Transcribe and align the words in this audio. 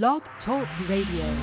Blog 0.00 0.22
Talk 0.46 0.66
Radio. 0.88 1.36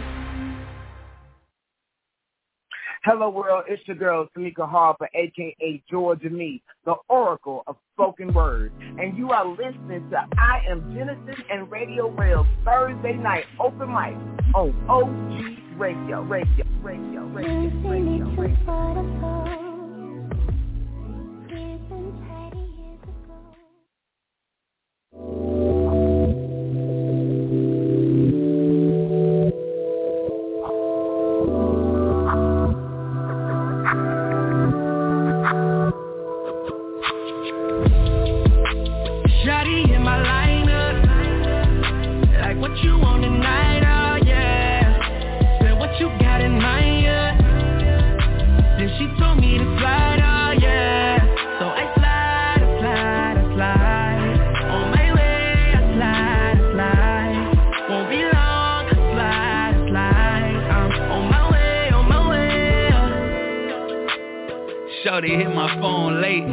Hello 3.04 3.30
world, 3.30 3.66
it's 3.68 3.88
your 3.88 3.96
girl 3.96 4.28
Tamika 4.36 4.68
Harper, 4.68 5.08
aka 5.14 5.84
Georgia 5.88 6.32
Me, 6.32 6.60
the 6.84 6.96
Oracle 7.10 7.62
of 7.68 7.76
Spoken 7.94 8.34
Word. 8.34 8.72
And 8.98 9.16
you 9.16 9.30
are 9.30 9.48
listening 9.48 10.10
to 10.10 10.26
I 10.40 10.64
Am 10.68 10.96
Genesis 10.96 11.46
and 11.52 11.70
Radio 11.70 12.10
Rail 12.10 12.48
Thursday 12.66 13.14
night 13.14 13.46
open 13.60 13.90
mic 13.90 14.16
on 14.56 14.74
OG 14.90 15.80
Radio, 15.80 16.24
Radio, 16.24 16.66
Radio, 16.82 17.26
Radio, 17.26 17.70
Radio, 17.84 18.36
Radio. 18.36 19.69
Shorty 65.20 65.36
hit 65.36 65.54
my 65.54 65.68
phone 65.82 66.22
late 66.22 66.48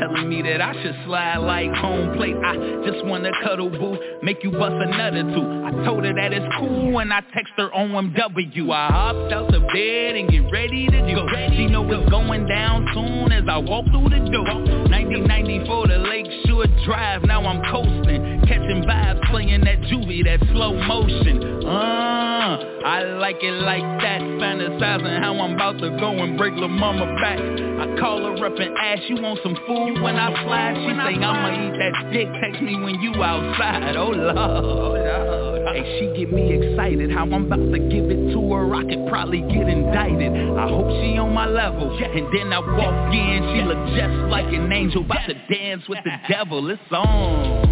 telling 0.00 0.30
me 0.30 0.40
that 0.40 0.62
I 0.62 0.72
should 0.80 0.96
slide 1.04 1.38
like 1.44 1.70
home 1.74 2.16
plate. 2.16 2.36
I 2.42 2.56
just 2.86 3.04
wanna 3.04 3.30
cuddle 3.44 3.68
boo, 3.68 3.98
make 4.22 4.42
you 4.42 4.50
bust 4.50 4.76
another 4.80 5.24
two. 5.24 5.44
I 5.66 5.84
told 5.84 6.06
her 6.06 6.14
that 6.14 6.32
it's 6.32 6.46
cool 6.58 6.92
when 6.92 7.12
I 7.12 7.20
text 7.34 7.52
her 7.58 7.68
OMW. 7.68 8.72
I 8.72 8.86
hopped 8.86 9.32
out 9.34 9.52
the 9.52 9.60
bed 9.60 10.16
and 10.16 10.30
get 10.30 10.50
ready 10.50 10.86
to 10.86 10.98
go. 11.12 11.26
She 11.54 11.66
know 11.66 11.84
it's 11.90 12.08
going 12.08 12.46
down 12.46 12.88
soon 12.94 13.30
as 13.30 13.44
I 13.46 13.58
walk 13.58 13.84
through 13.92 14.08
the 14.08 14.24
door. 14.30 14.56
1994 14.88 15.88
the 15.88 15.98
Lakeshore 15.98 16.66
Drive, 16.86 17.24
now 17.24 17.44
I'm 17.44 17.60
coasting, 17.70 18.37
catching 18.48 18.82
vibes, 18.82 19.20
playing 19.30 19.60
that 19.60 19.78
juvie, 19.82 20.24
that 20.24 20.40
slow 20.50 20.72
motion. 20.72 21.66
Uh, 21.66 22.80
I 22.84 23.02
like 23.20 23.36
it 23.42 23.52
like 23.60 23.82
that, 24.00 24.20
fantasizing 24.22 25.20
how 25.20 25.38
I'm 25.38 25.54
about 25.54 25.78
to 25.78 25.90
go 26.00 26.10
and 26.22 26.38
break 26.38 26.54
La 26.56 26.66
Mama 26.66 27.04
back. 27.20 27.38
I 27.38 28.00
call 28.00 28.24
her 28.24 28.46
up 28.46 28.58
and 28.58 28.74
ask, 28.78 29.02
you 29.08 29.20
want 29.20 29.38
some 29.42 29.54
food 29.66 30.00
when 30.00 30.16
I 30.16 30.32
fly? 30.44 30.72
She 30.72 30.88
say, 30.96 31.22
I'ma 31.22 31.48
eat 31.52 31.76
that 31.78 32.12
dick, 32.12 32.28
text 32.40 32.62
me 32.62 32.80
when 32.80 33.00
you 33.00 33.22
outside, 33.22 33.96
oh 33.96 34.08
lord. 34.08 35.68
Hey, 35.68 35.84
she 36.00 36.18
get 36.18 36.32
me 36.32 36.56
excited, 36.56 37.10
how 37.12 37.24
I'm 37.24 37.44
about 37.44 37.70
to 37.70 37.78
give 37.78 38.08
it 38.08 38.32
to 38.32 38.52
her, 38.54 38.74
I 38.74 38.82
could 38.84 39.06
probably 39.08 39.42
get 39.42 39.68
indicted. 39.68 40.32
I 40.56 40.68
hope 40.68 40.88
she 41.02 41.18
on 41.18 41.34
my 41.34 41.46
level, 41.46 41.92
and 41.92 42.26
then 42.32 42.50
I 42.50 42.60
walk 42.60 43.12
in, 43.12 43.42
she 43.52 43.62
look 43.62 43.78
just 43.92 44.32
like 44.32 44.46
an 44.46 44.72
angel, 44.72 45.04
about 45.04 45.26
to 45.28 45.34
dance 45.52 45.82
with 45.86 45.98
the 46.04 46.16
devil, 46.32 46.70
it's 46.70 46.80
on. 46.90 47.67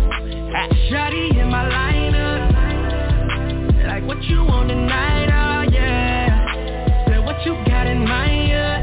Shotty 0.57 1.37
in 1.39 1.51
my 1.51 1.69
lineup, 1.69 2.41
like 3.87 4.05
what 4.07 4.23
you 4.25 4.43
want 4.43 4.71
tonight, 4.71 5.29
oh 5.29 5.63
yeah. 5.71 7.05
Said 7.09 7.25
what 7.27 7.45
you 7.45 7.53
got 7.67 7.87
in 7.87 7.99
mind, 8.09 8.49
yeah. 8.49 8.83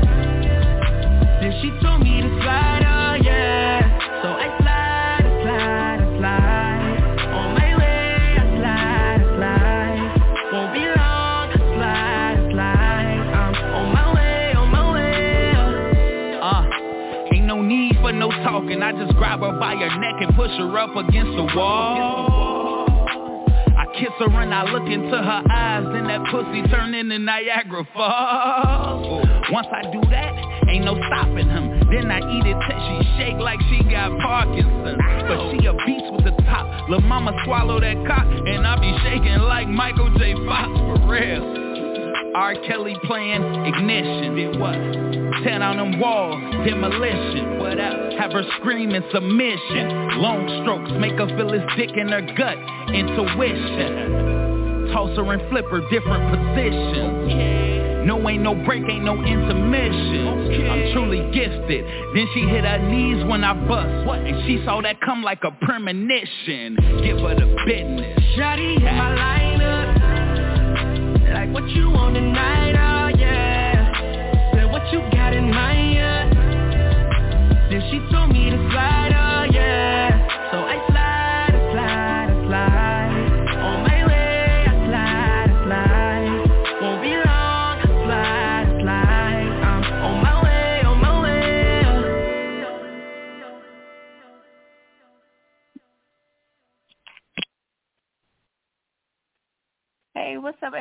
Then 1.42 1.52
she 1.62 1.72
told 1.82 2.02
me 2.04 2.22
to 2.22 2.30
slide, 2.44 2.84
oh 2.86 3.16
yeah. 3.24 3.82
So 4.22 4.30
I 4.30 4.48
slide, 4.62 5.26
I 5.26 5.30
slide, 5.42 6.00
I 6.00 6.06
slide. 6.20 7.34
On 7.34 7.54
my 7.58 7.76
way, 7.76 8.38
I 8.38 8.46
slide, 8.60 9.20
I 9.20 9.26
slide. 9.36 10.02
Won't 10.54 10.72
be 10.74 10.86
long, 10.86 11.50
I 11.50 11.58
slide, 11.74 12.38
I 12.38 12.52
slide. 12.54 13.20
I'm 13.34 13.56
on 13.74 13.86
my 13.94 14.06
way, 14.14 14.54
on 14.54 14.70
my 14.70 14.84
way. 14.94 16.38
Uh, 16.40 16.64
ain't 17.34 17.46
no 17.48 17.58
need 17.64 17.96
for 18.00 18.12
no 18.12 18.30
talking. 18.30 18.84
I 18.84 18.92
grab 19.18 19.40
her 19.42 19.58
by 19.60 19.76
her 19.76 20.00
neck 20.00 20.16
and 20.22 20.36
push 20.36 20.52
her 20.58 20.78
up 20.78 20.96
against 20.96 21.32
the 21.36 21.48
wall. 21.56 22.86
I 23.76 23.86
kiss 24.00 24.14
her 24.20 24.42
and 24.42 24.54
I 24.54 24.64
look 24.72 24.88
into 24.88 25.18
her 25.18 25.44
eyes, 25.50 25.86
then 25.92 26.08
that 26.08 26.24
pussy 26.32 26.64
turn 26.70 26.94
into 26.94 27.20
Niagara 27.20 27.88
Falls. 27.94 29.26
Once 29.52 29.68
I 29.72 29.84
do 29.92 30.02
that, 30.10 30.70
ain't 30.70 30.86
no 30.86 30.96
stopping 31.08 31.50
him. 31.50 31.88
Then 31.92 32.10
I 32.12 32.20
eat 32.20 32.46
it 32.46 32.58
till 32.68 32.80
she 32.88 33.18
shake 33.18 33.40
like 33.40 33.60
she 33.70 33.84
got 33.90 34.18
Parkinson's. 34.20 34.98
But 35.28 35.52
she 35.52 35.66
a 35.68 35.74
beast 35.86 36.12
with 36.14 36.26
the 36.26 36.36
top. 36.44 36.90
Lil' 36.90 37.02
mama 37.02 37.34
swallow 37.46 37.80
that 37.80 37.98
cock, 38.08 38.26
and 38.26 38.66
I 38.66 38.76
be 38.80 38.96
shaking 39.04 39.42
like 39.42 39.68
Michael 39.68 40.10
J. 40.18 40.34
Fox 40.46 40.70
for 40.80 41.08
real. 41.08 41.63
R. 42.36 42.56
Kelly 42.68 42.96
playing 43.04 43.44
ignition. 43.66 44.36
Then 44.36 44.60
what? 44.60 44.74
Tear 45.44 45.60
down 45.60 45.78
them 45.78 46.00
walls, 46.00 46.42
demolition. 46.66 47.60
What 47.60 47.80
else? 47.80 48.14
Have 48.18 48.32
her 48.32 48.44
screaming 48.60 49.04
submission. 49.12 50.20
Long 50.20 50.48
strokes 50.62 50.92
make 51.00 51.14
her 51.14 51.28
feel 51.38 51.52
his 51.52 51.64
dick 51.78 51.92
in 51.96 52.10
her 52.10 52.22
gut. 52.36 52.58
Intuition. 52.94 54.92
Toss 54.94 55.16
her 55.18 55.34
and 55.34 55.42
flip 55.50 55.66
her 55.70 55.82
different 55.90 56.30
positions. 56.30 57.54
No 58.06 58.28
ain't 58.28 58.44
no 58.44 58.54
break, 58.66 58.84
ain't 58.90 59.06
no 59.06 59.16
intermission. 59.24 60.28
I'm 60.70 60.92
truly 60.94 61.22
gifted. 61.32 61.86
Then 62.14 62.28
she 62.34 62.42
hit 62.42 62.66
her 62.66 62.80
knees 62.80 63.24
when 63.26 63.44
I 63.44 63.54
bust. 63.54 64.06
What? 64.06 64.20
And 64.20 64.46
she 64.46 64.64
saw 64.66 64.82
that 64.82 65.00
come 65.02 65.24
like 65.24 65.44
a 65.44 65.52
premonition. 65.66 66.76
Give 67.02 67.18
her 67.20 67.36
the 67.36 67.46
business. 67.66 68.20
Shotty 68.38 68.82
my 68.82 69.16
lineup. 69.16 69.83
What 71.54 71.70
you 71.70 71.88
want 71.88 72.16
tonight, 72.16 72.76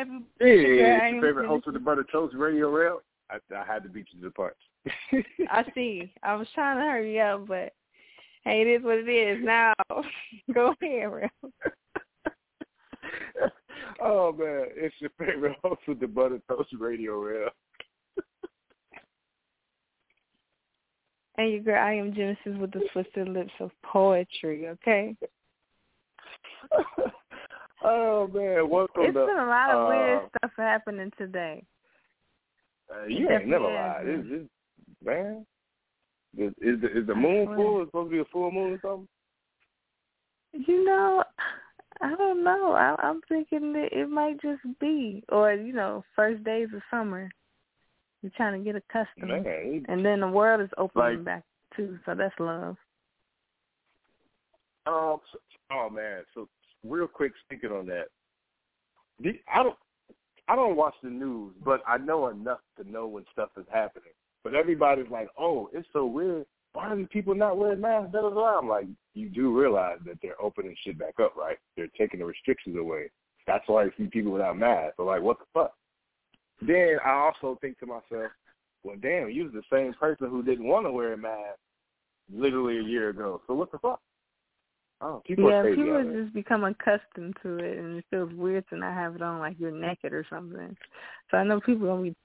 Hey, 0.03 0.09
what's 0.09 0.11
up, 0.11 0.11
everybody? 0.11 0.27
Hey, 0.41 0.79
Girl, 0.79 0.91
I 0.91 0.95
it's 1.07 1.13
your 1.13 1.23
favorite 1.23 1.47
host 1.47 1.69
of 1.69 1.75
the 1.75 1.81
Butter 1.81 2.05
Toast 2.11 2.35
Radio 2.35 2.71
Rail. 2.71 3.03
I, 3.31 3.37
I 3.55 3.63
had 3.65 3.85
to 3.85 3.89
beat 3.89 4.09
you 4.13 4.19
to 4.21 4.27
the 4.27 4.33
punch. 4.33 4.57
I 5.51 5.65
see. 5.75 6.13
I 6.23 6.35
was 6.35 6.49
trying 6.55 6.77
to 6.79 6.83
hurry 6.83 7.21
up, 7.21 7.47
but 7.47 7.73
hey, 8.45 8.63
it 8.63 8.67
is 8.67 8.83
what 8.83 8.99
it 8.99 9.09
is. 9.09 9.39
Now, 9.45 9.73
go 10.55 10.75
ahead, 10.83 11.13
Real. 11.13 11.29
oh 14.03 14.33
man, 14.33 14.67
it's 14.75 14.95
your 14.99 15.11
favorite 15.19 15.57
host 15.63 15.83
of 15.89 16.01
the 16.01 16.09
Butter 16.09 16.41
Toast 16.49 16.71
Radio 16.79 17.21
Rail. 17.21 17.51
And 21.39 21.51
your 21.51 21.63
girl, 21.63 21.83
I 21.83 21.95
am 21.95 22.13
Genesis 22.15 22.59
with 22.61 22.73
the 22.73 22.83
twisted 22.93 23.27
lips 23.27 23.55
of 23.59 23.71
poetry. 23.83 24.69
Okay. 24.69 25.17
Oh 27.85 28.29
man, 28.33 28.69
welcome 28.69 29.03
It's 29.05 29.15
to. 29.15 29.27
been 29.27 29.39
a 29.39 29.47
lot 29.47 29.71
of 29.71 29.87
uh, 29.87 29.89
weird 29.89 30.21
stuff 30.39 30.51
happening 30.57 31.11
today. 31.19 31.65
Uh, 32.91 33.07
you 33.07 33.29
ain't 33.31 33.49
never 33.49 33.65
lied. 33.65 34.07
It's, 34.07 34.29
it's, 34.31 34.51
man, 35.05 35.47
is, 36.37 36.53
is 36.61 36.81
the 36.81 36.99
is 37.01 37.07
the 37.07 37.15
moon 37.15 37.47
full? 37.55 37.83
It's 37.83 37.89
supposed 37.89 38.11
to 38.11 38.17
be 38.17 38.21
a 38.21 38.25
full 38.33 38.51
moon 38.51 38.75
or 38.75 38.81
something? 38.83 39.09
You 40.53 40.85
know, 40.85 41.25
I 42.03 42.15
don't 42.15 42.45
know. 42.45 42.73
I, 42.73 42.95
I'm 43.03 43.21
thinking 43.29 43.73
that 43.73 43.89
it 43.93 44.09
might 44.09 44.41
just 44.43 44.61
be, 44.81 45.23
or 45.31 45.53
you 45.55 45.73
know, 45.73 46.05
first 46.15 46.45
days 46.45 46.69
of 46.75 46.83
summer. 46.91 47.31
You're 48.23 48.33
trying 48.37 48.57
to 48.57 48.65
get 48.65 48.77
accustomed, 48.77 49.29
Man, 49.45 49.85
and 49.89 50.05
then 50.05 50.21
the 50.21 50.29
world 50.29 50.61
is 50.61 50.71
opening 50.79 51.17
Like- 51.17 51.25
back 51.25 51.45
too. 51.77 51.99
So 52.07 52.15
that's 52.15 52.35
love. 52.39 52.77
Um. 54.87 55.19
so- 55.33 55.39
oh 55.73 55.89
man. 55.91 56.23
So 56.35 56.49
real 56.85 57.07
quick, 57.07 57.33
speaking 57.45 57.71
on 57.71 57.87
that, 57.87 58.07
the, 59.21 59.33
I 59.53 59.63
don't. 59.63 59.77
I 60.49 60.57
don't 60.57 60.77
watch 60.77 60.95
the 61.03 61.09
news, 61.09 61.55
but 61.65 61.83
I 61.87 61.99
know 61.99 62.29
enough 62.29 62.59
to 62.77 62.91
know 62.91 63.07
when 63.07 63.25
stuff 63.33 63.51
is 63.57 63.65
happening. 63.73 64.11
But 64.43 64.55
everybody's 64.55 65.11
like, 65.11 65.29
"Oh, 65.39 65.71
it's 65.73 65.87
so 65.93 66.05
weird. 66.05 66.47
Why 66.73 66.89
are 66.89 66.97
these 66.97 67.07
people 67.13 67.35
not 67.35 67.57
wearing 67.57 67.81
masks?" 67.81 68.11
Blah, 68.11 68.23
blah, 68.23 68.31
blah. 68.31 68.59
I'm 68.59 68.69
like, 68.69 68.87
you 69.15 69.29
do 69.29 69.57
realize 69.57 69.99
that 70.05 70.19
they're 70.21 70.41
opening 70.43 70.75
shit 70.83 70.99
back 70.99 71.15
up, 71.23 71.37
right? 71.37 71.59
They're 71.77 71.89
taking 71.97 72.21
the 72.21 72.27
restrictions 72.27 72.77
away. 72.77 73.11
That's 73.47 73.67
why 73.67 73.85
you 73.85 73.93
see 73.97 74.07
people 74.07 74.33
without 74.33 74.59
masks. 74.59 74.95
So 74.97 75.05
like, 75.05 75.23
what 75.23 75.39
the 75.39 75.45
fuck? 75.55 75.75
Then 76.61 76.99
I 77.05 77.13
also 77.13 77.59
think 77.61 77.79
to 77.79 77.87
myself, 77.87 78.33
well, 78.85 78.97
damn, 79.01 79.31
you 79.31 79.45
was 79.45 79.53
the 79.53 79.63
same 79.73 79.95
person 79.95 80.29
who 80.29 80.43
didn't 80.43 80.67
want 80.67 80.87
to 80.87 80.93
wear 80.93 81.13
a 81.13 81.17
mask 81.17 81.59
literally 82.33 82.79
a 82.79 82.83
year 82.83 83.11
ago. 83.11 83.41
So 83.47 83.55
what 83.55 83.71
the 83.73 83.79
fuck? 83.79 84.01
Oh, 85.03 85.21
people 85.27 85.51
yeah, 85.51 85.63
people 85.63 85.97
have 85.97 86.13
just 86.13 86.33
become 86.33 86.63
accustomed 86.63 87.37
to 87.43 87.59
it, 87.59 87.79
and 87.79 87.99
it 87.99 88.05
feels 88.09 88.33
weird 88.35 88.65
to 88.69 88.77
not 88.77 88.95
have 88.95 89.17
it 89.17 89.23
on 89.23 89.41
like 89.41 89.57
you're 89.59 89.73
naked 89.73 90.13
or 90.13 90.25
something. 90.31 90.77
So 91.31 91.39
I 91.39 91.43
know 91.43 91.61
people 91.61 91.87
are 91.87 91.97
gonna 91.97 92.03
be 92.11 92.17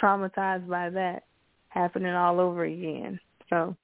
traumatized 0.00 0.68
by 0.68 0.90
that 0.90 1.22
happening 1.68 2.12
all 2.12 2.38
over 2.38 2.64
again. 2.64 3.18
So 3.48 3.74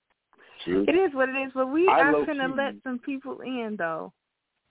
True. 0.64 0.84
it 0.86 0.92
is 0.92 1.14
what 1.14 1.30
it 1.30 1.32
is. 1.32 1.52
But 1.54 1.68
we 1.68 1.88
I 1.88 2.00
are 2.00 2.26
gonna 2.26 2.54
let 2.54 2.74
some 2.84 2.98
people 2.98 3.40
in 3.40 3.76
though. 3.78 4.12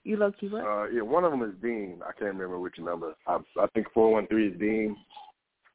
You 0.03 0.17
low 0.17 0.31
key 0.31 0.49
what? 0.49 0.63
Uh, 0.63 0.87
yeah, 0.89 1.01
one 1.01 1.23
of 1.23 1.31
them 1.31 1.41
is 1.41 1.55
Dean. 1.59 2.01
I 2.03 2.11
can't 2.11 2.33
remember 2.33 2.59
which 2.59 2.77
number. 2.77 3.15
I, 3.25 3.39
I 3.59 3.65
think 3.73 3.87
four 3.95 4.11
one 4.11 4.27
three 4.27 4.49
is 4.49 4.59
Dean, 4.59 4.95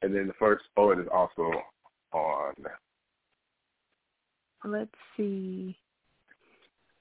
and 0.02 0.14
then 0.14 0.28
the 0.28 0.32
first 0.38 0.64
poet 0.76 1.00
is 1.00 1.08
also 1.12 1.50
on. 2.12 2.54
Let's 4.64 4.90
see. 5.16 5.76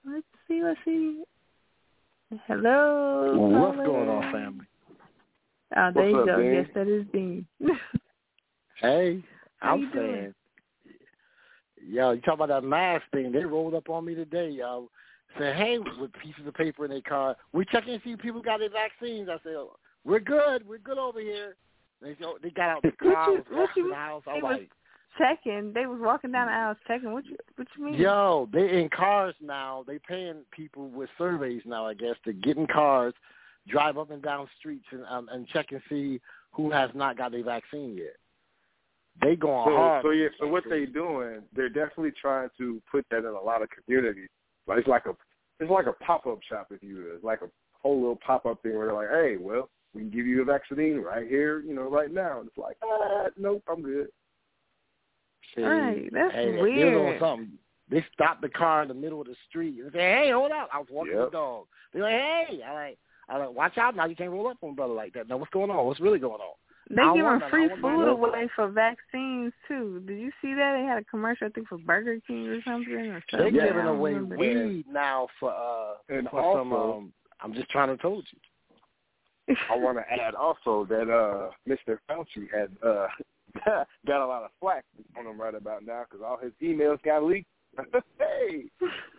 Let's 0.07 0.25
see. 0.47 0.61
Let's 0.63 0.79
see. 0.85 1.23
Hello. 2.47 3.35
What's 3.37 3.77
going 3.77 4.09
on, 4.09 4.31
family? 4.31 4.65
Oh, 5.77 5.91
there 5.93 6.03
What's 6.03 6.13
you 6.13 6.19
up, 6.19 6.25
go. 6.25 6.41
Dean? 6.41 6.53
Yes, 6.53 6.67
that 6.75 6.87
is 6.87 7.05
Dean. 7.11 7.45
Hey, 8.81 9.23
How 9.59 9.75
I'm 9.75 9.89
saying, 9.95 10.33
yo, 11.87 12.11
you 12.11 12.19
talk 12.21 12.33
about 12.33 12.49
that 12.49 12.67
mask 12.67 13.03
thing? 13.13 13.31
They 13.31 13.45
rolled 13.45 13.73
up 13.73 13.89
on 13.89 14.03
me 14.03 14.15
today, 14.15 14.49
yo. 14.49 14.89
Said, 15.39 15.55
hey, 15.55 15.77
with 15.79 16.11
pieces 16.21 16.45
of 16.45 16.53
paper 16.55 16.83
in 16.83 16.91
their 16.91 16.99
car, 16.99 17.37
we 17.53 17.63
checking 17.71 17.97
to 17.97 18.03
see 18.03 18.11
if 18.11 18.19
people 18.19 18.41
got 18.41 18.59
their 18.59 18.69
vaccines. 18.69 19.29
I 19.29 19.37
said, 19.43 19.55
we're 20.03 20.19
good, 20.19 20.67
we're 20.67 20.77
good 20.79 20.97
over 20.97 21.21
here. 21.21 21.55
They 22.01 22.15
said, 22.19 22.27
they 22.43 22.49
got 22.49 22.69
out 22.69 22.81
the 22.81 22.91
What 22.99 23.15
car, 23.15 23.31
you- 23.31 23.45
what 23.49 23.69
you- 23.77 23.89
the 23.89 23.95
house. 23.95 24.23
I 24.27 24.33
they 24.35 24.41
was 24.41 24.51
like, 24.59 24.69
checking. 25.17 25.73
They 25.73 25.85
was 25.85 25.99
walking 26.01 26.31
down 26.31 26.47
the 26.47 26.53
aisle 26.53 26.75
checking. 26.87 27.11
What 27.11 27.25
you 27.25 27.37
what 27.55 27.67
you 27.77 27.85
mean? 27.85 27.93
Yo, 27.95 28.49
they 28.53 28.79
in 28.81 28.89
cars 28.89 29.35
now. 29.41 29.83
They 29.87 29.99
paying 29.99 30.43
people 30.51 30.89
with 30.89 31.09
surveys 31.17 31.61
now, 31.65 31.85
I 31.87 31.93
guess, 31.93 32.15
to 32.25 32.33
get 32.33 32.57
in 32.57 32.67
cars, 32.67 33.13
drive 33.67 33.97
up 33.97 34.11
and 34.11 34.21
down 34.21 34.47
streets, 34.59 34.85
and 34.91 35.03
um, 35.09 35.29
and 35.31 35.47
check 35.47 35.67
and 35.71 35.81
see 35.89 36.19
who 36.51 36.71
has 36.71 36.89
not 36.93 37.17
got 37.17 37.31
their 37.31 37.43
vaccine 37.43 37.95
yet. 37.97 38.15
They 39.21 39.35
going 39.35 39.67
So, 39.69 39.75
hard. 39.75 40.03
so 40.03 40.09
yeah, 40.11 40.27
so 40.39 40.47
what 40.47 40.63
they 40.69 40.85
doing? 40.85 41.41
They're 41.55 41.69
definitely 41.69 42.11
trying 42.19 42.49
to 42.57 42.81
put 42.91 43.05
that 43.11 43.19
in 43.19 43.25
a 43.25 43.41
lot 43.41 43.61
of 43.61 43.69
communities. 43.69 44.29
Like 44.67 44.79
it's 44.79 44.87
like 44.87 45.05
a 45.05 45.15
it's 45.59 45.71
like 45.71 45.87
a 45.87 45.93
pop 46.03 46.27
up 46.27 46.39
shop 46.49 46.67
if 46.71 46.83
you 46.83 46.95
will. 46.95 47.15
It's 47.15 47.23
like 47.23 47.41
a 47.41 47.49
whole 47.81 47.99
little 47.99 48.19
pop 48.25 48.45
up 48.45 48.61
thing 48.61 48.75
where 48.75 48.87
they're 48.87 48.95
like, 48.95 49.09
hey, 49.09 49.37
well, 49.39 49.69
we 49.93 50.01
can 50.01 50.09
give 50.09 50.25
you 50.25 50.41
a 50.41 50.45
vaccine 50.45 50.97
right 50.97 51.27
here, 51.27 51.61
you 51.61 51.73
know, 51.73 51.89
right 51.89 52.11
now. 52.11 52.39
And 52.39 52.47
it's 52.49 52.57
like, 52.57 52.75
ah, 52.83 53.27
nope, 53.37 53.63
I'm 53.69 53.81
good. 53.81 54.07
See, 55.55 55.61
Right, 55.63 56.09
that's 56.11 56.33
hey, 56.33 56.51
They 56.51 56.57
was 56.57 56.61
weird. 56.61 57.13
on 57.13 57.19
something. 57.19 57.51
They 57.89 58.03
stopped 58.13 58.41
the 58.41 58.49
car 58.49 58.81
in 58.81 58.87
the 58.87 58.93
middle 58.93 59.21
of 59.21 59.27
the 59.27 59.35
street 59.47 59.79
and 59.79 59.91
said, 59.91 60.01
"Hey, 60.01 60.31
hold 60.31 60.51
up!" 60.51 60.69
I 60.73 60.79
was 60.79 60.87
walking 60.89 61.13
Yep. 61.13 61.25
the 61.25 61.31
dog. 61.31 61.65
They're 61.93 62.01
like, 62.01 62.11
"Hey!" 62.13 62.61
I 62.63 62.73
like, 62.73 62.97
I 63.29 63.37
like, 63.37 63.51
watch 63.55 63.77
out 63.77 63.95
now. 63.95 64.05
You 64.05 64.15
can't 64.15 64.31
roll 64.31 64.47
up 64.47 64.57
on 64.61 64.71
a 64.71 64.73
brother 64.73 64.93
like 64.93 65.13
that. 65.13 65.27
Now, 65.29 65.37
what's 65.37 65.51
going 65.51 65.69
on? 65.69 65.85
What's 65.85 65.99
really 65.99 66.19
going 66.19 66.41
on? 66.41 66.55
They 66.89 67.01
I 67.01 67.13
giving 67.15 67.49
free 67.49 67.69
food 67.81 68.07
away 68.09 68.47
for 68.55 68.67
vaccines 68.67 69.53
too. 69.67 70.01
Did 70.05 70.19
you 70.19 70.31
see 70.41 70.53
that? 70.53 70.77
They 70.77 70.83
had 70.83 70.99
a 70.99 71.03
commercial 71.05 71.47
I 71.47 71.49
think 71.51 71.67
for 71.67 71.77
Burger 71.79 72.19
King 72.27 72.47
or 72.47 72.61
something 72.63 72.93
or 72.93 73.23
something. 73.31 73.53
They're. 73.53 73.63
Yeah. 73.65 73.67
giving 73.73 73.87
away 73.87 74.13
remember. 74.13 74.37
weed 74.37 74.85
now 74.87 75.27
for 75.39 75.51
uh 75.51 75.95
And 76.09 76.29
for 76.29 76.41
some. 76.57 76.71
also- 76.73 76.97
Um, 76.97 77.13
I'm 77.41 77.53
just 77.53 77.69
trying 77.69 77.89
to 77.89 77.97
told 78.01 78.27
you. 78.31 79.55
I 79.71 79.77
want 79.77 79.97
to 79.97 80.11
add 80.11 80.35
also 80.35 80.85
that 80.85 81.09
uh 81.09 81.49
Mr. 81.67 81.97
Fauci 82.09 82.51
had 82.53 82.69
uh 82.87 83.07
got 84.07 84.21
a 84.21 84.25
lot 84.25 84.43
of 84.43 84.51
flack 84.59 84.83
on 85.17 85.25
him 85.25 85.39
right 85.39 85.55
about 85.55 85.85
now 85.85 86.03
because 86.09 86.23
all 86.25 86.37
his 86.37 86.51
emails 86.61 87.01
got 87.03 87.23
leaked. 87.23 87.47
hey, 88.19 88.65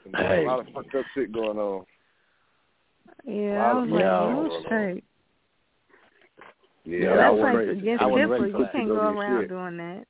And 0.05 0.15
there's 0.15 0.27
Hey. 0.27 0.45
a 0.45 0.47
lot 0.47 0.61
of 0.61 0.67
fucked 0.75 0.95
up 0.95 1.05
shit 1.15 1.33
going 1.33 1.59
on. 1.59 1.85
Yeah, 3.25 3.71
I 3.71 3.73
was 3.75 3.89
like, 3.91 4.01
Yeah. 4.01 4.21
oh 4.37 4.63
straight. 4.65 5.05
Yeah, 6.85 6.99
Yeah, 6.99 7.17
that's 7.17 7.21
I 7.21 7.27
I 7.27 7.31
like 7.31 7.57
ready. 7.57 7.79
against 7.81 8.03
I 8.03 8.07
wasn't 8.07 8.31
HIPAA. 8.31 8.59
You 8.59 8.67
can't 8.73 8.89
Go 8.89 8.95
go 8.97 9.01
around 9.19 9.41
shit. 9.43 9.49
doing 9.49 9.77
that. 9.79 10.05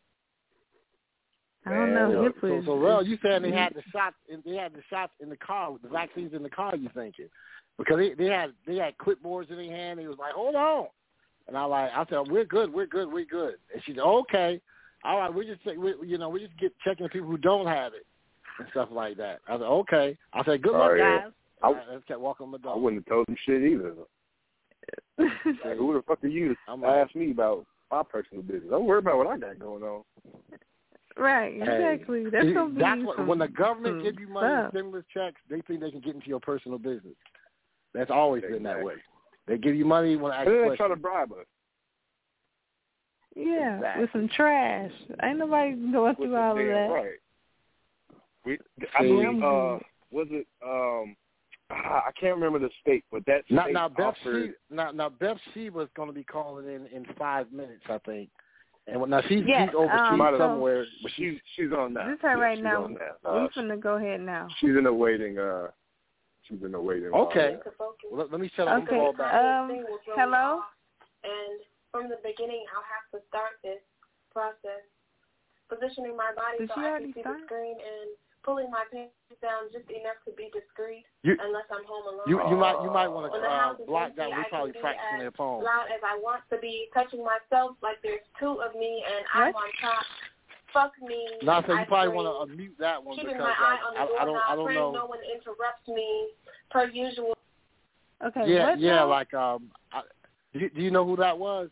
I 1.66 1.70
don't 1.70 1.94
know. 1.94 2.12
so- 2.12 2.22
HIPAA 2.22 2.40
So, 2.40 2.58
is, 2.58 2.64
so 2.66 2.78
Rel, 2.78 3.02
you 3.06 3.18
saying 3.22 3.42
they 3.42 3.50
had 3.52 3.74
the 3.74 3.82
shots? 3.92 4.16
In, 4.28 4.42
they 4.44 4.56
had 4.56 4.72
the 4.72 4.82
shots 4.90 5.12
in 5.20 5.28
the 5.30 5.36
car, 5.36 5.74
the 5.82 5.88
vaccines 5.88 6.32
in 6.34 6.42
the 6.42 6.50
car. 6.50 6.76
You 6.76 6.88
thinking? 6.94 7.28
Because 7.78 7.96
they 7.98 8.14
they 8.14 8.30
had 8.30 8.52
they 8.66 8.76
had 8.76 8.96
clipboards 8.98 9.50
in 9.50 9.56
their 9.56 9.70
hand. 9.74 9.98
They 9.98 10.06
was 10.06 10.18
like, 10.18 10.32
hold 10.32 10.54
on, 10.54 10.86
and 11.48 11.56
I 11.56 11.64
like 11.64 11.90
I 11.94 12.04
said, 12.10 12.28
we're 12.28 12.44
good, 12.44 12.72
we're 12.72 12.86
good, 12.86 13.12
we're 13.12 13.24
good. 13.24 13.54
And 13.72 13.82
she 13.84 13.92
said, 13.92 14.00
okay, 14.02 14.60
all 15.04 15.18
right, 15.20 15.32
we 15.32 15.46
just 15.46 15.62
take- 15.64 15.78
we, 15.78 15.94
you 16.04 16.18
know 16.18 16.28
we 16.28 16.40
just 16.40 16.58
get 16.58 16.72
checking 16.84 17.04
the 17.04 17.10
people 17.10 17.28
who 17.28 17.38
don't 17.38 17.66
have 17.66 17.92
it 17.94 18.06
and 18.58 18.66
stuff 18.70 18.88
like 18.90 19.16
that. 19.18 19.40
I 19.48 19.54
said, 19.54 19.62
okay. 19.62 20.16
I 20.32 20.44
said, 20.44 20.62
good 20.62 20.74
Oh, 20.74 20.78
luck, 20.78 20.92
yeah. 20.98 21.18
guys. 21.18 21.32
I- 21.62 21.66
All 21.66 21.74
right, 21.74 21.84
let's 21.90 22.04
keep 22.06 22.18
walking 22.18 22.48
my 22.50 22.58
dog. 22.58 22.66
I 22.66 22.74
dog. 22.74 22.82
wouldn't 22.82 23.04
have 23.04 23.12
told 23.14 23.28
him 23.28 23.36
shit 23.44 23.62
either. 23.62 23.94
Like, 25.64 25.78
who 25.78 25.94
the 25.94 26.02
fuck 26.06 26.22
are 26.22 26.28
you 26.28 26.54
to 26.66 26.74
like- 26.74 27.06
ask 27.06 27.14
me 27.14 27.30
about 27.30 27.66
my 27.90 28.02
personal 28.02 28.42
business? 28.42 28.70
Don't 28.70 28.84
worry 28.84 28.98
about 28.98 29.16
what 29.18 29.26
I 29.26 29.38
got 29.38 29.58
going 29.58 29.82
on. 29.82 30.02
right, 31.16 31.54
exactly. 31.56 32.24
That's 32.30 32.46
See, 32.46 32.52
gonna 32.54 32.74
be 32.74 32.80
that's 32.80 33.02
what, 33.02 33.26
when 33.26 33.38
the 33.38 33.48
government 33.48 33.96
some 33.96 34.02
gives 34.04 34.18
you 34.18 34.28
money 34.28 34.52
in 34.52 34.60
stuff. 34.60 34.70
stimulus 34.72 35.04
checks, 35.12 35.40
they 35.48 35.60
think 35.62 35.80
they 35.80 35.90
can 35.90 36.00
get 36.00 36.14
into 36.14 36.28
your 36.28 36.40
personal 36.40 36.78
business. 36.78 37.14
That's 37.94 38.10
always 38.10 38.42
been 38.42 38.62
that 38.64 38.82
way. 38.82 38.94
They 39.46 39.58
give 39.58 39.74
you 39.74 39.84
money 39.84 40.16
when 40.16 40.32
I 40.32 40.38
ask 40.38 40.46
And 40.48 40.56
they 40.56 40.60
questions. 40.66 40.78
try 40.78 40.88
to 40.88 40.96
bribe 40.96 41.32
us. 41.32 41.46
Yeah, 43.34 43.76
Exactly. 43.76 44.00
with 44.02 44.12
some 44.12 44.28
trash. 44.34 44.92
Ain't 45.22 45.38
nobody 45.38 45.72
going 45.74 46.08
With 46.08 46.16
through 46.16 46.30
the 46.30 46.36
all 46.40 46.52
of 46.52 46.56
that. 46.66 46.88
right. 46.90 47.20
We, 48.44 48.58
I 48.96 49.02
See, 49.02 49.08
believe, 49.08 49.42
uh, 49.42 49.78
was 50.10 50.28
it, 50.30 50.46
um, 50.64 51.16
ah, 51.70 52.04
I 52.06 52.10
can't 52.18 52.34
remember 52.36 52.58
the 52.60 52.70
state, 52.80 53.04
but 53.10 53.24
that 53.26 53.42
Now, 53.50 53.64
state 53.64 53.72
now 53.74 53.88
Beth 53.88 54.14
offered, 54.22 54.54
she, 54.70 54.74
now, 54.74 54.90
now 54.92 55.08
Beth 55.08 55.36
Sheba's 55.54 55.88
going 55.96 56.08
to 56.08 56.14
be 56.14 56.24
calling 56.24 56.66
in 56.66 56.86
in 56.86 57.04
five 57.18 57.52
minutes, 57.52 57.82
I 57.88 57.98
think. 58.06 58.30
And 58.86 59.00
when- 59.00 59.10
now 59.10 59.20
she's, 59.28 59.42
Yeah, 59.44 59.66
she's 59.66 59.74
overseas 59.74 60.00
um, 60.00 60.18
Might 60.18 60.30
have- 60.30 60.38
somewhere. 60.38 60.84
but 61.02 61.10
she's, 61.16 61.38
she's 61.56 61.72
on 61.72 61.92
now. 61.92 62.08
This 62.08 62.20
her 62.22 62.28
Yeah, 62.30 62.34
right 62.42 62.56
she's 62.56 62.64
now. 62.64 62.84
on 62.84 62.94
that. 62.94 63.18
We 63.24 63.30
Uh, 63.30 63.48
finna 63.48 63.80
go 63.80 63.96
ahead 63.96 64.20
now. 64.20 64.46
she's 64.60 64.76
in 64.76 64.86
a 64.86 64.92
waiting, 64.92 65.38
uh, 65.38 65.68
she's 66.48 66.62
in 66.62 66.74
a 66.74 66.80
waiting. 66.80 67.12
Okay. 67.12 67.58
Well, 67.78 67.94
let, 68.10 68.30
let 68.32 68.40
me 68.40 68.50
shut 68.54 68.68
up 68.68 68.78
and 68.78 68.88
Okay. 68.88 68.96
call 68.96 69.12
back. 69.12 69.34
Um, 69.34 69.68
thing 69.68 69.84
will 69.88 69.98
throw 70.04 70.16
me 70.16 70.22
hello? 70.22 70.62
And 71.24 71.60
from 71.90 72.08
the 72.08 72.18
beginning, 72.22 72.64
I'll 72.74 72.86
have 72.86 73.06
to 73.14 73.18
start 73.28 73.58
this 73.62 73.82
process, 74.32 74.84
positioning 75.68 76.16
my 76.16 76.30
body 76.36 76.62
Did 76.64 76.70
so 76.70 76.80
I 76.80 77.00
can 77.00 77.12
see 77.14 77.20
start? 77.20 77.40
the 77.40 77.46
screen 77.46 77.76
and 77.80 78.08
pulling 78.46 78.70
my 78.70 78.86
pants 78.94 79.10
down 79.42 79.66
just 79.74 79.90
enough 79.90 80.22
to 80.22 80.30
be 80.38 80.46
discreet, 80.54 81.02
You- 81.26 81.34
unless 81.42 81.66
I'm 81.70 81.82
home 81.82 82.06
alone. 82.06 82.30
You 82.30 82.38
you 82.46 82.56
might 82.56 82.78
you 82.82 82.90
might 82.90 83.10
want 83.10 83.26
to 83.26 83.34
uh, 83.34 83.74
block 83.86 84.14
empty, 84.14 84.22
that. 84.22 84.30
We're 84.30 84.44
probably 84.46 84.72
be 84.72 84.78
practicing 84.78 85.18
as 85.18 85.20
their 85.26 85.34
poem. 85.34 85.64
loud 85.66 85.90
as 85.90 85.98
I 86.06 86.14
want 86.22 86.46
to 86.50 86.58
be, 86.62 86.86
touching 86.94 87.26
myself 87.26 87.74
like 87.82 87.98
there's 88.06 88.22
two 88.38 88.62
of 88.62 88.74
me 88.78 89.02
and 89.02 89.26
I'm 89.34 89.54
on 89.54 89.70
top. 89.82 90.06
Fuck 90.76 90.92
me. 91.00 91.26
No, 91.42 91.62
so 91.66 91.72
you 91.72 91.78
I 91.78 91.84
probably 91.86 92.14
want 92.14 92.50
to 92.50 92.54
mute 92.54 92.76
that 92.78 93.02
one 93.02 93.16
keeping 93.16 93.32
because 93.32 93.48
my 93.48 93.66
eye 93.66 93.70
like, 93.72 93.80
on 93.88 93.94
the 93.94 94.00
I, 94.18 94.22
I 94.22 94.24
don't 94.26 94.40
I 94.50 94.56
don't 94.56 94.74
know. 94.74 94.92
no 94.92 95.06
one 95.06 95.20
interrupts 95.24 95.88
me 95.88 96.28
per 96.70 96.84
usual. 96.88 97.34
Okay. 98.26 98.42
yeah 98.46 98.70
what 98.70 98.80
yeah 98.80 98.96
now? 98.96 99.08
like 99.08 99.32
um. 99.32 99.70
I, 99.90 100.02
do, 100.52 100.58
you, 100.58 100.70
do 100.70 100.82
you 100.82 100.90
know 100.90 101.06
who 101.06 101.16
that 101.16 101.38
was? 101.38 101.70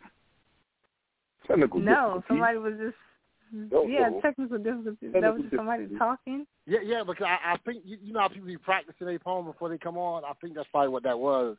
Technical 1.46 1.80
No, 1.80 1.92
difficulty. 1.92 2.26
somebody 2.28 2.58
was 2.58 2.72
just 2.80 3.72
No, 3.72 3.86
yeah, 3.86 4.08
no. 4.08 4.20
technical 4.22 4.56
difficulties. 4.56 5.10
That 5.12 5.34
was 5.34 5.42
just 5.42 5.54
somebody 5.54 5.82
difficulties. 5.82 5.98
talking. 5.98 6.46
Yeah 6.66 6.78
yeah 6.82 7.02
because 7.04 7.26
I, 7.28 7.52
I 7.52 7.56
think 7.66 7.82
you, 7.84 7.98
you 8.02 8.14
know 8.14 8.20
how 8.20 8.28
people 8.28 8.46
be 8.46 8.56
practicing 8.56 9.06
their 9.06 9.18
poem 9.18 9.44
before 9.44 9.68
they 9.68 9.76
come 9.76 9.98
on. 9.98 10.24
I 10.24 10.32
think 10.40 10.54
that's 10.54 10.68
probably 10.72 10.88
what 10.88 11.02
that 11.02 11.18
was. 11.18 11.58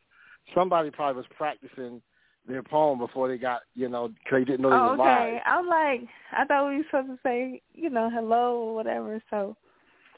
Somebody 0.55 0.89
probably 0.89 1.17
was 1.17 1.25
practicing 1.37 2.01
their 2.47 2.63
poem 2.63 2.99
before 2.99 3.27
they 3.27 3.37
got 3.37 3.61
you 3.75 3.89
know 3.89 4.07
because 4.09 4.39
they 4.39 4.45
didn't 4.45 4.61
know 4.61 4.69
they 4.69 4.75
Oh, 4.75 4.91
was 4.91 4.99
okay. 4.99 5.33
live. 5.33 5.41
I'm 5.45 5.67
like, 5.67 6.01
I 6.31 6.45
thought 6.45 6.69
we 6.69 6.77
were 6.77 6.83
supposed 6.85 7.07
to 7.09 7.19
say, 7.23 7.61
you 7.73 7.89
know, 7.89 8.09
hello 8.13 8.57
or 8.57 8.75
whatever. 8.75 9.21
So 9.29 9.55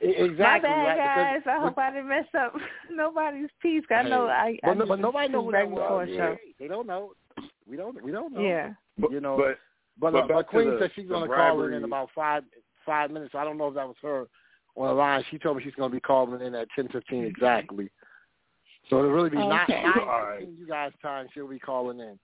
Exactly. 0.02 0.44
my 0.44 0.60
bad, 0.60 0.86
right, 0.86 0.98
guys. 0.98 1.42
I 1.48 1.60
hope 1.60 1.78
I 1.78 1.90
didn't 1.92 2.10
mess 2.10 2.26
up 2.40 2.54
nobody's 2.92 3.50
peace. 3.62 3.84
I 3.90 4.04
know 4.04 4.28
I. 4.28 4.58
But, 4.62 4.70
I 4.70 4.74
no, 4.76 4.86
but 4.86 5.00
nobody 5.00 5.32
know 5.34 5.42
was 5.42 5.46
who 5.46 5.52
right 5.58 5.70
that 5.70 5.76
before 5.76 5.98
was. 5.98 6.10
a 6.10 6.16
show. 6.18 6.38
They 6.60 6.68
don't 6.68 6.86
know. 6.88 7.14
We 7.68 7.78
don't. 7.78 8.04
We 8.04 8.12
don't 8.12 8.34
know. 8.34 8.42
Yeah. 8.42 8.74
But, 9.00 9.12
you 9.12 9.20
know, 9.22 9.38
but 9.38 9.58
But, 10.00 10.12
But 10.14 10.24
uh, 10.24 10.28
but 10.36 10.48
Queen 10.48 10.70
the- 10.70 10.78
said 10.80 10.92
she's 10.96 11.08
the 11.08 11.14
going 11.16 11.30
to 11.30 11.36
call 11.36 11.64
in 11.64 11.74
in 11.74 11.84
about 11.84 12.10
five 12.14 12.44
five 12.86 13.10
minutes. 13.12 13.34
I 13.36 13.44
don't 13.44 13.58
know 13.58 13.68
if 13.70 13.74
that 13.76 13.88
was 13.88 13.96
her 14.04 14.28
on 14.76 14.88
the 14.88 14.94
line. 14.94 15.24
She 15.32 15.40
told 15.40 15.58
me 15.58 15.64
she's 15.64 15.74
going 15.74 15.90
to 15.90 15.96
be 15.96 16.00
calling 16.02 16.42
in 16.42 16.54
at 16.54 16.68
ten 16.76 16.88
fifteen 16.90 17.24
exactly. 17.24 17.90
So 18.90 19.00
it'll 19.00 19.12
really 19.12 19.30
be 19.30 19.38
nine 19.38 19.60
Okay. 19.64 19.84
nine 19.84 19.94
All 20.00 20.06
right. 20.06 20.40
fifteen 20.40 20.58
you 20.60 20.68
guys 20.68 20.92
time. 21.02 21.28
She'll 21.34 21.48
be 21.48 21.60
calling 21.60 22.00
in. 22.00 22.20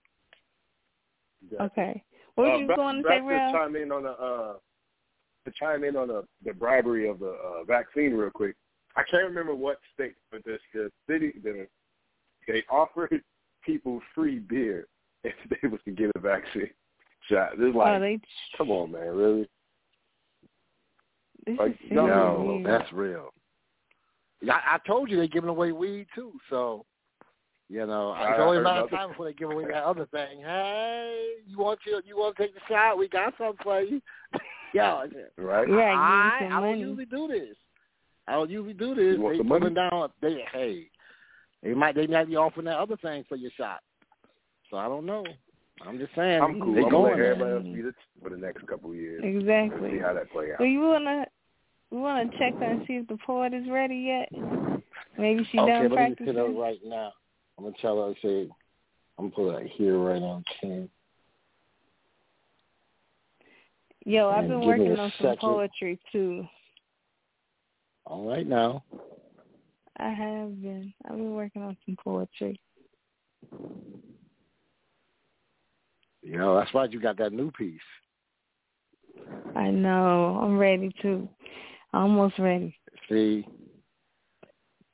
Okay. 1.60 2.02
What 2.36 2.50
uh, 2.50 2.56
you 2.56 2.66
back, 2.66 2.76
going 2.76 2.96
to 2.96 3.02
back 3.02 3.20
say, 3.20 3.26
Real? 3.26 3.38
to 3.38 3.52
chime 3.52 3.76
in 3.76 3.92
on 3.92 4.02
the 4.04 4.10
uh, 4.10 4.54
to 5.44 5.52
chime 5.58 5.84
in 5.84 5.96
on 5.96 6.08
the, 6.08 6.24
the 6.44 6.54
bribery 6.54 7.08
of 7.08 7.18
the 7.18 7.36
uh, 7.44 7.64
vaccine 7.66 8.14
real 8.14 8.30
quick. 8.30 8.56
I 8.96 9.02
can't 9.10 9.24
remember 9.24 9.54
what 9.54 9.78
state, 9.92 10.14
but 10.30 10.42
the, 10.44 10.58
the 10.72 10.90
city 11.08 11.34
the, 11.42 11.66
they 12.46 12.62
offered 12.70 13.22
people 13.64 14.00
free 14.14 14.38
beer 14.38 14.86
if 15.24 15.34
they 15.50 15.68
was 15.68 15.80
to 15.84 15.90
get 15.90 16.10
a 16.14 16.18
vaccine 16.18 16.70
shot. 17.28 17.52
It's 17.58 17.76
like, 17.76 17.96
oh, 17.96 18.00
they, 18.00 18.18
come 18.56 18.70
on, 18.70 18.92
man, 18.92 19.08
really? 19.08 19.48
this 21.46 21.58
Like, 21.58 21.72
is 21.72 21.92
no, 21.92 22.06
No, 22.06 22.44
weird. 22.62 22.66
that's 22.66 22.92
real. 22.92 23.30
Yeah, 24.44 24.54
I, 24.54 24.76
I 24.76 24.78
told 24.86 25.10
you 25.10 25.16
they're 25.16 25.26
giving 25.26 25.50
away 25.50 25.72
weed 25.72 26.06
too, 26.14 26.32
so 26.50 26.84
you 27.68 27.86
know 27.86 28.10
I 28.10 28.32
it's 28.32 28.40
only 28.40 28.58
a 28.58 28.62
matter 28.62 28.80
of 28.80 28.90
time 28.90 29.08
before 29.10 29.26
they 29.26 29.32
give 29.32 29.50
away 29.50 29.64
that 29.64 29.84
other 29.84 30.06
thing. 30.06 30.40
Hey, 30.42 31.32
you 31.46 31.58
want 31.58 31.80
to 31.84 32.02
you 32.04 32.16
want 32.16 32.36
to 32.36 32.42
take 32.42 32.54
the 32.54 32.60
shot? 32.68 32.98
We 32.98 33.08
got 33.08 33.34
something 33.38 33.62
for 33.62 33.80
you. 33.80 34.00
Yo, 34.74 34.82
I 34.82 35.06
said, 35.12 35.28
Right? 35.38 35.68
Yeah, 35.68 35.74
give 35.92 35.98
I, 35.98 36.38
you 36.40 36.46
I 36.46 36.60
don't 36.60 36.62
money. 36.62 36.80
usually 36.80 37.06
do 37.06 37.28
this. 37.28 37.56
I 38.26 38.32
don't 38.32 38.50
usually 38.50 38.74
do 38.74 38.94
this. 38.94 39.16
You 39.16 39.20
want 39.20 39.34
They 39.34 39.38
some 39.38 39.48
money? 39.48 39.60
coming 39.60 39.74
down. 39.74 40.10
They 40.20 40.44
hey, 40.52 40.86
they 41.62 41.74
might 41.74 41.94
they 41.94 42.06
might 42.06 42.28
be 42.28 42.36
offering 42.36 42.66
that 42.66 42.78
other 42.78 42.96
thing 42.98 43.24
for 43.28 43.36
your 43.36 43.50
shot. 43.56 43.80
So 44.70 44.76
I 44.76 44.86
don't 44.88 45.06
know. 45.06 45.24
I'm 45.86 45.98
just 45.98 46.14
saying 46.14 46.42
I'm 46.42 46.60
cool. 46.60 46.74
they 46.74 46.82
I'm 46.82 46.90
gonna 46.90 47.04
let 47.04 47.16
there. 47.16 47.32
everybody 47.32 47.52
else 47.52 47.64
beat 47.74 47.84
it 47.84 47.94
for 48.22 48.30
the 48.30 48.36
next 48.36 48.66
couple 48.66 48.90
of 48.90 48.96
years. 48.96 49.22
Let's 49.24 49.36
Exactly. 49.36 49.92
see 49.92 49.98
how 49.98 50.12
that 50.14 50.30
play 50.30 50.52
out. 50.52 50.58
So 50.58 50.64
you 50.64 50.80
wanna 50.80 51.26
you 51.94 52.00
wanna 52.00 52.28
check 52.38 52.54
and 52.60 52.84
see 52.86 52.94
if 52.94 53.06
the 53.06 53.16
poet 53.24 53.54
is 53.54 53.68
ready 53.70 53.96
yet? 53.96 54.28
Maybe 55.16 55.46
she 55.52 55.58
okay, 55.58 55.70
done 55.70 55.82
let 55.82 55.90
me 55.90 55.96
practicing. 55.96 56.26
just 56.26 56.36
hit 56.36 56.54
her 56.54 56.60
right 56.60 56.80
now. 56.84 57.12
I'm 57.56 57.64
gonna 57.64 57.76
tell 57.80 58.04
her. 58.04 58.14
Say, 58.20 58.48
I'm 59.16 59.30
gonna 59.30 59.52
put 59.52 59.62
it 59.62 59.70
here 59.76 59.98
right 59.98 60.20
on 60.20 60.44
King. 60.60 60.88
Yo, 64.04 64.28
I've 64.28 64.48
been 64.48 64.66
working 64.66 64.98
on 64.98 65.12
some 65.18 65.26
second. 65.26 65.38
poetry 65.38 66.00
too. 66.10 66.46
All 68.06 68.28
right 68.28 68.46
now. 68.46 68.82
I 69.98 70.08
have 70.08 70.60
been. 70.60 70.92
I've 71.04 71.16
been 71.16 71.34
working 71.34 71.62
on 71.62 71.76
some 71.86 71.96
poetry. 72.02 72.60
You 76.22 76.38
know, 76.38 76.56
that's 76.58 76.74
why 76.74 76.86
you 76.86 77.00
got 77.00 77.18
that 77.18 77.32
new 77.32 77.52
piece. 77.52 77.78
I 79.54 79.70
know. 79.70 80.40
I'm 80.42 80.58
ready 80.58 80.92
too. 81.00 81.28
Almost 81.94 82.38
ready. 82.40 82.76
See, 83.08 83.46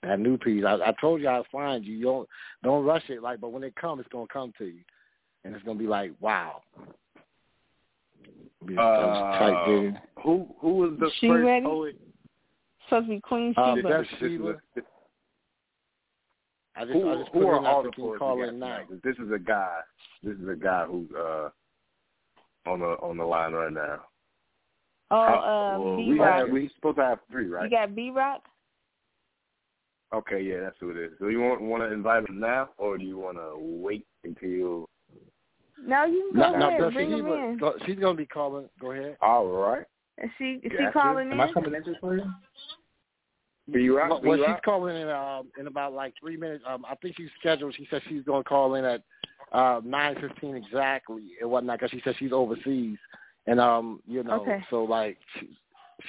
that 0.02 0.20
new 0.20 0.36
piece. 0.36 0.64
I, 0.66 0.74
I 0.74 0.94
told 1.00 1.22
you 1.22 1.28
I'd 1.28 1.46
find 1.50 1.82
you. 1.82 1.94
You 1.96 2.04
don't 2.04 2.28
don't 2.62 2.84
rush 2.84 3.04
it. 3.08 3.22
Like, 3.22 3.40
but 3.40 3.52
when 3.52 3.62
it 3.64 3.74
comes, 3.76 4.00
it's 4.00 4.08
gonna 4.12 4.26
come 4.30 4.52
to 4.58 4.66
you, 4.66 4.82
and 5.44 5.54
it's 5.54 5.64
gonna 5.64 5.78
be 5.78 5.86
like, 5.86 6.12
wow. 6.20 6.60
Be- 8.66 8.76
Uh, 8.76 9.38
type 9.38 9.68
in. 9.68 9.98
who 10.22 10.46
who 10.58 10.74
was 10.74 10.92
the 11.00 11.10
She 11.20 11.28
first 11.28 11.46
ready? 11.46 11.64
poet? 11.64 11.96
Supposed 12.84 13.06
to 13.06 13.10
be 13.14 13.20
Queen 13.20 13.54
Um, 13.56 13.76
Sheba. 13.76 13.88
that's 13.88 14.10
This 14.20 14.30
Sheba. 14.32 14.48
a- 14.50 14.80
I 16.76 16.84
just, 16.84 16.92
who 16.92 17.10
I 17.10 17.16
just 17.16 17.30
who 17.32 17.46
are 17.48 17.66
all 17.66 17.82
the 17.82 17.88
so 17.88 17.94
you 17.96 18.04
poets 18.08 18.18
call 18.18 18.42
in 18.42 18.58
now. 18.58 18.80
This 19.02 19.16
is 19.16 19.32
a 19.32 19.38
guy. 19.38 19.78
This 20.22 20.36
is 20.36 20.48
a 20.48 20.54
guy 20.56 20.84
who's 20.84 21.10
uh 21.12 21.48
on 22.66 22.80
the 22.80 22.96
on 23.00 23.16
the 23.16 23.24
line 23.24 23.52
right 23.54 23.72
now. 23.72 24.00
Oh, 25.10 25.16
How- 25.26 25.34
uh, 25.34 25.78
well, 25.78 25.96
B 25.96 26.10
we 26.10 26.18
Rock. 26.20 26.40
have 26.40 26.50
we 26.50 26.70
supposed 26.76 26.96
to 26.96 27.02
have 27.04 27.18
three, 27.30 27.46
right? 27.48 27.64
You 27.64 27.70
got 27.70 27.94
B 27.94 28.10
Rock? 28.10 28.42
Okay, 30.12 30.40
yeah, 30.42 30.60
that's 30.60 30.76
who 30.80 30.90
it 30.90 30.96
is. 30.96 31.12
So 31.20 31.28
you 31.28 31.40
want 31.40 31.60
want 31.60 31.82
to 31.84 31.92
invite 31.92 32.28
him 32.28 32.40
now, 32.40 32.70
or 32.78 32.98
do 32.98 33.04
you 33.04 33.16
want 33.18 33.36
to 33.36 33.52
wait 33.58 34.04
until? 34.24 34.88
No, 35.86 36.04
you 36.04 36.30
can 36.32 36.40
go 36.40 36.52
No, 36.52 36.58
no, 36.58 36.68
ahead. 36.68 36.80
does 36.80 36.92
Bring 36.94 37.10
him 37.12 37.26
in. 37.26 37.58
go- 37.58 37.76
she's 37.86 37.98
gonna 37.98 38.16
be 38.16 38.26
calling. 38.26 38.68
Go 38.80 38.90
ahead. 38.90 39.16
All 39.22 39.46
right. 39.46 39.86
Is 40.22 40.30
she 40.36 40.60
is 40.64 40.72
she 40.72 40.78
Gotcha. 40.78 40.92
calling 40.92 41.28
Am 41.30 41.34
in? 41.34 41.40
I 41.40 41.52
coming 41.52 41.74
in 41.74 41.84
just 41.84 42.00
for 42.00 42.16
you? 42.16 42.24
B 43.72 43.88
Rock. 43.88 44.10
Well, 44.10 44.20
B 44.20 44.28
well, 44.28 44.38
she's 44.38 44.46
Rock. 44.48 44.62
calling 44.64 44.96
in 44.96 45.08
um, 45.08 45.48
in 45.58 45.68
about 45.68 45.92
like 45.92 46.14
three 46.20 46.36
minutes. 46.36 46.64
Um, 46.66 46.84
I 46.90 46.96
think 46.96 47.16
she's 47.16 47.30
scheduled. 47.38 47.74
She 47.76 47.86
said 47.88 48.02
she's 48.08 48.24
going 48.24 48.42
to 48.42 48.48
call 48.48 48.74
in 48.74 48.84
at 48.84 49.02
uh, 49.52 49.80
nine 49.84 50.16
fifteen 50.20 50.56
exactly 50.56 51.22
and 51.40 51.48
whatnot 51.48 51.78
because 51.78 51.92
she 51.92 52.00
said 52.04 52.16
she's 52.18 52.32
overseas. 52.32 52.98
And 53.46 53.60
um, 53.60 54.00
you 54.06 54.22
know, 54.22 54.42
Okay. 54.42 54.64
so 54.70 54.84
like 54.84 55.18
she, 55.38 55.48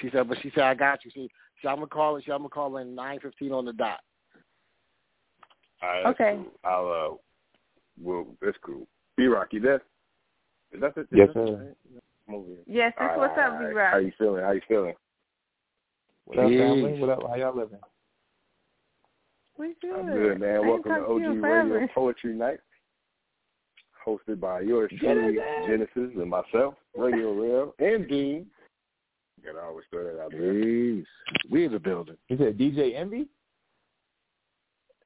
she 0.00 0.10
said, 0.10 0.28
but 0.28 0.38
she 0.42 0.50
said 0.54 0.64
I 0.64 0.74
got 0.74 1.04
you. 1.04 1.10
She, 1.12 1.30
she 1.60 1.68
I'm 1.68 1.76
gonna 1.76 1.86
call 1.86 2.16
it. 2.16 2.24
She 2.24 2.32
I'm 2.32 2.38
gonna 2.38 2.48
call 2.50 2.76
in 2.78 2.94
nine 2.94 3.20
fifteen 3.20 3.52
on 3.52 3.64
the 3.64 3.72
dot. 3.72 4.00
All 5.82 5.88
right, 5.88 6.02
that's 6.04 6.20
Okay. 6.20 6.32
Cool. 6.36 6.52
I'll 6.64 7.12
uh, 7.12 7.16
well, 8.00 8.26
that's 8.40 8.58
cool. 8.64 8.86
B 9.16 9.26
Rock, 9.26 9.48
you 9.52 9.60
there? 9.60 9.82
Is 10.72 10.80
that 10.80 10.94
the? 10.94 11.02
is 11.02 11.06
Yes, 11.12 11.28
that 11.28 11.34
sir. 11.34 11.74
I'm 12.28 12.34
over 12.34 12.48
here. 12.48 12.58
Yes, 12.66 12.92
that's 12.98 13.12
All 13.14 13.20
what's 13.20 13.38
up, 13.38 13.58
B 13.58 13.66
right. 13.66 13.74
Rock. 13.74 13.92
How 13.92 13.98
you 13.98 14.12
feeling? 14.18 14.42
How 14.42 14.52
you 14.52 14.62
feeling? 14.68 14.94
What 16.24 16.38
up, 16.38 16.50
family? 16.50 17.00
What 17.00 17.10
up? 17.10 17.22
How 17.28 17.34
y'all 17.34 17.56
living? 17.56 17.78
We 19.58 19.74
good. 19.82 19.94
I'm 19.94 20.06
good, 20.06 20.40
man. 20.40 20.56
I 20.56 20.60
Welcome 20.60 20.92
to 20.92 21.06
OG 21.06 21.22
in 21.22 21.42
Radio. 21.42 21.86
Poetry 21.94 22.34
Night, 22.34 22.58
hosted 24.06 24.40
by 24.40 24.60
yours 24.60 24.90
truly, 24.98 25.38
Genesis, 25.66 25.90
and 26.16 26.30
myself, 26.30 26.74
Radio 26.96 27.32
Real, 27.32 27.74
and 27.78 28.08
Dean. 28.08 28.46
Gotta 29.44 29.60
always 29.62 29.84
throw 29.90 30.04
that 30.04 30.22
out 30.22 30.30
there. 30.30 30.52
Peace. 30.54 31.06
We 31.50 31.64
in 31.64 31.72
the 31.72 31.78
building. 31.78 32.16
You 32.28 32.36
said 32.36 32.58
DJ 32.58 32.94
Envy? 32.94 33.28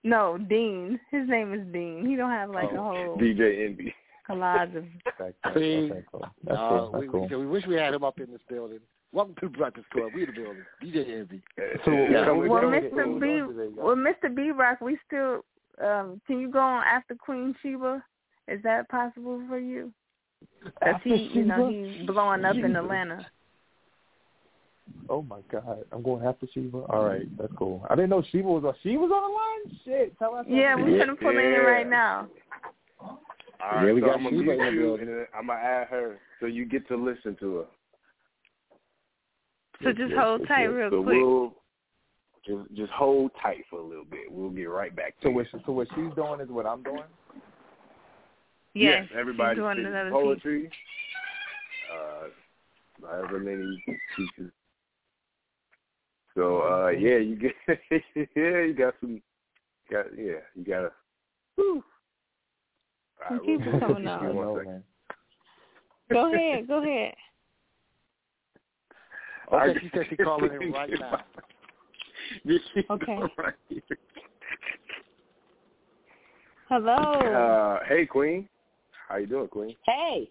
No, 0.04 0.38
Dean. 0.38 1.00
His 1.10 1.28
name 1.28 1.54
is 1.54 1.66
Dean. 1.72 2.04
He 2.06 2.16
don't 2.16 2.30
have 2.30 2.50
like 2.50 2.70
a 2.70 2.76
Oh, 2.78 2.94
whole 3.06 3.18
DJ 3.18 3.64
Envy. 3.66 3.94
collage 4.28 4.76
of. 4.76 4.84
Okay, 5.20 5.34
cool. 5.44 5.54
See? 5.54 5.90
Okay, 5.90 6.04
cool. 6.12 6.26
Uh, 6.50 6.68
cool. 6.90 7.00
We, 7.00 7.08
cool. 7.08 7.28
we, 7.30 7.36
we 7.36 7.46
wish 7.46 7.66
we 7.66 7.76
had 7.76 7.94
him 7.94 8.04
up 8.04 8.20
in 8.20 8.30
this 8.30 8.42
building. 8.48 8.80
Welcome 9.12 9.34
to 9.40 9.48
the 9.48 9.56
Breakfast 9.56 9.88
Club. 9.90 10.12
We 10.14 10.24
in 10.24 10.34
the 10.34 10.40
building. 10.40 10.64
DJ 10.82 11.20
Envy. 11.20 11.42
So, 11.84 11.92
Yeah. 11.92 12.30
what 12.32 12.48
Well, 12.48 12.62
Mr. 12.64 12.80
today? 12.82 12.96
What 12.96 13.08
we 13.08 13.14
B, 13.14 13.26
doing 13.26 13.48
today, 13.56 13.74
y'all? 13.76 13.86
well, 13.86 13.96
Mr. 13.96 14.34
B 14.34 14.50
Rock, 14.50 14.80
we 14.80 14.98
still. 15.06 15.44
Um, 15.82 16.20
can 16.26 16.40
you 16.40 16.50
go 16.50 16.58
on 16.58 16.82
after 16.84 17.14
Queen 17.14 17.54
Sheba? 17.62 18.02
Is 18.48 18.62
that 18.62 18.88
possible 18.88 19.42
for 19.48 19.58
you? 19.58 19.92
Because 20.66 20.94
After 20.96 21.08
he, 21.16 21.30
you 21.32 21.44
know, 21.44 21.70
Sheba? 21.70 21.96
he's 21.98 22.06
blowing 22.06 22.44
up 22.44 22.56
in 22.56 22.76
Atlanta. 22.76 23.26
Oh 25.08 25.22
my 25.22 25.40
God, 25.50 25.84
I'm 25.92 26.02
going 26.02 26.24
after 26.24 26.46
Sheba. 26.52 26.78
All 26.88 27.04
right, 27.04 27.28
that's 27.38 27.52
cool. 27.56 27.84
I 27.88 27.94
didn't 27.94 28.10
know 28.10 28.22
Sheba 28.32 28.48
was 28.48 28.64
on. 28.64 28.74
She 28.82 28.96
was 28.96 29.10
on 29.12 29.22
the 29.22 29.28
line. 29.28 29.80
Shit, 29.84 30.18
tell 30.18 30.34
us. 30.34 30.46
Yeah, 30.48 30.74
we're 30.74 30.98
gonna 30.98 31.16
pull 31.16 31.30
in 31.30 31.36
Yeah. 31.36 31.58
right 31.58 31.88
now. 31.88 32.28
All 33.60 33.76
right, 33.76 33.86
Yeah, 33.86 33.92
we 33.92 34.00
so 34.00 34.06
got 34.06 34.16
I'm 34.16 34.24
gonna 34.24 34.36
Sheba 34.36 34.52
in 34.52 34.58
mute 34.58 34.74
you, 34.74 34.94
and 34.96 35.08
then 35.08 35.26
I'm 35.36 35.46
gonna 35.46 35.60
add 35.60 35.88
her, 35.88 36.18
so 36.40 36.46
you 36.46 36.64
get 36.64 36.86
to 36.88 36.96
listen 36.96 37.36
to 37.36 37.56
her. 37.56 37.64
So 39.82 39.92
just 39.92 40.14
hold 40.14 40.46
tight 40.48 40.64
real 40.64 40.90
so 40.90 41.02
quick. 41.02 41.16
we'll 41.16 41.54
just 42.46 42.74
just 42.74 42.92
hold 42.92 43.30
tight 43.42 43.64
for 43.70 43.78
a 43.78 43.84
little 43.84 44.04
bit. 44.04 44.30
We'll 44.30 44.50
get 44.50 44.64
right 44.64 44.94
back 44.94 45.18
to 45.20 45.28
So 45.28 45.30
what? 45.30 45.46
So 45.66 45.72
what 45.72 45.88
she's 45.94 46.14
doing 46.14 46.40
is 46.40 46.48
what 46.48 46.66
I'm 46.66 46.82
doing. 46.82 47.04
Yes, 48.76 49.08
everybody 49.16 49.54
she's 49.54 49.62
doing 49.62 49.74
spitting 49.76 49.86
another 49.92 50.10
piece. 50.10 50.20
poetry. 50.20 50.70
Uh, 51.92 53.06
however 53.06 53.38
many 53.40 53.82
pieces. 54.16 54.52
So 56.34 56.58
uh, 56.60 56.88
yeah, 56.90 57.16
you 57.16 57.36
get 57.36 57.54
yeah, 58.36 58.60
you 58.62 58.74
got 58.74 58.94
some, 59.00 59.22
got 59.90 60.06
yeah, 60.16 60.40
you 60.54 60.64
got 60.64 60.80
to. 60.80 60.90
Whew. 61.54 61.82
All 63.30 63.36
Some 63.38 63.46
right, 63.48 63.80
coming 63.80 64.02
give 64.02 64.06
out. 64.06 64.22
me 64.22 64.28
I 64.28 64.32
one 64.32 64.36
know, 64.36 64.80
Go 66.12 66.32
ahead, 66.32 66.68
go 66.68 66.82
ahead. 66.82 67.14
Okay, 69.52 69.70
I- 69.70 69.80
she 69.80 69.90
said 69.94 70.06
she 70.10 70.16
calling 70.16 70.50
in 70.52 70.72
right 70.72 70.90
now. 70.98 71.24
Okay. 72.90 73.18
Right. 73.38 73.54
Hello. 76.68 76.94
Uh, 76.94 77.84
hey, 77.88 78.06
Queen. 78.06 78.48
How 79.08 79.16
you 79.16 79.26
doing, 79.26 79.48
Queen? 79.48 79.76
Hey, 79.84 80.30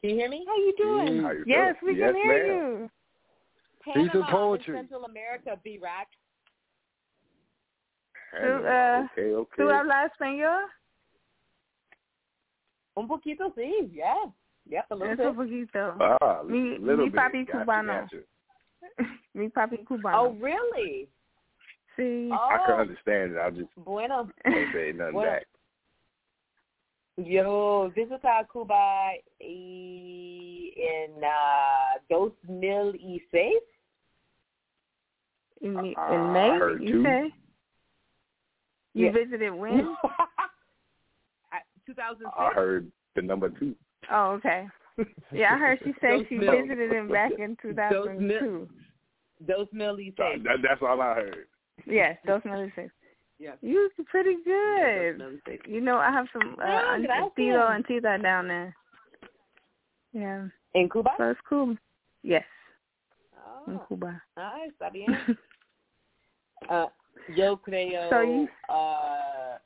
can 0.00 0.10
you 0.10 0.16
hear 0.16 0.28
me? 0.30 0.44
How 0.46 0.56
you 0.56 0.74
doing? 0.76 1.22
How 1.22 1.32
you 1.32 1.44
yes, 1.46 1.74
doing? 1.82 1.94
we 1.94 2.00
Yes, 2.00 2.12
can 2.12 2.22
hear 2.22 2.46
ma'am. 2.46 2.46
you. 2.46 2.90
Piece 3.84 4.08
of 4.08 4.12
Panama 4.24 4.30
poetry. 4.30 4.74
in 4.74 4.80
Central 4.82 5.04
America, 5.04 5.58
B-Rock. 5.62 6.08
Tú, 8.40 8.46
uh, 8.46 9.04
okay, 9.04 9.34
okay. 9.34 9.64
¿Tú 9.64 9.70
hablas 9.70 10.10
español? 10.12 10.66
Un 12.96 13.08
poquito, 13.08 13.52
sí, 13.56 13.90
yeah. 13.92 14.14
Yep, 14.68 14.84
a 14.90 14.94
little 14.94 15.12
Es 15.12 15.18
bit. 15.18 15.36
poquito. 15.36 15.96
Ah, 16.20 16.42
Mi- 16.44 16.78
little 16.78 17.04
mi 17.04 17.10
bit. 17.10 17.14
papi 17.14 17.44
Gotcha, 17.46 17.64
cubano. 17.64 18.00
gotcha. 18.02 18.22
Mi 19.34 19.48
papi 19.48 19.78
Oh, 19.80 19.84
cubano. 19.84 20.36
really? 20.40 21.08
Sí. 21.96 22.30
Oh, 22.32 22.48
I 22.50 22.58
can 22.66 22.80
understand 22.80 23.32
it. 23.32 23.38
I 23.38 23.50
just 23.50 23.70
bueno. 23.76 24.28
can't 24.44 24.72
say 24.74 24.92
nothing 24.92 25.14
Bueno. 25.14 25.30
back. 25.30 25.46
Yo 27.18 27.90
visité 27.96 28.28
Cuba 28.52 29.10
y 29.40 30.72
en 30.76 31.24
uh, 31.24 31.98
2006. 32.08 33.52
In, 35.60 35.76
in 35.76 35.94
Uh, 35.96 36.32
May, 36.32 36.50
heard 36.50 36.80
you 36.82 36.92
two. 36.92 37.02
say? 37.02 37.34
You 38.94 39.06
Yeah. 39.06 39.12
visited 39.12 39.52
when? 39.52 39.96
At 41.52 41.64
2006. 41.86 42.32
I 42.38 42.50
heard 42.54 42.90
the 43.16 43.22
number 43.22 43.48
two. 43.50 43.74
oh, 44.12 44.30
okay. 44.38 44.68
Yeah, 45.32 45.54
I 45.54 45.58
heard 45.58 45.78
she 45.84 45.92
said 46.00 46.10
Those 46.20 46.26
she 46.28 46.36
mil- 46.36 46.52
visited 46.62 46.92
him 46.92 47.08
back 47.08 47.32
in 47.38 47.56
2002. 47.62 48.68
Dos 49.46 49.68
mil 49.72 49.96
y 49.96 50.12
So 50.16 50.22
seis. 50.34 50.42
that, 50.44 50.58
that's 50.62 50.82
all 50.82 51.00
I 51.00 51.14
heard. 51.14 51.46
Yes, 51.86 52.16
those 52.26 52.40
96. 52.44 52.90
Yeah. 53.38 53.52
You 53.62 53.88
pretty 54.06 54.36
good. 54.44 55.18
Dos 55.18 55.30
Mills 55.30 55.40
East. 55.52 55.66
You 55.68 55.80
know, 55.80 55.96
I 55.98 56.10
have 56.10 56.26
some 56.32 56.56
uh, 56.60 56.66
Yeah, 56.66 56.92
auntie- 56.94 57.06
gracias. 57.06 57.32
Tito 57.36 57.66
and 57.68 57.86
Tita 57.86 58.18
down 58.22 58.48
there. 58.48 58.76
Yeah. 60.12 60.46
In 60.74 60.88
Cuba? 60.90 61.10
So 61.18 61.30
it's 61.30 61.40
cool. 61.48 61.76
Yes, 62.22 62.44
in 63.68 63.74
Oh, 63.74 63.84
Cuba. 63.86 64.20
ay, 64.36 64.68
está 64.72 64.90
bien. 64.92 65.16
Uh, 66.68 66.86
yo 67.36 67.56
creo 67.56 68.10
So 68.10 68.20
you- 68.22 68.48
uh, 68.68 69.58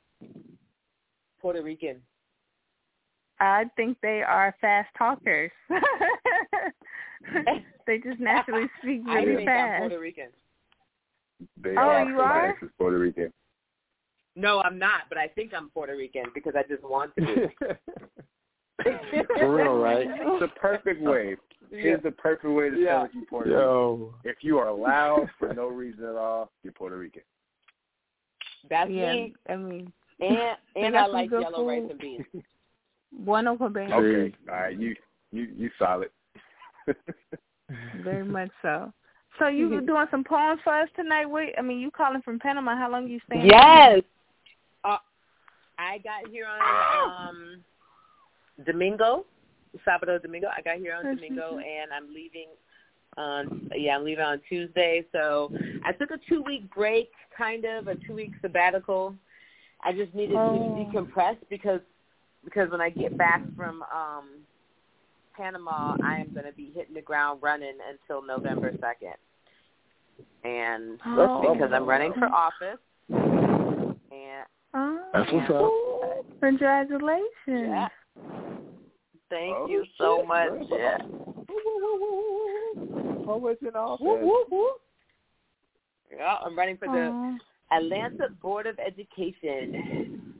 Puerto 1.41 1.61
Rican. 1.63 2.01
I 3.39 3.65
think 3.75 3.97
they 4.01 4.21
are 4.21 4.55
fast 4.61 4.89
talkers. 4.97 5.51
they 7.87 7.97
just 7.99 8.19
naturally 8.19 8.67
speak 8.81 9.01
I 9.07 9.23
really 9.23 9.37
think 9.37 9.49
I'm 9.49 9.55
fast. 9.69 9.79
Puerto 9.81 9.99
Rican. 9.99 10.29
They 11.61 11.71
Oh, 11.71 11.81
are 11.81 12.05
you 12.09 12.19
are? 12.19 12.55
fast 12.59 12.71
Puerto 12.77 12.99
Rican. 12.99 13.33
No, 14.35 14.61
I'm 14.61 14.79
not, 14.79 15.01
but 15.09 15.17
I 15.17 15.27
think 15.27 15.53
I'm 15.53 15.69
Puerto 15.69 15.95
Rican 15.95 16.25
because 16.33 16.53
I 16.57 16.63
just 16.67 16.83
want 16.83 17.13
to 17.15 17.21
be. 17.21 17.35
For 19.39 19.55
real, 19.55 19.75
right? 19.77 20.07
It's 20.09 20.39
the 20.41 20.47
perfect 20.59 21.01
way. 21.01 21.35
It's 21.71 22.03
the 22.03 22.11
perfect 22.11 22.51
way 22.51 22.69
to 22.69 22.77
Yeah. 22.79 22.93
tell 22.95 23.05
if 23.05 23.13
you're 23.13 23.25
Puerto 23.25 23.49
Rican. 23.49 24.13
If 24.23 24.37
you 24.43 24.57
are 24.57 24.71
loud 24.71 25.29
for 25.37 25.53
no 25.53 25.67
reason 25.67 26.05
at 26.05 26.15
all, 26.15 26.51
you're 26.63 26.73
Puerto 26.73 26.97
Rican. 26.97 27.21
That's 28.69 28.89
Yeah, 28.89 29.13
me. 29.13 29.33
I 29.49 29.55
mean, 29.55 29.93
And 30.19 30.29
They 30.75 30.81
and 30.83 30.97
I 30.97 31.05
like 31.07 31.29
good 31.29 31.41
yellow 31.41 31.67
rice 31.67 31.81
food. 31.81 31.91
and 31.91 31.99
beans. 31.99 32.25
bueno 33.11 33.57
cabello. 33.57 33.97
Okay. 33.97 34.35
All 34.49 34.55
right. 34.55 34.77
You 34.77 34.95
you 35.31 35.43
you 35.55 35.69
solid. 35.77 36.09
Very 38.03 38.23
much 38.25 38.49
so. 38.61 38.91
So 39.39 39.47
you 39.47 39.69
were 39.69 39.81
doing 39.85 40.05
some 40.11 40.23
poems 40.23 40.61
for 40.63 40.73
us 40.73 40.89
tonight. 40.95 41.25
Wait, 41.25 41.53
I 41.57 41.61
mean, 41.61 41.79
you 41.79 41.91
calling 41.91 42.21
from 42.21 42.39
Panama? 42.39 42.75
How 42.75 42.89
long 42.89 43.07
you 43.07 43.19
staying? 43.25 43.45
Yes. 43.45 44.01
I 45.77 45.97
got 45.99 46.29
here 46.29 46.45
on 46.47 47.27
um 47.27 47.63
Domingo, 48.65 49.25
Sábado 49.85 50.21
Domingo. 50.21 50.47
I 50.55 50.61
got 50.61 50.77
here 50.77 50.93
on. 50.95 51.03
Domingo, 51.15 51.57
and 51.57 51.91
I'm 51.91 52.13
leaving 52.13 52.47
on 53.17 53.69
yeah, 53.75 53.95
I'm 53.95 54.03
leaving 54.03 54.23
on 54.23 54.39
Tuesday. 54.47 55.05
So 55.11 55.51
I 55.85 55.91
took 55.91 56.11
a 56.11 56.19
two 56.29 56.41
week 56.43 56.73
break, 56.73 57.11
kind 57.37 57.65
of 57.65 57.87
a 57.87 57.95
two 57.95 58.13
week 58.13 58.31
sabbatical. 58.41 59.15
I 59.83 59.91
just 59.93 60.13
needed 60.13 60.37
Oh. 60.37 60.75
to 60.93 60.97
decompress 60.97 61.37
because 61.49 61.81
because 62.45 62.69
when 62.71 62.81
I 62.81 62.89
get 62.89 63.17
back 63.17 63.41
from 63.55 63.83
um 63.83 64.29
Panama, 65.35 65.97
I 66.03 66.19
am 66.19 66.31
going 66.33 66.45
to 66.45 66.51
be 66.51 66.71
hitting 66.75 66.93
the 66.93 67.01
ground 67.01 67.39
running 67.41 67.73
until 67.89 68.21
November 68.25 68.71
second, 68.79 69.15
and 70.43 70.99
Oh. 71.05 71.53
because 71.53 71.71
I'm 71.73 71.85
running 71.87 72.13
for 72.13 72.25
office. 72.25 72.77
And 73.09 74.45
Oh, 74.73 74.99
That's 75.13 75.31
what's 75.31 75.49
up. 75.51 76.25
Congratulations. 76.41 77.21
yeah, 77.47 77.87
thank 79.29 79.55
Oh, 79.55 79.67
you 79.67 79.85
so 79.97 80.17
shit. 80.19 80.27
much. 80.27 80.49
Right. 80.49 80.67
Yeah. 80.71 80.97
Always 83.27 83.57
in 83.61 83.75
office. 83.75 84.07
Yeah, 86.15 86.35
I'm 86.45 86.57
running 86.57 86.77
for 86.77 86.87
the 86.87 87.37
Atlanta 87.75 88.29
Board 88.41 88.67
of 88.67 88.77
Education. 88.79 90.33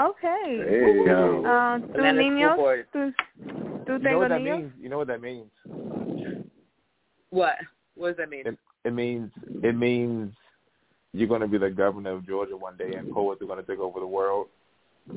okay. 0.00 0.58
Hey. 0.68 1.02
Yo. 1.06 1.42
Uh, 1.44 1.78
¿Tú 1.92 2.00
niños? 2.02 2.56
¿Tú, 2.92 3.12
tú 3.86 3.92
You 3.92 3.98
know 3.98 4.18
what 4.18 4.28
that 4.28 4.40
niños? 4.40 4.58
means? 4.60 4.72
You 4.80 4.88
know 4.88 4.98
what 4.98 5.08
that 5.08 5.20
means? 5.20 5.50
What? 7.30 7.56
What 7.94 8.08
does 8.08 8.16
that 8.18 8.30
mean? 8.30 8.46
It, 8.46 8.58
it 8.84 8.92
means 8.94 9.30
it 9.62 9.76
means 9.76 10.32
you're 11.12 11.28
going 11.28 11.40
to 11.42 11.48
be 11.48 11.58
the 11.58 11.70
governor 11.70 12.10
of 12.12 12.26
Georgia 12.26 12.56
one 12.56 12.76
day, 12.76 12.94
and 12.94 13.10
poets 13.12 13.42
are 13.42 13.46
going 13.46 13.58
to 13.60 13.66
take 13.66 13.78
over 13.80 14.00
the 14.00 14.06
world. 14.06 14.48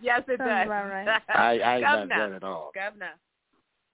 yes, 0.00 0.22
it 0.28 0.38
Sounds 0.38 0.38
does. 0.38 0.66
about 0.66 0.88
right. 0.90 1.08
I, 1.28 1.58
I 1.58 1.74
ain't 1.76 1.82
not 1.82 1.96
governor. 2.08 2.30
that 2.30 2.36
at 2.36 2.42
all. 2.44 2.70
Governor. 2.74 3.10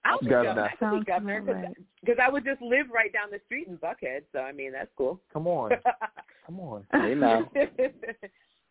I'll 0.03 0.19
be 0.19 0.27
Governor. 0.27 0.45
governor. 0.53 0.69
I 0.71 0.75
could 0.75 0.99
be 0.99 1.05
governor 1.11 1.37
about 1.39 1.55
right. 1.55 1.77
because 2.03 2.17
I 2.21 2.29
would 2.29 2.43
just 2.43 2.61
live 2.61 2.87
right 2.93 3.13
down 3.13 3.29
the 3.31 3.39
street 3.45 3.67
in 3.67 3.77
Buckhead. 3.77 4.23
So 4.31 4.39
I 4.39 4.51
mean, 4.51 4.71
that's 4.71 4.89
cool. 4.97 5.19
Come 5.31 5.45
on, 5.47 5.71
come 6.47 6.59
on. 6.59 6.85
Hey 6.91 7.13
now, 7.13 7.47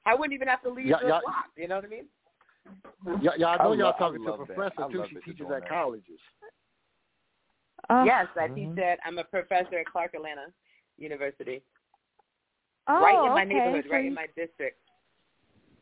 I 0.04 0.14
wouldn't 0.14 0.32
even 0.34 0.48
have 0.48 0.62
to 0.64 0.70
leave 0.70 0.86
Yeah, 0.86 0.96
the 1.00 1.06
yeah. 1.08 1.20
block. 1.22 1.44
You 1.56 1.68
know 1.68 1.76
what 1.76 1.84
I 1.84 1.88
mean? 1.88 2.04
y'all, 3.22 3.36
y'all 3.38 3.56
I 3.60 3.62
know 3.62 3.72
y'all 3.74 3.86
love- 3.86 3.94
I 3.94 3.98
talking 3.98 4.24
to 4.24 4.32
a 4.32 4.44
professor 4.44 4.92
too. 4.92 5.04
She 5.08 5.30
teaches 5.30 5.46
at 5.54 5.60
that. 5.62 5.68
colleges. 5.68 6.18
Oh, 7.88 8.04
yes, 8.04 8.26
I 8.36 8.48
Mhm. 8.48 8.54
teach 8.74 8.78
at. 8.84 8.98
I'm 9.04 9.18
a 9.18 9.24
professor 9.24 9.78
at 9.78 9.86
Clark 9.86 10.14
Atlanta 10.14 10.46
University, 10.98 11.62
oh, 12.90 13.02
right 13.02 13.26
in 13.26 13.32
my 13.32 13.44
okay. 13.44 13.54
neighborhood, 13.54 13.84
So 13.86 13.92
right 13.94 14.02
you- 14.04 14.08
in 14.08 14.14
my 14.14 14.26
district. 14.36 14.78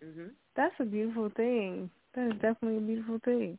Mhm. 0.04 0.30
That's 0.54 0.74
a 0.80 0.84
beautiful 0.84 1.28
thing. 1.30 1.90
That 2.14 2.26
is 2.28 2.40
definitely 2.40 2.78
a 2.78 2.80
beautiful 2.80 3.18
thing. 3.24 3.58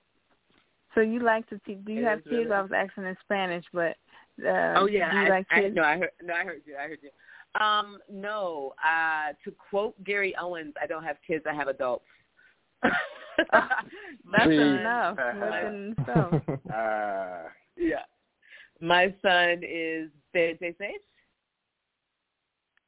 So 0.95 1.01
you 1.01 1.19
like 1.19 1.47
to 1.49 1.59
teach? 1.59 1.83
Do 1.85 1.91
you 1.93 2.01
It 2.01 2.05
have 2.09 2.23
kids? 2.23 2.31
really- 2.49 2.51
I 2.51 2.61
was 2.61 2.71
asking 2.71 3.05
in 3.05 3.15
Spanish, 3.21 3.65
but 3.73 3.97
uh, 4.45 4.73
Oh 4.77 4.85
yeah, 4.87 5.11
do 5.11 5.17
you 5.17 5.25
I, 5.25 5.29
like 5.29 5.47
I, 5.51 5.61
kids? 5.61 5.75
no, 5.75 5.83
I 5.83 5.97
heard. 5.97 6.11
No, 6.21 6.33
I 6.33 6.43
heard 6.43 6.61
you. 6.65 6.75
I 6.77 6.87
heard 6.87 6.99
you. 7.03 7.11
Um, 7.59 7.99
no. 8.09 8.73
Uh, 8.83 9.33
to 9.43 9.51
quote 9.51 10.01
Gary 10.03 10.35
Owens, 10.37 10.73
I 10.81 10.87
don't 10.87 11.03
have 11.03 11.17
kids. 11.25 11.45
I 11.47 11.53
have 11.53 11.67
adults. 11.67 12.05
That's 13.51 14.47
See. 14.47 14.55
enough. 14.55 15.17
Listen, 15.17 15.95
so 16.05 16.41
Ah. 16.71 17.43
yeah. 17.75 18.03
My 18.81 19.13
son 19.21 19.61
is 19.63 20.09
36, 20.33 20.93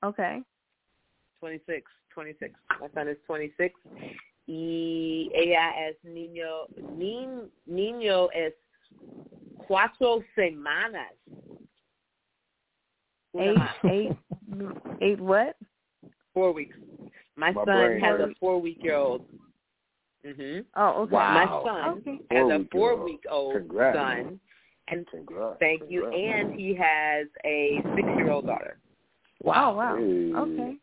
okay. 0.03 0.41
26, 1.41 1.91
26. 2.13 2.53
My 2.79 2.87
son 2.93 3.07
is 3.09 3.17
26. 3.27 3.73
Y 4.47 5.29
ella 5.33 5.71
es 5.87 5.95
niño, 6.03 6.67
ni, 6.97 7.27
niño 7.67 8.29
es 8.33 8.53
cuatro 9.67 10.23
semanas. 10.35 11.11
Una 13.33 13.43
Eight, 13.43 13.57
más. 13.57 13.75
eight, 13.85 14.17
eight. 15.01 15.19
What? 15.19 15.55
Four 16.33 16.53
weeks. 16.53 16.75
My, 17.35 17.51
My 17.51 17.53
son 17.53 17.65
brain 17.65 17.99
has 18.01 18.19
a 18.19 18.33
four-week-year-old. 18.39 19.25
Mhm. 20.25 20.65
Oh, 20.75 21.03
okay. 21.03 21.13
Wow. 21.15 21.33
My 21.33 21.45
son 21.63 21.97
Okay. 21.99 22.19
has 22.29 22.45
a 22.51 22.65
Four-week-old. 22.69 22.69
four-week-old 22.71 23.53
Congrats. 23.55 23.97
son, 23.97 24.39
and 24.89 25.07
Congrats. 25.07 25.57
thank 25.59 25.81
you. 25.89 26.01
Congrats. 26.01 26.35
And 26.51 26.59
he 26.59 26.75
has 26.75 27.27
a 27.45 27.81
six-year-old 27.95 28.45
daughter. 28.47 28.77
Oh, 29.45 29.47
wow. 29.73 29.95
Hey. 29.97 30.33
Okay. 30.35 30.77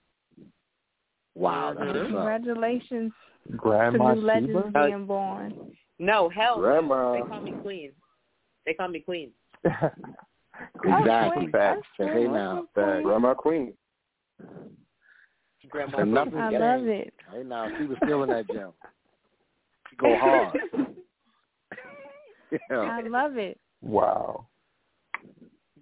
Wow, 1.38 1.72
that's 1.74 1.90
Mhm. 1.92 2.07
Congratulations 2.09 3.12
Grandma 3.57 4.09
to 4.09 4.14
new 4.16 4.20
legends 4.27 4.53
Sheba. 4.66 4.87
being 4.87 5.07
born. 5.07 5.77
No, 6.01 6.29
hell. 6.29 6.59
Grandma. 6.59 7.12
they 7.12 7.22
call 7.22 7.40
me 7.40 7.53
Queen. 7.62 7.92
They 8.66 8.74
call 8.74 8.88
me 8.88 9.01
Queen. 9.01 9.33
Exactly. 10.85 11.46
Facts. 11.53 11.87
Hey, 11.96 12.24
cool. 12.24 12.33
now. 12.33 12.68
That's 12.74 13.05
Grandma 13.05 13.35
Queen. 13.35 13.74
Grandma. 15.70 15.98
Queen. 16.03 16.16
I 16.16 16.51
changed. 16.51 16.61
love 16.61 16.87
it. 16.87 17.14
Hey 17.33 17.42
now, 17.44 17.70
she 17.79 17.85
was 17.85 17.98
still 18.03 18.22
in 18.24 18.31
that 18.31 18.48
gym. 18.48 18.72
She 19.90 19.96
go 19.96 20.16
hard. 20.20 20.59
yeah. 22.51 22.59
I 22.81 23.03
love 23.03 23.37
it. 23.37 23.61
Wow. 23.83 24.46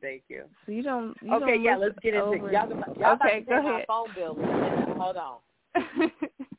Thank 0.03 0.25
you. 0.29 0.45
So 0.67 0.73
you 0.73 0.83
don't. 0.83 1.17
You 1.23 1.35
okay, 1.37 1.53
don't 1.53 1.63
yeah, 1.63 1.77
let's 1.77 1.99
get 2.03 2.15
into 2.15 2.27
over 2.27 2.51
it. 2.51 2.53
Y'all, 2.53 2.69
y'all 2.69 3.13
about 3.15 3.23
Okay, 3.27 3.41
to 3.41 3.47
go 3.47 3.57
pay 3.57 3.63
my 3.63 3.71
ahead. 3.71 3.85
phone 3.87 4.09
bill. 4.15 4.37
in 4.37 4.45
a 4.45 4.47
minute. 4.47 4.97
Hold 4.99 5.17
on. 5.17 5.37
I'm 5.77 6.11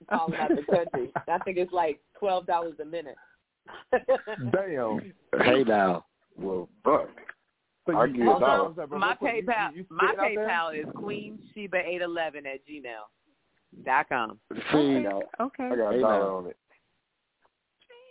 calling 0.09 0.35
out 0.39 0.49
the 0.49 0.63
country. 0.75 1.11
I 1.27 1.37
think 1.39 1.57
it's 1.57 1.73
like 1.73 1.99
twelve 2.19 2.45
dollars 2.45 2.75
a 2.81 2.85
minute. 2.85 3.15
Damn. 4.51 5.13
Hey 5.43 5.63
now. 5.63 6.05
Well, 6.37 6.69
fuck. 6.83 7.09
So 7.85 7.91
you- 7.93 7.97
Argue 7.97 8.27
also, 8.29 8.37
about 8.37 8.59
Also, 8.59 8.67
What's 8.69 8.79
up, 8.79 8.89
bro? 8.89 8.99
my 8.99 9.07
What's 9.07 9.21
up? 9.21 9.27
You- 9.35 9.43
PayPal, 9.43 9.71
you- 9.71 9.77
you 9.77 9.85
my 9.89 10.07
spitting 10.13 10.19
out 10.19 10.25
there? 10.35 10.47
PayPal 10.47 10.79
is 10.79 10.93
queen 10.95 11.39
sheba 11.53 11.77
eight 11.85 12.01
eleven 12.01 12.45
at 12.45 12.59
gmail 12.67 13.83
dot 13.85 14.09
com. 14.09 14.39
See, 14.71 15.05
okay. 15.39 15.63
I 15.65 15.75
got 15.75 15.95
a 15.95 15.99
dollar 15.99 16.31
on 16.31 16.47
it. 16.47 16.57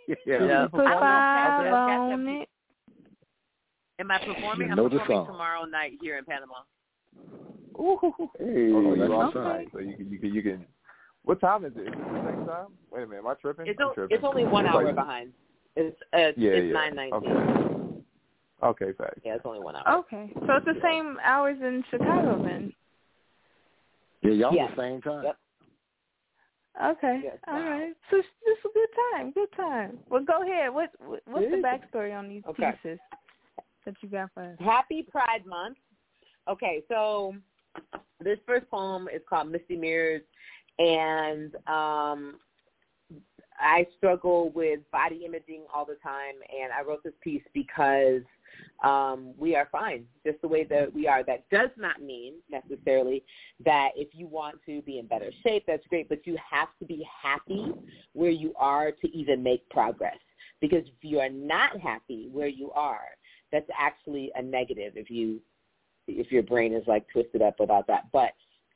yeah. 0.07 0.15
Yeah. 0.45 0.61
Put 0.63 0.71
performing 0.85 0.99
five 0.99 1.73
on 1.73 2.27
it. 2.27 2.49
Am 3.99 4.11
I 4.11 4.17
performing? 4.19 4.67
You 4.67 4.73
I'm 4.73 4.77
performing 4.77 5.07
song. 5.07 5.25
tomorrow 5.27 5.65
night 5.65 5.93
here 6.01 6.17
in 6.17 6.25
Panama. 6.25 6.53
Ooh. 7.79 7.97
Hey. 8.39 8.71
Oh, 8.73 8.93
you 8.93 8.95
that's 8.97 9.11
off 9.11 9.35
what's 9.35 9.71
so 9.71 9.79
you 9.79 9.95
can, 9.95 10.11
you 10.11 10.19
can, 10.19 10.33
you 10.33 10.41
can. 10.41 10.65
What 11.27 11.41
time 11.41 11.65
is 11.65 11.73
it? 11.75 11.81
Is 11.81 11.87
it 11.87 11.97
the 11.97 12.23
same 12.31 12.45
time? 12.45 12.67
Wait 12.89 13.03
a 13.03 13.05
minute, 13.05 13.19
am 13.19 13.27
I 13.27 13.33
tripping? 13.33 13.67
It's 13.67 13.77
o- 13.83 13.91
tripping. 13.93 14.15
it's 14.15 14.23
only 14.25 14.45
one 14.45 14.65
hour 14.65 14.85
like- 14.85 14.95
behind. 14.95 15.33
It's 15.75 15.95
uh, 16.13 16.31
Yeah, 16.37 16.51
it's 16.51 16.67
yeah. 16.67 16.71
nine 16.73 16.95
nineteen. 16.95 18.03
Okay. 18.63 18.85
Okay, 18.85 18.97
thanks. 18.97 19.19
Yeah, 19.25 19.35
it's 19.35 19.45
only 19.45 19.59
one 19.59 19.75
hour. 19.75 19.97
Okay. 19.99 20.31
So 20.33 20.53
it's 20.53 20.65
the 20.65 20.79
same 20.81 21.17
hours 21.21 21.57
in 21.61 21.83
Chicago 21.91 22.41
then. 22.41 22.73
Yeah, 24.21 24.31
y'all 24.31 24.53
Yeah. 24.55 24.69
the 24.73 24.81
same 24.81 25.01
time. 25.01 25.25
Yep. 25.25 25.37
Okay. 26.95 27.21
Yes, 27.25 27.37
All 27.47 27.55
wow. 27.55 27.69
right. 27.71 27.93
So 28.09 28.17
it's 28.17 28.27
just 28.47 28.65
a 28.65 28.69
good 28.73 28.89
time. 29.11 29.31
Good 29.33 29.51
time. 29.57 29.99
Well, 30.09 30.23
go 30.23 30.43
ahead. 30.43 30.73
What, 30.73 30.91
what 31.05 31.21
what's 31.27 31.45
the 31.47 31.55
It 31.55 31.59
is. 31.59 31.63
backstory 31.65 32.17
on 32.17 32.29
these 32.29 32.43
Okay. 32.47 32.71
pieces 32.83 32.99
that 33.85 33.95
you 34.01 34.07
got 34.09 34.31
for 34.33 34.43
us? 34.43 34.55
Happy 34.59 35.03
Pride 35.03 35.45
Month. 35.45 35.77
Okay, 36.47 36.81
so 36.87 37.35
this 38.21 38.39
first 38.47 38.67
poem 38.71 39.07
is 39.13 39.21
called 39.29 39.51
Misty 39.51 39.75
Mirrors, 39.75 40.21
and 40.79 41.55
um, 41.67 42.35
I 43.59 43.87
struggle 43.97 44.51
with 44.53 44.79
body 44.91 45.23
imaging 45.25 45.63
all 45.73 45.85
the 45.85 45.95
time, 45.95 46.35
and 46.49 46.71
I 46.71 46.81
wrote 46.87 47.03
this 47.03 47.13
piece 47.21 47.43
because 47.53 48.21
um, 48.83 49.33
we 49.37 49.55
are 49.55 49.67
fine 49.71 50.05
just 50.25 50.41
the 50.41 50.47
way 50.47 50.63
that 50.65 50.93
we 50.93 51.07
are. 51.07 51.23
That 51.23 51.49
does 51.49 51.69
not 51.77 52.01
mean 52.01 52.35
necessarily 52.49 53.23
that 53.65 53.89
if 53.95 54.09
you 54.13 54.27
want 54.27 54.59
to 54.65 54.81
be 54.83 54.99
in 54.99 55.07
better 55.07 55.31
shape, 55.43 55.63
that's 55.65 55.85
great, 55.87 56.09
but 56.09 56.25
you 56.25 56.37
have 56.49 56.69
to 56.79 56.85
be 56.85 57.05
happy 57.21 57.71
where 58.13 58.29
you 58.29 58.53
are 58.57 58.91
to 58.91 59.17
even 59.17 59.41
make 59.41 59.67
progress. 59.69 60.17
Because 60.61 60.83
if 60.85 61.03
you 61.03 61.19
are 61.19 61.29
not 61.29 61.79
happy 61.79 62.29
where 62.31 62.47
you 62.47 62.71
are, 62.71 63.09
that's 63.51 63.69
actually 63.77 64.31
a 64.35 64.41
negative 64.41 64.93
if 64.95 65.09
you 65.09 65.39
if 66.07 66.31
your 66.31 66.43
brain 66.43 66.73
is 66.73 66.83
like 66.87 67.05
twisted 67.11 67.41
up 67.41 67.59
about 67.59 67.85
that. 67.87 68.05
But 68.13 68.31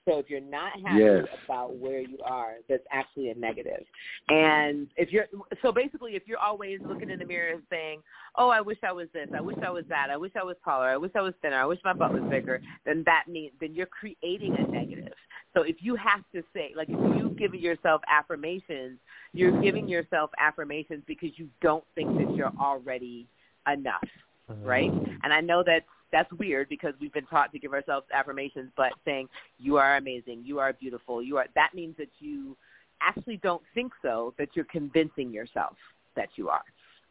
so 0.05 0.17
if 0.17 0.29
you're 0.29 0.39
not 0.39 0.73
happy 0.83 1.03
Yes. 1.03 1.27
about 1.45 1.75
where 1.75 1.99
you 1.99 2.17
are, 2.23 2.55
that's 2.67 2.85
actually 2.91 3.29
a 3.29 3.35
negative. 3.35 3.85
And 4.29 4.87
if 4.97 5.11
you're 5.11 5.27
so 5.61 5.71
basically 5.71 6.15
if 6.15 6.23
you're 6.27 6.39
always 6.39 6.79
looking 6.81 7.09
in 7.09 7.19
the 7.19 7.25
mirror 7.25 7.53
and 7.53 7.63
saying, 7.69 8.01
"Oh, 8.35 8.49
I 8.49 8.61
wish 8.61 8.77
I 8.83 8.91
was 8.91 9.07
this. 9.13 9.29
I 9.35 9.41
wish 9.41 9.57
I 9.63 9.69
was 9.69 9.85
that. 9.89 10.09
I 10.09 10.17
wish 10.17 10.31
I 10.35 10.43
was 10.43 10.55
taller. 10.63 10.89
I 10.89 10.97
wish 10.97 11.11
I 11.15 11.21
was 11.21 11.33
thinner. 11.41 11.57
I 11.61 11.65
wish 11.65 11.79
my 11.83 11.93
butt 11.93 12.13
was 12.13 12.23
bigger," 12.29 12.61
then 12.85 13.03
that 13.05 13.25
means 13.27 13.53
then 13.59 13.73
you're 13.73 13.87
creating 13.87 14.55
a 14.57 14.71
negative. 14.71 15.13
So 15.53 15.63
if 15.63 15.77
you 15.81 15.95
have 15.95 16.23
to 16.33 16.41
say, 16.53 16.71
like 16.75 16.89
if 16.89 17.17
you 17.17 17.29
give 17.37 17.53
yourself 17.53 18.01
affirmations, 18.09 18.99
you're 19.33 19.61
giving 19.61 19.87
yourself 19.87 20.31
affirmations 20.39 21.03
because 21.05 21.37
you 21.37 21.49
don't 21.61 21.83
think 21.93 22.17
that 22.17 22.35
you're 22.35 22.53
already 22.59 23.27
enough 23.71 24.07
mm-hmm. 24.51 24.65
right? 24.65 24.91
And 25.23 25.33
I 25.33 25.41
know 25.41 25.63
that 25.63 25.83
that's 26.12 26.32
weird 26.34 26.69
because 26.69 26.93
we've 27.00 27.13
been 27.13 27.26
taught 27.26 27.52
to 27.54 27.60
give 27.60 27.74
ourselves 27.74 28.06
affirmations, 28.13 28.71
but 28.76 28.91
saying 29.06 29.28
you 29.60 29.78
are 29.78 29.97
amazing, 29.97 30.43
you 30.45 30.60
are 30.60 30.74
beautiful, 30.74 31.21
you 31.21 31.38
are 31.38 31.45
that 31.56 31.74
means 31.74 31.95
that 31.97 32.10
you 32.19 32.58
actually 33.02 33.38
don't 33.38 33.63
think 33.74 33.91
so, 34.02 34.34
that 34.38 34.50
you're 34.54 34.65
convincing 34.65 35.32
yourself 35.32 35.76
that 36.15 36.30
you 36.36 36.50
are. 36.50 36.63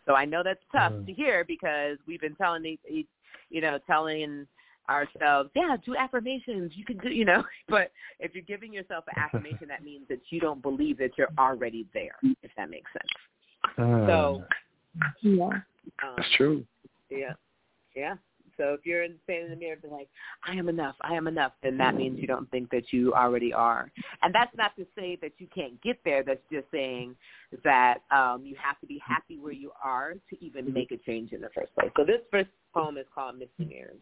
So 0.07 0.15
I 0.15 0.25
know 0.25 0.43
that's 0.43 0.61
tough 0.73 0.93
to 1.07 1.13
hear 1.13 1.45
because 1.45 1.99
we've 2.07 2.21
been 2.21 2.35
telling 2.37 2.63
the, 2.63 2.79
e- 2.89 3.09
you 3.51 3.61
know, 3.61 3.79
telling 3.87 4.47
ourselves, 4.89 5.51
yeah, 5.55 5.77
do 5.85 5.95
affirmations, 5.97 6.73
you 6.75 6.85
can 6.85 6.99
do, 6.99 7.11
you 7.11 7.25
know, 7.25 7.45
but 7.69 7.93
if 8.19 8.35
you're 8.35 8.45
giving 8.45 8.73
yourself 8.73 9.05
an 9.09 9.15
affirmation, 9.23 9.69
that 9.69 9.85
means 9.85 10.05
that 10.09 10.21
you 10.31 10.41
don't 10.41 10.63
believe 10.63 10.99
that 10.99 11.11
you're 11.17 11.29
already 11.39 11.87
there, 11.95 12.17
if 12.43 12.51
that 12.57 12.71
makes 12.71 12.91
sense. 12.93 13.09
So, 14.07 14.45
Yeah. 15.23 15.45
um, 15.45 15.63
That's 16.17 16.29
true. 16.37 16.65
yeah. 17.11 17.35
Yeah. 17.95 18.17
So 18.61 18.75
if 18.75 18.85
you're 18.85 19.05
in- 19.05 19.19
standing 19.25 19.47
in 19.47 19.51
the 19.53 19.57
mirror 19.57 19.73
and 19.73 19.83
be 19.83 19.89
like, 19.89 20.09
I 20.47 20.55
am 20.55 20.69
enough, 20.69 20.95
I 21.01 21.15
am 21.15 21.27
enough, 21.27 21.53
then 21.63 21.79
that 21.79 21.95
means 21.95 22.21
you 22.21 22.27
don't 22.27 22.51
think 22.51 22.71
that 22.71 22.93
you 22.93 23.15
already 23.15 23.55
are. 23.55 23.91
And 24.23 24.35
that's 24.35 24.55
not 24.55 24.77
to 24.77 24.87
say 24.95 25.17
that 25.23 25.33
you 25.39 25.47
can't 25.55 25.81
get 25.81 25.99
there. 26.05 26.23
That's 26.23 26.43
just 26.53 26.67
saying 26.71 27.17
that 27.65 28.01
um, 28.11 28.43
you 28.45 28.55
have 28.63 28.79
to 28.81 28.87
be 28.87 29.01
happy 29.03 29.39
where 29.39 29.55
you 29.55 29.73
are 29.83 30.13
to 30.13 30.45
even 30.45 30.71
make 30.75 30.93
a 30.93 30.99
change 30.99 31.33
in 31.33 31.41
the 31.41 31.49
first 31.55 31.75
place. 31.75 31.91
So 31.97 32.05
this 32.05 32.21
first 32.31 32.51
poem 32.75 32.99
is 32.99 33.07
called 33.15 33.39
Missing 33.39 33.71
Mirrors. 33.71 33.97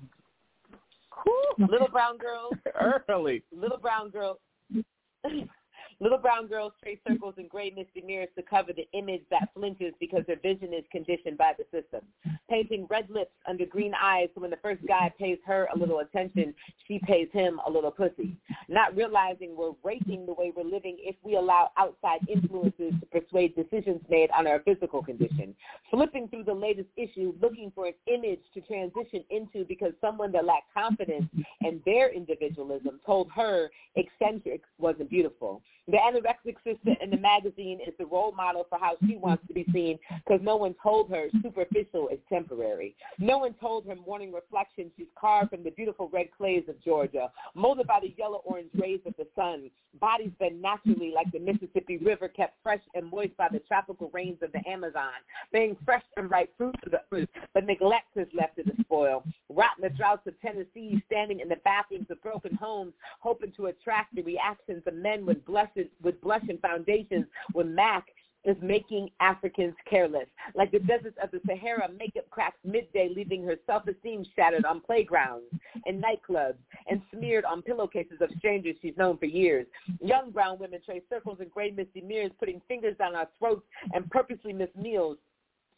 Cool. 1.12 1.68
Little 1.68 1.88
brown 1.88 2.18
girl. 2.18 2.51
Early. 3.09 3.44
little 3.53 3.79
brown 3.79 4.11
girl 4.11 4.40
little 6.01 6.19
brown 6.19 6.47
girls 6.47 6.73
trace 6.83 6.99
circles 7.07 7.35
in 7.39 7.49
gray 7.49 7.71
misty 7.71 8.03
mirrors 8.07 8.29
to 8.37 8.43
cover 8.43 8.73
the 8.73 8.89
image 8.97 9.23
that 9.31 9.49
flinches 9.55 9.93
because 9.99 10.23
their 10.27 10.39
vision 10.39 10.73
is 10.73 10.85
conditioned 10.93 11.37
by 11.37 11.53
the 11.59 11.65
system. 11.65 12.01
Painting 12.49 12.87
red 12.89 13.09
lips 13.11 13.33
under 13.49 13.67
green 13.67 13.93
eyes 14.01 14.29
so 14.35 14.41
when 14.41 14.51
the 14.51 14.59
first 14.63 14.81
guy 14.87 15.13
pays 15.19 15.39
her 15.45 15.69
a 15.75 15.79
little 15.79 16.01
attention 16.01 16.55
she 16.87 17.01
pays 17.01 17.29
him 17.33 17.61
a 17.67 17.71
little 17.71 17.91
pussy. 17.91 18.37
Not 18.69 18.97
realizing 18.97 19.57
we're 19.57 19.73
raping 19.83 20.27
the 20.27 20.35
way 20.35 20.53
we're 20.55 20.63
living 20.65 20.97
if 21.01 21.17
we 21.23 21.37
allow 21.37 21.71
outside 21.77 22.21
influences 22.29 22.93
to 23.01 23.21
persuade 23.21 23.55
decisions 23.57 24.01
made 24.09 24.31
on 24.37 24.47
our 24.47 24.61
physical 24.61 25.03
condition. 25.03 25.55
Flipping 25.91 26.29
through 26.29 26.45
the 26.45 26.55
latest 26.55 26.89
issue 26.97 27.35
looking 27.41 27.73
for 27.75 27.87
an 27.87 27.95
image 28.07 28.41
to 28.55 28.61
transition 28.63 29.25
into 29.31 29.65
because 29.65 29.93
someone 30.01 30.33
that 30.33 30.45
lacked 30.45 30.73
confidence 30.73 31.27
and 31.61 31.81
their 31.85 32.13
individualism 32.13 33.01
told 33.05 33.29
her 33.35 33.71
eccentric 33.97 34.63
wasn't 34.79 35.11
beautiful. 35.11 35.63
The 35.88 35.96
anorexic 35.96 36.57
sister 36.64 37.03
in 37.03 37.09
the 37.09 37.16
magazine 37.16 37.81
is 37.81 37.94
the 37.98 38.05
role 38.05 38.33
model 38.33 38.66
for 38.68 38.79
how 38.79 38.96
she 39.07 39.16
wants 39.16 39.46
to 39.48 39.55
be 39.55 39.64
seen 39.72 39.98
because 40.22 40.40
no 40.42 40.57
one 40.57 40.74
told 40.83 41.09
her 41.09 41.29
superficial 41.42 42.09
is 42.09 42.18
temporary. 42.29 42.94
No 43.18 43.38
one 43.38 43.55
told 43.55 43.87
her 43.87 43.94
morning 43.94 44.31
reflection 44.31 44.90
she's 44.98 45.07
carved 45.18 45.48
from 45.48 45.64
the 45.64 45.70
beautiful 45.70 46.11
red 46.12 46.27
clays 46.37 46.64
of 46.68 46.83
Georgia, 46.85 47.31
molded 47.55 47.87
by 47.87 48.01
the 48.03 48.14
yellow-orange 48.18 48.68
rays 48.74 49.01
of 49.07 49.14
the 49.16 49.27
sun. 49.35 49.70
Bodies 49.98 50.31
bend 50.38 50.61
naturally 50.61 51.11
like 51.14 51.33
the 51.33 51.38
Mississippi 51.38 51.96
River 51.96 52.29
kept 52.29 52.62
fresh 52.62 52.83
and 52.94 53.11
moist 53.11 53.35
by 53.38 53.48
the 53.51 53.61
tropical 53.61 54.11
rains 54.12 54.37
of 54.42 54.53
the 54.53 54.61
Amazon, 54.68 55.14
being 55.55 55.74
fresh 55.87 56.05
and 56.18 56.31
ripe 56.31 56.53
fruit 56.59 56.77
to 56.85 56.90
the 56.90 57.01
earth, 57.12 57.29
but 57.55 57.64
neglect 57.64 58.14
is 58.16 58.29
left 58.35 58.57
to 58.57 58.62
the 58.62 58.74
spoil. 58.81 59.24
Rot 59.48 59.70
in 59.79 59.88
the 59.88 59.96
droughts 59.96 60.27
of 60.27 60.38
Tennessee, 60.40 61.03
standing 61.07 61.40
in 61.40 61.48
the 61.48 61.57
bathrooms 61.64 62.11
of 62.11 62.22
broken 62.22 62.55
homes, 62.55 62.92
hoping 63.20 63.53
to 63.57 63.66
attract 63.66 64.14
the 64.14 64.22
reactions 64.22 64.83
of 64.87 64.94
men 64.94 65.24
with 65.24 65.42
blushed, 65.79 65.91
with 66.03 66.21
blushing 66.21 66.59
foundations, 66.59 67.27
when 67.53 67.75
Mac 67.75 68.07
is 68.45 68.57
making 68.62 69.11
Africans 69.21 69.75
careless. 69.88 70.27
Like 70.55 70.71
the 70.71 70.79
deserts 70.79 71.19
of 71.23 71.31
the 71.31 71.41
Sahara, 71.47 71.88
makeup 71.99 72.31
cracks 72.31 72.59
midday, 72.64 73.11
leaving 73.14 73.45
her 73.45 73.57
self-esteem 73.67 74.25
shattered 74.35 74.64
on 74.64 74.81
playgrounds 74.81 75.47
and 75.87 76.03
nightclubs 76.03 76.57
and 76.88 77.03
smeared 77.12 77.45
on 77.45 77.62
pillowcases 77.62 78.21
of 78.21 78.31
strangers 78.38 78.77
she's 78.81 78.97
known 78.97 79.19
for 79.19 79.27
years. 79.27 79.67
Young 80.01 80.31
brown 80.31 80.59
women 80.59 80.81
trace 80.85 81.03
circles 81.11 81.38
in 81.41 81.49
gray 81.49 81.71
misty 81.73 82.01
mirrors, 82.01 82.31
putting 82.38 82.62
fingers 82.69 82.97
down 82.97 83.17
our 83.17 83.29
throats 83.38 83.67
and 83.93 84.09
purposely 84.11 84.53
miss 84.53 84.71
meals. 84.77 85.19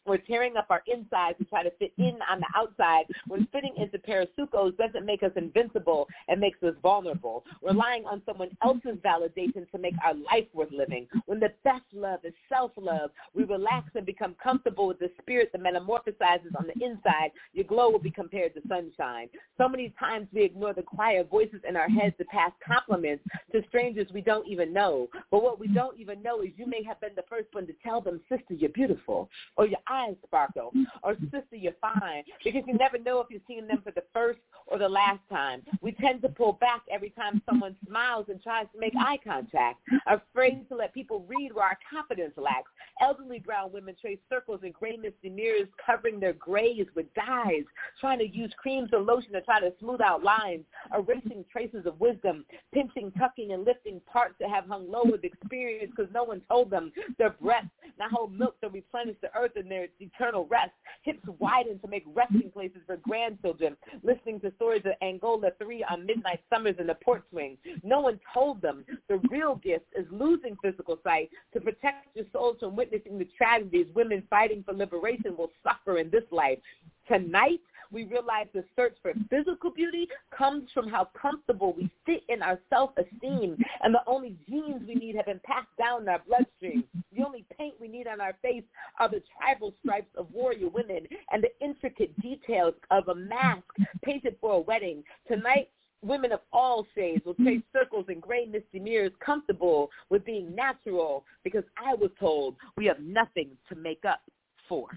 We're 0.05 0.17
tearing 0.17 0.57
up 0.57 0.67
our 0.69 0.81
insides 0.87 1.37
to 1.37 1.45
try 1.45 1.63
to 1.63 1.71
fit 1.77 1.93
in 1.97 2.17
on 2.29 2.39
the 2.39 2.47
outside 2.55 3.05
when 3.27 3.47
fitting 3.51 3.73
into 3.77 3.99
parasucos 3.99 4.75
doesn't 4.77 5.05
make 5.05 5.23
us 5.23 5.31
invincible 5.35 6.07
and 6.27 6.39
makes 6.39 6.61
us 6.63 6.73
vulnerable. 6.81 7.45
Relying 7.61 8.05
on 8.05 8.21
someone 8.25 8.49
else's 8.63 8.97
validation 9.05 9.69
to 9.71 9.77
make 9.77 9.93
our 10.03 10.13
life 10.13 10.47
worth 10.53 10.71
living. 10.71 11.07
When 11.25 11.39
the 11.39 11.53
best 11.63 11.83
love 11.93 12.19
is 12.23 12.33
self-love, 12.49 13.11
we 13.35 13.43
relax 13.43 13.89
and 13.95 14.05
become 14.05 14.35
comfortable 14.41 14.87
with 14.87 14.99
the 14.99 15.11
spirit 15.21 15.51
that 15.51 15.61
metamorphosizes 15.61 16.55
on 16.57 16.67
the 16.67 16.83
inside. 16.83 17.31
Your 17.53 17.65
glow 17.65 17.91
will 17.91 17.99
be 17.99 18.11
compared 18.11 18.53
to 18.55 18.61
sunshine. 18.67 19.29
So 19.57 19.69
many 19.69 19.93
times 19.99 20.27
we 20.33 20.43
ignore 20.43 20.73
the 20.73 20.81
quiet 20.81 21.29
voices 21.29 21.61
in 21.67 21.75
our 21.75 21.89
heads 21.89 22.15
to 22.17 22.25
pass 22.25 22.51
compliments 22.65 23.23
to 23.51 23.61
strangers 23.67 24.07
we 24.13 24.21
don't 24.21 24.47
even 24.47 24.73
know. 24.73 25.07
But 25.29 25.43
what 25.43 25.59
we 25.59 25.67
don't 25.67 25.99
even 25.99 26.23
know 26.23 26.41
is 26.41 26.49
you 26.57 26.65
may 26.65 26.83
have 26.83 26.99
been 26.99 27.15
the 27.15 27.23
first 27.29 27.47
one 27.51 27.67
to 27.67 27.73
tell 27.83 28.01
them, 28.01 28.21
sister, 28.29 28.53
you're 28.53 28.69
beautiful, 28.69 29.29
or 29.57 29.67
your 29.67 29.79
sparkle, 30.25 30.71
or 31.03 31.15
sister, 31.25 31.55
you're 31.55 31.73
fine, 31.81 32.23
because 32.43 32.63
you 32.67 32.73
never 32.77 32.97
know 32.97 33.19
if 33.21 33.27
you're 33.29 33.41
seeing 33.47 33.67
them 33.67 33.81
for 33.83 33.91
the 33.91 34.03
first 34.13 34.39
or 34.67 34.77
the 34.77 34.87
last 34.87 35.19
time. 35.29 35.61
We 35.81 35.91
tend 35.93 36.21
to 36.21 36.29
pull 36.29 36.53
back 36.53 36.81
every 36.91 37.09
time 37.11 37.41
someone 37.49 37.75
smiles 37.87 38.25
and 38.29 38.41
tries 38.41 38.67
to 38.73 38.79
make 38.79 38.93
eye 38.97 39.19
contact, 39.23 39.79
afraid 40.07 40.67
to 40.69 40.75
let 40.75 40.93
people 40.93 41.25
read 41.27 41.53
where 41.53 41.65
our 41.65 41.77
confidence 41.91 42.33
lacks. 42.37 42.71
Elderly 43.01 43.39
brown 43.39 43.71
women 43.71 43.95
trace 43.99 44.19
circles 44.29 44.61
in 44.63 44.71
gray 44.71 44.97
mirrors, 45.23 45.67
covering 45.85 46.19
their 46.19 46.33
grays 46.33 46.85
with 46.95 47.11
dyes, 47.13 47.63
trying 47.99 48.19
to 48.19 48.27
use 48.27 48.53
creams 48.57 48.89
or 48.93 48.99
lotion 48.99 49.33
to 49.33 49.41
try 49.41 49.59
to 49.59 49.73
smooth 49.79 50.01
out 50.01 50.23
lines, 50.23 50.63
erasing 50.95 51.43
traces 51.51 51.85
of 51.85 51.99
wisdom, 51.99 52.45
pinching, 52.73 53.11
tucking, 53.17 53.51
and 53.51 53.65
lifting 53.65 54.01
parts 54.11 54.35
that 54.39 54.49
have 54.49 54.65
hung 54.65 54.89
low 54.89 55.03
with 55.03 55.23
experience 55.23 55.91
because 55.95 56.11
no 56.13 56.23
one 56.23 56.41
told 56.49 56.69
them 56.69 56.91
their 57.17 57.31
breasts 57.41 57.69
now 57.99 58.07
hold 58.09 58.33
milk 58.33 58.59
to 58.61 58.69
replenish 58.69 59.15
the 59.21 59.29
earth 59.35 59.55
in 59.55 59.69
their 59.69 59.80
eternal 59.99 60.45
rest. 60.47 60.71
Hips 61.03 61.19
widen 61.39 61.79
to 61.79 61.87
make 61.87 62.03
resting 62.13 62.51
places 62.51 62.81
for 62.85 62.97
grandchildren, 62.97 63.75
listening 64.03 64.39
to 64.41 64.51
stories 64.55 64.83
of 64.85 64.93
Angola 65.01 65.51
3 65.57 65.83
on 65.89 66.05
midnight 66.05 66.41
summers 66.53 66.75
in 66.79 66.87
the 66.87 66.95
port 66.95 67.23
swing. 67.31 67.57
No 67.83 68.01
one 68.01 68.19
told 68.33 68.61
them 68.61 68.85
the 69.09 69.19
real 69.29 69.55
gift 69.55 69.85
is 69.97 70.05
losing 70.11 70.55
physical 70.61 70.99
sight 71.03 71.29
to 71.53 71.61
protect 71.61 72.15
your 72.15 72.25
souls 72.31 72.57
from 72.59 72.75
witnessing 72.75 73.17
the 73.17 73.27
tragedies 73.37 73.87
women 73.95 74.23
fighting 74.29 74.63
for 74.63 74.73
liberation 74.73 75.35
will 75.37 75.51
suffer 75.63 75.97
in 75.97 76.09
this 76.09 76.23
life. 76.31 76.59
Tonight, 77.07 77.59
we 77.91 78.05
realize 78.05 78.47
the 78.53 78.63
search 78.75 78.95
for 79.01 79.13
physical 79.29 79.71
beauty 79.71 80.07
comes 80.35 80.69
from 80.73 80.87
how 80.87 81.09
comfortable 81.19 81.73
we 81.73 81.89
sit 82.05 82.23
in 82.29 82.41
our 82.41 82.59
self-esteem, 82.69 83.57
and 83.83 83.93
the 83.93 84.01
only 84.07 84.35
genes 84.49 84.81
we 84.87 84.95
need 84.95 85.15
have 85.15 85.25
been 85.25 85.41
passed 85.43 85.67
down 85.77 86.03
in 86.03 86.09
our 86.09 86.21
bloodstream. 86.27 86.83
The 87.15 87.23
only 87.23 87.45
paint 87.57 87.75
we 87.79 87.87
need 87.87 88.07
on 88.07 88.21
our 88.21 88.33
face 88.41 88.63
are 88.99 89.09
the 89.09 89.21
tribal 89.37 89.73
stripes 89.83 90.13
of 90.15 90.27
warrior 90.31 90.69
women 90.69 91.07
and 91.31 91.43
the 91.43 91.65
intricate 91.65 92.19
details 92.21 92.73
of 92.89 93.07
a 93.07 93.15
mask 93.15 93.63
painted 94.03 94.35
for 94.39 94.53
a 94.53 94.59
wedding. 94.59 95.03
Tonight, 95.27 95.69
women 96.01 96.31
of 96.31 96.39
all 96.51 96.87
shades 96.95 97.23
will 97.25 97.35
trace 97.35 97.61
circles 97.73 98.05
in 98.09 98.19
gray 98.19 98.45
misty 98.45 98.79
mirrors 98.79 99.11
comfortable 99.23 99.89
with 100.09 100.25
being 100.25 100.55
natural 100.55 101.23
because 101.43 101.63
I 101.77 101.93
was 101.95 102.09
told 102.19 102.55
we 102.77 102.85
have 102.85 102.99
nothing 102.99 103.49
to 103.69 103.75
make 103.75 104.03
up 104.05 104.21
for. 104.67 104.87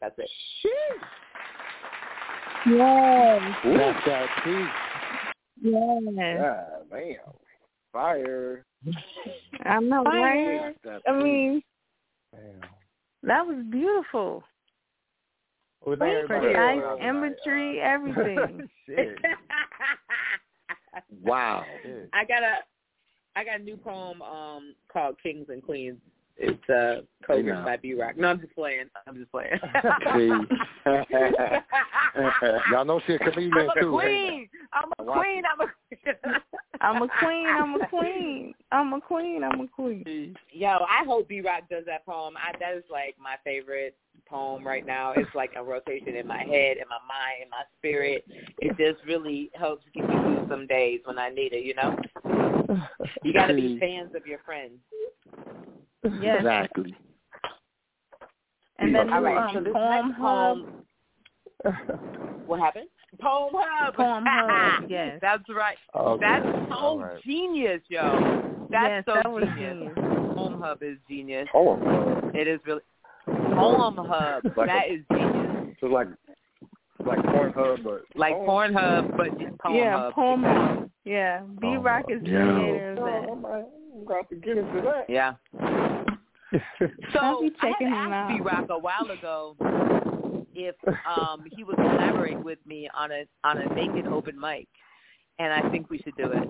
That's 0.00 0.14
it. 0.18 0.30
Yes. 2.66 3.42
That's 3.64 4.06
that 4.06 4.26
too. 4.44 4.66
Yes. 5.62 6.02
Yeah, 6.12 6.68
man. 6.90 7.14
Fire. 7.92 8.64
I 9.64 9.80
know, 9.80 10.04
Fire. 10.04 10.60
right? 10.62 10.76
That 10.84 11.02
I 11.08 11.22
mean, 11.22 11.62
Damn. 12.32 12.70
that 13.24 13.46
was 13.46 13.64
beautiful. 13.70 14.44
Was 15.86 15.98
Wait, 15.98 16.26
precise 16.26 16.54
around 16.54 16.98
tonight? 16.98 17.08
imagery, 17.08 17.80
everything. 17.80 18.68
Wow. 21.22 21.64
I 22.12 22.24
got 22.24 22.42
a 22.42 22.56
I 23.36 23.44
got 23.44 23.60
a 23.60 23.62
new 23.62 23.76
poem 23.76 24.20
um 24.22 24.74
called 24.92 25.16
Kings 25.22 25.46
and 25.48 25.62
Queens. 25.62 25.98
It's 26.42 26.70
uh 26.70 27.02
co-written 27.26 27.50
now. 27.50 27.66
by 27.66 27.76
B 27.76 27.92
Rock. 27.92 28.16
No, 28.16 28.28
I'm 28.28 28.40
just 28.40 28.54
playing. 28.54 28.86
I'm 29.06 29.16
just 29.16 29.30
playing. 29.30 29.58
Y'all 32.72 32.86
know 32.86 32.98
she 33.06 33.12
a 33.14 33.18
comedian 33.18 33.52
I'm 33.58 33.68
a 33.68 33.74
too. 33.78 33.90
queen. 33.90 34.48
I'm 34.72 34.90
a 34.98 35.04
queen. 35.04 35.42
I'm 35.44 35.60
a 35.60 35.66
queen. 35.68 35.98
I'm 36.80 37.02
a 37.02 37.08
queen. 37.20 37.46
I'm 37.46 37.74
a 37.74 37.86
queen. 37.88 38.54
I'm 38.72 38.94
a 38.94 39.00
queen. 39.02 39.44
I'm 39.44 39.60
a 39.60 39.68
queen. 39.68 40.34
Yo, 40.50 40.68
I 40.68 41.04
hope 41.04 41.28
B 41.28 41.42
Rock 41.42 41.68
does 41.70 41.84
that 41.84 42.06
poem. 42.06 42.38
I, 42.38 42.52
that 42.58 42.74
is 42.74 42.84
like 42.90 43.16
my 43.22 43.36
favorite 43.44 43.94
poem 44.26 44.66
right 44.66 44.86
now. 44.86 45.12
It's 45.14 45.34
like 45.34 45.56
a 45.56 45.62
rotation 45.62 46.16
in 46.16 46.26
my 46.26 46.38
head, 46.38 46.78
in 46.78 46.88
my 46.88 47.00
mind, 47.06 47.42
in 47.42 47.50
my 47.50 47.64
spirit. 47.78 48.24
It 48.60 48.78
just 48.78 49.04
really 49.06 49.50
helps 49.54 49.84
get 49.94 50.08
me 50.08 50.14
through 50.14 50.46
some 50.48 50.66
days 50.66 51.00
when 51.04 51.18
I 51.18 51.28
need 51.28 51.52
it. 51.52 51.66
You 51.66 51.74
know, 51.74 51.98
you 53.22 53.34
got 53.34 53.48
to 53.48 53.54
be 53.54 53.78
fans 53.78 54.14
of 54.14 54.26
your 54.26 54.38
friends. 54.46 54.78
Yes. 56.20 56.36
Exactly. 56.38 56.96
And 58.78 58.94
then 58.94 59.12
All 59.12 59.20
right, 59.22 59.36
um, 59.36 59.50
so 59.54 59.60
this 59.62 59.72
poem 59.74 60.08
next 60.08 60.18
hub. 60.20 60.58
what 62.46 62.60
happened? 62.60 62.86
Poem 63.20 63.52
Hub. 63.54 63.94
Poem 63.94 64.24
Hub, 64.26 64.84
yes. 64.88 65.18
That's 65.20 65.42
right. 65.50 65.76
Okay. 65.94 66.20
That's 66.24 66.44
so 66.68 66.74
All 66.74 66.98
right. 67.00 67.22
genius, 67.22 67.82
yo. 67.88 68.62
That's 68.70 68.88
yes, 68.88 69.04
so 69.04 69.14
that 69.14 69.30
was 69.30 69.44
genius. 69.58 69.92
genius. 69.94 69.94
Poem 70.34 70.60
Hub 70.60 70.82
is 70.82 70.96
genius. 71.08 71.48
Poem. 71.52 72.30
It 72.34 72.46
is 72.48 72.60
really 72.64 72.80
Poem 73.26 73.96
Hub. 73.96 74.44
Like 74.56 74.68
that 74.68 74.84
a- 74.88 74.92
is 74.94 75.00
genius. 75.12 75.76
So 75.80 75.86
like 75.86 76.08
like 77.04 77.18
Pornhub, 77.18 77.82
but 77.82 78.02
Like 78.14 78.32
poem. 78.34 78.72
Pornhub, 78.74 79.16
but 79.16 79.38
just 79.38 79.58
Poem 79.58 79.74
yeah, 79.74 79.98
Hub. 79.98 80.14
poem 80.14 80.42
hub. 80.44 80.90
Yeah, 81.04 81.40
B 81.60 81.62
Poem 81.62 81.82
Rock 81.82 82.04
is 82.10 82.22
the 82.22 82.30
Yeah. 82.30 82.44
creator 82.54 82.96
Oh. 83.00 83.32
I'm 83.32 83.42
gonna- 83.42 83.66
I'm 83.96 84.04
gonna 84.04 84.22
to 84.28 84.34
get 84.36 84.56
into 84.58 84.80
that. 84.82 85.10
Yeah. 85.10 85.34
So 87.12 87.18
I'll 87.20 87.40
be 87.40 87.52
I 87.60 87.72
had 87.80 88.12
asked. 88.12 88.28
B 88.38 88.40
Rock 88.40 88.66
a 88.70 88.78
while 88.78 89.10
ago 89.10 89.56
if 90.54 90.74
um 91.06 91.44
he 91.56 91.64
would 91.64 91.76
collaborate 91.76 92.38
with 92.42 92.58
me 92.66 92.88
on 92.94 93.10
a 93.12 93.24
on 93.44 93.58
a 93.58 93.72
naked 93.74 94.06
open 94.06 94.38
mic, 94.38 94.68
and 95.38 95.52
I 95.52 95.68
think 95.70 95.90
we 95.90 95.98
should 95.98 96.16
do 96.16 96.32
it. 96.32 96.48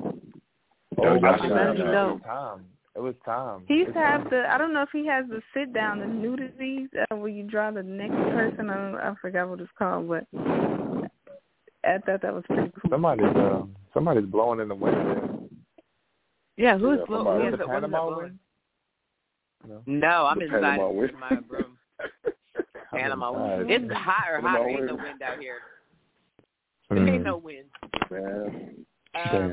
Oh, 0.98 1.14
y'all 1.14 1.20
my 1.20 1.38
should 1.38 1.48
God. 1.50 1.76
It 1.76 1.84
was 1.84 2.20
time. 2.24 2.64
It 2.96 3.00
was 3.00 3.14
time. 3.24 3.62
He 3.68 3.74
used 3.74 3.92
to 3.94 3.98
have 4.00 4.28
the. 4.30 4.44
I 4.52 4.58
don't 4.58 4.72
know 4.72 4.82
if 4.82 4.88
he 4.92 5.06
has 5.06 5.24
the 5.28 5.40
sit 5.54 5.72
down, 5.72 6.00
the 6.00 6.06
nudity 6.06 6.88
uh, 7.10 7.16
where 7.16 7.28
you 7.28 7.44
draw 7.44 7.70
the 7.70 7.82
next 7.82 8.14
person. 8.14 8.68
I 8.68 9.10
I 9.10 9.14
forgot 9.20 9.48
what 9.48 9.60
it's 9.60 9.70
called, 9.78 10.08
but 10.08 10.24
I 11.84 11.98
thought 11.98 12.20
that 12.22 12.34
was 12.34 12.44
pretty 12.48 12.72
cool. 12.80 12.90
Somebody's 12.90 13.26
uh, 13.36 13.62
somebody's 13.94 14.24
blowing 14.26 14.60
in 14.60 14.68
the 14.68 14.74
wind. 14.74 14.96
there. 14.96 15.28
Yeah, 16.56 16.78
who's 16.78 16.98
Yeah, 16.98 17.04
blowing? 17.06 17.24
somebody- 17.26 17.42
who 17.42 17.52
is 17.54 17.58
the 17.58 17.64
it- 17.64 17.68
what 17.68 17.76
is 17.76 17.82
that 17.82 17.90
Panama 17.90 18.06
blowing? 18.06 18.16
wind? 18.24 18.38
No. 19.66 19.83
No, 19.87 20.27
I'm 20.27 20.38
The 20.38 20.44
inside 20.46 20.61
Panama 20.61 20.90
in 20.90 20.96
wind. 20.96 21.12
my 21.20 21.38
room. 21.49 21.79
Panama 22.92 23.33
I'm 23.33 23.59
wind. 23.59 23.70
inside. 23.70 23.83
It's 23.85 23.94
hotter, 23.94 24.37
Panama 24.37 24.49
hotter. 24.51 24.68
Ain't 24.68 24.87
no 24.87 24.94
wind. 24.94 25.03
wind 25.05 25.23
out 25.23 25.38
here. 25.38 25.59
Mm. 26.92 27.11
Ain't 27.14 27.23
no 27.25 27.37
wind. 27.37 27.66
Man. 28.11 28.75
Um, 29.14 29.53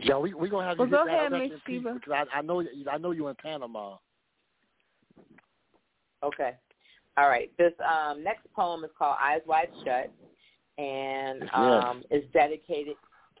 Yeah, 0.00 0.16
we 0.18 0.32
we 0.32 0.48
gonna 0.48 0.66
have 0.66 0.76
you 0.78 0.86
Well, 0.86 1.04
go 1.04 1.08
ahead, 1.08 1.32
rest 1.32 1.50
Miss 1.52 1.60
in 1.66 1.82
Sheba. 1.82 1.94
because 1.94 2.26
I, 2.32 2.38
I 2.38 2.42
know 2.42 2.62
I 2.90 2.98
know 2.98 3.10
you 3.10 3.26
in 3.28 3.34
Panama. 3.34 3.96
Okay. 6.22 6.52
All 7.16 7.28
right. 7.28 7.50
This 7.58 7.72
um, 7.80 8.22
next 8.22 8.46
poem 8.54 8.84
is 8.84 8.90
called 8.98 9.16
Eyes 9.20 9.40
Wide 9.46 9.68
Shut 9.84 10.10
and 10.78 11.40
Yes. 11.42 11.50
um, 11.52 12.02
is 12.10 12.22
dedicated 12.32 12.94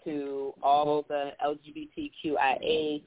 to 0.04 0.52
all 0.62 1.04
the 1.08 1.30
LGBTQIA 1.44 3.02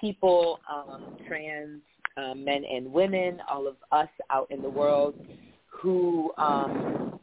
people, 0.00 0.60
um, 0.72 1.16
trans 1.26 1.80
um, 2.16 2.44
men 2.44 2.64
and 2.64 2.92
women, 2.92 3.38
all 3.50 3.66
of 3.66 3.76
us 3.90 4.08
out 4.30 4.50
in 4.50 4.62
the 4.62 4.70
world 4.70 5.14
who 5.68 6.30
um, 6.38 7.18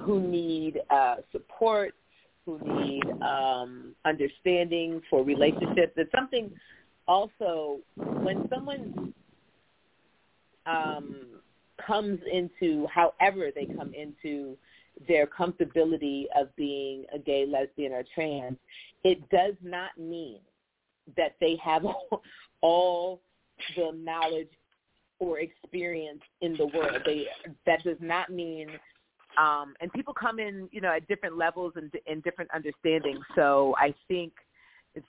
who 0.00 0.20
need 0.20 0.80
uh, 0.90 1.16
support, 1.32 1.94
who 2.44 2.58
need 2.58 3.02
um, 3.22 3.94
understanding 4.04 5.00
for 5.08 5.22
relationships. 5.24 5.92
It's 5.96 6.10
something 6.12 6.50
also 7.06 7.78
when 7.96 8.48
someone 8.52 9.14
um, 10.66 11.16
comes 11.86 12.18
into, 12.30 12.86
however 12.92 13.50
they 13.54 13.66
come 13.66 13.92
into 13.94 14.56
their 15.08 15.26
comfortability 15.26 16.24
of 16.38 16.54
being 16.56 17.04
a 17.14 17.18
gay, 17.18 17.46
lesbian, 17.46 17.92
or 17.92 18.04
trans, 18.14 18.56
it 19.02 19.28
does 19.30 19.54
not 19.62 19.90
mean 19.98 20.38
that 21.16 21.36
they 21.40 21.56
have 21.62 21.84
all, 21.84 22.22
all 22.60 23.20
the 23.76 23.92
knowledge 23.94 24.48
or 25.18 25.40
experience 25.40 26.20
in 26.40 26.56
the 26.56 26.66
world. 26.66 26.98
They 27.04 27.26
that 27.66 27.82
does 27.84 27.96
not 28.00 28.30
mean 28.30 28.68
um 29.38 29.74
and 29.80 29.92
people 29.92 30.14
come 30.14 30.38
in, 30.38 30.68
you 30.72 30.80
know, 30.80 30.92
at 30.92 31.06
different 31.08 31.36
levels 31.36 31.74
and 31.76 31.90
and 32.06 32.22
different 32.22 32.50
understandings. 32.54 33.20
So 33.34 33.74
I 33.78 33.94
think 34.08 34.32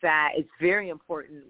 that 0.01 0.31
it's 0.36 0.49
very 0.60 0.89
important 0.89 1.43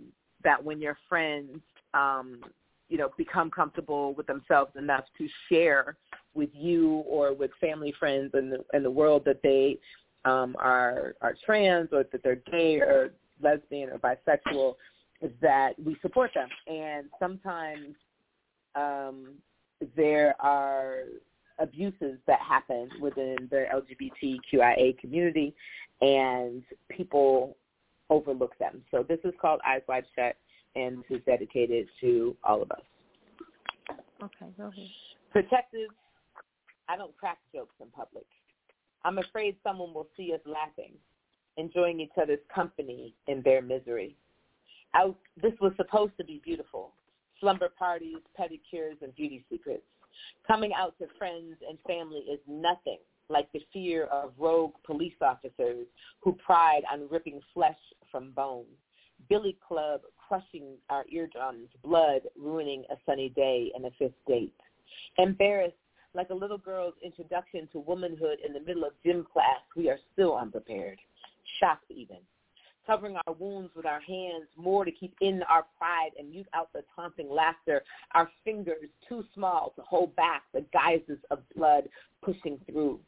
that 0.43 0.63
when 0.63 0.81
your 0.81 0.97
friends 1.07 1.59
um 1.93 2.41
you 2.89 2.97
know 2.97 3.09
become 3.17 3.49
comfortable 3.49 4.13
with 4.13 4.27
themselves 4.27 4.71
enough 4.77 5.05
to 5.17 5.27
share 5.49 5.97
with 6.33 6.49
you 6.53 7.03
or 7.07 7.33
with 7.33 7.51
family 7.59 7.93
friends 7.97 8.31
and 8.33 8.51
the 8.51 8.63
in 8.73 8.83
the 8.83 8.91
world 8.91 9.23
that 9.25 9.41
they 9.41 9.77
um 10.25 10.55
are 10.59 11.15
are 11.21 11.35
trans 11.45 11.89
or 11.91 12.03
that 12.11 12.23
they're 12.23 12.41
gay 12.51 12.75
or 12.79 13.11
lesbian 13.41 13.89
or 13.89 13.99
bisexual 13.99 14.75
that 15.41 15.73
we 15.83 15.97
support 16.01 16.31
them 16.35 16.49
and 16.67 17.07
sometimes 17.19 17.95
um 18.75 19.35
there 19.95 20.35
are 20.39 21.03
abuses 21.59 22.17
that 22.27 22.39
happen 22.39 22.89
within 23.01 23.47
the 23.49 23.65
LGBTQIA 23.73 24.97
community 24.99 25.53
and 26.01 26.63
people 26.89 27.55
overlook 28.09 28.57
them. 28.59 28.81
So 28.91 29.05
this 29.07 29.19
is 29.23 29.33
called 29.41 29.61
Eyes 29.65 29.81
Wide 29.87 30.05
Shut 30.15 30.35
and 30.75 30.97
this 30.97 31.17
is 31.17 31.25
dedicated 31.25 31.87
to 32.01 32.35
all 32.43 32.61
of 32.61 32.71
us. 32.71 32.81
Okay, 34.23 34.51
go 34.57 34.65
ahead. 34.65 34.87
Protective, 35.31 35.89
I 36.89 36.97
don't 36.97 37.15
crack 37.17 37.37
jokes 37.53 37.75
in 37.81 37.87
public. 37.87 38.25
I'm 39.03 39.17
afraid 39.19 39.55
someone 39.63 39.93
will 39.93 40.07
see 40.17 40.33
us 40.33 40.39
laughing, 40.45 40.93
enjoying 41.57 41.99
each 41.99 42.11
other's 42.21 42.39
company 42.53 43.13
in 43.27 43.41
their 43.43 43.61
misery. 43.61 44.15
I, 44.93 45.11
this 45.41 45.53
was 45.61 45.73
supposed 45.77 46.13
to 46.17 46.23
be 46.23 46.41
beautiful. 46.43 46.93
Slumber 47.39 47.69
parties, 47.77 48.17
pedicures, 48.39 49.01
and 49.01 49.13
beauty 49.15 49.43
secrets. 49.51 49.83
Coming 50.47 50.71
out 50.73 50.97
to 50.99 51.07
friends 51.17 51.55
and 51.67 51.77
family 51.85 52.19
is 52.19 52.39
nothing 52.47 52.99
like 53.27 53.51
the 53.51 53.61
fear 53.73 54.05
of 54.05 54.31
rogue 54.37 54.73
police 54.85 55.15
officers 55.21 55.85
who 56.21 56.33
pride 56.33 56.83
on 56.91 57.09
ripping 57.09 57.41
flesh 57.53 57.77
from 58.11 58.31
bone. 58.31 58.65
Billy 59.29 59.57
Club 59.67 60.01
crushing 60.27 60.75
our 60.89 61.05
eardrums, 61.11 61.67
blood 61.83 62.21
ruining 62.37 62.83
a 62.89 62.95
sunny 63.05 63.29
day 63.29 63.71
and 63.75 63.85
a 63.85 63.91
fifth 63.97 64.13
date. 64.27 64.53
Embarrassed 65.17 65.75
like 66.13 66.29
a 66.29 66.33
little 66.33 66.57
girl's 66.57 66.93
introduction 67.03 67.67
to 67.71 67.79
womanhood 67.79 68.37
in 68.45 68.53
the 68.53 68.59
middle 68.61 68.85
of 68.85 68.93
gym 69.05 69.25
class, 69.31 69.59
we 69.75 69.89
are 69.89 69.99
still 70.13 70.37
unprepared. 70.37 70.99
Shocked 71.59 71.89
even. 71.89 72.17
Covering 72.85 73.17
our 73.25 73.33
wounds 73.33 73.71
with 73.75 73.85
our 73.85 73.99
hands, 74.01 74.45
more 74.55 74.85
to 74.85 74.91
keep 74.91 75.15
in 75.19 75.41
our 75.43 75.65
pride 75.77 76.11
and 76.19 76.29
mute 76.29 76.47
out 76.53 76.69
the 76.71 76.83
taunting 76.95 77.29
laughter. 77.29 77.83
Our 78.13 78.29
fingers 78.43 78.89
too 79.09 79.23
small 79.33 79.73
to 79.75 79.81
hold 79.81 80.15
back 80.15 80.43
the 80.53 80.65
guises 80.71 81.17
of 81.31 81.39
blood 81.55 81.89
pushing 82.23 82.59
through. 82.69 82.99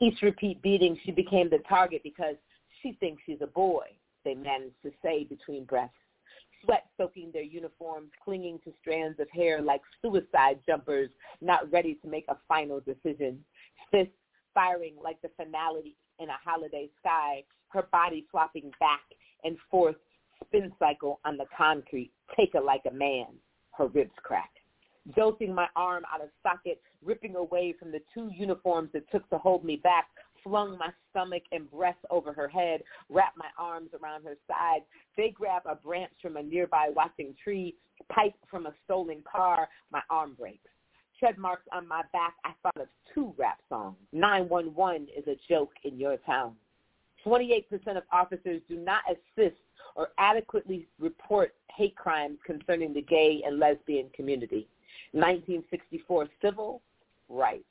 Each 0.00 0.20
repeat 0.22 0.60
beating, 0.60 0.98
she 1.04 1.12
became 1.12 1.48
the 1.48 1.60
target 1.68 2.02
because 2.02 2.34
she 2.82 2.92
thinks 2.98 3.22
she's 3.24 3.40
a 3.40 3.46
boy, 3.46 3.86
they 4.24 4.34
managed 4.34 4.82
to 4.82 4.90
say 5.02 5.24
between 5.24 5.64
breaths. 5.64 5.94
Sweat 6.64 6.86
soaking 6.96 7.30
their 7.32 7.42
uniforms, 7.42 8.10
clinging 8.24 8.58
to 8.64 8.72
strands 8.80 9.20
of 9.20 9.30
hair 9.30 9.62
like 9.62 9.82
suicide 10.02 10.58
jumpers, 10.66 11.10
not 11.40 11.70
ready 11.70 11.94
to 12.02 12.08
make 12.08 12.24
a 12.28 12.36
final 12.48 12.80
decision. 12.80 13.44
Fists 13.90 14.12
firing 14.52 14.94
like 15.02 15.20
the 15.22 15.30
finality 15.36 15.94
in 16.18 16.28
a 16.28 16.36
holiday 16.44 16.88
sky, 17.00 17.44
her 17.68 17.88
body 17.92 18.26
flopping 18.30 18.70
back 18.80 19.02
and 19.44 19.56
forth, 19.70 19.96
spin 20.44 20.72
cycle 20.78 21.20
on 21.24 21.36
the 21.36 21.46
concrete, 21.56 22.10
take 22.36 22.52
her 22.52 22.60
like 22.60 22.82
a 22.90 22.94
man, 22.94 23.26
her 23.72 23.86
ribs 23.88 24.10
crack. 24.22 24.50
Jolting 25.14 25.54
my 25.54 25.68
arm 25.76 26.02
out 26.12 26.20
of 26.20 26.30
socket, 26.42 26.80
ripping 27.04 27.36
away 27.36 27.74
from 27.78 27.92
the 27.92 28.00
two 28.12 28.30
uniforms 28.34 28.90
it 28.92 29.06
took 29.12 29.28
to 29.30 29.38
hold 29.38 29.64
me 29.64 29.76
back, 29.76 30.06
flung 30.42 30.76
my 30.78 30.90
stomach 31.10 31.42
and 31.52 31.70
breast 31.70 31.98
over 32.10 32.32
her 32.32 32.48
head, 32.48 32.82
wrapped 33.08 33.36
my 33.36 33.48
arms 33.58 33.90
around 34.00 34.24
her 34.24 34.36
sides. 34.48 34.84
They 35.16 35.30
grab 35.30 35.62
a 35.66 35.76
branch 35.76 36.12
from 36.20 36.36
a 36.36 36.42
nearby 36.42 36.90
watching 36.94 37.34
tree, 37.42 37.76
pipe 38.12 38.34
from 38.50 38.66
a 38.66 38.74
stolen 38.84 39.22
car, 39.30 39.68
my 39.90 40.00
arm 40.10 40.34
breaks. 40.38 40.70
Tread 41.18 41.38
marks 41.38 41.66
on 41.72 41.88
my 41.88 42.02
back, 42.12 42.34
I 42.44 42.52
thought 42.62 42.80
of 42.80 42.88
two 43.14 43.32
rap 43.38 43.58
songs. 43.68 43.96
911 44.12 45.08
is 45.16 45.26
a 45.26 45.36
joke 45.48 45.72
in 45.84 45.98
your 45.98 46.16
town. 46.18 46.56
28% 47.26 47.96
of 47.96 48.04
officers 48.12 48.60
do 48.68 48.76
not 48.76 49.02
assist 49.10 49.56
or 49.96 50.08
adequately 50.18 50.86
report 50.98 51.54
hate 51.74 51.96
crimes 51.96 52.38
concerning 52.46 52.94
the 52.94 53.02
gay 53.02 53.42
and 53.44 53.58
lesbian 53.58 54.08
community. 54.14 54.68
1964 55.12 56.28
civil 56.42 56.82
rights. 57.28 57.64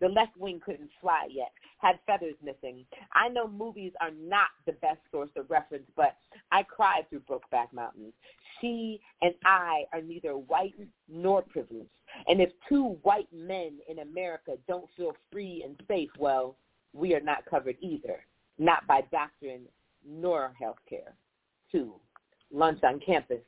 The 0.00 0.08
left 0.08 0.36
wing 0.36 0.60
couldn't 0.64 0.90
fly 1.00 1.28
yet, 1.30 1.52
had 1.78 1.98
feathers 2.06 2.34
missing. 2.42 2.84
I 3.12 3.28
know 3.28 3.46
movies 3.46 3.92
are 4.00 4.10
not 4.10 4.48
the 4.66 4.72
best 4.72 4.98
source 5.12 5.30
of 5.36 5.48
reference, 5.48 5.88
but 5.96 6.16
I 6.50 6.64
cried 6.64 7.08
through 7.08 7.20
Brokeback 7.20 7.72
Mountain. 7.72 8.12
She 8.60 9.00
and 9.20 9.34
I 9.44 9.84
are 9.92 10.00
neither 10.00 10.36
white 10.36 10.74
nor 11.08 11.42
privileged. 11.42 11.90
And 12.26 12.40
if 12.40 12.50
two 12.68 12.98
white 13.02 13.28
men 13.32 13.78
in 13.88 14.00
America 14.00 14.52
don't 14.66 14.88
feel 14.96 15.14
free 15.30 15.62
and 15.64 15.80
safe, 15.86 16.10
well, 16.18 16.56
we 16.92 17.14
are 17.14 17.20
not 17.20 17.46
covered 17.46 17.76
either, 17.80 18.24
not 18.64 18.86
by 18.86 19.02
doctrine 19.10 19.62
nor 20.06 20.54
health 20.58 20.78
care. 20.88 21.14
Two, 21.70 21.94
lunch 22.52 22.82
on 22.82 23.00
campus. 23.00 23.42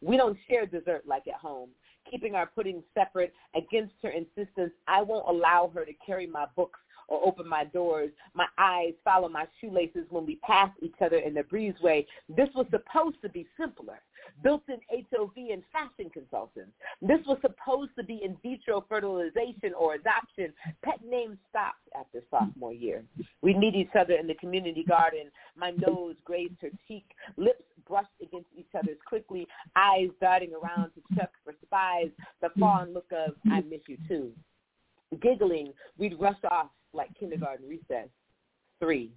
We 0.00 0.16
don't 0.16 0.38
share 0.48 0.66
dessert 0.66 1.02
like 1.06 1.26
at 1.28 1.34
home 1.34 1.70
keeping 2.10 2.34
our 2.34 2.46
pudding 2.46 2.82
separate 2.94 3.32
against 3.54 3.94
her 4.02 4.10
insistence, 4.10 4.72
I 4.86 5.02
won't 5.02 5.28
allow 5.28 5.70
her 5.74 5.84
to 5.84 5.92
carry 6.04 6.26
my 6.26 6.46
books 6.56 6.80
or 7.08 7.26
open 7.26 7.48
my 7.48 7.64
doors. 7.64 8.10
My 8.34 8.46
eyes 8.58 8.92
follow 9.04 9.28
my 9.28 9.46
shoelaces 9.60 10.06
when 10.10 10.26
we 10.26 10.36
pass 10.36 10.70
each 10.80 10.94
other 11.04 11.16
in 11.16 11.34
the 11.34 11.42
breezeway. 11.42 12.06
This 12.28 12.48
was 12.54 12.66
supposed 12.70 13.20
to 13.22 13.28
be 13.28 13.46
simpler. 13.58 14.00
Built-in 14.42 14.78
HOV 14.90 15.32
and 15.50 15.62
fashion 15.72 16.10
consultants. 16.12 16.72
This 17.00 17.20
was 17.26 17.38
supposed 17.40 17.92
to 17.98 18.04
be 18.04 18.20
in 18.22 18.36
vitro 18.42 18.84
fertilization 18.88 19.72
or 19.76 19.94
adoption. 19.94 20.52
Pet 20.84 21.00
names 21.04 21.38
stopped 21.48 21.88
after 21.98 22.20
sophomore 22.30 22.74
year. 22.74 23.02
We 23.42 23.54
meet 23.54 23.74
each 23.74 23.90
other 23.98 24.14
in 24.14 24.26
the 24.26 24.34
community 24.34 24.84
garden. 24.86 25.30
My 25.56 25.70
nose 25.70 26.16
grazed 26.24 26.60
her 26.60 26.70
cheek, 26.86 27.04
lips 27.36 27.62
brushed 27.88 28.08
against 28.22 28.48
each 28.56 28.68
other's 28.78 28.98
quickly, 29.06 29.48
eyes 29.74 30.10
darting 30.20 30.52
around 30.52 30.90
to 30.90 31.16
check 31.16 31.30
for 31.42 31.54
spies, 31.64 32.10
the 32.42 32.50
fond 32.60 32.92
look 32.92 33.10
of, 33.12 33.34
I 33.50 33.62
miss 33.62 33.80
you 33.88 33.96
too. 34.06 34.32
Giggling, 35.20 35.72
we'd 35.96 36.20
rush 36.20 36.42
off 36.50 36.70
like 36.92 37.08
kindergarten 37.18 37.68
recess. 37.68 38.08
Three, 38.80 39.10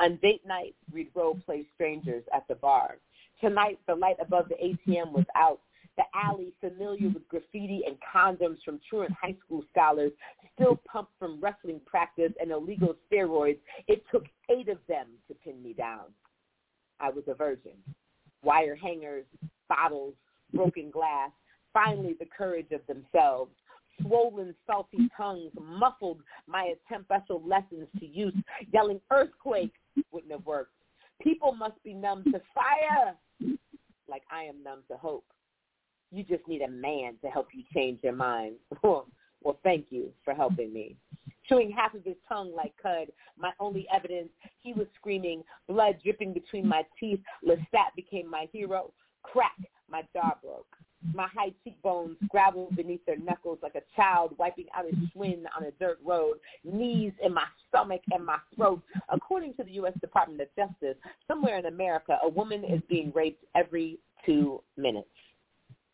on 0.00 0.18
date 0.22 0.46
night, 0.46 0.74
we'd 0.92 1.10
role 1.14 1.38
play 1.44 1.66
strangers 1.74 2.24
at 2.34 2.46
the 2.48 2.54
bar. 2.54 2.96
Tonight, 3.40 3.78
the 3.86 3.94
light 3.94 4.16
above 4.20 4.48
the 4.48 4.54
ATM 4.54 5.12
was 5.12 5.26
out. 5.36 5.60
The 5.96 6.04
alley, 6.14 6.52
familiar 6.60 7.08
with 7.08 7.28
graffiti 7.28 7.82
and 7.86 7.96
condoms 8.14 8.58
from 8.64 8.80
truant 8.88 9.12
high 9.12 9.36
school 9.44 9.62
scholars, 9.70 10.10
still 10.54 10.80
pumped 10.90 11.12
from 11.18 11.40
wrestling 11.40 11.80
practice 11.86 12.32
and 12.40 12.50
illegal 12.50 12.96
steroids. 13.08 13.58
It 13.86 14.02
took 14.10 14.24
eight 14.50 14.68
of 14.68 14.78
them 14.88 15.06
to 15.28 15.34
pin 15.34 15.62
me 15.62 15.72
down. 15.72 16.06
I 16.98 17.10
was 17.10 17.24
a 17.28 17.34
virgin. 17.34 17.76
Wire 18.42 18.74
hangers, 18.74 19.24
bottles, 19.68 20.14
broken 20.52 20.90
glass, 20.90 21.30
finally 21.72 22.16
the 22.18 22.26
courage 22.26 22.72
of 22.72 22.80
themselves 22.86 23.52
swollen, 24.00 24.54
salty 24.66 25.08
tongues 25.16 25.50
muffled 25.60 26.20
my 26.46 26.74
attempt 26.74 27.06
special 27.06 27.42
lessons 27.46 27.88
to 27.98 28.06
use. 28.06 28.34
Yelling 28.72 29.00
earthquake 29.10 29.72
wouldn't 30.12 30.32
have 30.32 30.44
worked. 30.46 30.72
People 31.22 31.52
must 31.52 31.82
be 31.82 31.94
numb 31.94 32.24
to 32.24 32.40
fire 32.54 33.14
like 34.08 34.22
I 34.30 34.44
am 34.44 34.62
numb 34.62 34.80
to 34.90 34.96
hope. 34.96 35.24
You 36.10 36.22
just 36.22 36.46
need 36.46 36.62
a 36.62 36.68
man 36.68 37.14
to 37.22 37.28
help 37.28 37.48
you 37.52 37.62
change 37.74 38.00
your 38.02 38.12
mind. 38.12 38.56
well, 38.82 39.58
thank 39.62 39.86
you 39.90 40.10
for 40.24 40.34
helping 40.34 40.72
me. 40.72 40.96
Chewing 41.48 41.70
half 41.70 41.94
of 41.94 42.04
his 42.04 42.16
tongue 42.28 42.54
like 42.54 42.72
cud, 42.82 43.08
my 43.36 43.52
only 43.60 43.86
evidence, 43.94 44.30
he 44.62 44.72
was 44.72 44.86
screaming, 44.96 45.42
blood 45.68 45.98
dripping 46.02 46.32
between 46.32 46.66
my 46.66 46.84
teeth. 46.98 47.20
Lestat 47.46 47.94
became 47.96 48.30
my 48.30 48.48
hero. 48.52 48.92
Crack, 49.22 49.56
my 49.90 50.02
jaw 50.14 50.32
broke. 50.42 50.74
My 51.12 51.28
high 51.28 51.52
cheekbones 51.62 52.16
graveled 52.28 52.76
beneath 52.76 53.04
their 53.06 53.18
knuckles 53.18 53.58
like 53.62 53.74
a 53.74 53.82
child 53.96 54.34
wiping 54.38 54.66
out 54.74 54.86
a 54.86 54.96
Schwinn 55.10 55.44
on 55.56 55.64
a 55.64 55.70
dirt 55.72 55.98
road, 56.04 56.38
knees 56.64 57.12
in 57.22 57.34
my 57.34 57.44
stomach 57.68 58.00
and 58.10 58.24
my 58.24 58.38
throat. 58.54 58.82
According 59.08 59.54
to 59.54 59.64
the 59.64 59.72
U.S. 59.72 59.94
Department 60.00 60.40
of 60.40 60.48
Justice, 60.56 60.96
somewhere 61.28 61.58
in 61.58 61.66
America, 61.66 62.18
a 62.22 62.28
woman 62.28 62.64
is 62.64 62.80
being 62.88 63.12
raped 63.14 63.44
every 63.54 63.98
two 64.24 64.62
minutes. 64.76 65.08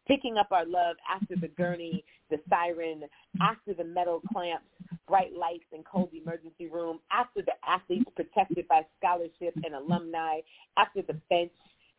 Picking 0.06 0.36
up 0.36 0.48
our 0.50 0.64
love 0.64 0.96
after 1.08 1.36
the 1.36 1.48
gurney, 1.48 2.04
the 2.30 2.38
siren, 2.48 3.04
after 3.40 3.74
the 3.74 3.84
metal 3.84 4.20
clamps, 4.32 4.66
bright 5.06 5.32
lights 5.32 5.64
and 5.72 5.84
cold 5.84 6.10
emergency 6.14 6.66
room, 6.66 7.00
after 7.12 7.42
the 7.42 7.52
athletes 7.66 8.10
protected 8.16 8.66
by 8.68 8.82
scholarship 8.98 9.54
and 9.64 9.74
alumni, 9.74 10.40
after 10.76 11.02
the 11.02 11.14
bench, 11.28 11.52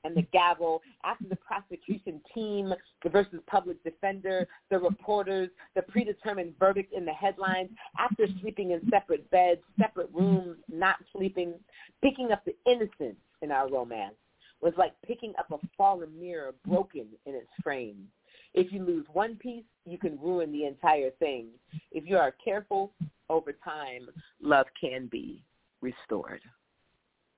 and 0.04 0.16
the 0.16 0.24
gavel, 0.34 0.82
after 1.04 1.26
the 1.28 1.36
prosecution 1.36 2.22
team 2.34 2.74
versus 3.12 3.40
public 3.48 3.84
defender, 3.84 4.48
the 4.70 4.80
reporters, 4.80 5.50
the 5.76 5.82
predetermined 5.84 6.54
verdict 6.60 6.94
in 6.94 7.06
the 7.06 7.12
headlines, 7.12 7.70
after 8.00 8.26
sleeping 8.42 8.72
in 8.72 8.82
separate 8.90 9.30
beds, 9.32 9.62
separate 9.80 10.10
rooms, 10.14 10.58
not 10.72 10.96
sleeping, 11.14 11.54
picking 12.02 12.32
up 12.32 12.44
the 12.46 12.56
innocence 12.66 13.20
in 13.42 13.52
our 13.52 13.70
romance 13.70 14.16
was 14.62 14.74
like 14.78 14.94
picking 15.06 15.34
up 15.40 15.52
a 15.52 15.68
fallen 15.76 16.20
mirror 16.20 16.54
broken 16.68 17.08
in 17.26 17.34
its 17.36 17.50
frame. 17.64 18.08
If 18.54 18.72
you 18.72 18.84
lose 18.84 19.06
one 19.12 19.36
piece, 19.38 19.64
you 19.86 19.98
can 19.98 20.20
ruin 20.20 20.52
the 20.52 20.66
entire 20.66 21.10
thing. 21.20 21.48
If 21.92 22.06
you 22.06 22.18
are 22.18 22.34
careful, 22.44 22.92
over 23.30 23.54
time, 23.54 24.10
love 24.42 24.68
can 24.80 25.08
be 25.08 25.44
restored. 25.82 26.42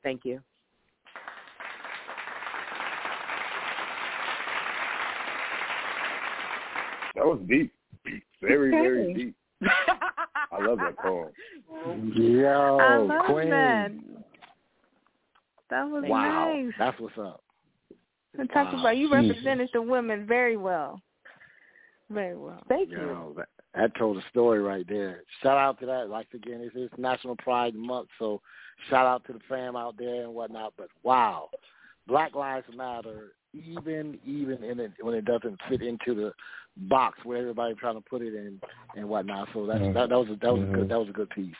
Thank 0.03 0.25
you. 0.25 0.41
That 7.15 7.25
was 7.25 7.39
deep. 7.47 7.73
Very, 8.41 8.71
very 8.71 9.13
deep. 9.13 9.35
I 10.51 10.61
love 10.61 10.79
that 10.79 10.97
poem. 11.01 11.31
Yo, 12.15 12.77
I 12.79 12.97
love 12.97 13.25
Queen. 13.27 13.49
that. 13.49 13.91
That 15.69 15.83
was 15.89 16.03
Wow, 16.07 16.53
nice. 16.53 16.73
that's 16.77 16.99
what's 16.99 17.17
up. 17.17 17.43
And 18.37 18.49
talk 18.49 18.71
Wow. 18.73 18.79
about 18.79 18.97
you 18.97 19.07
Jesus. 19.09 19.29
represented 19.29 19.69
the 19.73 19.81
women 19.81 20.25
very 20.27 20.57
well. 20.57 21.01
Very 22.09 22.35
well. 22.37 22.61
Thank 22.67 22.91
Yo, 22.91 23.33
that, 23.37 23.47
that 23.73 23.95
told 23.95 24.17
a 24.17 24.21
story 24.29 24.59
right 24.59 24.85
there. 24.87 25.23
Shout 25.41 25.57
out 25.57 25.79
to 25.79 25.85
that. 25.87 26.09
Like 26.09 26.27
again, 26.33 26.61
it's, 26.61 26.75
it's 26.75 26.93
National 26.97 27.35
Pride 27.37 27.73
Month, 27.75 28.09
so 28.19 28.41
shout 28.89 29.05
out 29.07 29.25
to 29.25 29.33
the 29.33 29.39
fam 29.49 29.75
out 29.75 29.95
there 29.97 30.23
and 30.23 30.33
whatnot. 30.33 30.73
But 30.77 30.89
wow, 31.01 31.49
Black 32.07 32.35
Lives 32.35 32.67
Matter, 32.75 33.31
even 33.53 34.19
even 34.25 34.63
in 34.63 34.79
it 34.79 34.91
when 35.01 35.15
it 35.15 35.25
doesn't 35.25 35.59
fit 35.69 35.81
into 35.81 36.15
the 36.15 36.33
box 36.77 37.19
where 37.23 37.39
everybody's 37.39 37.77
trying 37.77 37.95
to 37.95 38.01
put 38.01 38.21
it 38.21 38.33
in 38.33 38.59
and 38.95 39.07
whatnot. 39.07 39.47
So 39.53 39.65
that's 39.65 39.79
that, 39.93 40.09
that 40.09 40.17
was 40.17 40.27
a, 40.29 40.35
that 40.41 40.53
was 40.53 40.63
a 40.63 40.65
good 40.65 40.75
mm-hmm. 40.75 40.87
that 40.87 40.99
was 40.99 41.09
a 41.09 41.13
good 41.13 41.29
piece. 41.29 41.53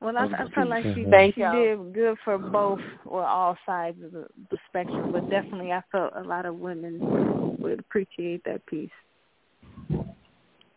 Well, 0.00 0.16
I, 0.16 0.28
That 0.28 0.30
was 0.30 0.48
a 0.48 0.52
I 0.52 0.54
felt 0.54 0.68
like 0.68 0.84
mm-hmm. 0.84 1.04
she, 1.04 1.10
Thank 1.10 1.34
she 1.34 1.40
y'all. 1.40 1.54
did 1.54 1.94
good 1.94 2.16
for 2.24 2.38
mm-hmm. 2.38 2.52
both 2.52 2.80
or 3.04 3.24
all 3.24 3.56
sides 3.66 3.98
of 4.04 4.12
the, 4.12 4.26
the 4.50 4.58
spectrum, 4.68 5.12
but 5.12 5.28
definitely 5.30 5.72
I 5.72 5.82
felt 5.90 6.12
a 6.16 6.22
lot 6.22 6.46
of 6.46 6.56
women 6.56 7.56
would 7.58 7.80
appreciate 7.80 8.44
that 8.44 8.64
piece. 8.66 8.90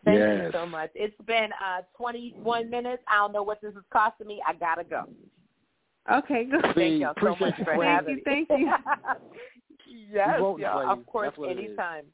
Thank 0.04 0.18
you 0.18 0.50
so 0.52 0.66
much. 0.66 0.90
It's 0.94 1.14
been 1.26 1.50
uh 1.62 1.82
21 1.96 2.70
minutes. 2.70 3.02
I 3.06 3.16
don't 3.16 3.32
know 3.32 3.42
what 3.42 3.60
this 3.60 3.74
is 3.74 3.82
costing 3.92 4.26
me. 4.26 4.40
I 4.46 4.54
gotta 4.54 4.84
go. 4.84 5.04
Okay, 6.10 6.44
good. 6.44 6.64
Thank 6.74 7.00
y'all 7.00 7.14
so 7.20 7.36
much 7.38 7.54
for 7.62 7.84
having 7.84 8.16
me. 8.16 8.22
Thank 8.24 8.48
you, 8.48 8.56
yes, 8.58 8.80
You 8.86 9.14
voting 10.38 10.62
y'all. 10.64 10.82
for 10.84 10.90
Of 11.00 11.06
course, 11.06 11.26
That's 11.28 11.38
what 11.38 11.50
it 11.50 11.58
is. 11.58 11.66
anytime. 11.68 12.04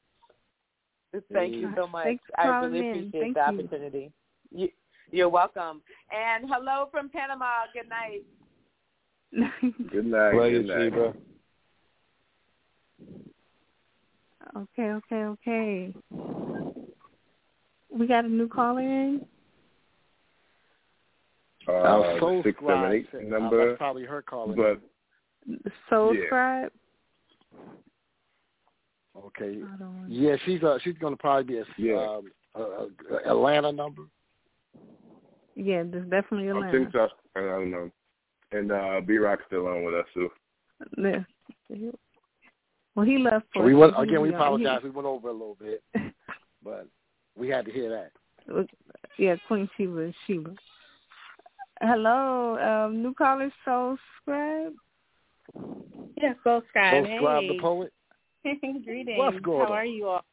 Thank 1.32 1.54
you 1.54 1.70
so 1.76 1.86
much. 1.86 2.04
Thanks 2.04 2.24
for 2.26 2.40
I 2.40 2.44
calling 2.46 2.72
really 2.72 2.86
in. 2.88 2.96
appreciate 2.98 3.20
Thank 3.20 3.34
the 3.34 3.40
you. 3.40 3.46
opportunity. 3.46 4.12
You, 4.50 4.68
you're 5.10 5.28
welcome. 5.28 5.80
And 6.12 6.44
hello 6.50 6.88
from 6.90 7.08
Panama. 7.08 7.46
Good 7.72 7.88
night. 7.88 8.24
Good 9.90 10.06
night. 10.06 10.34
Love 10.34 10.50
you, 10.52 10.62
Good 10.62 10.66
night. 10.68 10.92
Sheba. 10.92 11.14
okay, 14.56 14.90
okay, 14.92 15.24
okay. 15.24 15.94
We 17.90 18.06
got 18.06 18.24
a 18.24 18.28
new 18.28 18.48
caller 18.48 18.80
in. 18.82 19.24
Uh, 21.68 22.18
Soul 22.20 22.42
six 22.44 22.58
seven 22.60 22.76
Scribe 22.76 22.92
eight 22.92 23.06
said- 23.10 23.24
uh, 23.24 23.38
number, 23.38 23.66
that's 23.68 23.78
probably 23.78 24.04
her 24.04 24.22
calling. 24.22 24.56
but 24.56 24.80
Soul 25.90 26.14
Yeah. 26.14 26.26
Scribe. 26.26 26.72
Okay. 29.16 29.60
Yeah, 30.08 30.36
she's 30.44 30.62
uh 30.62 30.78
she's 30.82 30.96
gonna 30.98 31.16
probably 31.16 31.44
be 31.44 31.58
a 31.60 31.64
Yeah. 31.78 31.96
um, 31.96 32.30
a, 32.54 32.60
a 32.60 33.30
Atlanta 33.30 33.72
number. 33.72 34.02
Yeah, 35.54 35.82
there's 35.84 36.08
definitely 36.10 36.48
I 36.48 36.50
Atlanta. 36.50 36.72
think 36.72 36.92
so. 36.92 37.08
I 37.36 37.40
don't 37.40 37.70
know. 37.70 37.90
And 38.52 38.72
uh 38.72 39.00
B 39.06 39.16
Rock's 39.18 39.42
still 39.46 39.66
on 39.66 39.84
with 39.84 39.94
us 39.94 40.06
too. 40.14 40.30
Yeah. 40.98 41.24
Well, 42.94 43.04
he 43.06 43.18
left 43.18 43.46
for 43.52 43.62
we 43.62 43.74
went 43.74 43.92
again. 43.98 44.22
We 44.22 44.28
he- 44.28 44.34
apologize. 44.34 44.80
We 44.82 44.90
went 44.90 45.06
over 45.06 45.28
a 45.28 45.32
little 45.32 45.56
bit, 45.60 45.82
but 46.64 46.86
we 47.36 47.48
had 47.48 47.64
to 47.66 47.72
hear 47.72 47.90
that. 47.90 48.12
Yeah, 49.18 49.36
Queen 49.48 49.68
Sheba, 49.76 50.12
Sheba. 50.26 50.54
Hello, 51.82 52.56
um, 52.58 53.02
new 53.02 53.12
caller, 53.12 53.52
Soul 55.56 55.82
Scribe. 55.88 56.12
Yeah, 56.16 56.34
Soul 56.44 56.62
Scribe. 56.68 57.04
Hey. 57.06 57.48
the 57.48 57.60
poet. 57.60 57.92
Greetings. 58.84 59.18
What's 59.18 59.38
going 59.40 59.66
How 59.66 59.72
on? 59.72 59.78
are 59.78 59.84
you 59.84 60.08
all? 60.08 60.24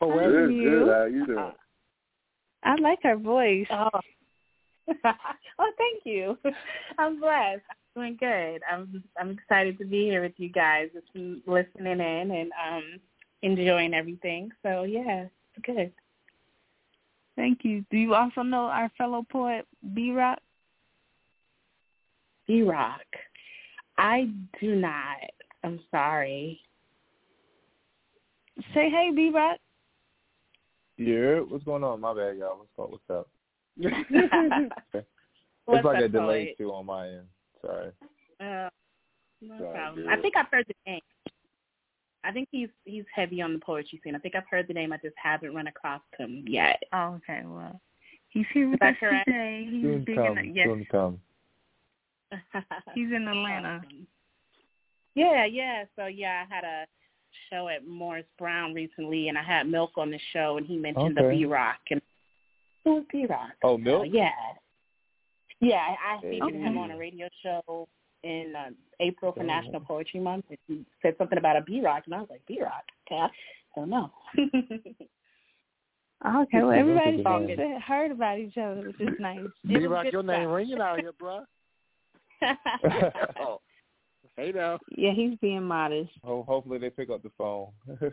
Poet. 0.00 0.30
Good, 0.30 0.54
you? 0.54 0.62
good. 0.62 0.88
How 0.88 1.04
you 1.04 1.26
doing? 1.26 1.52
I 2.64 2.74
like 2.76 2.98
her 3.02 3.16
voice. 3.16 3.66
Oh. 3.70 3.88
oh, 5.04 5.72
thank 5.78 6.04
you. 6.04 6.36
I'm 6.98 7.20
blessed. 7.20 7.62
I'm 7.96 8.02
doing 8.02 8.16
good. 8.18 8.60
I'm 8.70 9.02
I'm 9.18 9.30
excited 9.30 9.78
to 9.78 9.84
be 9.84 10.04
here 10.04 10.22
with 10.22 10.32
you 10.36 10.48
guys, 10.48 10.88
just 10.92 11.06
listening 11.46 12.00
in 12.00 12.30
and 12.30 12.50
um 12.52 13.00
enjoying 13.42 13.94
everything. 13.94 14.50
So 14.62 14.84
yeah, 14.84 15.26
it's 15.54 15.66
good. 15.66 15.92
Thank 17.36 17.60
you. 17.64 17.84
Do 17.90 17.96
you 17.96 18.14
also 18.14 18.42
know 18.42 18.64
our 18.64 18.90
fellow 18.98 19.24
poet, 19.30 19.66
B 19.94 20.12
Rock? 20.12 20.38
B 22.46 22.62
Rock. 22.62 23.00
I 23.98 24.30
do 24.60 24.74
not. 24.74 25.18
I'm 25.64 25.80
sorry. 25.90 26.60
Say 28.74 28.90
hey, 28.90 29.10
B 29.14 29.30
Rock. 29.34 29.58
Yeah, 30.98 31.40
what's 31.40 31.64
going 31.64 31.84
on? 31.84 32.00
My 32.00 32.14
bad, 32.14 32.36
y'all. 32.36 32.58
What's 32.58 32.70
up? 32.78 32.90
What's 32.90 33.10
up? 33.10 33.28
it's 33.78 35.06
What's 35.64 35.84
like 35.84 35.96
up, 35.96 36.02
a 36.02 36.08
delay 36.08 36.46
poet? 36.46 36.58
too 36.58 36.72
on 36.72 36.86
my 36.86 37.08
end. 37.08 37.26
Sorry. 37.60 37.92
Uh, 38.40 38.68
no 39.40 39.58
Sorry, 39.58 39.72
problem. 39.72 40.04
dude. 40.04 40.12
I 40.12 40.20
think 40.20 40.36
I've 40.36 40.48
heard 40.50 40.66
the 40.68 40.90
name. 40.90 41.00
I 42.24 42.30
think 42.32 42.48
he's 42.52 42.68
he's 42.84 43.04
heavy 43.14 43.40
on 43.40 43.52
the 43.52 43.58
poetry 43.58 44.00
scene. 44.04 44.14
I 44.14 44.18
think 44.18 44.34
I've 44.34 44.46
heard 44.48 44.68
the 44.68 44.74
name. 44.74 44.92
I 44.92 44.98
just 44.98 45.16
haven't 45.22 45.54
run 45.54 45.66
across 45.66 46.02
him 46.18 46.44
yet. 46.46 46.80
Oh, 46.92 47.18
okay. 47.18 47.42
Well, 47.44 47.80
he's 48.28 48.46
here 48.52 48.68
with 48.68 48.82
us 48.82 48.94
correct? 49.00 49.26
today. 49.26 49.66
He's 49.68 49.82
Soon 49.82 50.04
big 50.04 50.16
come. 50.16 50.38
in 50.38 50.54
yes, 50.54 50.66
Soon 50.66 50.86
come. 50.90 51.20
he's 52.94 53.08
in 53.12 53.26
Atlanta. 53.28 53.82
Awesome. 53.84 54.06
Yeah, 55.14 55.44
yeah. 55.44 55.84
So 55.96 56.06
yeah, 56.06 56.44
I 56.50 56.54
had 56.54 56.64
a 56.64 56.86
show 57.50 57.68
at 57.68 57.86
Morris 57.86 58.24
Brown 58.38 58.72
recently, 58.74 59.28
and 59.28 59.36
I 59.38 59.42
had 59.42 59.68
Milk 59.68 59.92
on 59.96 60.10
the 60.10 60.18
show, 60.32 60.56
and 60.56 60.66
he 60.66 60.76
mentioned 60.76 61.16
the 61.16 61.28
B 61.28 61.44
Rock, 61.44 61.80
and 61.90 62.00
who 62.84 62.94
was 62.94 63.04
B 63.12 63.26
Rock? 63.28 63.50
Oh, 63.62 63.76
Milk? 63.78 64.06
yeah, 64.10 64.30
yeah. 65.60 65.76
I, 65.76 66.16
I 66.16 66.20
featured 66.22 66.42
Okay. 66.48 66.58
him 66.58 66.78
on 66.78 66.90
a 66.92 66.96
radio 66.96 67.28
show 67.42 67.86
in 68.24 68.54
uh, 68.56 68.70
April 69.00 69.32
for 69.32 69.42
Oh. 69.42 69.46
National 69.46 69.80
Poetry 69.80 70.20
Month, 70.20 70.46
and 70.48 70.58
he 70.66 70.84
said 71.02 71.14
something 71.18 71.38
about 71.38 71.56
a 71.56 71.60
B 71.62 71.80
Rock, 71.82 72.04
and 72.06 72.14
I 72.14 72.20
was 72.20 72.28
like, 72.30 72.44
B 72.46 72.58
Rock? 72.62 72.84
Okay, 73.06 73.20
I 73.20 73.28
don't 73.76 73.90
know. 73.90 74.10
Okay, 76.24 76.62
well, 76.62 76.70
He's 76.70 76.80
everybody's 76.80 77.20
a 77.26 77.56
good 77.56 77.82
heard 77.82 78.12
about 78.12 78.38
each 78.38 78.56
other, 78.56 78.82
which 78.86 79.00
is 79.00 79.08
nice. 79.18 79.40
B 79.66 79.76
was 79.78 79.88
Rock, 79.88 80.04
good 80.04 80.12
your 80.12 80.22
name 80.22 80.44
stuff. 80.44 80.54
ringing 80.54 80.80
out 80.80 81.00
here, 81.00 81.12
bro. 81.18 81.40
Oh, 83.40 83.60
hey 84.36 84.52
now. 84.52 84.78
Yeah, 84.96 85.12
he's 85.12 85.36
being 85.40 85.62
modest. 85.64 86.10
Ho- 86.24 86.44
hopefully 86.46 86.78
they 86.78 86.90
pick 86.90 87.10
up 87.10 87.22
the 87.22 87.30
phone 87.36 87.68
if 87.86 88.12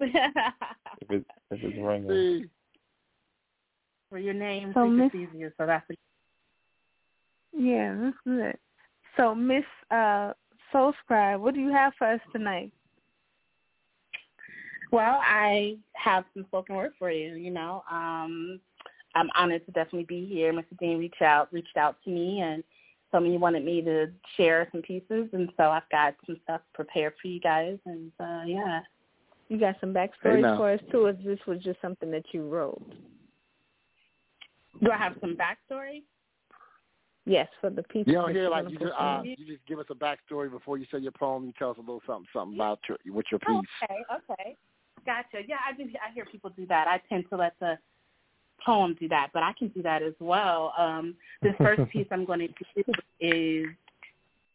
it 0.00 1.24
if 1.50 1.62
it's 1.62 1.76
ringing. 1.78 2.08
See, 2.08 2.44
For 4.10 4.18
your 4.18 4.34
name, 4.34 4.72
So, 4.74 4.84
so 4.86 4.90
Miss- 4.90 5.10
it's 5.14 5.30
easier. 5.30 5.54
So 5.58 5.66
that's 5.66 5.86
Yeah, 7.52 7.96
that's 8.00 8.16
good. 8.24 8.58
So, 9.16 9.34
Miss 9.34 9.64
uh, 9.90 10.32
Soul 10.72 10.92
Scribe, 11.04 11.40
what 11.40 11.54
do 11.54 11.60
you 11.60 11.70
have 11.70 11.92
for 11.98 12.08
us 12.08 12.20
tonight? 12.32 12.72
Well, 14.90 15.18
I 15.22 15.76
have 15.94 16.24
some 16.34 16.44
spoken 16.46 16.76
word 16.76 16.92
for 16.98 17.10
you. 17.10 17.34
You 17.34 17.50
know, 17.50 17.82
um, 17.90 18.60
I'm 19.14 19.28
honored 19.36 19.64
to 19.66 19.72
definitely 19.72 20.04
be 20.04 20.26
here. 20.26 20.52
Mr. 20.52 20.78
Dean 20.78 20.98
reached 20.98 21.22
out 21.22 21.52
reached 21.52 21.76
out 21.76 21.96
to 22.04 22.10
me 22.10 22.40
and 22.40 22.62
told 23.14 23.22
me 23.22 23.30
he 23.30 23.38
wanted 23.38 23.64
me 23.64 23.80
to 23.80 24.08
share 24.36 24.68
some 24.72 24.82
pieces, 24.82 25.28
and 25.32 25.48
so 25.56 25.70
I've 25.70 25.88
got 25.88 26.16
some 26.26 26.36
stuff 26.42 26.62
prepared 26.74 27.12
for 27.22 27.28
you 27.28 27.38
guys. 27.38 27.78
And 27.86 28.10
uh, 28.18 28.42
yeah, 28.44 28.80
You 29.48 29.60
got 29.60 29.76
some 29.80 29.94
Hey, 29.94 30.08
backstory 30.08 30.42
now. 30.42 30.56
for 30.56 30.72
us 30.72 30.80
too, 30.90 31.06
or 31.06 31.12
this 31.12 31.38
was 31.46 31.60
just 31.62 31.80
something 31.80 32.10
that 32.10 32.24
you 32.32 32.48
wrote? 32.48 32.82
do 34.82 34.90
I 34.90 34.96
have 34.96 35.14
some 35.20 35.36
backstory? 35.36 36.02
Yes, 37.24 37.46
for 37.60 37.70
the 37.70 37.84
people. 37.84 38.12
you 38.12 38.18
don't 38.18 38.32
hear 38.32 38.48
like 38.48 38.68
you 38.68 38.78
just 38.80 38.92
uh, 38.98 39.22
you 39.22 39.46
just 39.46 39.64
give 39.68 39.78
us 39.78 39.86
a 39.90 39.94
backstory 39.94 40.50
before 40.50 40.76
you 40.76 40.84
say 40.90 40.98
your 40.98 41.12
poem. 41.12 41.44
You 41.46 41.52
tell 41.56 41.70
us 41.70 41.76
a 41.78 41.80
little 41.80 42.02
something 42.08 42.26
something 42.34 42.56
about 42.56 42.80
your 42.88 42.98
with 43.14 43.26
your 43.30 43.38
Oh, 43.48 43.60
piece. 43.60 43.88
okay, 43.88 44.02
okay, 44.12 44.56
gotcha. 45.06 45.46
Yeah, 45.46 45.58
I 45.64 45.72
do. 45.76 45.84
I 45.84 46.12
hear 46.12 46.24
people 46.24 46.50
do 46.50 46.66
that. 46.66 46.88
I 46.88 47.00
tend 47.08 47.26
to 47.30 47.36
let 47.36 47.54
the 47.60 47.78
poem 48.64 48.96
do 48.98 49.08
that, 49.08 49.30
but 49.32 49.42
I 49.42 49.52
can 49.58 49.68
do 49.68 49.82
that 49.82 50.02
as 50.02 50.14
well. 50.20 50.72
Um, 50.78 51.14
this 51.42 51.54
first 51.58 51.82
piece 51.90 52.06
I'm 52.10 52.24
going 52.24 52.40
to 52.40 52.48
do 52.48 52.92
is 53.20 53.66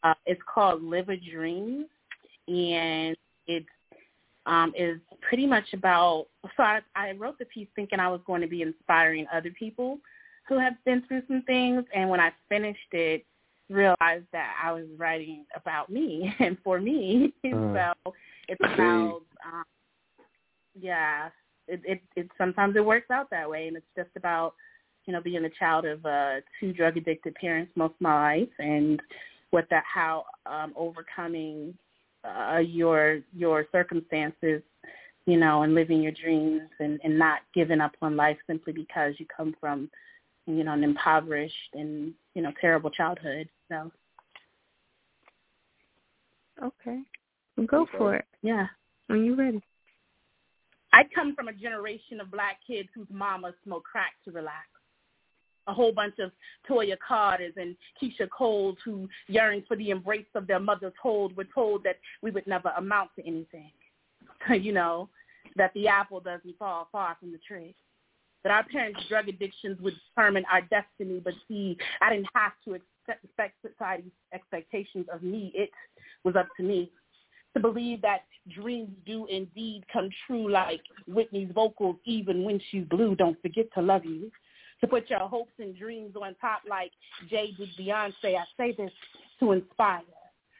uh, 0.04 0.14
it's 0.26 0.42
called 0.52 0.84
"Live 0.84 1.10
a 1.10 1.18
Dream," 1.18 1.86
and 2.48 3.16
it 3.48 3.66
um, 4.46 4.74
is 4.78 5.00
pretty 5.22 5.46
much 5.46 5.74
about. 5.74 6.28
So 6.58 6.64
I, 6.64 6.80
I 6.96 7.12
wrote 7.12 7.40
the 7.40 7.46
piece 7.46 7.68
thinking 7.76 8.00
I 8.00 8.10
was 8.10 8.22
going 8.26 8.42
to 8.42 8.48
be 8.48 8.62
inspiring 8.62 9.26
other 9.34 9.52
people 9.52 10.00
who 10.48 10.58
have 10.58 10.74
been 10.86 11.04
through 11.08 11.22
some 11.28 11.44
things, 11.44 11.84
and 11.94 12.10
when 12.10 12.20
I 12.20 12.32
finished 12.50 12.80
it, 12.92 13.26
realized 13.70 14.26
that 14.32 14.56
I 14.64 14.72
was 14.72 14.86
writing 14.98 15.46
about 15.56 15.90
me 15.90 16.34
and 16.40 16.58
for 16.64 16.80
me. 16.80 17.34
Mm. 17.46 17.94
so 18.06 18.14
it's 18.48 18.62
about 18.62 19.22
um, 19.46 19.64
yeah, 20.80 21.30
it, 21.70 21.82
it 21.86 22.02
it 22.16 22.30
sometimes 22.38 22.76
it 22.76 22.86
works 22.86 23.10
out 23.12 23.30
that 23.30 23.50
way, 23.50 23.68
and 23.68 23.78
it's 23.78 23.86
just 23.96 24.10
about 24.16 24.54
you 25.06 25.14
know 25.14 25.22
being 25.22 25.46
a 25.46 25.50
child 25.50 25.86
of 25.86 26.06
uh, 26.06 26.36
two 26.60 26.74
drug 26.74 26.98
addicted 26.98 27.36
parents 27.36 27.72
most 27.76 27.94
of 27.94 28.02
my 28.02 28.38
life, 28.38 28.50
and 28.60 29.02
what 29.52 29.66
that 29.70 29.84
how 29.92 30.26
um, 30.46 30.74
overcoming 30.76 31.74
uh, 32.24 32.58
your 32.58 33.20
your 33.36 33.66
circumstances, 33.72 34.62
you 35.26 35.38
know, 35.38 35.64
and 35.64 35.76
living 35.76 36.02
your 36.02 36.14
dreams, 36.14 36.70
and 36.80 37.00
and 37.04 37.18
not 37.18 37.40
giving 37.54 37.82
up 37.82 37.94
on 38.02 38.16
life 38.16 38.38
simply 38.48 38.74
because 38.74 39.14
you 39.18 39.26
come 39.36 39.56
from 39.60 39.90
you 40.46 40.64
know 40.64 40.74
an 40.74 40.84
impoverished 40.84 41.74
and 41.74 42.14
you 42.36 42.42
know 42.42 42.52
terrible 42.60 42.90
childhood. 42.90 43.48
So 43.70 43.92
Okay, 46.62 47.00
go 47.68 47.88
for 47.98 48.16
it 48.16 48.26
yeah. 48.42 48.68
when 49.08 49.26
you're 49.26 49.36
ready. 49.36 49.62
I 50.92 51.04
come 51.14 51.36
from 51.36 51.48
a 51.48 51.54
generation 51.54 52.20
of 52.20 52.32
black 52.32 52.58
kids 52.66 52.90
whose 52.96 53.08
mamas 53.12 53.54
smoke 53.64 53.84
crack 53.84 54.14
to 54.26 54.32
relax. 54.32 54.68
A 55.68 55.74
whole 55.74 55.92
bunch 55.92 56.16
of 56.20 56.32
Toya 56.68 56.98
Carters 57.06 57.54
and 57.58 57.76
Keyshia 58.02 58.28
Coles 58.36 58.78
who 58.84 59.08
yearn 59.28 59.64
for 59.68 59.78
the 59.78 59.92
embrace 59.92 60.26
of 60.34 60.48
their 60.48 60.60
mother's 60.60 60.94
hold 61.02 61.38
were 61.38 61.48
told 61.54 61.84
that 61.84 61.98
we 62.24 62.32
would 62.32 62.48
never 62.48 62.70
amount 62.78 63.12
to 63.18 63.28
anything. 63.28 63.72
you 64.50 64.74
know, 64.74 65.10
that 65.56 65.72
the 65.74 65.88
apple 65.88 66.20
doesn't 66.20 66.58
fall 66.58 66.88
far 66.92 67.18
from 67.20 67.32
the 67.32 67.40
tree. 67.48 67.76
That 68.44 68.52
our 68.52 68.64
parents' 68.64 69.02
drug 69.10 69.28
addictions 69.28 69.80
would 69.82 69.94
determine 70.16 70.46
our 70.52 70.62
destiny, 70.62 71.20
but 71.24 71.34
see, 71.48 71.78
I 72.02 72.10
didn't 72.10 72.30
have 72.34 72.54
to 72.66 72.74
expect 72.74 73.56
society's 73.62 74.12
expectations 74.34 75.08
of 75.12 75.22
me. 75.24 75.52
It 75.54 75.70
was 76.24 76.36
up 76.36 76.48
to 76.58 76.64
me 76.64 76.92
to 77.54 77.60
believe 77.60 78.02
that 78.02 78.22
dreams 78.54 78.90
do 79.06 79.26
indeed 79.28 79.84
come 79.92 80.10
true 80.26 80.50
like 80.50 80.82
Whitney's 81.08 81.52
vocals 81.54 81.98
even 82.06 82.44
when 82.44 82.60
she's 82.70 82.86
blue. 82.86 83.16
Don't 83.16 83.42
forget 83.42 83.66
to 83.76 83.82
love 83.82 84.06
you. 84.06 84.32
To 84.82 84.88
put 84.88 85.10
your 85.10 85.20
hopes 85.20 85.52
and 85.60 85.78
dreams 85.78 86.16
on 86.16 86.36
top 86.40 86.62
like 86.70 86.92
Jay 87.30 87.52
did 87.58 87.70
Beyonce. 87.78 88.36
I 88.38 88.46
say 88.58 88.74
this 88.78 88.92
to 89.40 89.52
inspire. 89.52 90.02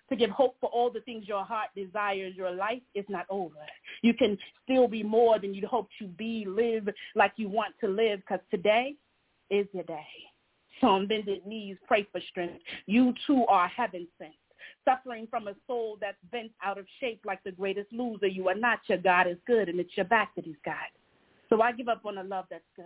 To 0.10 0.16
give 0.16 0.32
hope 0.32 0.56
for 0.60 0.70
all 0.72 0.90
the 0.90 1.02
things 1.02 1.28
your 1.28 1.46
heart 1.46 1.70
desires. 1.76 2.34
Your 2.36 2.52
life 2.52 2.82
is 2.96 3.06
not 3.08 3.28
over. 3.30 3.54
You 4.02 4.14
can 4.14 4.38
still 4.64 4.88
be 4.88 5.04
more 5.04 5.40
than 5.40 5.54
you'd 5.54 5.66
hoped 5.66 5.94
to 6.00 6.08
be. 6.08 6.46
Live 6.48 6.90
like 7.16 7.34
you 7.38 7.48
want 7.48 7.76
to 7.82 7.88
live 7.88 8.20
because 8.20 8.40
today 8.52 8.96
is 9.52 9.68
your 9.72 9.84
day. 9.84 10.08
So 10.82 10.88
on 10.88 11.08
bended 11.08 11.46
knees, 11.46 11.78
pray 11.88 12.08
for 12.12 12.20
strength. 12.30 12.62
You 12.88 13.14
too 13.28 13.46
are 13.48 13.68
heaven 13.68 14.08
sent 14.18 14.34
suffering 14.86 15.28
from 15.30 15.48
a 15.48 15.54
soul 15.68 15.98
that's 16.02 16.18
bent 16.32 16.52
out 16.64 16.78
of 16.78 16.86
shape 17.00 17.22
like 17.26 17.44
the 17.44 17.52
greatest 17.52 17.92
loser. 17.92 18.28
You 18.28 18.48
are 18.50 18.56
not. 18.56 18.80
Your 18.88 18.98
God 18.98 19.28
is 19.28 19.38
good, 19.46 19.70
and 19.70 19.80
it's 19.80 19.96
your 19.96 20.06
back 20.06 20.36
that 20.36 20.46
he's 20.46 20.56
got. 20.66 20.76
So 21.50 21.62
I 21.62 21.72
give 21.72 21.88
up 21.88 22.06
on 22.06 22.18
a 22.18 22.24
love 22.24 22.46
that's 22.50 22.64
good. 22.76 22.86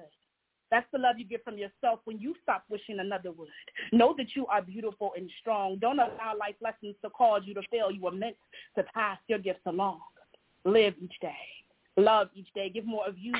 That's 0.72 0.88
the 0.92 0.98
love 0.98 1.20
you 1.20 1.26
get 1.26 1.44
from 1.44 1.58
yourself 1.58 2.00
when 2.06 2.20
you 2.20 2.34
stop 2.42 2.64
wishing 2.68 3.00
another 3.00 3.32
would. 3.32 3.48
Know 3.92 4.16
that 4.18 4.36
you 4.36 4.48
are 4.48 4.62
beautiful 4.62 5.12
and 5.16 5.30
strong. 5.40 5.78
Don't 5.78 6.00
allow 6.00 6.34
life 6.40 6.56
lessons 6.62 6.96
to 7.04 7.12
cause 7.12 7.44
you 7.46 7.54
to 7.54 7.62
fail. 7.70 7.92
You 7.92 8.08
are 8.08 8.12
meant 8.12 8.38
to 8.76 8.84
pass 8.84 9.20
your 9.28 9.38
gifts 9.38 9.68
along. 9.68 10.00
Live 10.66 10.96
each 11.00 11.14
day. 11.22 11.36
Love 11.98 12.30
each 12.34 12.48
day. 12.56 12.70
Give 12.70 12.86
more 12.86 13.08
of 13.08 13.18
you 13.18 13.34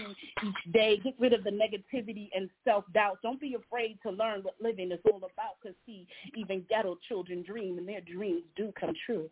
each 0.44 0.74
day. 0.74 0.98
Get 1.04 1.16
rid 1.20 1.34
of 1.34 1.44
the 1.44 1.50
negativity 1.50 2.30
and 2.36 2.50
self-doubt. 2.64 3.20
Don't 3.24 3.40
be 3.40 3.56
afraid 3.56 3.98
to 4.04 4.12
learn 4.12 4.44
what 4.44 4.56
living 4.62 4.92
is 4.92 5.00
all 5.12 5.18
about 5.18 5.58
because, 5.62 5.76
see, 5.86 6.08
even 6.36 6.64
ghetto 6.70 6.98
children 7.08 7.44
dream 7.44 7.78
and 7.78 7.88
their 7.88 8.02
dreams 8.02 8.44
do 8.56 8.72
come 8.80 8.94
true. 9.06 9.30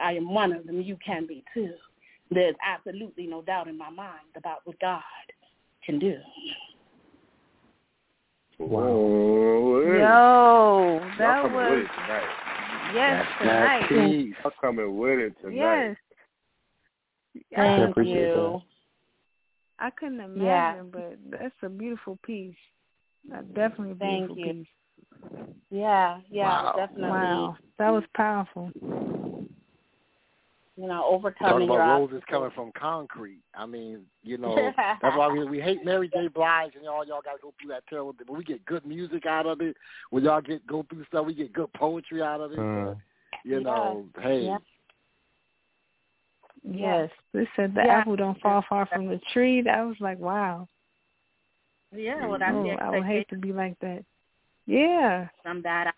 I 0.00 0.12
am 0.12 0.32
one 0.32 0.52
of 0.52 0.66
them. 0.66 0.80
You 0.80 0.96
can 1.04 1.26
be 1.26 1.44
too. 1.52 1.74
There's 2.30 2.56
absolutely 2.66 3.26
no 3.26 3.42
doubt 3.42 3.68
in 3.68 3.76
my 3.78 3.90
mind 3.90 4.34
about 4.36 4.60
what 4.64 4.78
God 4.80 5.02
can 5.84 5.98
do. 5.98 6.16
Wow. 8.58 8.86
Yo, 9.84 11.00
that 11.18 11.52
was 11.52 11.86
tonight. 11.94 12.94
yes 12.94 13.26
That's 13.42 13.88
tonight. 13.88 13.88
piece. 13.88 14.34
Y'all 14.42 14.52
coming 14.60 14.96
with 14.96 15.18
it 15.18 15.34
tonight. 15.40 15.88
Yes. 15.88 15.96
I 17.36 17.40
Thank 17.56 17.90
appreciate 17.90 18.16
you. 18.16 18.62
I 19.78 19.90
couldn't 19.90 20.20
imagine, 20.20 20.44
Yeah. 20.44 20.82
but 20.92 21.18
that's 21.30 21.54
a 21.62 21.68
beautiful 21.68 22.18
piece. 22.24 22.54
Uh, 23.34 23.42
definitely 23.54 23.92
a 23.92 23.94
Thank 23.94 24.28
beautiful 24.28 24.36
you. 24.36 24.52
piece. 24.52 24.66
Yeah, 25.70 26.20
yeah, 26.30 26.44
Wow. 26.44 26.72
definitely. 26.76 27.10
Wow, 27.10 27.56
that 27.78 27.90
was 27.90 28.04
powerful. 28.14 28.70
You 30.76 30.88
know, 30.88 31.02
Talking 31.02 31.14
overcoming 31.14 31.66
your 31.68 31.76
about 31.78 32.00
roses 32.00 32.16
obstacles. 32.16 32.24
coming 32.30 32.50
from 32.54 32.72
concrete. 32.80 33.40
I 33.54 33.64
mean, 33.64 34.02
you 34.24 34.38
know, 34.38 34.72
that's 35.02 35.16
why 35.16 35.28
we 35.28 35.44
we 35.44 35.60
hate 35.60 35.84
Mary 35.84 36.08
J. 36.12 36.28
Blige 36.28 36.72
and 36.76 36.86
all 36.88 37.06
y'all 37.06 37.22
got 37.22 37.34
to 37.34 37.42
go 37.42 37.54
through 37.60 37.70
that 37.70 37.84
terrible. 37.88 38.12
thing. 38.12 38.26
But 38.26 38.36
we 38.36 38.44
get 38.44 38.64
good 38.64 38.84
music 38.84 39.24
out 39.24 39.46
of 39.46 39.60
it. 39.60 39.76
When 40.10 40.24
y'all 40.24 40.40
get 40.40 40.66
go 40.66 40.84
through 40.88 41.04
stuff, 41.06 41.26
we 41.26 41.34
get 41.34 41.52
good 41.52 41.72
poetry 41.74 42.22
out 42.22 42.40
of 42.40 42.52
it. 42.52 42.58
Uh, 42.58 42.94
you 43.44 43.60
know, 43.62 44.04
hey, 44.20 44.46
Yeah. 44.46 44.58
Yes, 46.64 47.10
they 47.32 47.46
said 47.56 47.74
the 47.74 47.82
Yeah. 47.84 47.98
apple 47.98 48.16
don't 48.16 48.40
fall 48.40 48.62
far 48.68 48.86
from 48.86 49.06
the 49.06 49.18
tree. 49.32 49.66
I 49.68 49.82
was 49.82 49.96
like, 50.00 50.18
wow. 50.18 50.66
Yeah, 51.92 52.26
well, 52.26 52.38
that's 52.38 52.54
oh, 52.54 52.62
the 52.64 52.82
I 52.82 52.90
would 52.90 53.04
hate 53.04 53.28
to 53.28 53.36
be 53.36 53.52
like 53.52 53.78
that. 53.80 54.04
Yeah. 54.66 55.28
Some 55.44 55.62
bad 55.62 55.92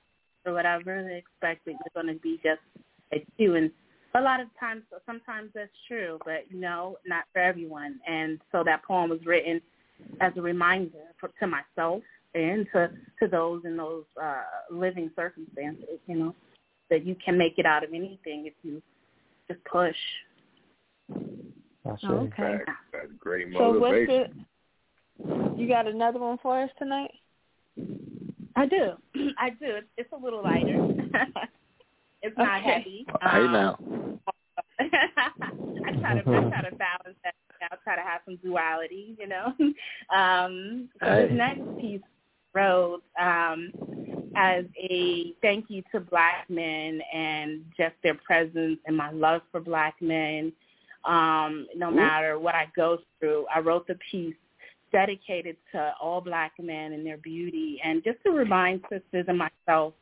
or 0.44 0.52
whatever. 0.52 1.02
They 1.02 1.16
expect 1.16 1.64
that 1.64 1.72
you're 1.72 2.02
going 2.02 2.14
to 2.14 2.20
be 2.20 2.38
just 2.42 2.60
like 3.12 3.26
you. 3.38 3.54
And 3.54 3.70
a 4.14 4.20
lot 4.20 4.40
of 4.40 4.48
times, 4.58 4.82
sometimes 5.06 5.50
that's 5.54 5.70
true, 5.88 6.18
but 6.24 6.44
you 6.50 6.60
know, 6.60 6.98
not 7.06 7.24
for 7.32 7.40
everyone. 7.40 8.00
And 8.06 8.40
so 8.52 8.62
that 8.64 8.82
poem 8.84 9.10
was 9.10 9.24
written 9.24 9.60
as 10.20 10.32
a 10.36 10.42
reminder 10.42 10.98
for, 11.18 11.30
to 11.40 11.46
myself 11.46 12.02
and 12.34 12.66
to 12.72 12.90
to 13.20 13.28
those 13.28 13.64
in 13.64 13.76
those 13.76 14.04
uh, 14.22 14.42
living 14.70 15.10
circumstances. 15.16 15.98
You 16.06 16.18
know, 16.18 16.34
that 16.90 17.06
you 17.06 17.16
can 17.24 17.38
make 17.38 17.58
it 17.58 17.66
out 17.66 17.84
of 17.84 17.90
anything 17.90 18.46
if 18.46 18.54
you 18.62 18.82
just 19.48 19.62
push. 19.64 19.96
I. 21.10 22.04
Okay. 22.04 22.58
That's, 22.66 22.78
that's 22.92 23.12
great 23.18 23.48
So 23.56 23.78
what's 23.78 24.06
the? 24.06 24.24
You 25.56 25.68
got 25.68 25.86
another 25.86 26.18
one 26.18 26.38
for 26.42 26.62
us 26.62 26.70
tonight? 26.78 27.10
I 28.56 28.66
do. 28.66 28.92
I 29.38 29.50
do. 29.50 29.56
It's, 29.76 29.86
it's 29.96 30.12
a 30.12 30.16
little 30.16 30.42
lighter. 30.42 30.76
it's 32.22 32.36
not 32.36 32.60
Okay. 32.60 32.72
heavy. 32.72 33.06
hey 33.22 33.44
Um, 33.44 33.52
now, 33.52 33.78
I 34.80 35.92
try 36.00 36.14
to 36.14 36.30
I 36.30 36.40
try 36.50 36.70
to 36.70 36.76
balance 36.78 37.16
that. 37.24 37.34
I 37.62 37.76
try 37.84 37.96
to 37.96 38.02
have 38.02 38.20
some 38.24 38.36
duality, 38.44 39.16
you 39.18 39.26
know. 39.26 39.52
Um, 40.14 40.88
so 41.00 41.06
Hey. 41.06 41.26
this 41.28 41.36
next 41.36 41.62
piece 41.80 42.00
wrote 42.54 43.02
um, 43.18 43.72
as 44.36 44.64
a 44.78 45.32
thank 45.42 45.66
you 45.68 45.82
to 45.92 46.00
Black 46.00 46.44
men 46.50 47.00
and 47.12 47.64
just 47.76 47.94
their 48.02 48.14
presence 48.26 48.78
and 48.86 48.96
my 48.96 49.10
love 49.10 49.42
for 49.50 49.60
Black 49.60 49.94
men. 50.00 50.52
Um, 51.06 51.66
no 51.76 51.90
matter 51.90 52.38
what 52.38 52.54
I 52.54 52.66
go 52.74 52.98
through, 53.20 53.46
I 53.54 53.60
wrote 53.60 53.86
the 53.86 53.96
piece 54.10 54.34
dedicated 54.92 55.56
to 55.72 55.92
all 56.00 56.20
Black 56.20 56.52
men 56.60 56.92
and 56.92 57.04
their 57.06 57.18
beauty, 57.18 57.80
and 57.84 58.02
just 58.04 58.18
to 58.24 58.30
remind 58.30 58.80
sisters 58.90 59.26
and 59.28 59.38
myself, 59.38 59.94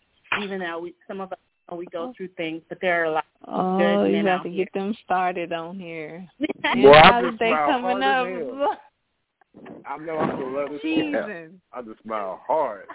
even 0.42 0.60
though 0.60 0.78
we, 0.78 0.94
some 1.08 1.20
of 1.20 1.32
us 1.32 1.38
know 1.70 1.76
we 1.76 1.86
go 1.86 2.12
through 2.16 2.28
things, 2.36 2.62
but 2.68 2.78
there 2.80 3.02
are 3.02 3.04
a 3.04 3.10
lot 3.12 3.24
Oh, 3.46 3.78
Good 3.78 4.06
you 4.06 4.12
men 4.12 4.26
have 4.26 4.40
out 4.40 4.42
to 4.44 4.50
here. 4.50 4.64
get 4.64 4.74
them 4.74 4.96
started 5.04 5.52
on 5.52 5.78
here. 5.78 6.26
Boy, 6.40 6.90
I 6.92 7.22
just 7.22 7.40
holiday 7.40 7.50
coming 7.50 8.02
up. 8.02 8.26
I 9.86 9.98
know 9.98 10.18
I'm 10.18 10.30
gonna 10.30 10.56
love 10.56 10.70
this 10.70 10.80
one. 10.82 11.60
I 11.72 11.82
just 11.82 12.02
smile 12.02 12.40
hard. 12.46 12.86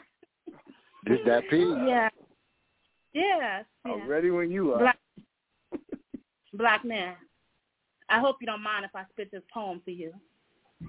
this 1.06 1.20
that 1.26 1.44
piece. 1.50 1.68
Yeah. 1.88 2.10
Yes. 3.14 3.66
I'm 3.86 4.00
yes. 4.00 4.08
ready 4.08 4.32
when 4.32 4.52
you 4.52 4.74
are. 4.74 4.80
Black, 4.80 4.98
black 6.54 6.86
man. 6.86 7.16
I 8.10 8.20
hope 8.20 8.38
you 8.42 8.48
don't 8.48 8.64
mind 8.64 8.86
if 8.86 8.96
I 8.96 9.04
spit 9.12 9.32
this 9.32 9.44
poem 9.54 9.82
for 9.84 9.92
you. 9.92 10.14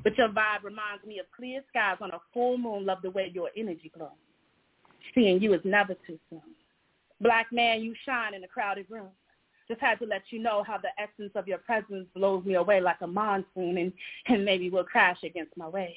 But 0.05 0.17
your 0.17 0.29
vibe 0.29 0.63
reminds 0.63 1.05
me 1.05 1.19
of 1.19 1.27
clear 1.37 1.63
skies 1.69 1.97
on 2.01 2.11
a 2.13 2.21
full 2.33 2.57
moon. 2.57 2.87
Love 2.87 2.99
the 3.03 3.11
way 3.11 3.31
your 3.35 3.51
energy 3.57 3.91
glows. 3.97 4.11
Seeing 5.15 5.41
you 5.41 5.53
is 5.55 5.61
never 5.65 5.95
too 6.07 6.19
soon. 6.29 6.43
Black 7.21 7.53
man, 7.53 7.83
you 7.83 7.95
shine 8.07 8.35
in 8.35 8.45
a 8.45 8.49
crowded 8.49 8.87
room. 8.89 9.09
Just 9.69 9.81
had 9.81 9.99
to 10.01 10.07
let 10.07 10.23
you 10.31 10.39
know 10.41 10.65
how 10.67 10.79
the 10.79 10.89
essence 10.99 11.33
of 11.35 11.47
your 11.47 11.59
presence 11.59 12.07
blows 12.15 12.45
me 12.45 12.55
away 12.55 12.81
like 12.81 13.01
a 13.03 13.07
monsoon 13.07 13.79
and, 13.79 13.93
and 14.27 14.45
maybe 14.45 14.71
will 14.71 14.85
crash 14.85 15.19
against 15.23 15.57
my 15.57 15.69
waves. 15.69 15.95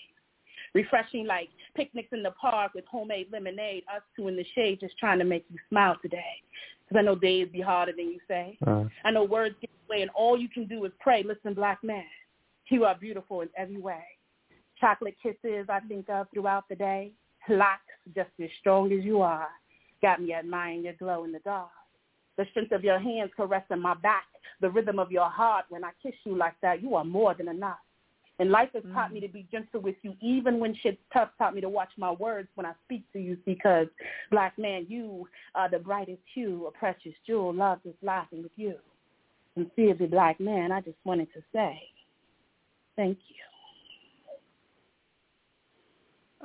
Refreshing 0.73 1.25
like 1.25 1.49
picnics 1.75 2.09
in 2.11 2.23
the 2.23 2.31
park 2.31 2.73
with 2.73 2.85
homemade 2.85 3.27
lemonade, 3.31 3.83
us 3.95 4.01
two 4.15 4.27
in 4.27 4.35
the 4.35 4.45
shade 4.55 4.79
just 4.79 4.97
trying 4.97 5.19
to 5.19 5.25
make 5.25 5.45
you 5.49 5.57
smile 5.69 5.97
today. 6.01 6.41
Because 6.93 7.01
I 7.01 7.05
know 7.05 7.15
days 7.15 7.47
be 7.51 7.59
harder 7.59 7.91
than 7.91 8.05
you 8.05 8.19
say. 8.27 8.57
Uh, 8.67 8.83
I 9.03 9.09
know 9.09 9.23
words 9.23 9.55
get 9.59 9.71
away 9.89 10.03
and 10.03 10.11
all 10.11 10.37
you 10.37 10.47
can 10.47 10.67
do 10.67 10.85
is 10.85 10.91
pray. 10.99 11.23
Listen, 11.23 11.55
black 11.55 11.83
man, 11.83 12.05
you 12.69 12.85
are 12.85 12.93
beautiful 12.93 13.41
in 13.41 13.49
every 13.57 13.81
way. 13.81 14.03
Chocolate 14.79 15.15
kisses 15.21 15.65
I 15.69 15.79
think 15.87 16.07
of 16.09 16.27
throughout 16.31 16.69
the 16.69 16.75
day. 16.75 17.11
Locks 17.49 17.81
just 18.13 18.29
as 18.41 18.49
strong 18.59 18.91
as 18.91 19.03
you 19.03 19.21
are. 19.21 19.47
Got 20.03 20.21
me 20.21 20.33
admiring 20.33 20.83
your 20.83 20.93
glow 20.93 21.23
in 21.23 21.31
the 21.31 21.39
dark. 21.39 21.69
The 22.37 22.45
strength 22.51 22.71
of 22.73 22.83
your 22.83 22.99
hands 22.99 23.31
caressing 23.35 23.79
my 23.79 23.95
back. 23.95 24.25
The 24.61 24.69
rhythm 24.69 24.99
of 24.99 25.11
your 25.11 25.29
heart 25.29 25.65
when 25.69 25.83
I 25.83 25.91
kiss 26.03 26.13
you 26.25 26.37
like 26.37 26.55
that. 26.61 26.83
You 26.83 26.93
are 26.95 27.05
more 27.05 27.33
than 27.33 27.47
enough. 27.47 27.79
And 28.39 28.49
life 28.49 28.69
has 28.73 28.83
taught 28.93 29.13
me 29.13 29.19
mm. 29.19 29.27
to 29.27 29.31
be 29.31 29.47
gentle 29.51 29.79
with 29.79 29.95
you 30.01 30.15
even 30.19 30.59
when 30.59 30.75
shit's 30.81 30.97
tough. 31.13 31.29
Taught 31.37 31.55
me 31.55 31.61
to 31.61 31.69
watch 31.69 31.91
my 31.97 32.11
words 32.11 32.47
when 32.55 32.65
I 32.65 32.73
speak 32.85 33.03
to 33.13 33.19
you 33.19 33.37
because, 33.45 33.87
black 34.31 34.57
man, 34.57 34.85
you 34.89 35.27
are 35.53 35.69
the 35.69 35.79
brightest 35.79 36.21
hue, 36.33 36.65
a 36.67 36.71
precious 36.71 37.13
jewel. 37.27 37.53
Love 37.53 37.79
is 37.85 37.93
laughing 38.01 38.41
with 38.41 38.51
you. 38.55 38.75
Sincerely, 39.55 40.07
black 40.07 40.39
man, 40.39 40.71
I 40.71 40.81
just 40.81 40.97
wanted 41.05 41.27
to 41.33 41.41
say 41.53 41.79
thank 42.95 43.19
you. 43.29 43.35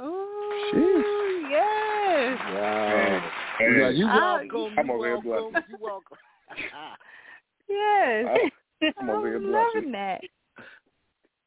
Oh, 0.01 1.49
yes. 1.51 2.39
Wow. 2.55 3.31
Man, 3.61 3.79
Yeah, 3.79 3.89
you 3.89 4.07
Oh, 4.07 4.39
welcome. 4.53 4.79
I'm 4.79 4.87
you 4.87 4.93
over 4.93 5.07
here 5.07 5.21
welcome. 5.25 5.63
You 5.71 5.77
welcome. 5.81 6.19
Yes. 7.69 8.25
Ah, 8.83 8.87
I'm 8.99 9.11
over 9.11 9.27
here 9.27 9.37
I'm 9.45 9.53
loving 9.53 9.93
that. 9.93 10.23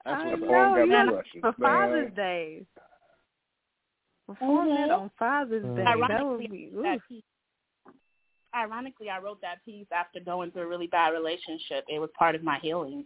That's 0.05 0.21
I 0.21 0.29
what's 0.29 0.41
the 0.41 0.47
know. 0.47 0.53
poem 0.53 0.73
got 0.73 0.77
You 0.77 0.85
me 0.85 0.91
got 0.91 1.07
blushing, 1.07 1.41
for 1.41 1.55
man. 1.57 1.79
Father's 1.79 2.15
Day. 2.15 2.65
Perform 4.27 4.69
that 4.69 4.89
Mhm. 4.89 4.99
on 4.99 5.09
Father's. 5.19 5.63
Day. 5.75 5.83
That 5.83 5.97
would 5.97 6.09
Ironically, 6.09 6.47
be 6.47 6.69
that 6.81 7.01
oof. 7.11 7.23
ironically, 8.55 9.09
I 9.09 9.19
wrote 9.19 9.41
that 9.41 9.63
piece 9.65 9.87
after 9.91 10.19
going 10.19 10.51
through 10.51 10.63
a 10.63 10.67
really 10.67 10.87
bad 10.87 11.09
relationship. 11.09 11.85
It 11.87 11.99
was 11.99 12.09
part 12.17 12.35
of 12.35 12.43
my 12.43 12.59
healing. 12.59 13.05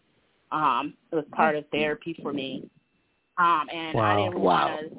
Um, 0.52 0.96
it 1.12 1.16
was 1.16 1.26
part 1.32 1.56
of 1.56 1.68
therapy 1.70 2.14
for 2.22 2.32
me. 2.34 2.70
Um, 3.38 3.70
and 3.72 4.00
I 4.00 4.16
didn't 4.16 4.40
Wow. 4.40 4.70
want 4.70 4.92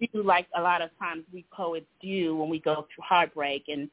to 0.00 0.08
do 0.12 0.22
like 0.22 0.48
a 0.54 0.60
lot 0.60 0.80
of 0.82 0.96
times 0.98 1.24
we 1.32 1.44
poets 1.50 1.86
do 2.00 2.36
when 2.36 2.48
we 2.48 2.58
go 2.58 2.86
through 2.94 3.04
heartbreak 3.04 3.68
and 3.68 3.90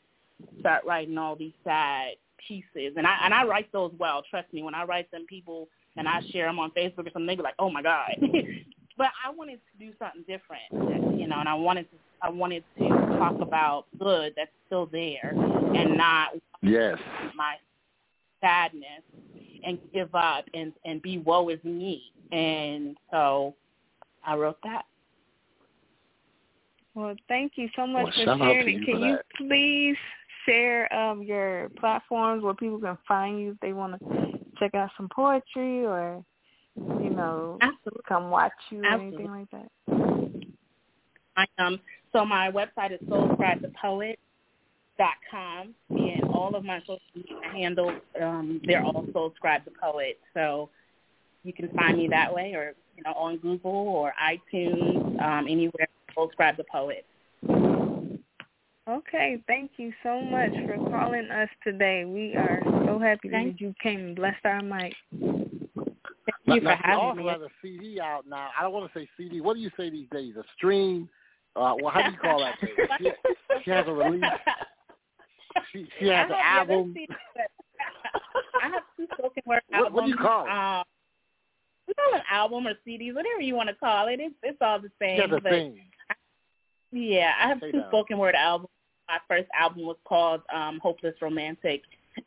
start 0.60 0.86
writing 0.86 1.18
all 1.18 1.36
these 1.36 1.54
sad 1.64 2.16
pieces. 2.38 2.96
And 2.98 3.06
I 3.06 3.18
and 3.24 3.34
I 3.34 3.44
write 3.46 3.72
those 3.72 3.94
well. 4.00 4.24
Trust 4.30 4.52
me, 4.54 4.64
when 4.64 4.76
I 4.76 4.84
write 4.84 5.10
them, 5.12 5.26
people 5.28 5.68
and 5.98 6.08
I 6.08 6.22
share 6.32 6.48
them 6.48 6.60
on 6.60 6.72
Facebook 6.72 7.00
or 7.08 7.12
something, 7.12 7.28
they 7.28 7.36
be 7.36 7.44
like, 7.44 7.56
"Oh 7.60 7.70
my 7.70 7.82
god." 7.82 8.12
but 8.98 9.08
I 9.26 9.30
wanted 9.32 9.60
to 9.72 9.86
do 9.86 9.92
something 10.00 10.22
different, 10.28 11.18
you 11.20 11.28
know, 11.28 11.40
and 11.40 11.50
I 11.50 11.54
wanted 11.54 11.90
to 11.92 11.98
I 12.22 12.30
wanted 12.30 12.64
to 12.80 12.88
talk 13.18 13.40
about 13.42 13.86
good 14.00 14.34
that's 14.36 14.52
still 14.68 14.86
there 14.86 15.34
and 15.76 15.98
not 15.98 16.30
Yes. 16.62 16.98
my 17.36 17.56
sadness 18.40 19.04
and 19.66 19.78
give 19.94 20.14
up 20.16 20.46
and 20.54 20.72
and 20.86 21.02
be 21.02 21.18
woe 21.18 21.50
is 21.50 21.64
me. 21.64 22.12
And 22.32 22.98
so 23.12 23.54
I 24.26 24.36
wrote 24.36 24.58
that. 24.64 24.86
Well, 26.96 27.16
thank 27.28 27.54
you 27.56 27.70
so 27.76 27.88
much 27.88 28.04
Well, 28.04 28.14
for 28.14 28.20
shout 28.20 28.30
out 28.30 28.38
to 28.38 28.44
sharing 28.54 28.76
it. 28.76 28.80
you 28.80 28.86
Can 28.86 29.02
you 29.02 29.12
that. 29.16 29.26
please 29.38 29.98
share 30.46 30.94
um 30.94 31.24
your 31.24 31.70
platforms 31.80 32.44
where 32.44 32.54
people 32.54 32.80
can 32.80 32.98
find 33.08 33.40
you 33.40 33.52
if 33.52 33.60
they 33.60 33.74
want 33.74 34.00
to 34.00 34.40
check 34.60 34.76
out 34.76 34.92
some 34.98 35.10
poetry 35.14 35.86
or 35.86 36.24
you 36.76 37.10
know 37.10 37.58
Absolutely. 37.62 38.02
come 38.08 38.30
watch 38.30 38.52
you 38.70 38.82
or 38.82 38.86
Absolutely. 38.86 39.26
anything 39.26 39.32
like 39.32 39.50
that? 39.52 39.70
I, 41.36 41.48
um, 41.58 41.80
so 42.12 42.24
my 42.26 42.52
website 42.52 42.92
is 42.94 43.00
soulscribethepoet.com, 43.08 45.74
and 45.90 46.24
all 46.26 46.54
of 46.56 46.64
my 46.64 46.80
social 46.82 47.02
media 47.16 47.38
handles, 47.52 48.00
um, 48.22 48.62
they're 48.66 48.84
all 48.84 49.04
Soulscribe 49.14 49.66
the 49.66 49.72
Poet. 49.82 50.20
So 50.34 50.70
you 51.44 51.54
can 51.54 51.70
find 51.70 51.98
me 51.98 52.08
that 52.10 52.32
way, 52.34 52.54
or 52.54 52.74
you 52.96 53.02
know, 53.04 53.14
on 53.14 53.38
Google 53.38 53.72
or 53.72 54.14
iTunes, 54.22 55.20
um, 55.22 55.48
anywhere. 55.48 55.88
Soulscribe 56.16 56.58
the 56.58 56.66
Poet. 56.72 57.08
Okay, 58.90 59.42
thank 59.48 59.72
you 59.78 59.94
so 60.04 60.20
much 60.22 60.52
for 60.66 60.76
calling 60.90 61.30
us 61.32 61.48
today. 61.64 62.04
We 62.06 62.36
are 62.36 62.60
so 62.86 63.00
happy 63.00 63.30
that 63.30 63.60
you 63.60 63.74
came 63.82 64.00
and 64.00 64.16
blessed 64.16 64.44
our 64.46 64.62
mic. 64.62 64.94
Thank 65.12 65.42
you 66.48 66.62
now, 66.62 66.76
for 66.76 66.78
she 66.78 66.82
having 66.84 67.00
also 67.00 67.22
me. 67.22 67.28
has 67.30 67.42
a 67.42 67.50
CD 67.62 68.02
out 68.02 68.28
now. 68.28 68.50
I 68.60 68.64
don't 68.64 68.74
want 68.74 68.92
to 68.92 69.00
say 69.00 69.08
CD. 69.16 69.40
What 69.40 69.54
do 69.56 69.62
you 69.62 69.72
say 69.78 69.90
these 69.90 70.08
days? 70.12 70.36
A 70.38 70.44
stream? 70.58 71.08
Uh, 71.56 71.76
well, 71.82 71.94
how 71.94 72.02
do 72.02 72.12
you 72.12 72.18
call 72.18 72.40
that? 72.40 72.60
Thing? 72.60 72.70
She, 73.00 73.12
she 73.64 73.72
has 73.72 73.86
a 73.88 73.94
release. 73.94 74.24
She, 75.72 75.88
she 76.00 76.08
has 76.08 76.28
an 76.30 76.36
I 76.36 76.38
have- 76.60 76.68
yeah, 76.70 76.74
album. 76.76 76.94
let's 76.98 77.10
see. 77.10 77.16
I 78.62 78.68
have 78.68 78.84
two 78.98 79.08
spoken 79.14 79.44
word 79.46 79.62
What- 79.70 79.78
albums. 79.78 79.96
what 79.96 80.04
do 80.06 80.10
you 80.10 80.18
call 80.18 80.46
it? 80.46 80.50
Um, 80.50 80.84
we 81.88 81.94
call 81.94 82.14
it 82.14 82.18
an 82.18 82.22
album 82.32 82.68
or 82.68 82.74
CDs, 82.88 83.14
whatever 83.16 83.40
you 83.42 83.56
want 83.56 83.70
to 83.70 83.76
call 83.76 84.08
it. 84.08 84.20
It's 84.20 84.36
it's 84.44 84.58
all 84.62 84.80
the 84.82 84.90
same. 85.02 85.18
She 85.18 85.22
has 85.22 85.32
a 85.32 85.40
but 85.42 85.44
thing. 85.52 85.80
Yeah, 86.94 87.32
I 87.44 87.48
have 87.50 87.60
two 87.60 87.72
that. 87.74 87.88
spoken 87.90 88.18
word 88.20 88.36
albums. 88.36 88.70
My 89.10 89.18
first 89.28 89.50
album 89.60 89.84
was 89.86 89.98
called 90.06 90.42
um, 90.54 90.80
Hopeless 90.82 91.16
Romantic, 91.22 91.82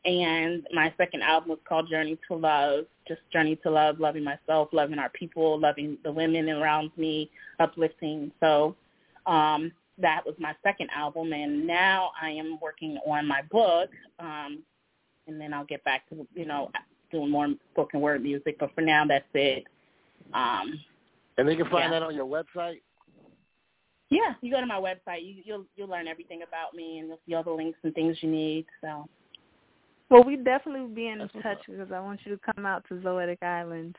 and 0.05 0.67
my 0.75 0.93
second 0.99 1.23
album 1.23 1.51
was 1.51 1.59
called 1.67 1.89
Journey 1.89 2.19
to 2.29 2.37
Love. 2.37 2.85
Just 3.09 3.21
Journey 3.33 3.57
to 3.63 3.71
Love, 3.71 4.01
loving 4.01 4.25
myself, 4.25 4.69
loving 4.73 4.99
our 4.99 5.09
people, 5.11 5.59
loving 5.61 5.97
the 6.05 6.11
women 6.13 6.49
around 6.49 6.91
me, 6.97 7.31
uplifting. 7.61 8.33
So 8.41 8.75
um, 9.27 9.73
that 9.99 10.23
was 10.27 10.35
my 10.39 10.55
second 10.65 10.91
album, 10.95 11.33
and 11.33 11.65
now 11.67 12.11
I 12.21 12.31
am 12.31 12.59
working 12.61 12.99
on 13.07 13.27
my 13.27 13.43
book, 13.43 13.91
um, 14.19 14.59
and 15.29 15.41
then 15.41 15.55
I'll 15.55 15.65
get 15.65 15.83
back 15.85 16.09
to 16.11 16.27
you 16.35 16.45
know 16.45 16.71
doing 17.13 17.31
more 17.31 17.49
spoken 17.73 18.01
word 18.01 18.23
music. 18.23 18.57
But 18.59 18.75
for 18.75 18.81
now, 18.81 19.05
that's 19.07 19.25
it. 19.35 19.65
Um, 20.35 20.81
And 21.39 21.49
they 21.49 21.55
can 21.55 21.67
find 21.71 21.85
Yeah. 21.85 22.01
that 22.01 22.03
on 22.03 22.15
your 22.15 22.27
website. 22.27 22.81
Yeah, 24.11 24.35
you 24.41 24.53
go 24.53 24.61
to 24.61 24.67
my 24.67 24.81
website. 24.81 25.23
You, 25.23 25.43
you'll 25.45 25.65
you'll 25.77 25.89
learn 25.89 26.09
everything 26.09 26.43
about 26.47 26.75
me, 26.75 26.99
and 26.99 27.09
you'll 27.09 27.21
see 27.27 27.35
all 27.35 27.43
the 27.43 27.51
links 27.51 27.79
and 27.83 27.95
things 27.95 28.17
you 28.21 28.31
need. 28.31 28.67
So 28.81 29.09
Well, 30.11 30.25
we 30.25 30.37
definitely 30.37 30.83
will 30.83 30.89
be 30.89 31.09
in 31.09 31.19
touch 31.43 31.59
because 31.69 31.91
I 31.93 32.01
want 32.01 32.21
you 32.25 32.37
to 32.37 32.53
come 32.55 32.67
out 32.67 32.85
to 32.89 32.95
Zoetic 32.95 33.43
Island 33.43 33.97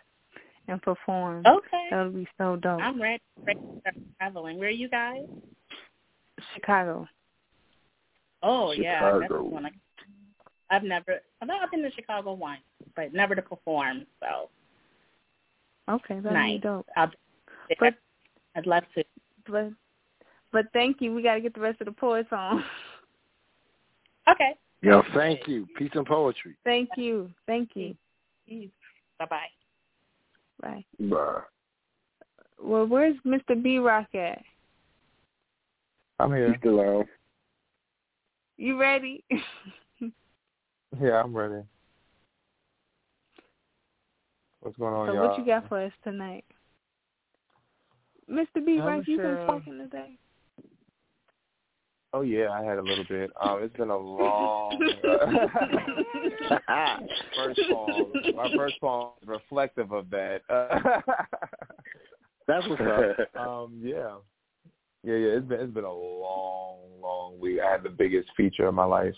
and 0.68 0.82
perform. 0.82 1.46
okay, 1.46 1.88
That'll 1.92 2.12
be 2.12 2.28
so 2.38 2.56
dope. 2.58 2.82
I'm 2.82 3.02
ready, 3.02 3.22
ready 3.46 3.60
to 3.60 3.80
start 3.82 3.96
traveling. 4.18 4.60
Where 4.60 4.68
are 4.68 4.72
you 4.72 4.90
guys? 4.90 5.22
Chicago. 6.54 7.08
Oh 8.44 8.72
yeah, 8.72 9.02
that's 9.02 9.24
Chicago. 9.24 9.44
one. 9.44 9.66
I, 9.66 9.72
I've 10.70 10.84
never. 10.84 11.20
I've 11.42 11.50
I've 11.50 11.72
been 11.72 11.82
to 11.84 11.92
Chicago 11.92 12.34
once, 12.34 12.62
but 12.96 13.14
never 13.14 13.36
to 13.36 13.42
perform. 13.42 14.06
So 14.20 14.50
Okay, 15.90 16.20
that'll 16.20 16.44
be 16.46 16.60
dope. 16.60 16.86
I'll, 16.98 17.12
But 17.80 17.96
I'd 18.56 18.68
love 18.68 18.84
to. 18.96 19.04
but 19.50 19.72
but 20.52 20.66
thank 20.74 21.02
you. 21.02 21.14
We 21.14 21.24
got 21.24 21.36
to 21.36 21.42
get 21.42 21.54
the 21.54 21.62
rest 21.62 21.82
of 21.82 21.86
the 21.86 21.92
poets 21.94 22.30
on. 22.32 22.64
Okay. 24.30 24.56
Yo, 24.82 25.04
thank 25.16 25.48
you. 25.48 25.66
Peace 25.78 25.92
and 25.94 26.06
poetry. 26.06 26.58
Thank 26.66 26.90
you. 26.98 27.32
Thank 27.46 27.70
you. 27.76 27.96
Bye 29.18 29.26
bye. 29.30 29.48
Bye. 30.62 30.86
Bye. 31.00 31.42
Well, 32.62 32.86
where's 32.86 33.16
Mr. 33.26 33.62
B 33.64 33.78
Rock 33.78 34.14
at? 34.14 34.42
I'm 36.20 36.34
here. 36.34 36.50
He's 36.50 36.58
still 36.60 36.80
on. 36.80 37.06
You 38.58 38.80
ready? 38.80 39.24
Yeah, 41.02 41.22
I'm 41.22 41.36
ready. 41.36 41.64
What's 44.62 44.78
going 44.78 44.94
on, 44.94 45.08
so 45.08 45.14
y'all? 45.14 45.24
So 45.24 45.28
what 45.30 45.38
you 45.38 45.46
got 45.46 45.68
for 45.68 45.84
us 45.84 45.92
tonight? 46.04 46.46
Mr. 48.32 48.66
B 48.66 48.80
I'm 48.80 48.86
Rock, 48.86 49.04
you 49.06 49.18
been 49.18 49.26
sure. 49.26 49.46
talking 49.46 49.78
today? 49.78 50.18
Oh 52.18 52.22
yeah, 52.22 52.50
I 52.50 52.64
had 52.64 52.80
a 52.80 52.82
little 52.82 53.06
bit. 53.08 53.30
Um, 53.40 53.62
it's 53.62 53.78
been 53.78 53.92
a 53.92 53.98
long. 53.98 54.72
first 57.36 57.60
poem. 57.72 58.12
My 58.36 58.52
first 58.56 58.82
poem 58.82 59.12
is 59.22 59.28
reflective 59.28 59.92
of 59.92 60.10
that. 60.10 60.42
That's 62.48 62.68
what's 62.68 62.82
up. 62.82 63.36
um, 63.48 63.80
yeah, 63.84 64.16
yeah, 65.04 65.14
yeah. 65.14 65.38
It's 65.38 65.48
been 65.48 65.60
it's 65.60 65.74
been 65.76 65.84
a 65.84 65.94
long, 65.94 66.80
long 67.00 67.40
week. 67.40 67.60
I 67.64 67.72
had 67.72 67.84
the 67.84 67.90
biggest 67.90 68.30
feature 68.36 68.66
of 68.66 68.74
my 68.74 68.86
life. 68.86 69.14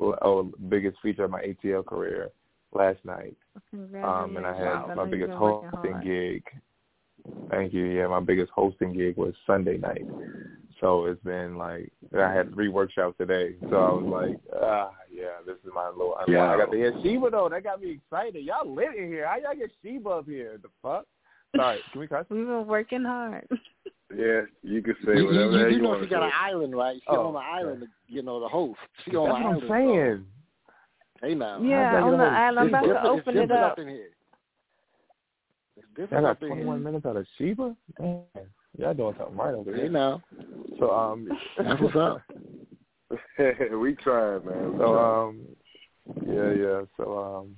Oh, 0.00 0.50
biggest 0.68 0.96
feature 1.04 1.22
of 1.22 1.30
my 1.30 1.42
ATL 1.42 1.86
career 1.86 2.30
last 2.72 2.98
night. 3.04 3.36
Um, 3.72 4.36
and 4.36 4.44
I 4.44 4.56
had 4.56 4.86
Congratulations. 4.88 4.96
my 4.96 5.04
biggest 5.04 5.32
hosting 5.34 6.00
gig. 6.02 6.42
Thank 7.48 7.72
you. 7.72 7.84
Yeah, 7.84 8.08
my 8.08 8.20
biggest 8.20 8.50
hosting 8.50 8.92
gig 8.92 9.16
was 9.16 9.34
Sunday 9.46 9.76
night. 9.76 10.04
So 10.80 11.04
it's 11.06 11.22
been 11.22 11.56
like 11.58 11.92
I 12.18 12.32
had 12.32 12.54
three 12.54 12.68
workshops 12.68 13.16
today. 13.18 13.54
So 13.68 13.76
I 13.76 13.92
was 13.92 14.04
like, 14.04 14.40
ah, 14.62 14.90
yeah, 15.12 15.38
this 15.46 15.56
is 15.64 15.70
my 15.74 15.88
little. 15.90 16.14
Yeah. 16.26 16.50
I 16.52 16.56
got 16.56 16.70
to 16.72 16.76
hear 16.76 16.92
Sheba 17.02 17.30
though. 17.30 17.48
That 17.50 17.64
got 17.64 17.80
me 17.82 17.92
excited. 17.92 18.42
Y'all 18.44 18.72
lit 18.74 18.94
in 18.96 19.08
here. 19.08 19.26
How 19.26 19.36
y'all 19.36 19.54
get 19.58 19.70
Sheba 19.84 20.08
up 20.08 20.26
here? 20.26 20.58
The 20.62 20.68
fuck? 20.82 21.06
Sorry, 21.54 21.78
can 21.92 22.00
we 22.00 22.06
cuss? 22.06 22.24
We've 22.30 22.46
been 22.46 22.66
working 22.66 23.04
hard. 23.04 23.46
Yeah, 24.12 24.40
you 24.64 24.82
can 24.82 24.96
say 25.06 25.22
whatever. 25.22 25.30
You, 25.30 25.38
you, 25.38 25.46
whatever 25.46 25.50
the 25.52 25.56
you 25.56 25.60
hell 25.60 25.68
do 25.70 25.76
you 25.76 25.82
know 25.82 26.02
she 26.02 26.08
got 26.10 26.20
say. 26.22 26.26
an 26.26 26.32
island, 26.34 26.74
right? 26.76 26.96
She 26.96 27.02
Oh, 27.06 27.26
on 27.28 27.32
the 27.34 27.38
okay. 27.38 27.46
island, 27.48 27.86
you 28.08 28.22
know, 28.24 28.40
the 28.40 28.48
host. 28.48 28.78
She 29.04 29.12
That's 29.12 29.18
on 29.18 29.28
the 29.28 29.30
what 29.30 29.38
I'm 29.38 29.46
island. 29.46 29.62
so- 29.62 29.68
saying. 29.68 30.26
Hey 31.30 31.34
now. 31.36 31.62
Yeah, 31.62 31.90
How's 31.92 31.94
that 31.94 32.02
on 32.02 32.10
the 32.10 32.16
gonna- 32.16 32.36
island. 32.36 32.58
I'm 32.58 32.68
about 32.70 32.80
to 32.80 32.86
different- 32.88 33.06
it's 33.06 33.20
open 33.28 33.36
it 33.36 33.40
different 33.46 33.62
up. 33.70 33.78
in 33.78 33.88
here. 33.88 34.08
It's 35.96 36.10
Y'all 36.12 36.22
got 36.22 36.40
21 36.40 36.82
minutes 36.82 37.06
out 37.06 37.16
of 37.16 37.26
Sheba. 37.38 37.76
Man, 38.00 38.22
y'all 38.78 38.94
doing 38.94 39.14
something 39.18 39.36
right 39.36 39.54
over 39.54 39.74
here. 39.74 39.88
now. 39.88 40.22
So 40.78 40.90
um, 40.90 41.28
That's 41.58 41.80
what's 41.80 41.96
up. 41.96 42.22
we 43.78 43.94
trying, 43.96 44.44
man. 44.46 44.72
We 44.72 44.78
So 44.78 44.98
um, 44.98 45.46
yeah, 46.26 46.52
yeah. 46.52 46.80
So 46.96 47.18
um, 47.18 47.56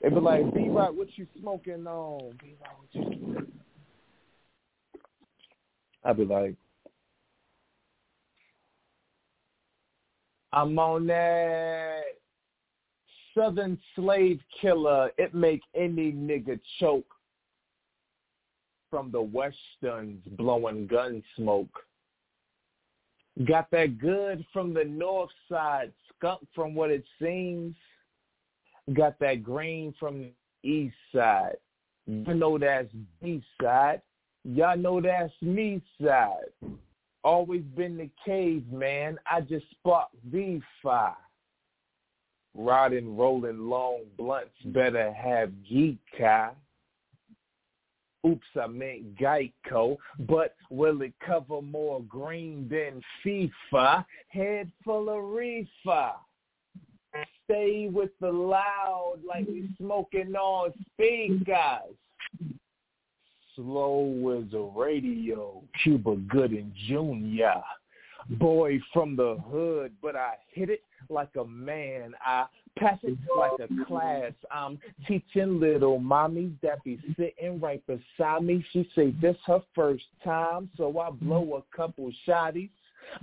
it 0.00 0.10
be 0.10 0.20
like, 0.20 0.52
B 0.54 0.68
Rock, 0.68 0.94
what 0.94 1.08
you 1.16 1.26
smoking 1.38 1.86
on? 1.86 2.36
B 2.42 2.54
Rock, 2.60 2.78
what 2.78 2.88
you 2.92 3.02
smoking? 3.02 3.52
I'd 6.04 6.16
be 6.16 6.24
like, 6.24 6.56
I'm 10.52 10.78
on 10.78 11.06
that 11.06 12.02
Southern 13.34 13.78
slave 13.94 14.40
killer. 14.60 15.10
It 15.16 15.34
make 15.34 15.62
any 15.74 16.12
nigga 16.12 16.58
choke. 16.78 17.06
From 18.92 19.10
the 19.10 19.22
westerns 19.22 20.20
blowing 20.36 20.86
gun 20.86 21.22
smoke. 21.34 21.78
Got 23.46 23.70
that 23.70 23.98
good 23.98 24.44
from 24.52 24.74
the 24.74 24.84
north 24.84 25.30
side, 25.50 25.90
skunk 26.14 26.46
from 26.54 26.74
what 26.74 26.90
it 26.90 27.02
seems. 27.18 27.74
Got 28.92 29.18
that 29.20 29.42
green 29.42 29.94
from 29.98 30.18
the 30.18 30.68
east 30.68 30.94
side. 31.10 31.56
You 32.06 32.34
know 32.34 32.58
that's 32.58 32.90
B 33.22 33.42
side. 33.62 34.02
Y'all 34.44 34.76
know 34.76 35.00
that's 35.00 35.32
me 35.40 35.80
side. 36.04 36.52
Always 37.24 37.62
been 37.74 37.96
the 37.96 38.10
caveman. 38.26 39.18
I 39.24 39.40
just 39.40 39.64
sparked 39.70 40.16
V5. 40.30 41.14
Riding, 42.54 43.16
rolling 43.16 43.70
long 43.70 44.00
blunts, 44.18 44.50
better 44.66 45.10
have 45.14 45.50
geek 45.66 45.96
eye. 46.20 46.50
Oops, 48.24 48.46
I 48.60 48.66
meant 48.68 49.16
Geico, 49.16 49.96
but 50.28 50.54
will 50.70 51.02
it 51.02 51.12
cover 51.26 51.60
more 51.60 52.02
green 52.02 52.68
than 52.70 53.02
FIFA? 53.24 54.04
Head 54.28 54.70
full 54.84 55.10
of 55.10 55.24
reefer. 55.24 56.12
Stay 57.44 57.88
with 57.92 58.10
the 58.20 58.30
loud 58.30 59.16
like 59.26 59.46
we 59.48 59.68
smoking 59.76 60.34
on 60.36 60.72
speakers. 60.92 61.96
Slow 63.56 64.38
as 64.38 64.54
a 64.54 64.78
radio, 64.78 65.62
Cuba 65.82 66.16
Gooding 66.28 66.72
Jr. 66.86 67.60
Boy 68.36 68.80
from 68.92 69.16
the 69.16 69.36
hood, 69.50 69.92
but 70.00 70.14
I 70.16 70.34
hit 70.52 70.70
it 70.70 70.82
like 71.10 71.34
a 71.38 71.44
man. 71.44 72.14
I 72.24 72.46
pass 72.78 72.98
it 73.02 73.18
like 73.36 73.52
a 73.60 73.84
class. 73.84 74.32
I'm 74.50 74.78
teaching 75.06 75.60
little 75.60 75.98
mommy 75.98 76.52
that 76.62 76.82
be 76.84 76.98
sitting 77.16 77.60
right 77.60 77.82
beside 77.86 78.42
me. 78.42 78.64
She 78.72 78.88
say 78.94 79.14
this 79.20 79.36
her 79.46 79.62
first 79.74 80.04
time, 80.24 80.70
so 80.76 80.98
I 80.98 81.10
blow 81.10 81.62
a 81.62 81.76
couple 81.76 82.10
shotties. 82.26 82.70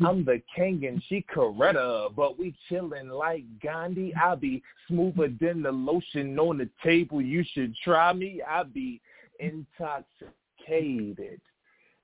I'm 0.05 0.25
the 0.25 0.41
king 0.55 0.85
and 0.85 1.01
she 1.07 1.25
Coretta, 1.33 2.13
but 2.15 2.37
we 2.37 2.53
chillin' 2.69 3.09
like 3.09 3.43
Gandhi. 3.61 4.13
I 4.15 4.35
be 4.35 4.61
smoother 4.87 5.29
than 5.39 5.63
the 5.63 5.71
lotion 5.71 6.37
on 6.37 6.57
the 6.57 6.69
table. 6.83 7.21
You 7.21 7.43
should 7.53 7.73
try 7.83 8.13
me. 8.13 8.41
I 8.47 8.63
be 8.63 9.01
intoxicated. 9.39 11.41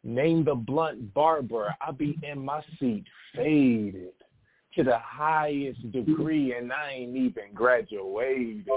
Name 0.04 0.46
the 0.46 0.56
blunt 0.56 1.14
barber. 1.14 1.76
I 1.86 1.92
be 1.92 2.18
in 2.24 2.44
my 2.44 2.64
seat 2.80 3.06
faded. 3.36 4.14
To 4.76 4.84
the 4.84 4.98
highest 5.00 5.92
degree 5.92 6.54
and 6.54 6.72
I 6.72 6.92
ain't 6.92 7.16
even 7.16 7.54
graduated. 7.54 8.68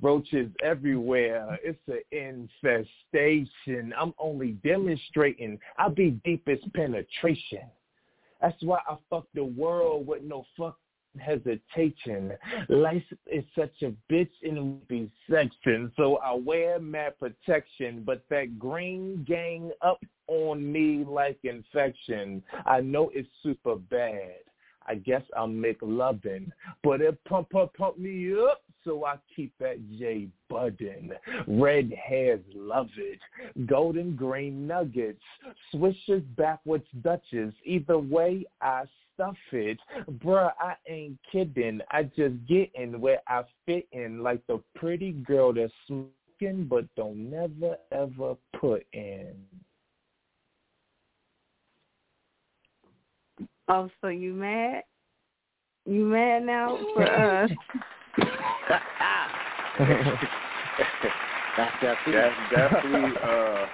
Roaches 0.00 0.50
everywhere. 0.62 1.58
It's 1.62 1.78
an 1.88 2.48
infestation. 2.62 3.92
I'm 3.98 4.14
only 4.18 4.52
demonstrating. 4.64 5.58
I 5.78 5.88
be 5.88 6.10
deepest 6.24 6.72
penetration. 6.74 7.70
That's 8.40 8.60
why 8.62 8.80
I 8.88 8.96
fuck 9.08 9.26
the 9.34 9.44
world 9.44 10.06
with 10.06 10.22
no 10.22 10.44
fuck 10.56 10.76
hesitation. 11.18 12.32
Life 12.68 13.04
is 13.26 13.44
such 13.56 13.82
a 13.82 13.92
bitch 14.10 14.30
in 14.42 14.80
the 14.88 15.08
section, 15.30 15.92
so 15.96 16.16
I 16.16 16.34
wear 16.34 16.78
mad 16.80 17.18
protection, 17.18 18.02
but 18.04 18.24
that 18.30 18.58
green 18.58 19.24
gang 19.28 19.70
up 19.82 20.00
on 20.26 20.70
me 20.70 21.04
like 21.06 21.38
infection. 21.44 22.42
I 22.66 22.80
know 22.80 23.10
it's 23.14 23.28
super 23.42 23.76
bad. 23.76 24.36
I 24.86 24.96
guess 24.96 25.22
I'll 25.36 25.46
make 25.46 25.78
lovin', 25.80 26.52
but 26.82 27.00
it 27.00 27.22
pump 27.24 27.50
pump 27.50 27.74
pump 27.74 27.98
me 27.98 28.32
up, 28.34 28.62
so 28.84 29.04
I 29.04 29.16
keep 29.34 29.52
that 29.58 29.78
J 29.98 30.28
budding. 30.48 31.12
Red 31.46 31.92
hairs 31.92 32.40
love 32.54 32.88
it. 32.96 33.20
Golden 33.66 34.16
green 34.16 34.66
nuggets. 34.66 35.22
Swishers 35.74 36.24
backwards 36.36 36.86
Dutches. 37.02 37.54
Either 37.64 37.98
way, 37.98 38.44
I 38.60 38.84
stuff 39.14 39.36
it. 39.52 39.78
Bruh, 40.18 40.52
I 40.60 40.74
ain't 40.88 41.18
kidding. 41.30 41.80
I 41.90 42.04
just 42.04 42.34
get 42.48 42.70
in 42.74 43.00
where 43.00 43.20
I 43.28 43.42
fit 43.66 43.86
in 43.92 44.22
like 44.22 44.42
the 44.46 44.60
pretty 44.74 45.12
girl 45.12 45.52
that's 45.52 45.72
smoking 45.86 46.66
but 46.68 46.84
don't 46.96 47.30
never 47.30 47.76
ever 47.92 48.34
put 48.58 48.84
in. 48.92 49.34
Oh, 53.68 53.88
so 54.00 54.08
you 54.08 54.34
mad? 54.34 54.82
You 55.86 56.04
mad 56.04 56.44
now 56.44 56.78
for 56.94 57.06
us? 57.44 57.50
That's 58.68 58.84
that 61.82 61.96
That's 62.06 62.34
definitely 62.50 63.12
uh, 63.22 63.66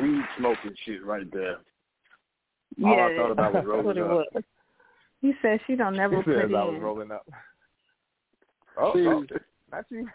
weed 0.00 0.22
smoking 0.38 0.74
shit 0.84 1.04
right 1.04 1.30
there. 1.32 1.56
All 2.84 2.96
yeah, 2.96 3.06
I 3.06 3.16
thought 3.16 3.30
about 3.30 3.54
was 3.54 3.64
that's 3.64 3.66
rolling 3.66 3.86
what 3.86 3.96
it 3.96 4.02
up. 4.02 4.26
was. 4.34 4.44
He 5.20 5.32
said 5.42 5.60
she 5.66 5.74
don't 5.74 5.96
never 5.96 6.18
He 6.18 6.22
put 6.22 6.34
said 6.34 6.50
in. 6.50 6.56
I 6.56 6.64
was 6.64 6.80
rolling 6.80 7.10
up. 7.10 7.26
Oh, 8.80 8.92
See, 8.94 9.06
oh, 9.06 9.24
not 9.72 9.84
you. 9.90 10.06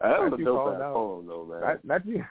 That 0.00 0.20
was 0.20 0.30
Not 0.30 0.34
a 0.34 0.38
you 0.38 0.44
dope 0.46 0.74
ass 0.74 0.80
out. 0.80 0.94
poem 0.94 1.26
though, 1.26 1.44
man. 1.44 1.60
Not, 1.60 1.84
not 1.84 2.06
you. 2.06 2.24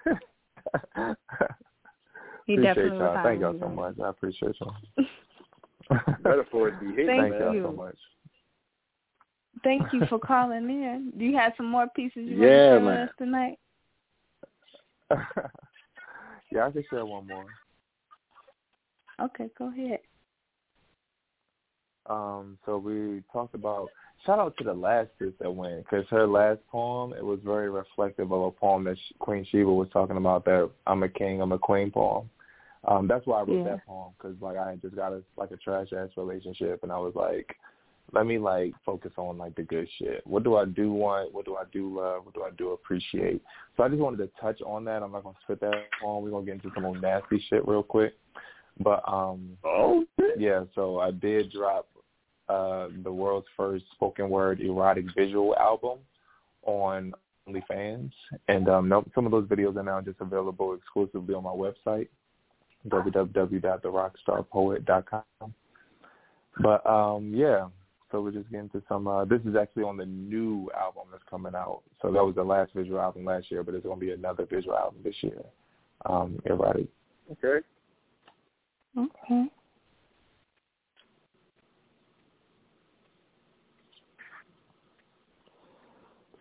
He 2.47 2.53
appreciate 2.53 2.75
definitely 2.75 2.99
was 2.99 3.11
y'all. 3.13 3.23
Thank 3.23 3.41
y'all 3.41 3.55
so 3.59 3.69
much. 3.69 3.95
I 4.03 4.09
appreciate 4.09 4.55
y'all. 4.59 4.75
Metaphors 6.23 6.73
be 6.79 6.87
hitting, 6.87 7.07
Thank 7.07 7.31
man. 7.31 7.41
y'all 7.41 7.63
so 7.63 7.71
much. 7.71 7.97
Thank 9.63 9.93
you 9.93 10.05
for 10.07 10.19
calling 10.25 10.69
in. 10.69 11.11
Do 11.17 11.25
you 11.25 11.35
have 11.37 11.53
some 11.57 11.69
more 11.69 11.87
pieces 11.95 12.23
you 12.25 12.37
want 12.37 12.51
to 12.51 12.67
share 12.67 12.79
man. 12.79 12.85
with 12.85 13.09
us 13.09 13.15
tonight? 13.17 13.59
yeah, 16.51 16.67
I 16.67 16.71
can 16.71 16.83
share 16.89 17.05
one 17.05 17.27
more. 17.27 17.45
Okay, 19.21 19.49
go 19.57 19.69
ahead. 19.69 19.99
Um, 22.09 22.57
so 22.65 22.77
we 22.77 23.23
talked 23.31 23.53
about 23.53 23.89
shout 24.25 24.39
out 24.39 24.55
to 24.57 24.63
the 24.63 24.73
last 24.73 25.09
sis 25.19 25.33
that 25.39 25.51
went 25.51 25.83
because 25.83 26.05
her 26.09 26.25
last 26.25 26.59
poem 26.71 27.13
it 27.13 27.23
was 27.23 27.39
very 27.43 27.69
reflective 27.69 28.31
of 28.31 28.41
a 28.41 28.51
poem 28.51 28.83
that 28.85 28.97
Sh- 28.97 29.13
Queen 29.19 29.45
Sheba 29.49 29.71
was 29.71 29.87
talking 29.93 30.17
about 30.17 30.43
that 30.45 30.69
I'm 30.87 31.03
a 31.03 31.09
king, 31.09 31.41
I'm 31.41 31.51
a 31.51 31.59
queen 31.59 31.91
poem. 31.91 32.29
Um, 32.87 33.07
that's 33.07 33.25
why 33.27 33.39
I 33.39 33.43
wrote 33.43 33.57
Yeah. 33.65 33.75
that 33.75 33.85
poem 33.85 34.13
because 34.17 34.35
like 34.41 34.57
I 34.57 34.75
just 34.81 34.95
got 34.95 35.11
a 35.13 35.21
like 35.37 35.51
a 35.51 35.57
trash 35.57 35.91
ass 35.93 36.09
relationship 36.15 36.81
and 36.83 36.91
I 36.91 36.97
was 36.97 37.13
like, 37.15 37.55
let 38.13 38.25
me 38.25 38.39
like 38.39 38.73
focus 38.85 39.11
on 39.17 39.37
like 39.37 39.55
the 39.55 39.63
good 39.63 39.87
shit. 39.97 40.25
What 40.25 40.43
do 40.43 40.55
I 40.55 40.65
do 40.65 40.91
want? 40.91 41.33
What 41.33 41.45
do 41.45 41.55
I 41.57 41.63
do 41.71 41.95
love? 41.99 42.25
What 42.25 42.33
do 42.33 42.43
I 42.43 42.51
do 42.57 42.71
appreciate? 42.71 43.41
So 43.75 43.83
I 43.83 43.89
just 43.89 43.99
wanted 43.99 44.17
to 44.17 44.29
touch 44.41 44.61
on 44.61 44.85
that. 44.85 45.03
I'm 45.03 45.11
not 45.11 45.23
gonna 45.23 45.35
spit 45.43 45.59
that 45.59 45.75
on. 46.03 46.23
We're 46.23 46.31
gonna 46.31 46.45
get 46.45 46.55
into 46.55 46.71
some 46.73 46.83
more 46.83 46.97
nasty 46.97 47.43
shit 47.49 47.67
real 47.67 47.83
quick. 47.83 48.13
But 48.79 49.03
um 49.05 49.57
Oh, 49.65 50.05
yeah, 50.37 50.63
so 50.73 50.99
I 50.99 51.11
did 51.11 51.51
drop 51.51 51.87
uh 52.47 52.87
the 53.03 53.11
world's 53.11 53.47
first 53.57 53.85
spoken 53.91 54.29
word 54.29 54.61
erotic 54.61 55.05
visual 55.15 55.55
album 55.57 55.99
on 56.65 57.13
OnlyFans, 57.47 58.11
and 58.47 58.69
um 58.69 58.87
no, 58.87 59.03
some 59.13 59.25
of 59.25 59.31
those 59.31 59.45
videos 59.47 59.75
are 59.75 59.83
now 59.83 59.99
just 60.01 60.21
available 60.21 60.73
exclusively 60.73 61.35
on 61.35 61.43
my 61.43 61.49
website 61.51 62.07
www.therockstarpoet.com. 62.89 65.53
But 66.61 66.85
um 66.85 67.33
yeah, 67.33 67.67
so 68.11 68.21
we're 68.21 68.31
just 68.31 68.51
getting 68.51 68.69
to 68.69 68.81
some. 68.89 69.07
uh 69.07 69.23
This 69.25 69.41
is 69.45 69.55
actually 69.55 69.83
on 69.83 69.97
the 69.97 70.05
new 70.05 70.69
album 70.77 71.03
that's 71.11 71.23
coming 71.29 71.55
out. 71.55 71.81
So 72.01 72.11
that 72.11 72.23
was 72.23 72.35
the 72.35 72.43
last 72.43 72.73
visual 72.73 72.99
album 72.99 73.25
last 73.25 73.51
year, 73.51 73.63
but 73.63 73.75
it's 73.75 73.85
going 73.85 73.99
to 73.99 74.05
be 74.05 74.11
another 74.11 74.45
visual 74.45 74.75
album 74.75 75.01
this 75.03 75.15
year. 75.21 75.43
Um, 76.05 76.39
erotic 76.45 76.87
okay. 77.31 77.65
Okay. 78.97 79.45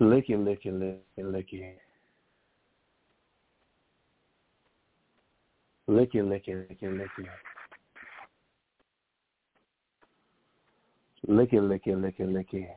Licky, 0.01 0.31
licky, 0.31 0.67
licky, 0.67 0.99
licky. 1.19 1.73
Licky, 5.89 6.17
licky, 6.17 6.49
licky, 6.49 6.83
licky. 6.83 7.27
Licky, 11.27 11.55
licky, 11.55 11.95
licky, 11.95 12.21
licky. 12.21 12.69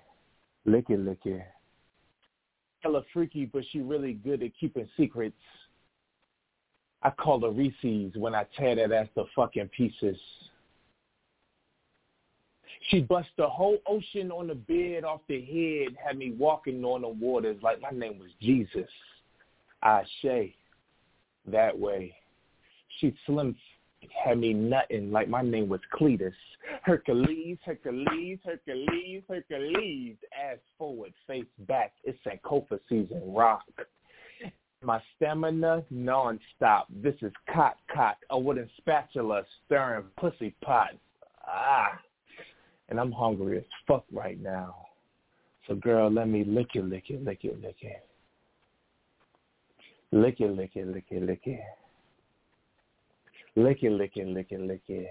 Licky, 0.66 0.98
licky. 0.98 1.44
Hella 2.80 3.02
freaky, 3.14 3.46
but 3.46 3.64
she 3.72 3.82
really 3.82 4.14
good 4.14 4.42
at 4.42 4.52
keeping 4.58 4.88
secrets. 4.96 5.36
I 7.04 7.10
call 7.10 7.42
her 7.42 7.52
Reese's 7.52 8.16
when 8.16 8.34
I 8.34 8.46
tear 8.58 8.76
that 8.76 8.92
ass 8.92 9.08
to 9.16 9.26
fucking 9.36 9.70
pieces. 9.70 10.18
She 12.90 13.02
bust 13.02 13.30
the 13.38 13.48
whole 13.48 13.78
ocean 13.88 14.32
on 14.32 14.48
the 14.48 14.56
bed 14.56 15.04
off 15.04 15.22
the 15.28 15.42
head, 15.42 15.98
had 16.04 16.18
me 16.18 16.32
walking 16.32 16.84
on 16.86 17.02
the 17.02 17.10
waters 17.10 17.58
like 17.62 17.82
my 17.82 17.92
name 17.92 18.20
was 18.20 18.30
Jesus. 18.40 18.90
I 19.84 20.04
say 20.22 20.56
that 21.48 21.78
way. 21.78 22.16
She 23.00 23.16
slim 23.26 23.56
had 24.24 24.40
me 24.40 24.54
nutting 24.54 25.12
like 25.12 25.28
my 25.30 25.42
name 25.42 25.70
was 25.70 25.80
Cletus. 25.94 26.34
Hercules, 26.84 27.58
Hercules, 27.64 28.40
Hercules, 28.44 29.24
Hercules. 29.28 30.16
Ass 30.40 30.58
forward, 30.78 31.14
face 31.28 31.46
back. 31.68 31.94
It's 32.04 32.18
Sankofa 32.26 32.80
season. 32.90 33.22
Rock. 33.26 33.64
My 34.84 35.00
stamina 35.16 35.84
nonstop. 35.94 36.86
This 36.90 37.16
is 37.22 37.32
cock 37.54 37.78
cock. 37.94 38.18
A 38.32 38.40
wooden 38.40 38.70
spatula 38.78 39.44
stirring 39.66 40.06
pussy 40.20 40.56
pots. 40.64 40.96
Ah. 41.48 42.00
And 42.90 43.00
I'm 43.00 43.12
hungry 43.12 43.60
as 43.60 43.64
fuck 43.88 44.06
right 44.12 44.42
now. 44.42 44.88
So 45.68 45.76
girl, 45.76 46.12
let 46.12 46.28
me 46.28 46.44
lick 46.44 46.70
it, 46.74 46.84
lick 46.84 47.06
it, 47.10 47.24
lick 47.24 47.40
it, 47.44 47.62
lick 47.62 47.78
it. 47.82 48.06
Lick 50.12 50.40
it, 50.40 50.52
lick 50.52 50.72
it, 50.76 50.88
lick 50.88 51.06
it, 51.10 51.24
lick 51.24 51.42
it. 51.46 51.62
Lick 53.56 53.84
it, 53.84 53.92
lick 53.92 54.16
it, 54.16 54.28
lick 54.28 54.48
it, 54.52 54.62
lick 54.62 54.82
it. 54.88 55.10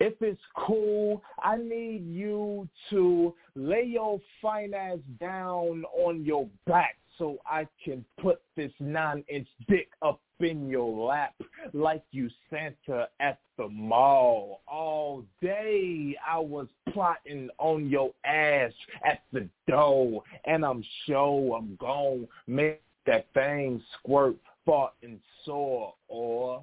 If 0.00 0.14
it's 0.20 0.40
cool, 0.56 1.22
I 1.38 1.56
need 1.56 2.04
you 2.04 2.68
to 2.90 3.34
lay 3.54 3.84
your 3.84 4.20
ass 4.44 4.98
down 5.20 5.84
on 5.96 6.24
your 6.24 6.48
back 6.66 6.96
so 7.16 7.38
I 7.46 7.66
can 7.84 8.04
put 8.20 8.40
this 8.56 8.72
nine-inch 8.80 9.46
dick 9.68 9.88
up 10.02 10.20
in 10.40 10.68
your 10.68 11.06
lap 11.06 11.34
like 11.72 12.02
you 12.10 12.28
Santa 12.50 13.08
at 13.20 13.38
the 13.56 13.68
mall. 13.68 14.60
All 14.66 15.24
day 15.40 16.16
I 16.28 16.38
was 16.38 16.66
plotting 16.92 17.48
on 17.58 17.88
your 17.88 18.12
ass 18.24 18.72
at 19.04 19.22
the 19.32 19.48
door, 19.68 20.22
and 20.44 20.64
I'm 20.64 20.84
sure 21.06 21.56
I'm 21.56 21.76
gon' 21.76 22.28
make 22.46 22.82
that 23.06 23.26
thing 23.32 23.80
squirt, 23.98 24.36
fart, 24.66 24.92
and 25.02 25.20
sore, 25.44 25.94
or 26.08 26.62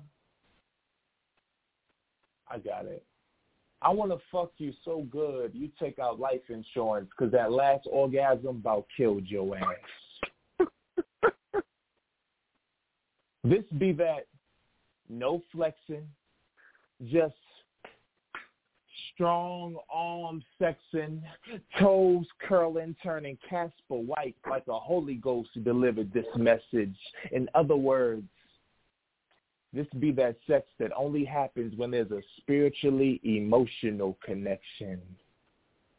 I 2.54 2.60
got 2.60 2.86
it. 2.86 3.04
I 3.82 3.90
want 3.90 4.12
to 4.12 4.18
fuck 4.32 4.52
you 4.58 4.72
so 4.86 5.06
good 5.12 5.52
you 5.54 5.70
take 5.80 6.00
out 6.00 6.20
life 6.20 6.42
insurance 6.50 7.10
because 7.18 7.32
that 7.34 7.52
last 7.52 7.88
orgasm 7.92 8.48
about 8.48 8.86
killed 8.96 9.28
your 9.28 9.58
ass. 9.58 10.68
this 13.44 13.64
be 13.78 13.92
that 13.94 14.28
no 15.10 15.42
flexing, 15.52 16.08
just 17.12 17.34
strong 19.14 19.76
arm 19.92 20.44
sexing, 20.62 21.22
toes 21.80 22.26
curling, 22.48 22.96
turning 23.04 23.38
Casper 23.50 23.74
White 23.90 24.36
like 24.50 24.64
a 24.68 24.80
Holy 24.80 25.16
Ghost 25.16 25.50
delivered 25.64 26.14
this 26.14 26.26
message. 26.38 26.96
In 27.32 27.50
other 27.54 27.76
words, 27.76 28.28
this 29.74 29.88
be 30.00 30.12
that 30.12 30.36
sex 30.48 30.68
that 30.80 30.92
only 30.96 31.26
happens 31.26 31.76
when 31.78 31.92
there's 31.92 32.12
a 32.12 32.22
spiritually 32.38 33.20
emotional 33.24 34.18
connection. 34.24 35.02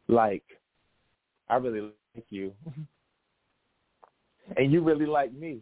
Like, 0.07 0.45
I 1.49 1.57
really 1.57 1.81
like 1.81 2.27
you. 2.31 2.53
and 4.57 4.73
you 4.73 4.83
really 4.83 5.07
like 5.07 5.33
me. 5.33 5.61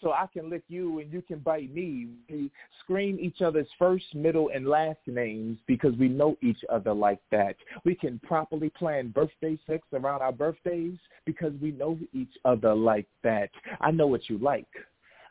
So 0.00 0.12
I 0.12 0.26
can 0.32 0.48
lick 0.48 0.62
you 0.68 1.00
and 1.00 1.12
you 1.12 1.22
can 1.22 1.40
bite 1.40 1.74
me. 1.74 2.06
We 2.30 2.50
scream 2.80 3.18
each 3.20 3.42
other's 3.42 3.66
first, 3.78 4.04
middle, 4.14 4.50
and 4.54 4.68
last 4.68 5.00
names 5.06 5.58
because 5.66 5.92
we 5.96 6.08
know 6.08 6.36
each 6.40 6.64
other 6.70 6.94
like 6.94 7.18
that. 7.32 7.56
We 7.84 7.96
can 7.96 8.20
properly 8.20 8.70
plan 8.70 9.08
birthday 9.08 9.58
sex 9.66 9.82
around 9.92 10.22
our 10.22 10.30
birthdays 10.30 10.98
because 11.24 11.52
we 11.60 11.72
know 11.72 11.98
each 12.12 12.32
other 12.44 12.74
like 12.74 13.08
that. 13.24 13.50
I 13.80 13.90
know 13.90 14.06
what 14.06 14.28
you 14.28 14.38
like. 14.38 14.68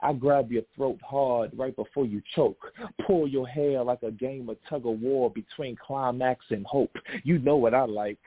I 0.01 0.13
grab 0.13 0.51
your 0.51 0.63
throat 0.75 0.99
hard 1.03 1.51
right 1.57 1.75
before 1.75 2.05
you 2.05 2.21
choke. 2.35 2.71
Pull 3.05 3.27
your 3.27 3.47
hair 3.47 3.83
like 3.83 4.03
a 4.03 4.11
game 4.11 4.49
of 4.49 4.57
tug 4.69 4.85
of 4.85 4.99
war 4.99 5.29
between 5.29 5.75
climax 5.75 6.45
and 6.49 6.65
hope. 6.65 6.95
You 7.23 7.39
know 7.39 7.55
what 7.55 7.73
I 7.73 7.85
like. 7.85 8.19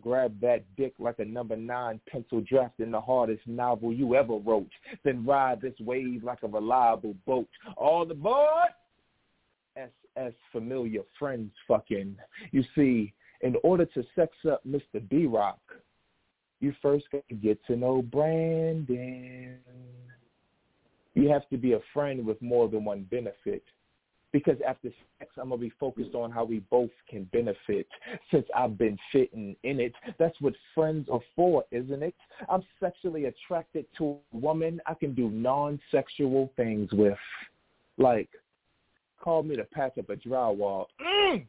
Grab 0.00 0.40
that 0.40 0.64
dick 0.76 0.94
like 0.98 1.18
a 1.18 1.24
number 1.24 1.56
nine 1.56 2.00
pencil 2.10 2.40
drafting 2.40 2.90
the 2.90 3.00
hardest 3.00 3.46
novel 3.46 3.92
you 3.92 4.14
ever 4.14 4.36
wrote. 4.36 4.70
Then 5.04 5.26
ride 5.26 5.60
this 5.60 5.74
wave 5.80 6.24
like 6.24 6.42
a 6.42 6.48
reliable 6.48 7.14
boat. 7.26 7.48
All 7.76 8.10
aboard! 8.10 8.70
SS 9.76 10.32
familiar 10.52 11.02
friends 11.18 11.52
fucking. 11.68 12.16
You 12.50 12.64
see, 12.74 13.12
in 13.42 13.56
order 13.62 13.84
to 13.86 14.04
sex 14.14 14.32
up 14.50 14.62
Mr. 14.66 15.06
B-Rock, 15.08 15.60
you 16.60 16.74
first 16.82 17.06
got 17.10 17.26
to 17.28 17.34
get 17.34 17.64
to 17.66 17.76
know 17.76 18.02
Brandon. 18.02 19.58
You 21.14 21.28
have 21.28 21.48
to 21.50 21.56
be 21.56 21.72
a 21.72 21.80
friend 21.92 22.24
with 22.24 22.40
more 22.40 22.68
than 22.68 22.84
one 22.84 23.06
benefit. 23.10 23.62
Because 24.32 24.58
after 24.66 24.90
sex, 25.18 25.32
I'm 25.36 25.48
going 25.48 25.60
to 25.60 25.66
be 25.66 25.72
focused 25.80 26.14
on 26.14 26.30
how 26.30 26.44
we 26.44 26.60
both 26.70 26.90
can 27.08 27.24
benefit. 27.32 27.88
Since 28.30 28.46
I've 28.56 28.78
been 28.78 28.96
fitting 29.10 29.56
in 29.64 29.80
it, 29.80 29.92
that's 30.20 30.40
what 30.40 30.54
friends 30.72 31.08
are 31.10 31.20
for, 31.34 31.64
isn't 31.72 32.02
it? 32.02 32.14
I'm 32.48 32.62
sexually 32.78 33.24
attracted 33.24 33.86
to 33.98 34.18
a 34.32 34.36
woman 34.36 34.80
I 34.86 34.94
can 34.94 35.14
do 35.14 35.30
non-sexual 35.30 36.52
things 36.54 36.90
with. 36.92 37.18
Like, 37.98 38.28
call 39.20 39.42
me 39.42 39.56
to 39.56 39.64
patch 39.64 39.98
up 39.98 40.10
a 40.10 40.16
drywall. 40.16 40.86
Mm! 41.04 41.44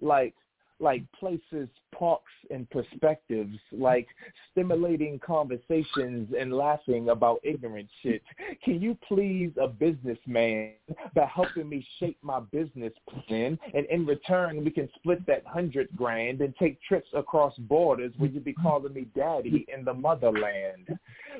Like, 0.00 0.34
like 0.82 1.04
places, 1.12 1.68
parks, 1.96 2.32
and 2.50 2.68
perspectives, 2.70 3.56
like 3.70 4.08
stimulating 4.50 5.18
conversations 5.24 6.34
and 6.38 6.52
laughing 6.52 7.08
about 7.10 7.40
ignorant 7.44 7.88
shit. 8.02 8.22
Can 8.64 8.82
you 8.82 8.98
please 9.06 9.52
a 9.60 9.68
businessman 9.68 10.72
by 11.14 11.26
helping 11.32 11.68
me 11.68 11.86
shape 12.00 12.18
my 12.22 12.40
business 12.40 12.92
plan, 13.08 13.58
and 13.72 13.86
in 13.86 14.04
return 14.04 14.64
we 14.64 14.70
can 14.70 14.88
split 14.96 15.24
that 15.26 15.46
hundred 15.46 15.88
grand 15.96 16.40
and 16.40 16.54
take 16.56 16.82
trips 16.82 17.08
across 17.14 17.54
borders 17.56 18.12
where 18.18 18.30
you 18.30 18.40
be 18.40 18.52
calling 18.52 18.92
me 18.92 19.06
daddy 19.14 19.64
in 19.74 19.84
the 19.84 19.94
motherland. 19.94 20.98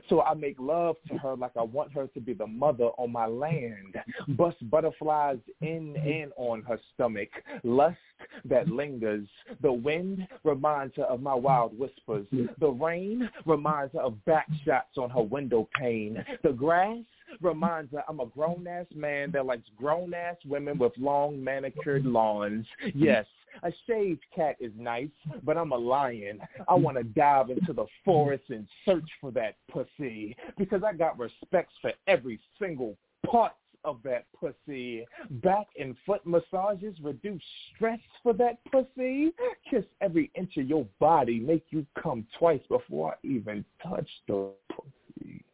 So 0.08 0.22
I 0.22 0.34
make 0.34 0.56
love 0.58 0.96
to 1.08 1.18
her 1.18 1.36
like 1.36 1.56
I 1.56 1.62
want 1.62 1.92
her 1.92 2.06
to 2.06 2.20
be 2.20 2.32
the 2.32 2.46
mother 2.46 2.90
on 2.96 3.10
my 3.12 3.26
land. 3.26 3.96
Bust 4.28 4.56
butterflies 4.70 5.38
in 5.60 5.96
and 5.96 6.32
on 6.36 6.62
her 6.62 6.78
stomach. 6.94 7.28
Lust 7.64 7.96
that 8.44 8.68
lingers. 8.68 9.26
The 9.60 9.72
wind 9.72 10.26
reminds 10.44 10.96
her 10.96 11.04
of 11.04 11.22
my 11.22 11.34
wild 11.34 11.78
whispers. 11.78 12.26
The 12.58 12.70
rain 12.70 13.28
reminds 13.46 13.92
her 13.94 14.00
of 14.00 14.24
back 14.24 14.46
shots 14.64 14.98
on 14.98 15.10
her 15.10 15.22
window 15.22 15.68
pane. 15.78 16.24
The 16.42 16.52
grass 16.52 16.98
reminds 17.40 17.92
her 17.92 18.04
I'm 18.08 18.20
a 18.20 18.26
grown 18.26 18.66
ass 18.66 18.86
man 18.94 19.30
that 19.32 19.46
likes 19.46 19.68
grown 19.76 20.14
ass 20.14 20.36
women 20.44 20.78
with 20.78 20.92
long 20.98 21.42
manicured 21.42 22.04
lawns. 22.04 22.66
Yes, 22.94 23.26
a 23.62 23.72
shaved 23.86 24.22
cat 24.34 24.56
is 24.60 24.72
nice, 24.76 25.10
but 25.42 25.56
I'm 25.56 25.72
a 25.72 25.76
lion. 25.76 26.40
I 26.68 26.74
want 26.74 26.96
to 26.96 27.04
dive 27.04 27.50
into 27.50 27.72
the 27.72 27.86
forest 28.04 28.44
and 28.48 28.66
search 28.84 29.08
for 29.20 29.30
that 29.32 29.56
pussy 29.70 30.36
because 30.58 30.82
I 30.82 30.92
got 30.92 31.18
respects 31.18 31.74
for 31.80 31.92
every 32.06 32.40
single 32.58 32.96
part 33.26 33.52
of 33.84 33.98
that 34.04 34.26
pussy. 34.38 35.06
Back 35.42 35.66
and 35.78 35.96
foot 36.06 36.26
massages 36.26 36.96
reduce 37.02 37.42
stress 37.74 38.00
for 38.22 38.32
that 38.34 38.58
pussy. 38.70 39.32
Kiss 39.68 39.84
every 40.00 40.30
inch 40.34 40.56
of 40.56 40.68
your 40.68 40.86
body, 41.00 41.40
make 41.40 41.64
you 41.70 41.86
come 42.00 42.26
twice 42.38 42.62
before 42.68 43.12
I 43.12 43.26
even 43.26 43.64
touch 43.82 44.08
the 44.28 44.50
pussy. 44.70 45.44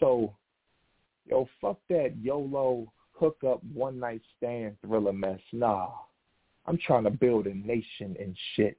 So, 0.00 0.34
yo, 1.26 1.48
fuck 1.60 1.78
that 1.88 2.14
YOLO 2.20 2.92
hook 3.12 3.38
up 3.46 3.62
one 3.72 3.98
night 4.00 4.22
stand 4.36 4.76
thriller 4.84 5.12
mess. 5.12 5.40
Nah. 5.52 5.90
I'm 6.66 6.78
trying 6.78 7.04
to 7.04 7.10
build 7.10 7.46
a 7.46 7.54
nation 7.54 8.16
and 8.18 8.36
shit. 8.54 8.78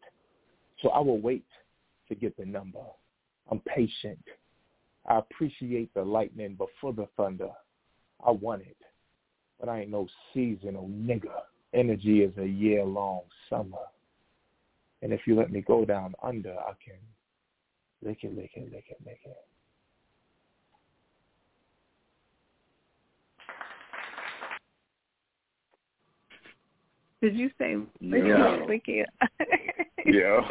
So 0.81 0.89
I 0.89 0.99
will 0.99 1.19
wait 1.19 1.45
to 2.09 2.15
get 2.15 2.35
the 2.37 2.45
number. 2.45 2.79
I'm 3.49 3.59
patient. 3.59 4.19
I 5.07 5.19
appreciate 5.19 5.93
the 5.93 6.03
lightning 6.03 6.55
before 6.55 6.93
the 6.93 7.07
thunder. 7.15 7.51
I 8.25 8.31
want 8.31 8.61
it. 8.61 8.77
But 9.59 9.69
I 9.69 9.81
ain't 9.81 9.91
no 9.91 10.07
seasonal 10.33 10.89
nigga. 10.89 11.43
Energy 11.73 12.23
is 12.23 12.35
a 12.37 12.45
year-long 12.45 13.21
summer. 13.49 13.77
And 15.01 15.13
if 15.13 15.21
you 15.25 15.35
let 15.35 15.51
me 15.51 15.61
go 15.61 15.85
down 15.85 16.15
under, 16.23 16.53
I 16.53 16.73
can 16.83 16.97
lick 18.03 18.19
it, 18.23 18.35
lick 18.35 18.51
it, 18.55 18.71
lick 18.71 18.85
it, 18.89 18.97
lick 19.05 19.19
it. 19.25 19.37
Did 27.21 27.35
you 27.35 27.49
say 27.57 27.75
lick 28.01 28.23
Yeah. 28.25 28.65
lick 28.67 28.83
it? 28.87 29.09
Yeah. 30.05 30.41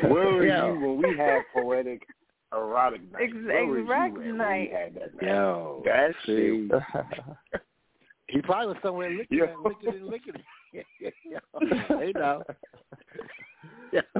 Where 0.08 0.32
were 0.32 0.46
Yeah. 0.46 0.68
you 0.68 0.78
when 0.78 0.96
we 0.98 1.16
had 1.16 1.42
poetic 1.52 2.06
erotic 2.54 3.00
night? 3.12 3.22
Ex- 3.22 3.32
Where 3.34 3.66
was 3.66 3.78
you 3.78 3.86
erotic 3.86 4.34
night. 4.34 4.70
We 4.70 4.76
had 4.76 4.94
night? 4.94 5.10
Yo, 5.22 5.82
that 5.84 6.10
see, 6.26 6.68
shit. 6.70 6.82
he 8.28 8.40
probably 8.42 8.68
was 8.68 8.76
somewhere 8.82 9.10
licking 9.10 9.38
Yo. 9.38 9.44
it, 9.44 9.58
licking 9.64 9.94
it, 9.94 10.02
licking 10.02 10.34
hey 10.72 12.12
now. 12.14 12.42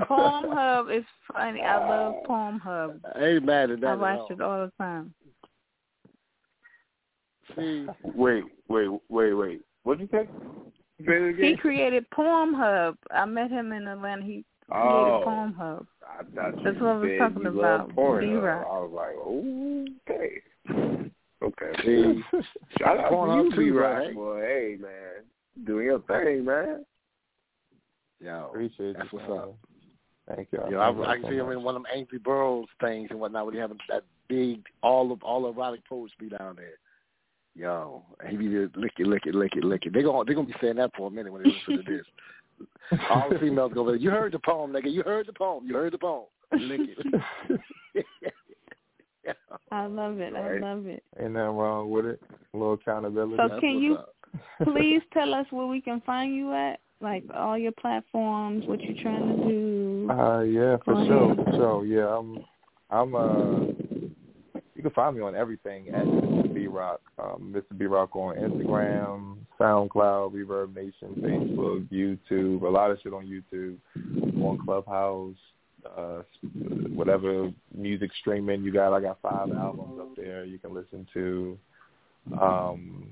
Palm 0.06 0.46
Hub 0.50 0.90
is 0.90 1.04
funny. 1.32 1.62
I 1.62 1.88
love 1.88 2.24
Palm 2.26 2.58
Hub. 2.58 3.00
I 3.16 3.24
ain't 3.24 3.44
mad 3.44 3.70
at 3.70 3.80
that. 3.80 3.86
I 3.86 3.94
watch 3.94 4.30
it 4.30 4.40
all 4.40 4.66
the 4.66 4.72
time. 4.78 5.14
See, 7.56 7.86
Wait, 8.14 8.44
wait, 8.68 8.88
wait, 9.08 9.32
wait. 9.32 9.60
What'd 9.82 10.00
you 10.00 10.08
say? 10.10 10.28
Say 11.06 11.34
He 11.50 11.56
created 11.56 12.08
Palm 12.10 12.54
Hub. 12.54 12.96
I 13.10 13.24
met 13.24 13.50
him 13.50 13.72
in 13.72 13.88
Atlanta. 13.88 14.22
He 14.22 14.32
created 14.32 14.51
Oh. 14.74 15.22
Palm 15.24 15.52
Hub. 15.54 15.86
I 16.02 16.22
thought 16.34 16.58
you 16.58 16.64
That's 16.64 16.80
what 16.80 16.88
I 16.90 16.96
was 16.96 17.10
talking 17.18 17.42
you 17.42 17.60
about, 17.60 17.88
love 17.88 17.90
porn. 17.94 18.24
D-Rock. 18.24 18.66
I 18.66 18.78
was 18.80 18.90
like, 18.94 19.16
okay, 20.10 20.42
okay. 21.42 21.82
see, 21.84 22.22
Shout 22.78 22.98
out 22.98 23.12
Pornhub 23.12 23.54
to 23.54 23.62
you, 23.62 23.72
B-Rock, 23.72 23.98
right? 23.98 24.14
boy. 24.14 24.40
Hey, 24.40 24.76
man, 24.80 25.66
doing 25.66 25.86
your 25.86 26.00
thing, 26.00 26.44
man. 26.44 26.84
yo, 28.20 28.48
Appreciate 28.50 28.96
that's 28.96 29.12
you. 29.12 29.18
what's 29.18 29.28
man. 29.30 29.38
up. 29.38 29.54
Thank 30.34 30.48
you. 30.52 30.60
Yo, 30.70 30.80
I, 30.80 30.92
thank 30.92 31.06
I 31.06 31.14
can 31.16 31.22
so 31.24 31.30
see 31.30 31.36
him 31.36 31.50
in 31.50 31.62
one 31.62 31.76
of 31.76 31.82
them 31.82 31.90
Angry 31.94 32.18
Burroughs 32.18 32.68
things 32.80 33.08
and 33.10 33.18
whatnot, 33.20 33.44
where 33.44 33.54
he 33.54 33.60
having 33.60 33.78
that 33.88 34.04
big, 34.28 34.64
all 34.82 35.12
of 35.12 35.22
all 35.22 35.46
erotic 35.48 35.86
poetry 35.88 36.28
down 36.28 36.56
there. 36.56 36.78
Yo, 37.54 38.02
he 38.28 38.36
be 38.36 38.48
just 38.48 38.76
lick 38.76 38.92
it, 38.98 39.06
lick 39.06 39.26
it, 39.26 39.34
lick 39.34 39.56
it, 39.56 39.64
lick 39.64 39.84
it. 39.84 39.92
They 39.92 40.02
gonna 40.02 40.24
they 40.24 40.32
gonna 40.32 40.46
be 40.46 40.54
saying 40.60 40.76
that 40.76 40.92
for 40.96 41.08
a 41.08 41.10
minute 41.10 41.32
when 41.32 41.42
they 41.42 41.50
listen 41.50 41.84
to 41.84 41.96
this. 41.96 42.06
All 43.10 43.28
the 43.30 43.38
females 43.38 43.72
go, 43.74 43.86
there. 43.86 43.96
you 43.96 44.10
heard 44.18 44.32
the 44.32 44.38
poem, 44.38 44.72
nigga. 44.72 44.92
You 44.92 45.02
heard 45.02 45.26
the 45.26 45.32
poem. 45.32 45.66
You 45.66 45.74
heard 45.74 45.92
the 45.92 45.98
poem. 45.98 46.24
Lick 46.52 46.80
it. 47.94 48.04
I 49.70 49.86
love 49.86 50.18
it. 50.20 50.34
I 50.34 50.58
love 50.58 50.86
it. 50.86 51.02
Ain't 51.18 51.32
nothing 51.32 51.56
wrong 51.56 51.90
with 51.90 52.04
it. 52.06 52.20
A 52.52 52.56
little 52.56 52.74
accountability. 52.74 53.36
So 53.36 53.48
That's 53.48 53.60
can 53.60 53.78
you 53.80 53.96
up. 53.96 54.14
please 54.64 55.00
tell 55.12 55.32
us 55.34 55.46
where 55.50 55.66
we 55.66 55.80
can 55.80 56.00
find 56.04 56.34
you 56.34 56.52
at? 56.52 56.80
Like 57.00 57.24
all 57.34 57.58
your 57.58 57.72
platforms, 57.72 58.64
what 58.66 58.80
you're 58.80 59.02
trying 59.02 59.36
to 59.36 59.44
do. 59.48 60.08
Uh, 60.10 60.40
yeah, 60.42 60.76
for 60.84 60.94
Go 60.94 61.06
sure, 61.06 61.32
ahead. 61.32 61.44
for 61.46 61.52
sure. 61.52 61.84
Yeah, 61.84 62.16
I'm, 62.16 62.38
I'm. 62.90 63.14
Uh, 63.14 63.64
you 64.76 64.82
can 64.82 64.90
find 64.92 65.16
me 65.16 65.22
on 65.22 65.34
everything 65.34 65.88
at 65.88 66.04
Mr. 66.04 66.54
B 66.54 66.66
Rock. 66.68 67.00
Um, 67.18 67.52
Mr. 67.56 67.76
B 67.76 67.86
Rock 67.86 68.14
on 68.14 68.36
Instagram, 68.36 69.38
SoundCloud, 69.62 70.32
Reverb 70.32 70.74
Nation, 70.74 71.14
Facebook, 71.20 71.86
YouTube. 71.88 72.62
A 72.62 72.68
lot 72.68 72.90
of 72.90 72.98
shit 73.02 73.12
on 73.12 73.26
YouTube, 73.26 73.76
on 74.42 74.58
Clubhouse, 74.64 75.36
uh, 75.96 76.22
whatever 76.94 77.50
music 77.74 78.10
streaming 78.20 78.62
you 78.62 78.72
got. 78.72 78.94
I 78.94 79.00
got 79.00 79.18
five 79.22 79.50
albums 79.52 80.00
up 80.00 80.16
there 80.16 80.44
you 80.44 80.58
can 80.58 80.74
listen 80.74 81.06
to. 81.14 81.58
Um, 82.40 83.06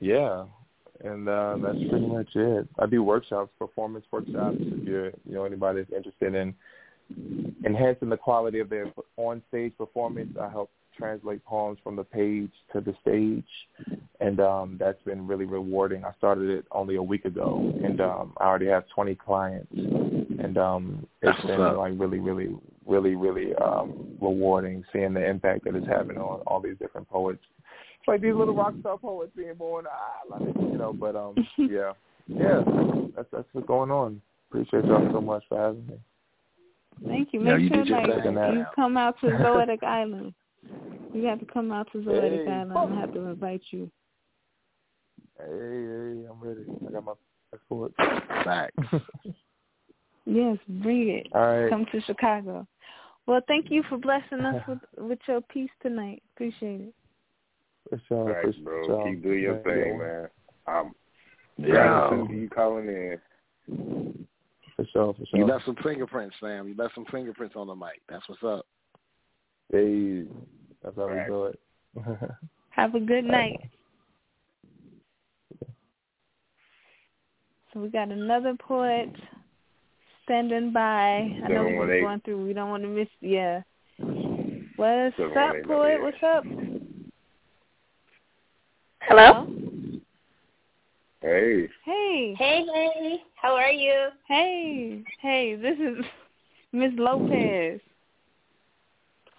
yeah, 0.00 0.44
and 1.04 1.28
uh, 1.28 1.56
that's 1.62 1.78
pretty 1.90 2.06
much 2.06 2.28
it. 2.34 2.68
I 2.78 2.86
do 2.86 3.02
workshops, 3.02 3.50
performance 3.58 4.04
workshops. 4.10 4.56
If 4.58 4.86
you're, 4.86 5.06
you 5.06 5.34
know, 5.34 5.44
anybody's 5.44 5.86
interested 5.94 6.34
in 6.34 6.54
enhancing 7.64 8.08
the 8.08 8.16
quality 8.16 8.60
of 8.60 8.68
their 8.68 8.92
on-stage 9.16 9.72
performance, 9.78 10.36
I 10.40 10.48
help 10.48 10.70
translate 10.98 11.44
poems 11.44 11.78
from 11.82 11.96
the 11.96 12.04
page 12.04 12.50
to 12.72 12.80
the 12.80 12.94
stage, 13.00 13.98
and 14.20 14.40
um, 14.40 14.76
that's 14.78 15.02
been 15.04 15.26
really 15.26 15.44
rewarding. 15.44 16.04
I 16.04 16.12
started 16.18 16.50
it 16.50 16.64
only 16.72 16.96
a 16.96 17.02
week 17.02 17.24
ago, 17.24 17.72
and 17.82 18.00
um, 18.00 18.32
I 18.38 18.44
already 18.44 18.66
have 18.66 18.84
20 18.94 19.14
clients, 19.14 19.72
and 19.72 20.58
um, 20.58 21.06
it's 21.22 21.36
That's 21.36 21.46
been 21.46 21.76
like 21.76 21.92
really, 21.96 22.18
really, 22.18 22.54
really, 22.86 23.14
really 23.14 23.54
um, 23.56 24.16
rewarding 24.20 24.84
seeing 24.92 25.14
the 25.14 25.24
impact 25.24 25.64
that 25.64 25.74
it's 25.74 25.86
having 25.86 26.18
on 26.18 26.40
all 26.46 26.60
these 26.60 26.76
different 26.78 27.08
poets. 27.08 27.42
It's 28.00 28.08
like 28.08 28.20
these 28.20 28.34
little 28.34 28.54
rock 28.54 28.74
star 28.80 28.98
poets 28.98 29.32
being 29.36 29.54
born. 29.54 29.86
Ah, 29.90 30.20
I 30.24 30.38
love 30.38 30.48
it, 30.48 30.56
you 30.60 30.78
know. 30.78 30.92
But 30.92 31.16
um, 31.16 31.34
yeah, 31.56 31.92
yeah, 32.26 32.62
that's 33.16 33.28
that's 33.32 33.48
what's 33.52 33.66
going 33.66 33.90
on. 33.90 34.20
Appreciate 34.50 34.84
y'all 34.86 35.08
so 35.12 35.20
much 35.20 35.44
for 35.48 35.58
having 35.58 35.86
me. 35.86 35.98
Thank 37.06 37.32
you. 37.32 37.40
No, 37.40 37.56
Make 37.56 37.62
you 37.62 37.68
sure 37.68 37.84
like 37.84 38.24
thing. 38.24 38.34
you 38.34 38.66
come 38.74 38.96
out 38.96 39.20
to 39.20 39.26
Zoetic 39.26 39.82
Island. 39.84 40.34
You 41.12 41.24
have 41.24 41.40
to 41.40 41.46
come 41.46 41.72
out 41.72 41.90
to 41.92 41.98
Zoetic 41.98 42.44
Hey, 42.44 42.50
Island. 42.50 42.94
I 42.94 43.00
have 43.00 43.12
to 43.14 43.20
invite 43.20 43.62
you. 43.70 43.90
Hey, 45.38 45.44
hey, 45.46 46.26
I'm 46.28 46.40
ready. 46.40 46.64
I 46.86 46.92
got 46.92 47.04
my 47.04 47.12
passport. 47.50 47.92
Facts. 48.44 48.76
Yes, 50.30 50.58
bring 50.68 51.08
it. 51.08 51.26
All 51.32 51.40
right. 51.40 51.70
Come 51.70 51.86
to 51.90 52.02
Chicago. 52.02 52.66
Well, 53.26 53.40
thank 53.48 53.70
you 53.70 53.82
for 53.88 53.96
blessing 53.96 54.40
us 54.40 54.62
with 54.68 54.78
with 54.98 55.18
your 55.26 55.40
peace 55.40 55.70
tonight. 55.80 56.22
Appreciate 56.34 56.82
it. 56.82 56.94
For 57.88 58.00
sure. 58.08 58.40
Thanks, 58.42 58.58
for 58.58 58.62
bro. 58.62 58.86
sure. 58.86 59.10
Keep 59.10 59.22
doing 59.22 59.40
your 59.40 59.62
thing, 59.62 59.78
yeah. 59.78 59.96
man. 59.96 60.28
I'm 60.66 60.94
Yeah. 61.56 62.08
gratitude 62.10 62.28
to 62.28 62.34
you 62.34 62.50
calling 62.50 62.88
in. 62.88 64.26
For 64.76 64.84
sure, 64.92 65.14
for 65.14 65.24
sure. 65.24 65.38
You 65.38 65.46
left 65.46 65.64
some 65.64 65.76
fingerprints, 65.82 66.36
Sam. 66.40 66.68
You 66.68 66.74
left 66.76 66.94
some 66.94 67.06
fingerprints 67.06 67.56
on 67.56 67.68
the 67.68 67.74
mic. 67.74 68.02
That's 68.06 68.28
what's 68.28 68.42
up. 68.42 68.66
Hey, 69.72 70.24
that's 70.82 70.96
how 70.96 71.06
Right. 71.06 71.26
we 71.26 71.32
do 71.32 71.44
it. 71.46 71.60
Have 72.70 72.94
a 72.94 73.00
good 73.00 73.24
night. 73.24 73.60
So 77.72 77.80
we 77.80 77.88
got 77.88 78.08
another 78.08 78.54
poet 78.54 79.10
standing 80.24 80.72
by. 80.72 81.40
I 81.44 81.48
know 81.48 81.64
we're 81.64 82.00
going 82.00 82.20
through. 82.20 82.46
We 82.46 82.52
don't 82.52 82.70
want 82.70 82.82
to 82.82 82.88
miss. 82.88 83.08
Yeah. 83.20 83.62
What's 84.76 85.18
up, 85.36 85.56
poet? 85.66 86.00
What's 86.00 86.22
up? 86.22 86.44
Hello? 89.02 89.46
Hey. 91.20 91.68
Hey. 91.84 92.34
Hey, 92.38 92.64
hey. 92.72 93.22
How 93.34 93.54
are 93.54 93.72
you? 93.72 94.08
Hey. 94.26 95.02
Hey. 95.20 95.56
This 95.56 95.78
is 95.78 96.04
Miss 96.72 96.92
Lopez. 96.96 97.80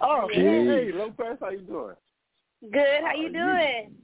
Oh, 0.01 0.29
Yeah. 0.29 0.41
hey, 0.41 0.91
Lopez, 0.91 1.37
how 1.41 1.49
you 1.49 1.59
doing? 1.59 1.95
Good. 2.71 3.03
How 3.03 3.13
you 3.13 3.23
you- 3.23 3.29
doing? 3.29 3.95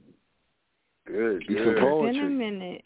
Good, 1.06 1.44
You 1.48 1.56
some 1.58 1.74
good. 1.74 2.04
It's 2.08 2.16
been 2.16 2.26
a 2.26 2.30
minute. 2.30 2.84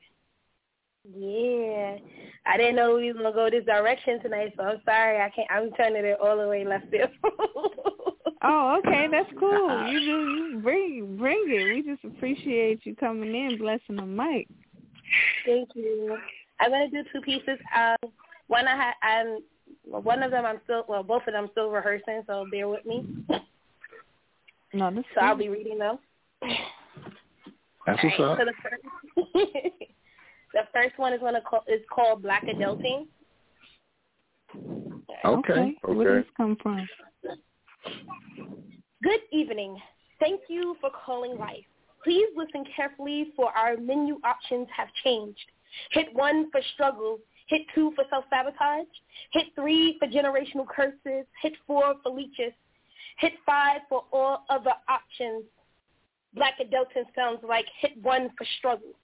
Yeah. 1.05 1.99
I 2.47 2.57
didn't 2.57 2.77
know 2.77 2.97
we 2.97 3.13
was 3.13 3.17
gonna 3.17 3.33
go 3.33 3.49
this 3.51 3.65
direction 3.65 4.21
tonight, 4.21 4.53
so 4.57 4.63
I'm 4.65 4.83
sorry. 4.85 5.21
I 5.21 5.31
can't. 5.31 5.51
I'm 5.51 5.71
turning 5.73 6.05
it 6.05 6.19
all 6.21 6.37
the 6.37 6.49
way 6.49 6.65
left 6.65 6.91
field. 6.91 7.11
Oh, 8.43 8.79
okay, 8.79 9.07
that's 9.11 9.31
cool. 9.39 9.87
You 9.91 10.01
do 10.01 10.07
you 10.07 10.61
bring 10.63 11.17
bring 11.19 11.45
it. 11.49 11.75
We 11.75 11.83
just 11.83 12.03
appreciate 12.05 12.87
you 12.87 12.97
coming 12.97 13.35
in, 13.35 13.59
blessing 13.59 13.97
the 13.97 14.07
mic. 14.07 14.49
Thank 15.45 15.69
you. 15.75 16.17
I'm 16.59 16.71
gonna 16.71 16.89
do 16.89 17.03
two 17.13 17.21
pieces. 17.21 17.59
Um, 17.77 17.97
one 18.47 18.67
I 18.67 18.77
had. 18.77 18.95
I'm 19.03 19.41
well, 19.91 20.03
one 20.03 20.22
of 20.22 20.30
them. 20.30 20.47
I'm 20.47 20.61
still. 20.64 20.84
Well, 20.88 21.03
both 21.03 21.22
of 21.26 21.32
them 21.32 21.49
still 21.53 21.70
rehearsing, 21.70 22.22
so 22.26 22.47
bear 22.51 22.68
with 22.68 22.86
me. 22.86 23.05
No, 24.72 24.91
that's 24.91 25.07
So 25.14 25.20
I'll 25.20 25.36
be 25.36 25.49
reading 25.49 25.78
them. 25.78 25.99
That's 27.86 28.03
what's 28.05 28.18
Alright, 28.20 28.20
up. 28.20 28.38
So 28.38 28.45
the 28.45 28.55
first, 28.62 29.34
the 30.55 30.61
first 30.72 30.99
one 30.99 31.12
is 31.12 31.20
gonna 31.20 31.41
call 31.41 31.64
is 31.66 31.80
called 31.93 32.22
Black 32.22 32.47
Adulting. 32.47 33.07
Okay. 35.24 35.76
Where 35.82 35.95
does 35.95 36.07
Okay. 36.07 36.18
this 36.18 36.24
come 36.36 36.57
from? 36.62 36.88
Good 39.03 39.20
evening. 39.32 39.76
Thank 40.20 40.43
you 40.49 40.76
for 40.80 40.91
calling 41.05 41.36
life. 41.36 41.64
Please 42.05 42.28
listen 42.36 42.64
carefully 42.76 43.32
for 43.34 43.51
our 43.57 43.76
menu 43.76 44.18
options 44.24 44.68
have 44.76 44.88
changed. 45.03 45.51
Hit 45.93 46.14
one 46.14 46.51
for 46.51 46.61
struggle. 46.74 47.18
Hit 47.51 47.62
two 47.74 47.92
for 47.96 48.05
self-sabotage. 48.09 48.86
Hit 49.32 49.46
three 49.57 49.98
for 49.98 50.07
generational 50.07 50.66
curses. 50.66 51.26
Hit 51.42 51.55
four 51.66 51.96
for 52.03 52.12
leeches. 52.12 52.53
Hit 53.18 53.32
five 53.44 53.80
for 53.88 54.05
all 54.12 54.44
other 54.48 54.72
options. 54.88 55.44
Black 56.32 56.55
adulting 56.61 57.05
sounds 57.14 57.40
like 57.46 57.66
hit 57.80 58.01
one 58.03 58.30
for 58.38 58.46
struggle. 58.59 58.94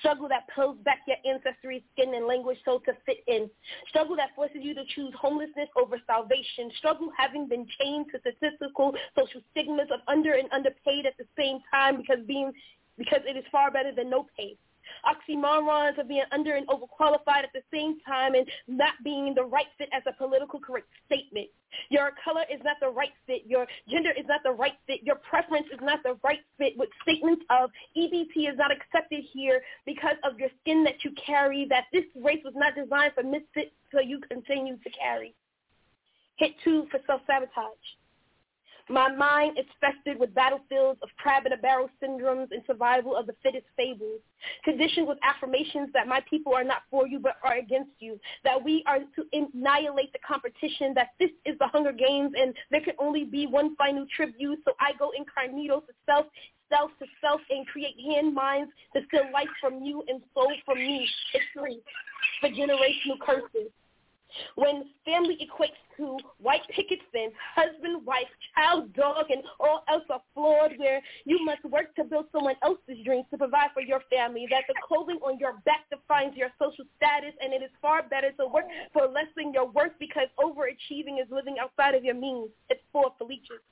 Struggle 0.00 0.28
that 0.28 0.46
pulls 0.54 0.76
back 0.84 1.00
your 1.06 1.16
ancestry, 1.24 1.84
skin, 1.92 2.14
and 2.14 2.26
language 2.26 2.58
so 2.64 2.78
to 2.80 2.92
fit 3.06 3.24
in. 3.26 3.48
Struggle 3.88 4.14
that 4.16 4.34
forces 4.36 4.58
you 4.60 4.74
to 4.74 4.84
choose 4.94 5.12
homelessness 5.18 5.68
over 5.74 5.96
salvation. 6.06 6.70
Struggle 6.78 7.10
having 7.16 7.48
been 7.48 7.66
chained 7.80 8.06
to 8.12 8.20
statistical 8.20 8.94
social 9.18 9.40
stigmas 9.50 9.88
of 9.92 10.00
under 10.06 10.34
and 10.34 10.48
underpaid 10.52 11.06
at 11.06 11.16
the 11.18 11.26
same 11.36 11.60
time 11.70 11.96
because 11.96 12.18
being 12.26 12.52
because 12.98 13.20
it 13.26 13.36
is 13.36 13.44
far 13.50 13.70
better 13.70 13.92
than 13.92 14.10
no 14.10 14.26
pay. 14.36 14.56
Oxymorons 15.06 15.98
of 15.98 16.08
being 16.08 16.24
under 16.32 16.54
and 16.54 16.66
overqualified 16.68 17.44
at 17.44 17.52
the 17.54 17.62
same 17.72 17.98
time 18.06 18.34
and 18.34 18.46
not 18.66 18.94
being 19.04 19.34
the 19.34 19.44
right 19.44 19.66
fit 19.78 19.88
as 19.92 20.02
a 20.06 20.12
political 20.12 20.58
correct 20.58 20.88
statement. 21.06 21.48
Your 21.90 22.10
color 22.24 22.42
is 22.52 22.60
not 22.64 22.76
the 22.80 22.88
right 22.88 23.12
fit. 23.26 23.42
Your 23.46 23.66
gender 23.88 24.10
is 24.10 24.26
not 24.26 24.42
the 24.42 24.52
right 24.52 24.74
fit. 24.86 25.00
Your 25.02 25.16
preference 25.16 25.66
is 25.72 25.80
not 25.82 26.02
the 26.02 26.16
right 26.24 26.40
fit 26.58 26.74
with 26.76 26.88
statements 27.02 27.44
of 27.50 27.70
EBT 27.96 28.50
is 28.50 28.56
not 28.56 28.70
accepted 28.72 29.24
here 29.32 29.60
because 29.84 30.16
of 30.24 30.38
your 30.38 30.48
skin 30.60 30.84
that 30.84 31.04
you 31.04 31.12
carry, 31.24 31.66
that 31.70 31.84
this 31.92 32.04
race 32.16 32.42
was 32.44 32.54
not 32.56 32.74
designed 32.74 33.12
for 33.14 33.22
misfits 33.22 33.72
so 33.92 34.00
you 34.00 34.20
continue 34.28 34.76
to 34.76 34.90
carry. 34.90 35.34
Hit 36.36 36.52
two 36.64 36.86
for 36.90 37.00
self-sabotage. 37.06 37.86
My 38.88 39.12
mind 39.12 39.58
is 39.58 39.66
festered 39.80 40.20
with 40.20 40.32
battlefields 40.32 41.00
of 41.02 41.08
crab 41.16 41.44
in 41.44 41.52
a 41.52 41.56
barrel 41.56 41.90
syndromes 42.00 42.52
and 42.52 42.62
survival 42.68 43.16
of 43.16 43.26
the 43.26 43.34
fittest 43.42 43.66
fables, 43.76 44.20
conditioned 44.62 45.08
with 45.08 45.18
affirmations 45.24 45.88
that 45.92 46.06
my 46.06 46.20
people 46.30 46.54
are 46.54 46.62
not 46.62 46.82
for 46.88 47.08
you 47.08 47.18
but 47.18 47.34
are 47.42 47.56
against 47.56 47.90
you, 47.98 48.20
that 48.44 48.62
we 48.62 48.84
are 48.86 49.00
to 49.00 49.24
annihilate 49.32 50.12
the 50.12 50.20
competition, 50.20 50.94
that 50.94 51.08
this 51.18 51.30
is 51.44 51.58
the 51.58 51.66
Hunger 51.66 51.90
Games 51.90 52.32
and 52.38 52.54
there 52.70 52.80
can 52.80 52.94
only 53.00 53.24
be 53.24 53.46
one 53.46 53.74
final 53.74 54.06
tribute, 54.14 54.60
so 54.64 54.72
I 54.78 54.92
go 54.96 55.10
incognito 55.16 55.80
to 55.80 55.92
self, 56.06 56.26
self 56.68 56.92
to 57.00 57.06
self 57.20 57.40
and 57.50 57.66
create 57.66 57.96
hand 58.08 58.34
minds 58.34 58.70
to 58.94 59.02
steal 59.08 59.24
life 59.32 59.50
from 59.60 59.82
you 59.82 60.04
and 60.06 60.22
soul 60.32 60.52
from 60.64 60.78
me. 60.78 61.08
It's 61.34 61.44
three 61.58 61.80
for 62.40 62.50
generational 62.50 63.18
curses. 63.20 63.72
When 64.56 64.84
family 65.04 65.38
equates 65.40 65.80
to 65.96 66.18
white 66.38 66.66
picket 66.68 67.00
fence, 67.12 67.32
husband, 67.54 68.04
wife, 68.04 68.28
child, 68.54 68.92
dog, 68.94 69.30
and 69.30 69.42
all 69.60 69.84
else 69.88 70.04
are 70.10 70.22
flawed 70.34 70.72
where 70.76 71.00
you 71.24 71.44
must 71.44 71.64
work 71.64 71.94
to 71.96 72.04
build 72.04 72.26
someone 72.32 72.56
else's 72.62 73.02
dreams 73.04 73.26
to 73.30 73.38
provide 73.38 73.70
for 73.72 73.82
your 73.82 74.00
family, 74.10 74.46
that 74.50 74.64
the 74.68 74.74
clothing 74.86 75.18
on 75.22 75.38
your 75.38 75.54
back 75.64 75.88
defines 75.90 76.36
your 76.36 76.50
social 76.58 76.84
status, 76.96 77.32
and 77.40 77.52
it 77.52 77.62
is 77.62 77.70
far 77.80 78.02
better 78.02 78.32
to 78.32 78.46
work 78.46 78.66
for 78.92 79.06
less 79.06 79.28
than 79.36 79.52
your 79.52 79.66
worth 79.66 79.92
because 79.98 80.28
overachieving 80.38 81.20
is 81.20 81.30
living 81.30 81.56
outside 81.60 81.94
of 81.94 82.04
your 82.04 82.14
means. 82.14 82.50
It's 82.68 82.82
for 82.92 83.12
leeches. 83.20 83.62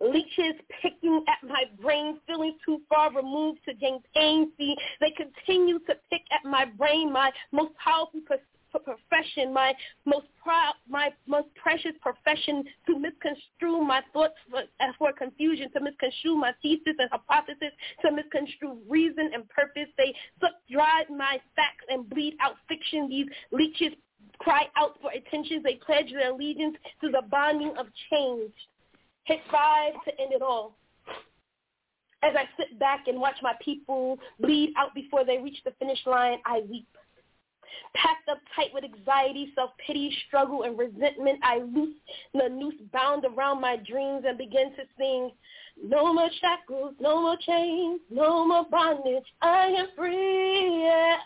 Leeches 0.00 0.54
picking 0.80 1.24
at 1.28 1.46
my 1.46 1.64
brain, 1.80 2.18
feeling 2.26 2.56
too 2.64 2.80
far 2.88 3.12
removed 3.12 3.60
to 3.66 3.74
gain 3.74 4.00
pain. 4.14 4.50
See, 4.56 4.76
they 5.00 5.10
continue 5.10 5.78
to 5.80 5.94
pick 6.10 6.22
at 6.30 6.48
my 6.48 6.64
brain, 6.64 7.12
my 7.12 7.30
most 7.52 7.72
powerful 7.76 8.20
pers- 8.26 8.40
profession, 8.72 9.52
my 9.52 9.72
most 10.04 10.26
proud, 10.42 10.74
my 10.88 11.10
most 11.26 11.48
precious 11.54 11.92
profession, 12.00 12.64
to 12.86 12.98
misconstrue 12.98 13.80
my 13.82 14.02
thoughts 14.12 14.34
for, 14.50 14.62
for 14.98 15.12
confusion, 15.12 15.70
to 15.72 15.80
misconstrue 15.80 16.36
my 16.36 16.52
thesis 16.60 16.94
and 16.98 17.08
hypothesis, 17.10 17.72
to 18.02 18.12
misconstrue 18.12 18.78
reason 18.88 19.30
and 19.32 19.48
purpose. 19.48 19.88
They 19.96 20.14
suck 20.40 20.52
dry 20.70 21.04
my 21.08 21.40
facts 21.56 21.84
and 21.88 22.08
bleed 22.10 22.36
out 22.40 22.56
fiction. 22.68 23.08
These 23.08 23.26
leeches 23.52 23.92
cry 24.38 24.64
out 24.76 24.98
for 25.00 25.10
attention. 25.10 25.62
They 25.62 25.74
pledge 25.74 26.10
their 26.12 26.32
allegiance 26.32 26.76
to 27.00 27.10
the 27.10 27.22
bonding 27.30 27.74
of 27.78 27.86
change. 28.10 28.52
Hit 29.24 29.40
five 29.50 29.92
to 30.04 30.20
end 30.20 30.32
it 30.32 30.42
all. 30.42 30.76
As 32.22 32.34
I 32.36 32.44
sit 32.56 32.78
back 32.80 33.06
and 33.06 33.20
watch 33.20 33.36
my 33.42 33.54
people 33.64 34.18
bleed 34.40 34.72
out 34.76 34.92
before 34.94 35.24
they 35.24 35.38
reach 35.38 35.58
the 35.64 35.70
finish 35.78 36.00
line, 36.04 36.38
I 36.44 36.62
weep. 36.68 36.88
Packed 37.94 38.28
up 38.28 38.38
tight 38.54 38.70
with 38.72 38.84
anxiety, 38.84 39.52
self-pity, 39.54 40.14
struggle, 40.26 40.62
and 40.62 40.78
resentment, 40.78 41.40
I 41.42 41.58
loose 41.58 41.96
the 42.34 42.48
noose 42.48 42.80
bound 42.92 43.24
around 43.24 43.60
my 43.60 43.76
dreams 43.76 44.24
and 44.26 44.38
begin 44.38 44.70
to 44.76 44.82
sing, 44.98 45.30
no 45.82 46.12
more 46.12 46.30
shackles, 46.40 46.94
no 47.00 47.20
more 47.20 47.36
chains, 47.46 48.00
no 48.10 48.46
more 48.46 48.66
bondage, 48.70 49.24
I 49.40 49.66
am 49.66 49.86
free. 49.96 50.82
Yeah. 50.82 51.16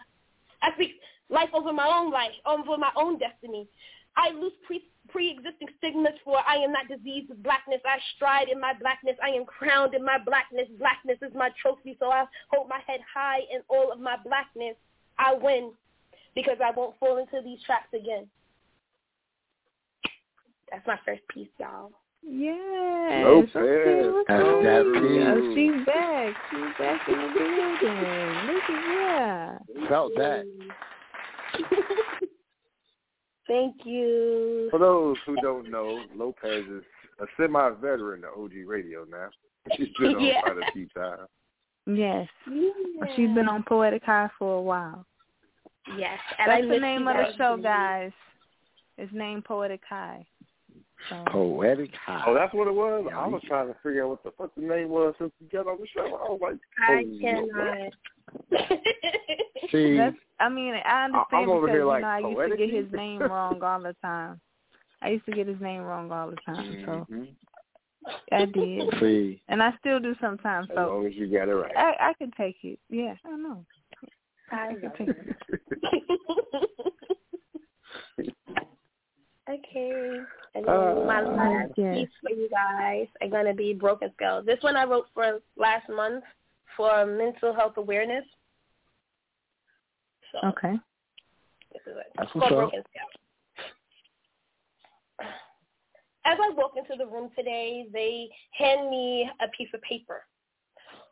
I 0.62 0.72
speak 0.74 1.01
life 1.28 1.51
over 1.55 1.72
my 1.72 1.86
own 1.86 2.11
life, 2.11 2.32
over 2.47 2.76
my 2.76 2.90
own 2.97 3.18
destiny. 3.18 3.66
I 4.16 4.30
loose 4.30 4.53
pre- 4.66 4.88
pre-existing 5.09 5.68
stigmas 5.78 6.12
for 6.24 6.38
I 6.47 6.57
am 6.57 6.72
not 6.72 6.88
diseased 6.88 7.30
with 7.30 7.43
blackness. 7.43 7.80
I 7.84 7.99
stride 8.16 8.49
in 8.49 8.61
my 8.61 8.72
blackness. 8.78 9.16
I 9.22 9.30
am 9.30 9.45
crowned 9.45 9.95
in 9.95 10.05
my 10.05 10.18
blackness. 10.18 10.68
Blackness 10.78 11.18
is 11.22 11.34
my 11.34 11.51
trophy, 11.61 11.97
so 11.99 12.11
I 12.11 12.24
hold 12.51 12.68
my 12.68 12.80
head 12.86 13.01
high 13.12 13.40
in 13.53 13.61
all 13.68 13.93
of 13.93 14.01
my 14.01 14.16
blackness. 14.24 14.76
I 15.18 15.34
win 15.34 15.72
because 16.35 16.57
I 16.64 16.70
won't 16.76 16.99
fall 16.99 17.18
into 17.18 17.41
these 17.45 17.62
traps 17.64 17.89
again. 17.95 18.26
That's 20.70 20.87
my 20.87 20.99
first 21.05 21.22
piece, 21.28 21.49
y'all. 21.59 21.93
Yes. 22.22 23.24
Lopez. 23.26 23.51
Okay, 23.57 24.09
what's 24.09 24.28
That's 24.28 24.43
that 24.62 24.85
Yeah, 25.12 25.35
piece. 25.35 25.55
she's 25.55 25.87
back. 25.87 26.37
She's 26.51 26.72
back 26.78 27.09
in 27.09 27.14
the 27.18 27.28
building. 27.35 28.33
Look 28.47 28.62
at 28.70 28.80
yeah. 28.95 29.89
Felt 29.89 30.12
that. 30.16 30.45
Thank 33.49 33.85
you. 33.85 34.68
For 34.70 34.78
those 34.78 35.16
who 35.26 35.35
don't 35.43 35.68
know, 35.70 36.01
Lopez 36.14 36.64
is 36.70 36.85
a 37.20 37.26
semi-veteran 37.37 38.22
of 38.24 38.41
OG 38.41 38.53
Radio 38.66 39.05
now. 39.11 39.28
She's 39.76 39.89
been 39.99 40.14
on 40.14 40.24
Yeah. 40.24 40.41
quite 40.43 40.57
a 40.59 40.72
few 40.72 40.87
times. 40.97 41.28
Yes. 41.87 42.28
She's 43.16 43.35
been 43.35 43.49
on 43.49 43.64
Poetic 43.64 44.05
High 44.05 44.30
for 44.39 44.55
a 44.59 44.62
while. 44.62 45.05
Yes, 45.97 46.18
and 46.39 46.51
I 46.51 46.61
That's 46.61 46.74
the 46.74 46.80
name 46.80 47.09
of 47.09 47.16
the 47.16 47.33
show, 47.37 47.57
guys. 47.57 48.12
It's 48.99 49.12
named 49.12 49.45
Poetic 49.45 49.80
High. 49.89 50.26
So, 51.09 51.24
Poetic 51.28 51.91
high. 52.07 52.24
Oh, 52.26 52.35
that's 52.35 52.55
what 52.55 52.68
it 52.68 52.74
was? 52.74 53.07
I 53.12 53.26
was 53.26 53.43
trying 53.47 53.68
to 53.68 53.74
figure 53.83 54.05
out 54.05 54.11
what 54.11 54.22
the 54.22 54.30
fuck 54.39 54.55
the 54.55 54.62
name 54.62 54.89
was 54.89 55.14
since 55.18 55.33
we 55.41 55.47
got 55.49 55.66
on 55.66 55.78
the 55.78 55.87
show. 55.95 56.03
I 56.03 56.30
was 56.30 56.39
like, 56.41 56.57
I 56.78 57.05
cannot. 57.20 57.93
See, 59.70 59.97
that's, 59.97 60.16
I 60.39 60.49
mean, 60.49 60.74
I 60.74 61.05
understand 61.07 61.24
I'm 61.33 61.51
over 61.51 61.66
because 61.66 61.74
here 61.74 61.80
you 61.80 62.01
know 62.01 62.07
I 62.07 62.18
used 62.20 62.51
to 62.51 62.57
get 62.57 62.70
his 62.70 62.93
name 62.93 63.20
wrong 63.30 63.62
all 63.62 63.80
the 63.80 63.97
time. 64.03 64.41
I 65.01 65.09
used 65.09 65.26
to 65.26 65.33
get 65.33 65.49
his 65.49 65.61
name 65.61 65.83
wrong 65.83 66.12
all 66.12 66.30
the 66.30 66.37
time, 66.47 66.85
so 66.87 67.07
Mhm. 67.11 67.28
I 68.30 68.45
did, 68.47 68.89
see, 69.01 69.43
and 69.49 69.62
I 69.62 69.72
still 69.78 70.01
do 70.01 70.14
sometimes. 70.20 70.68
So 70.68 70.74
as 70.74 70.89
long 70.89 71.07
as 71.07 71.14
you 71.14 71.26
got 71.26 71.49
it 71.49 71.55
right. 71.55 71.76
I 71.76 72.11
I 72.11 72.14
can 72.14 72.30
take 72.33 72.57
it. 72.64 72.78
Yeah, 72.89 73.14
I 73.24 73.37
know. 73.37 73.64
I 74.53 74.57
I 74.57 74.73
know. 74.75 74.81
can 74.81 75.07
take 75.07 75.09
it. 75.09 75.37
okay. 79.51 80.21
And 80.55 80.67
then 80.67 80.75
Uh, 80.75 80.95
my 81.07 81.21
last 81.23 81.73
yes. 81.77 81.97
piece 81.97 82.09
for 82.21 82.31
you 82.31 82.49
guys 82.51 83.07
are 83.21 83.29
going 83.29 83.47
to 83.47 83.55
be 83.55 83.73
Broken 83.73 84.13
Skull. 84.15 84.43
This 84.43 84.63
one 84.63 84.77
I 84.77 84.85
wrote 84.85 85.07
for 85.15 85.41
last 85.57 85.89
month 85.89 86.25
for 86.77 87.07
mental 87.07 87.55
health 87.55 87.77
awareness. 87.79 88.25
So 90.33 90.49
Okay. 90.49 90.75
this 91.73 91.83
is 91.87 91.97
it. 91.97 92.07
That's 92.17 92.31
It's 92.31 92.33
called 92.33 92.53
up. 92.53 92.59
Broken 92.71 92.83
Skull. 92.91 93.09
As 96.25 96.39
I 96.41 96.51
walk 96.55 96.73
into 96.77 96.95
the 96.97 97.07
room 97.11 97.31
today, 97.37 97.87
they 97.93 98.29
hand 98.53 98.89
me 98.91 99.29
a 99.41 99.49
piece 99.57 99.69
of 99.75 99.83
paper. 99.83 100.25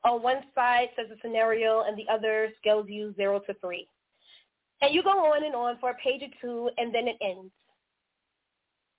On 0.04 0.22
one 0.22 0.42
side 0.54 0.88
says 0.96 1.06
a 1.10 1.20
scenario, 1.20 1.82
and 1.82 1.96
the 1.96 2.10
other 2.12 2.48
scales 2.58 2.86
you 2.88 3.14
zero 3.16 3.40
to 3.40 3.54
three. 3.54 3.86
And 4.82 4.94
you 4.94 5.02
go 5.02 5.10
on 5.10 5.44
and 5.44 5.54
on 5.54 5.76
for 5.78 5.90
a 5.90 5.94
page 5.94 6.22
or 6.22 6.32
two, 6.40 6.70
and 6.78 6.94
then 6.94 7.06
it 7.06 7.16
ends. 7.20 7.52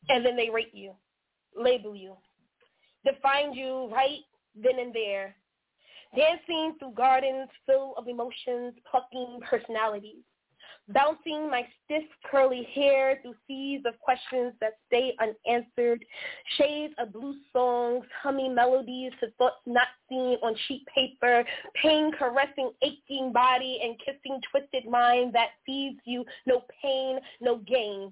And 0.10 0.26
then 0.26 0.36
they 0.36 0.50
rate 0.50 0.74
you, 0.74 0.94
label 1.56 1.96
you, 1.96 2.16
define 3.06 3.54
you 3.54 3.90
right 3.92 4.20
then 4.56 4.80
and 4.80 4.94
there, 4.94 5.36
dancing 6.16 6.76
through 6.78 6.94
gardens 6.96 7.50
full 7.66 7.96
of 7.98 8.08
emotions, 8.08 8.74
plucking 8.90 9.40
personalities, 9.50 10.24
bouncing 10.94 11.50
my 11.50 11.66
stiff 11.84 12.04
curly 12.30 12.68
hair 12.74 13.20
through 13.22 13.36
seas 13.48 13.82
of 13.86 14.00
questions 14.00 14.54
that 14.62 14.74
stay 14.88 15.14
unanswered, 15.20 16.04
shades 16.58 16.94
of 16.98 17.14
blue 17.14 17.36
songs, 17.54 18.06
humming 18.22 18.56
melodies 18.56 19.12
to 19.20 19.32
thoughts 19.38 19.62
not 19.66 19.88
seen 20.10 20.38
on 20.44 20.56
sheet 20.68 20.86
paper, 20.94 21.44
pain 21.82 22.12
caressing 22.18 22.72
aching 22.82 23.32
body 23.32 23.80
and 23.84 24.00
kissing 24.00 24.40
twisted 24.52 24.90
mind 24.90 25.34
that 25.34 25.50
feeds 25.66 26.00
you 26.06 26.26
no 26.46 26.64
pain, 26.82 27.20
no 27.40 27.58
gain, 27.58 28.12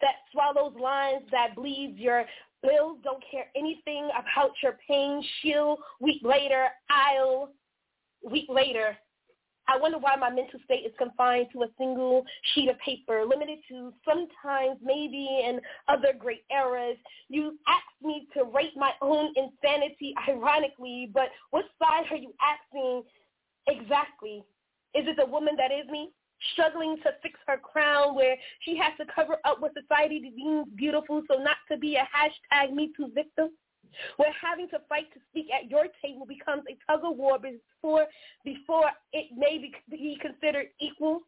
that 0.00 0.14
swallows 0.32 0.74
lines 0.80 1.22
that 1.30 1.54
bleeds 1.54 1.98
your 1.98 2.24
bills, 2.62 2.98
don't 3.04 3.22
care 3.30 3.46
anything 3.56 4.08
about 4.18 4.52
your 4.62 4.76
pain, 4.88 5.22
she'll 5.40 5.78
week 6.00 6.22
later, 6.24 6.68
I'll 6.90 7.50
week 8.28 8.46
later. 8.48 8.96
I 9.68 9.78
wonder 9.78 9.98
why 9.98 10.16
my 10.16 10.30
mental 10.30 10.60
state 10.64 10.84
is 10.84 10.92
confined 10.98 11.46
to 11.52 11.62
a 11.62 11.68
single 11.78 12.24
sheet 12.54 12.68
of 12.68 12.78
paper, 12.78 13.24
limited 13.24 13.58
to 13.70 13.92
sometimes, 14.06 14.78
maybe, 14.82 15.42
in 15.44 15.60
other 15.88 16.12
great 16.18 16.44
eras. 16.50 16.96
You 17.28 17.58
asked 17.66 18.02
me 18.02 18.28
to 18.36 18.44
rate 18.44 18.76
my 18.76 18.92
own 19.00 19.32
insanity, 19.36 20.14
ironically, 20.28 21.10
but 21.12 21.28
what 21.50 21.64
side 21.78 22.04
are 22.10 22.16
you 22.16 22.34
asking 22.40 23.02
exactly? 23.66 24.44
Is 24.94 25.06
it 25.08 25.16
the 25.16 25.26
woman 25.26 25.54
that 25.56 25.72
is 25.72 25.88
me? 25.90 26.10
Struggling 26.52 26.96
to 26.98 27.10
fix 27.22 27.38
her 27.46 27.56
crown 27.56 28.14
where 28.14 28.36
she 28.60 28.76
has 28.76 28.92
to 28.98 29.06
cover 29.14 29.38
up 29.44 29.60
what 29.60 29.72
society 29.72 30.32
deems 30.36 30.66
beautiful 30.76 31.22
so 31.30 31.38
not 31.38 31.56
to 31.70 31.78
be 31.78 31.96
a 31.96 32.06
hashtag 32.14 32.72
Me 32.72 32.92
Too 32.96 33.10
victim? 33.14 33.50
Where 34.16 34.32
having 34.40 34.68
to 34.70 34.78
fight 34.88 35.12
to 35.14 35.20
speak 35.30 35.46
at 35.52 35.70
your 35.70 35.86
table 36.02 36.26
becomes 36.26 36.62
a 36.68 36.76
tug 36.90 37.00
of 37.04 37.16
war 37.16 37.38
before 37.38 38.06
before 38.44 38.90
it 39.12 39.26
may 39.36 39.58
be, 39.58 40.18
considered 40.20 40.66
equal, 40.80 41.20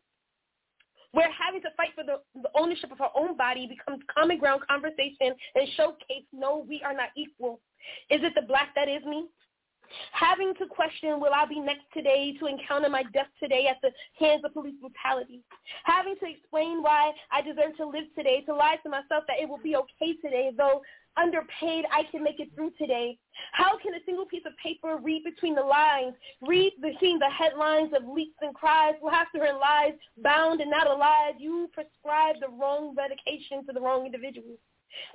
where 1.13 1.31
having 1.33 1.63
to 1.63 1.69
fight 1.77 1.91
for 1.95 2.05
the, 2.05 2.21
the 2.41 2.51
ownership 2.55 2.93
of 2.93 3.01
our 3.01 3.11
own 3.15 3.37
body 3.37 3.67
becomes 3.67 4.03
common 4.13 4.39
ground 4.39 4.63
conversation 4.69 5.35
and 5.55 5.69
showcase, 5.77 6.27
no, 6.33 6.65
we 6.69 6.83
are 6.85 6.95
not 6.95 7.09
equal. 7.17 7.61
Is 8.11 8.21
it 8.23 8.35
the 8.35 8.43
black 8.43 8.75
that 8.75 8.89
is 8.89 9.05
me? 9.05 9.27
Having 10.13 10.55
to 10.59 10.67
question, 10.67 11.21
will 11.21 11.33
I 11.33 11.47
be 11.47 11.61
next 11.61 11.85
today 11.95 12.35
to 12.41 12.47
encounter 12.47 12.89
my 12.89 13.05
death 13.15 13.29
today 13.41 13.69
at 13.69 13.77
the 13.83 13.91
hands 14.19 14.43
of 14.45 14.53
police 14.53 14.75
brutality? 14.81 15.41
Having 15.85 16.17
to 16.21 16.27
explain 16.29 16.83
why 16.83 17.13
I 17.31 17.43
deserve 17.43 17.77
to 17.77 17.87
live 17.87 18.07
today, 18.17 18.43
to 18.47 18.55
lie 18.55 18.77
to 18.83 18.89
myself 18.89 19.25
that 19.29 19.39
it 19.41 19.49
will 19.49 19.63
be 19.63 19.77
okay 19.77 20.15
today, 20.23 20.51
though 20.57 20.83
underpaid, 21.17 21.85
I 21.93 22.05
can 22.11 22.23
make 22.23 22.41
it 22.41 22.49
through 22.55 22.73
today. 22.79 23.19
How 23.53 23.79
can 23.79 23.95
a 23.95 24.05
single 24.05 24.27
piece 24.27 24.45
of 24.47 24.57
paper 24.57 24.99
read 25.03 25.25
between 25.25 25.55
the 25.55 25.63
lines, 25.63 26.15
read 26.41 26.73
between 26.81 27.19
the 27.19 27.31
headlines 27.31 27.93
of 27.95 28.09
leaks 28.09 28.37
and 28.41 28.55
cries, 28.55 28.95
laughter 29.03 29.45
and 29.45 29.59
lies, 29.59 29.93
bound 30.23 30.61
and 30.61 30.71
not 30.71 30.89
alive? 30.89 31.35
You 31.39 31.69
prescribe 31.73 32.37
the 32.41 32.49
wrong 32.49 32.95
medication 32.95 33.67
to 33.67 33.73
the 33.73 33.81
wrong 33.81 34.07
individuals 34.07 34.59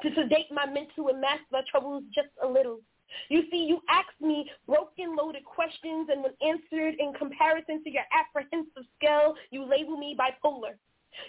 to 0.02 0.10
sedate 0.14 0.52
my 0.52 0.66
mental 0.66 1.10
and 1.10 1.22
mask 1.22 1.44
my 1.52 1.62
troubles 1.70 2.04
just 2.14 2.30
a 2.44 2.48
little. 2.48 2.80
You 3.30 3.44
see, 3.52 3.66
you 3.66 3.82
asked 3.90 4.22
me 4.22 4.50
broken, 4.66 5.16
loaded 5.18 5.44
questions, 5.44 6.10
and 6.10 6.24
when 6.24 6.34
answered 6.42 6.96
in 6.98 7.14
comparison 7.14 7.84
to 7.84 7.90
your 7.92 8.04
apprehensive 8.12 8.86
scale, 8.98 9.36
you 9.52 9.66
label 9.66 9.98
me 9.98 10.16
bipolar. 10.18 10.76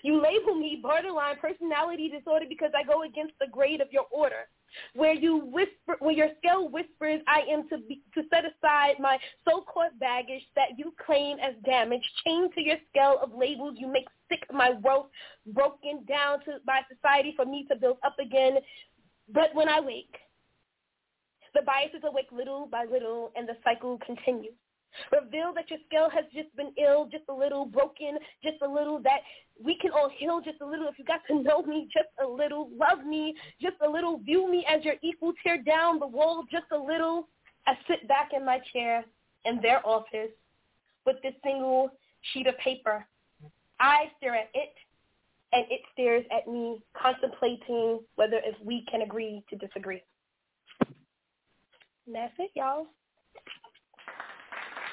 You 0.03 0.23
label 0.23 0.55
me 0.55 0.79
borderline 0.83 1.37
personality 1.41 2.09
disorder 2.09 2.47
because 2.49 2.71
I 2.77 2.85
go 2.85 3.03
against 3.03 3.35
the 3.41 3.47
grade 3.47 3.81
of 3.81 3.89
your 3.93 4.07
order. 4.11 4.49
Where 4.95 5.13
you 5.13 5.37
whisper, 5.37 5.97
where 5.99 6.15
your 6.15 6.31
scale 6.39 6.69
whispers, 6.69 7.21
I 7.27 7.41
am 7.51 7.69
to 7.69 7.77
be, 7.77 8.01
to 8.15 8.23
set 8.31 8.45
aside 8.45 8.95
my 8.99 9.19
so-called 9.47 9.99
baggage 10.01 10.43
that 10.57 10.79
you 10.79 10.95
claim 11.05 11.37
as 11.41 11.55
damage, 11.65 12.01
chained 12.25 12.55
to 12.55 12.63
your 12.63 12.79
scale 12.91 13.19
of 13.23 13.35
labels. 13.35 13.75
You 13.77 13.87
make 13.93 14.07
sick 14.31 14.41
my 14.51 14.71
wealth, 14.83 15.09
broken 15.47 16.05
down 16.09 16.41
to 16.45 16.59
by 16.67 16.81
society 16.91 17.35
for 17.37 17.45
me 17.45 17.67
to 17.71 17.77
build 17.77 17.99
up 18.03 18.17
again. 18.19 18.59
But 19.29 19.55
when 19.55 19.69
I 19.69 19.81
wake, 19.81 20.17
the 21.55 21.63
biases 21.63 22.01
awake 22.05 22.33
little 22.33 22.67
by 22.67 22.87
little, 22.91 23.31
and 23.37 23.47
the 23.47 23.59
cycle 23.63 23.99
continues. 24.07 24.55
Reveal 25.13 25.53
that 25.55 25.71
your 25.71 25.79
scale 25.87 26.11
has 26.11 26.25
just 26.35 26.55
been 26.57 26.73
ill, 26.83 27.09
just 27.11 27.25
a 27.29 27.33
little 27.33 27.65
broken, 27.67 28.19
just 28.43 28.57
a 28.63 28.69
little, 28.69 29.01
that 29.03 29.21
we 29.63 29.77
can 29.79 29.91
all 29.91 30.11
heal 30.17 30.41
just 30.41 30.61
a 30.61 30.67
little 30.67 30.89
if 30.89 30.99
you 30.99 31.05
got 31.05 31.21
to 31.29 31.43
know 31.43 31.63
me 31.63 31.89
just 31.93 32.09
a 32.23 32.27
little, 32.27 32.71
love 32.77 33.05
me 33.05 33.35
just 33.61 33.77
a 33.87 33.89
little, 33.89 34.19
view 34.19 34.51
me 34.51 34.65
as 34.69 34.85
your 34.85 34.95
equal, 35.03 35.33
tear 35.43 35.63
down 35.63 35.99
the 35.99 36.07
wall 36.07 36.45
just 36.51 36.67
a 36.73 36.77
little. 36.77 37.29
I 37.67 37.75
sit 37.89 38.07
back 38.09 38.31
in 38.37 38.45
my 38.45 38.61
chair 38.73 39.05
in 39.45 39.61
their 39.61 39.87
office 39.87 40.31
with 41.07 41.17
this 41.23 41.35
single 41.45 41.91
sheet 42.33 42.47
of 42.47 42.57
paper. 42.59 43.07
I 43.81 44.11
stare 44.19 44.35
at 44.35 44.51
it, 44.55 44.75
and 45.53 45.65
it 45.71 45.81
stares 45.93 46.25
at 46.37 46.51
me, 46.51 46.81
contemplating 47.01 48.01
whether 48.15 48.37
if 48.45 48.55
we 48.65 48.85
can 48.91 49.03
agree 49.03 49.43
to 49.51 49.57
disagree. 49.57 50.03
And 52.07 52.15
that's 52.15 52.33
it, 52.39 52.51
y'all. 52.55 52.87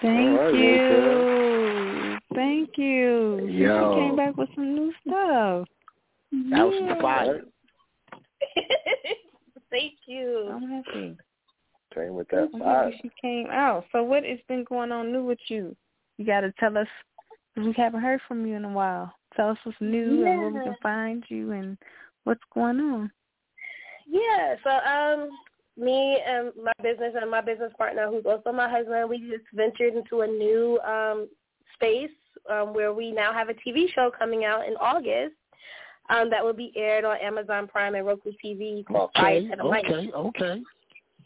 Thank 0.01 0.39
All 0.39 0.45
right, 0.45 0.53
you. 0.55 2.17
Thank 2.33 2.77
you. 2.77 3.47
Yo. 3.49 3.93
She 3.93 3.99
came 3.99 4.15
back 4.15 4.37
with 4.37 4.49
some 4.55 4.75
new 4.75 4.93
stuff. 5.05 5.67
that 6.51 6.65
was 6.65 6.73
some 6.87 7.01
fire. 7.01 7.41
Thank 9.69 9.93
you. 10.05 10.49
I'm 10.53 10.69
happy. 10.69 11.17
Came 11.93 12.15
with 12.15 12.29
that 12.29 12.49
I'm 12.53 12.59
fire. 12.59 12.83
happy 12.85 12.99
she 13.01 13.11
came 13.21 13.47
out. 13.51 13.85
So 13.91 14.03
what 14.03 14.23
has 14.23 14.39
been 14.47 14.63
going 14.63 14.91
on 14.91 15.11
new 15.11 15.23
with 15.23 15.39
you? 15.47 15.75
You 16.17 16.25
got 16.25 16.41
to 16.41 16.53
tell 16.59 16.77
us 16.77 16.87
'cause 17.55 17.65
we 17.65 17.73
haven't 17.73 18.01
heard 18.01 18.21
from 18.27 18.45
you 18.45 18.55
in 18.55 18.65
a 18.65 18.69
while. 18.69 19.13
Tell 19.35 19.49
us 19.49 19.57
what's 19.63 19.79
new 19.81 20.25
and 20.25 20.39
where 20.39 20.49
we 20.49 20.59
can 20.61 20.75
find 20.81 21.23
you 21.29 21.51
and 21.51 21.77
what's 22.23 22.43
going 22.53 22.79
on. 22.79 23.11
Yeah, 24.07 24.55
so 24.63 24.69
um, 24.69 25.29
me 25.79 26.19
and 26.25 26.51
my 26.61 26.73
business 26.83 27.13
and 27.19 27.29
my 27.31 27.41
business 27.41 27.71
partner, 27.77 28.07
who's 28.09 28.25
also 28.25 28.51
my 28.51 28.69
husband, 28.69 29.09
we 29.09 29.19
just 29.19 29.45
ventured 29.53 29.95
into 29.95 30.21
a 30.21 30.27
new 30.27 30.79
um, 30.79 31.27
space 31.75 32.11
um, 32.49 32.73
where 32.73 32.93
we 32.93 33.11
now 33.11 33.33
have 33.33 33.49
a 33.49 33.53
TV 33.53 33.85
show 33.93 34.11
coming 34.17 34.45
out 34.45 34.67
in 34.67 34.75
August 34.75 35.35
um, 36.09 36.29
that 36.29 36.43
will 36.43 36.53
be 36.53 36.71
aired 36.75 37.05
on 37.05 37.17
Amazon 37.17 37.67
Prime 37.67 37.95
and 37.95 38.05
Roku 38.05 38.31
TV 38.43 38.85
called 38.85 39.11
Okay, 39.15 39.21
Fire 39.21 39.41
to 39.41 39.55
the 39.57 39.63
Light. 39.63 39.85
okay, 39.85 40.11
okay. 40.11 40.61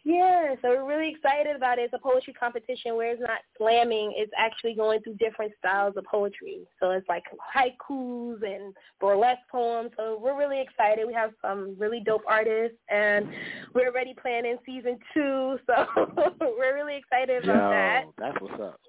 Yeah, 0.05 0.55
so 0.61 0.69
we're 0.69 0.85
really 0.85 1.11
excited 1.11 1.55
about 1.55 1.79
it. 1.79 1.83
It's 1.83 1.93
a 1.93 1.97
poetry 1.97 2.33
competition 2.33 2.95
where 2.97 3.13
it's 3.13 3.21
not 3.21 3.39
slamming. 3.57 4.13
It's 4.17 4.31
actually 4.37 4.73
going 4.73 5.01
through 5.01 5.15
different 5.15 5.53
styles 5.59 5.93
of 5.95 6.03
poetry. 6.03 6.67
So 6.81 6.91
it's 6.91 7.07
like 7.07 7.23
haikus 7.55 8.43
and 8.43 8.75
burlesque 8.99 9.47
poems. 9.49 9.91
So 9.95 10.19
we're 10.21 10.37
really 10.37 10.59
excited. 10.59 11.07
We 11.07 11.13
have 11.13 11.31
some 11.41 11.77
really 11.79 12.01
dope 12.01 12.23
artists, 12.27 12.77
and 12.89 13.29
we're 13.73 13.87
already 13.87 14.13
planning 14.21 14.57
season 14.65 14.99
two. 15.13 15.57
So 15.67 15.85
we're 16.57 16.75
really 16.75 16.97
excited 16.97 17.43
about 17.43 17.55
Yo, 17.55 17.69
that. 17.69 18.03
that's 18.17 18.41
what's 18.41 18.61
up. 18.61 18.79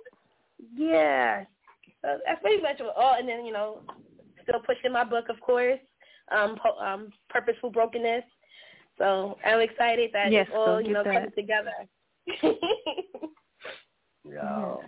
Yeah, 0.77 1.45
so 2.03 2.19
that's 2.27 2.41
pretty 2.43 2.61
much. 2.61 2.81
Oh, 2.81 3.15
and 3.19 3.29
then 3.29 3.45
you 3.45 3.53
know, 3.53 3.81
still 4.43 4.61
pushing 4.61 4.93
my 4.93 5.05
book, 5.05 5.29
of 5.29 5.41
course. 5.41 5.79
Um, 6.35 6.57
po- 6.61 6.79
um, 6.79 7.11
purposeful 7.29 7.71
brokenness. 7.71 8.25
So 8.99 9.39
I'm 9.45 9.61
excited 9.61 10.11
that 10.13 10.31
Yes, 10.31 10.47
it's 10.49 10.57
all 10.57 10.67
go 10.67 10.79
you 10.79 10.93
know 10.93 11.03
that. 11.05 11.15
coming 11.15 11.33
together. 11.35 11.73
Yo. 14.25 14.81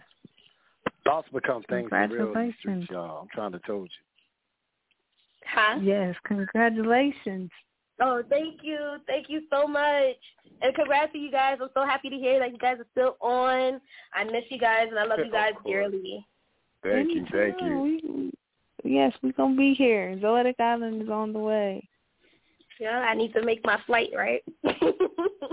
Thoughts 1.04 1.28
become 1.32 1.62
things 1.68 1.88
for 1.88 1.96
real 1.96 2.08
in 2.08 2.10
the 2.10 2.16
Congratulations. 2.16 2.54
streets, 2.58 2.90
y'all. 2.90 3.20
I'm 3.22 3.28
trying 3.32 3.52
to 3.52 3.58
told 3.60 3.88
you. 3.90 5.46
huh? 5.46 5.78
Yes, 5.82 6.16
congratulations. 6.24 7.50
Oh, 8.00 8.22
thank 8.28 8.60
you, 8.62 8.96
thank 9.06 9.30
you 9.30 9.42
so 9.50 9.66
much, 9.66 10.16
and 10.60 10.74
congrats 10.74 11.12
to 11.12 11.18
you 11.18 11.30
guys. 11.30 11.56
I'm 11.62 11.68
so 11.74 11.84
happy 11.86 12.10
to 12.10 12.16
hear 12.16 12.38
that 12.40 12.52
you 12.52 12.58
guys 12.58 12.76
are 12.78 12.86
still 12.92 13.16
on. 13.20 13.80
I 14.12 14.24
miss 14.24 14.44
you 14.50 14.58
guys, 14.58 14.88
and 14.90 14.98
I 14.98 15.04
love 15.04 15.20
you 15.24 15.30
guys 15.32 15.52
dearly. 15.64 16.26
Thank 16.82 17.14
you, 17.14 17.24
thank 17.32 17.60
you. 17.62 17.80
We, 17.80 18.32
yes, 18.84 19.14
we're 19.22 19.32
going 19.32 19.52
to 19.54 19.58
be 19.58 19.72
here. 19.74 20.18
Zoetic 20.22 20.60
Island 20.60 21.02
is 21.02 21.08
on 21.08 21.32
the 21.32 21.38
way. 21.38 21.88
Yeah, 22.78 22.98
I 22.98 23.14
need 23.14 23.32
to 23.34 23.42
make 23.42 23.64
my 23.64 23.80
flight 23.86 24.10
right. 24.16 24.42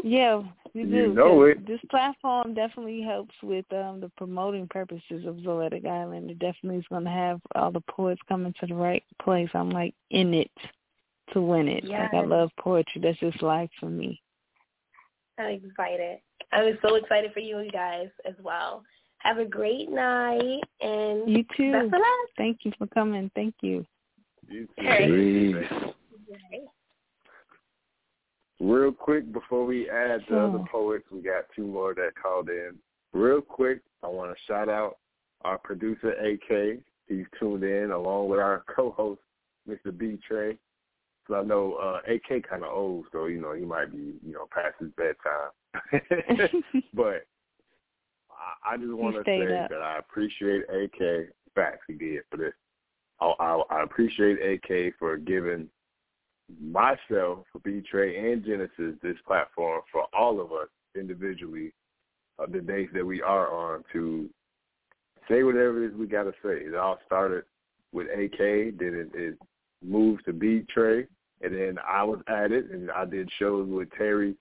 Yeah, 0.04 0.44
we 0.76 0.84
do. 0.84 0.90
You 0.90 1.14
know 1.14 1.40
'cause 1.40 1.58
it. 1.58 1.66
This 1.66 1.80
platform 1.90 2.54
definitely 2.54 3.02
helps 3.02 3.34
with 3.42 3.66
um 3.72 4.02
the 4.02 4.10
promoting 4.18 4.68
purposes 4.68 5.26
of 5.26 5.38
Zoetic 5.38 5.86
Island. 5.86 6.30
It 6.30 6.40
definitely 6.40 6.80
is 6.80 6.88
going 6.90 7.06
to 7.06 7.10
have 7.10 7.40
all 7.56 7.72
the 7.72 7.80
poets 7.82 8.22
coming 8.28 8.54
to 8.60 8.68
the 8.68 8.76
right 8.76 9.04
place. 9.22 9.50
I'm 9.54 9.70
like 9.70 9.96
in 10.10 10.34
it 10.34 10.52
to 11.32 11.42
win 11.42 11.70
it. 11.70 11.86
Like 11.86 12.14
I 12.14 12.22
love 12.22 12.52
poetry. 12.60 13.02
That's 13.02 13.18
just 13.20 13.42
life 13.42 13.70
for 13.80 13.86
me. 13.86 14.22
I'm 15.38 15.62
excited. 15.64 16.20
I'm 16.52 16.78
so 16.86 16.96
excited 16.96 17.32
for 17.34 17.40
you 17.40 17.70
guys 17.72 18.10
as 18.26 18.36
well. 18.44 18.84
Have 19.20 19.38
a 19.38 19.46
great 19.46 19.90
night, 19.90 20.60
and 20.82 21.30
You 21.30 21.46
too. 21.56 21.72
best 21.72 21.86
of 21.86 21.94
luck. 21.94 22.30
Thank 22.38 22.66
you 22.66 22.74
for 22.78 22.88
coming. 22.88 23.32
Thank 23.36 23.56
you. 23.62 23.86
You 24.50 24.68
too. 24.78 24.84
Hey. 24.84 25.66
Real 28.64 28.94
quick 28.94 29.34
before 29.34 29.66
we 29.66 29.90
add 29.90 30.22
the 30.30 30.40
other 30.40 30.64
poets, 30.72 31.04
we 31.12 31.22
got 31.22 31.44
two 31.54 31.68
more 31.68 31.94
that 31.96 32.12
called 32.22 32.48
in. 32.48 32.76
Real 33.12 33.42
quick, 33.42 33.82
I 34.04 34.08
want 34.08 34.32
to 34.32 34.38
shout 34.48 34.70
out 34.70 35.00
our 35.42 35.58
producer 35.58 36.12
AK. 36.12 36.80
He's 37.10 37.26
tuned 37.38 37.66
in 37.66 37.92
along 37.92 38.30
with 38.30 38.40
our 38.40 38.64
co-host 38.74 39.20
Mr. 39.70 39.96
B 39.96 40.18
Trey. 40.26 40.58
So 41.28 41.36
I 41.36 41.44
know 41.44 41.74
uh, 41.74 42.00
AK 42.10 42.48
kind 42.50 42.64
of 42.64 42.72
old, 42.72 43.06
so 43.12 43.26
you 43.26 43.42
know 43.42 43.52
he 43.52 43.66
might 43.66 43.92
be 43.92 44.14
you 44.26 44.32
know 44.32 44.48
past 44.50 44.76
his 44.80 44.92
bedtime. 44.96 46.54
but 46.94 47.26
I, 48.32 48.74
I 48.74 48.78
just 48.78 48.94
want 48.94 49.16
to 49.18 49.24
say 49.26 49.42
up. 49.42 49.70
that 49.72 49.82
I 49.82 49.98
appreciate 50.00 50.64
AK. 50.70 51.34
Facts 51.54 51.82
he 51.88 51.96
did 51.96 52.24
for 52.32 52.38
this. 52.38 52.54
I, 53.20 53.34
I, 53.40 53.62
I 53.70 53.84
appreciate 53.84 54.38
AK 54.42 54.94
for 54.98 55.18
giving 55.18 55.68
myself, 56.62 57.46
for 57.52 57.60
B 57.64 57.82
Trey 57.90 58.32
and 58.32 58.44
Genesis 58.44 58.96
this 59.02 59.18
platform 59.26 59.82
for 59.92 60.06
all 60.14 60.42
of 60.42 60.52
us 60.52 60.68
individually, 60.96 61.74
uh, 62.40 62.46
the 62.52 62.62
days 62.62 62.90
that 62.94 63.06
we 63.06 63.22
are 63.22 63.52
on 63.52 63.84
to 63.94 64.30
say 65.30 65.44
whatever 65.44 65.84
it 65.84 65.92
is 65.92 65.96
we 65.96 66.08
got 66.08 66.24
to 66.24 66.34
say. 66.44 66.66
It 66.66 66.76
all 66.76 67.00
started 67.06 67.44
with 67.92 68.08
AK, 68.08 68.78
then 68.80 68.94
it, 68.94 69.12
it 69.14 69.38
moved 69.84 70.26
to 70.26 70.34
B 70.34 70.66
Trey, 70.74 71.08
and 71.42 71.54
then 71.54 71.78
I 71.88 72.04
was 72.04 72.20
at 72.28 72.52
it, 72.52 72.72
and 72.72 72.90
I 72.92 73.06
did 73.06 73.30
shows 73.38 73.68
with 73.70 73.90
Terry 73.98 74.36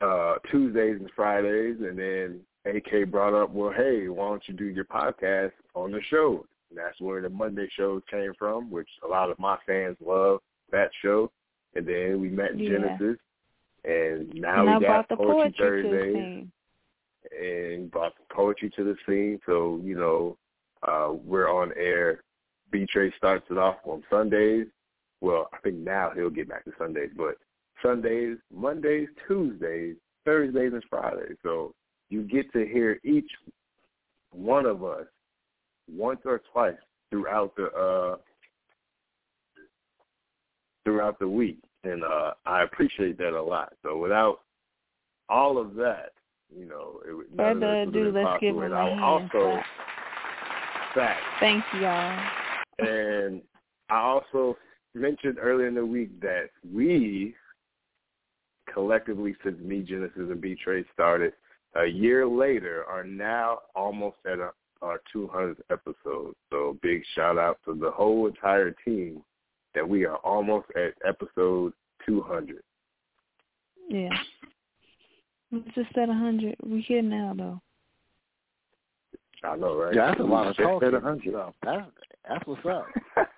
uh, 0.00 0.34
Tuesdays 0.50 0.96
and 1.00 1.10
Fridays, 1.14 1.76
and 1.80 1.98
then 1.98 2.40
AK 2.66 3.10
brought 3.10 3.34
up, 3.34 3.50
well, 3.50 3.72
hey, 3.74 4.08
why 4.08 4.28
don't 4.28 4.42
you 4.46 4.54
do 4.54 4.64
your 4.64 4.84
podcast 4.84 5.52
on 5.74 5.92
the 5.92 6.00
show? 6.10 6.44
And 6.70 6.78
that's 6.78 7.00
where 7.00 7.22
the 7.22 7.28
Monday 7.28 7.68
shows 7.76 8.02
came 8.10 8.32
from, 8.38 8.70
which 8.70 8.88
a 9.04 9.08
lot 9.08 9.30
of 9.30 9.38
my 9.38 9.56
fans 9.66 9.96
love 10.04 10.40
that 10.74 10.90
show. 11.02 11.30
And 11.74 11.86
then 11.86 12.20
we 12.20 12.28
met 12.28 12.56
Yeah. 12.56 12.70
Genesis, 12.70 13.18
and 13.84 14.32
now 14.34 14.66
and 14.66 14.80
we 14.80 14.86
got 14.86 15.08
Poetry 15.08 15.26
poetry 15.26 15.52
to 15.52 15.58
the 15.58 15.64
Thursdays 15.64 16.14
scene. 16.14 16.52
and 17.32 17.90
brought 17.90 18.16
the 18.16 18.34
poetry 18.34 18.70
to 18.70 18.84
the 18.84 18.96
scene. 19.06 19.40
So, 19.46 19.80
you 19.82 19.96
know, 19.96 20.36
uh, 20.82 21.14
we're 21.24 21.48
on 21.48 21.72
air. 21.76 22.22
B 22.70 22.86
Trey 22.86 23.10
starts 23.16 23.46
it 23.50 23.58
off 23.58 23.78
on 23.84 24.04
Sundays. 24.10 24.66
Well, 25.20 25.48
I 25.52 25.58
think 25.58 25.76
now 25.76 26.10
he'll 26.14 26.30
get 26.30 26.48
back 26.48 26.64
to 26.64 26.72
Sundays, 26.78 27.10
but 27.16 27.38
Sundays, 27.82 28.36
Mondays, 28.52 29.08
Tuesdays, 29.26 29.96
Thursdays, 30.24 30.72
and 30.72 30.84
Fridays. 30.90 31.36
So 31.42 31.74
you 32.10 32.22
get 32.22 32.52
to 32.52 32.66
hear 32.66 33.00
each 33.04 33.30
one 34.30 34.66
of 34.66 34.84
us 34.84 35.06
once 35.90 36.20
or 36.24 36.40
twice 36.52 36.76
throughout 37.10 37.54
the 37.56 37.66
uh 37.72 38.16
throughout 40.84 41.18
the 41.18 41.28
week. 41.28 41.58
And 41.84 42.04
uh 42.04 42.32
I 42.46 42.62
appreciate 42.62 43.18
that 43.18 43.38
a 43.38 43.42
lot. 43.42 43.72
So 43.82 43.98
without 43.98 44.40
all 45.28 45.58
of 45.58 45.74
that, 45.74 46.12
you 46.54 46.66
know, 46.66 47.00
it 47.08 47.12
would 47.12 47.34
none 47.34 47.52
of 47.52 47.60
this 47.60 47.94
would 47.94 48.04
have 48.06 48.14
been 48.14 48.24
let's 48.24 48.40
give 48.40 48.54
possible. 48.54 48.62
And 48.62 48.74
a 48.74 48.76
I 48.76 49.02
also 49.02 49.62
fact 50.94 51.20
Thank 51.40 51.64
you, 51.74 51.80
y'all. 51.80 52.28
and 52.78 53.42
I 53.90 53.98
also 53.98 54.56
mentioned 54.94 55.38
earlier 55.40 55.66
in 55.66 55.74
the 55.74 55.84
week 55.84 56.20
that 56.20 56.50
we 56.72 57.34
collectively, 58.72 59.36
since 59.44 59.58
me, 59.60 59.82
Genesis, 59.82 60.16
and 60.16 60.40
B 60.40 60.56
Trey 60.62 60.84
started, 60.92 61.32
a 61.76 61.86
year 61.86 62.26
later, 62.26 62.84
are 62.88 63.04
now 63.04 63.60
almost 63.74 64.16
at 64.26 64.38
a, 64.38 64.50
our 64.82 65.00
200th 65.14 65.60
episode. 65.70 66.34
So 66.50 66.76
big 66.82 67.02
shout 67.14 67.38
out 67.38 67.58
to 67.64 67.74
the 67.74 67.90
whole 67.90 68.26
entire 68.26 68.74
team 68.84 69.22
that 69.74 69.88
we 69.88 70.04
are 70.04 70.16
almost 70.16 70.66
at 70.76 70.94
episode 71.06 71.72
200. 72.06 72.62
Yeah. 73.88 74.08
We're 75.50 75.60
just 75.74 75.96
at 75.96 76.08
a 76.08 76.14
hundred. 76.14 76.56
We're 76.64 76.80
here 76.80 77.02
now 77.02 77.34
though. 77.36 77.60
I 79.44 79.56
know, 79.56 79.76
right? 79.76 79.94
Yeah, 79.94 80.06
that's 80.08 80.20
a 80.20 80.24
lot 80.24 80.46
of 80.46 80.56
Just 80.56 80.66
talking. 80.66 80.88
at 80.88 80.94
100. 80.94 81.32
So 81.32 81.52
that's 81.62 81.90
that's 82.28 82.46
what's 82.46 82.66
up. 82.66 82.86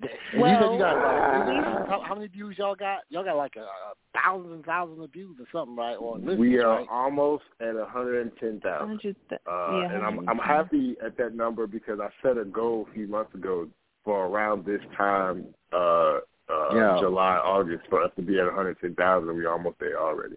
And 0.00 0.10
you 0.10 0.16
said 0.30 0.40
Well, 0.40 0.72
you 0.74 0.78
got 0.78 0.94
like, 0.94 1.88
how, 1.88 2.02
how 2.06 2.14
many 2.14 2.28
views 2.28 2.56
y'all 2.58 2.76
got? 2.76 3.00
Y'all 3.08 3.24
got 3.24 3.36
like 3.36 3.56
a, 3.56 3.62
a 3.62 3.94
thousands 4.14 4.52
and 4.54 4.64
thousands 4.64 5.02
of 5.02 5.12
views 5.12 5.36
or 5.40 5.46
something, 5.52 5.76
right? 5.76 5.94
Or 5.96 6.18
listens, 6.18 6.38
We 6.38 6.58
are 6.60 6.78
right? 6.78 6.86
almost 6.90 7.44
at 7.60 7.74
110,000. 7.74 8.62
Hundred. 8.62 9.16
Uh, 9.32 9.36
yeah, 9.46 9.92
and 9.94 10.04
I'm 10.04 10.28
I'm 10.28 10.38
happy 10.38 10.96
at 11.04 11.16
that 11.16 11.34
number 11.34 11.66
because 11.66 11.98
I 12.00 12.08
set 12.22 12.38
a 12.38 12.44
goal 12.44 12.86
a 12.88 12.94
few 12.94 13.08
months 13.08 13.34
ago 13.34 13.66
for 14.08 14.24
around 14.24 14.64
this 14.64 14.80
time, 14.96 15.44
uh, 15.70 16.20
uh, 16.48 16.74
Yeah. 16.74 16.96
July, 16.98 17.36
August, 17.36 17.86
for 17.90 18.02
us 18.02 18.10
to 18.16 18.22
be 18.22 18.38
at 18.38 18.46
110,000. 18.46 19.28
We're 19.28 19.50
almost 19.50 19.78
there 19.80 20.00
already. 20.00 20.36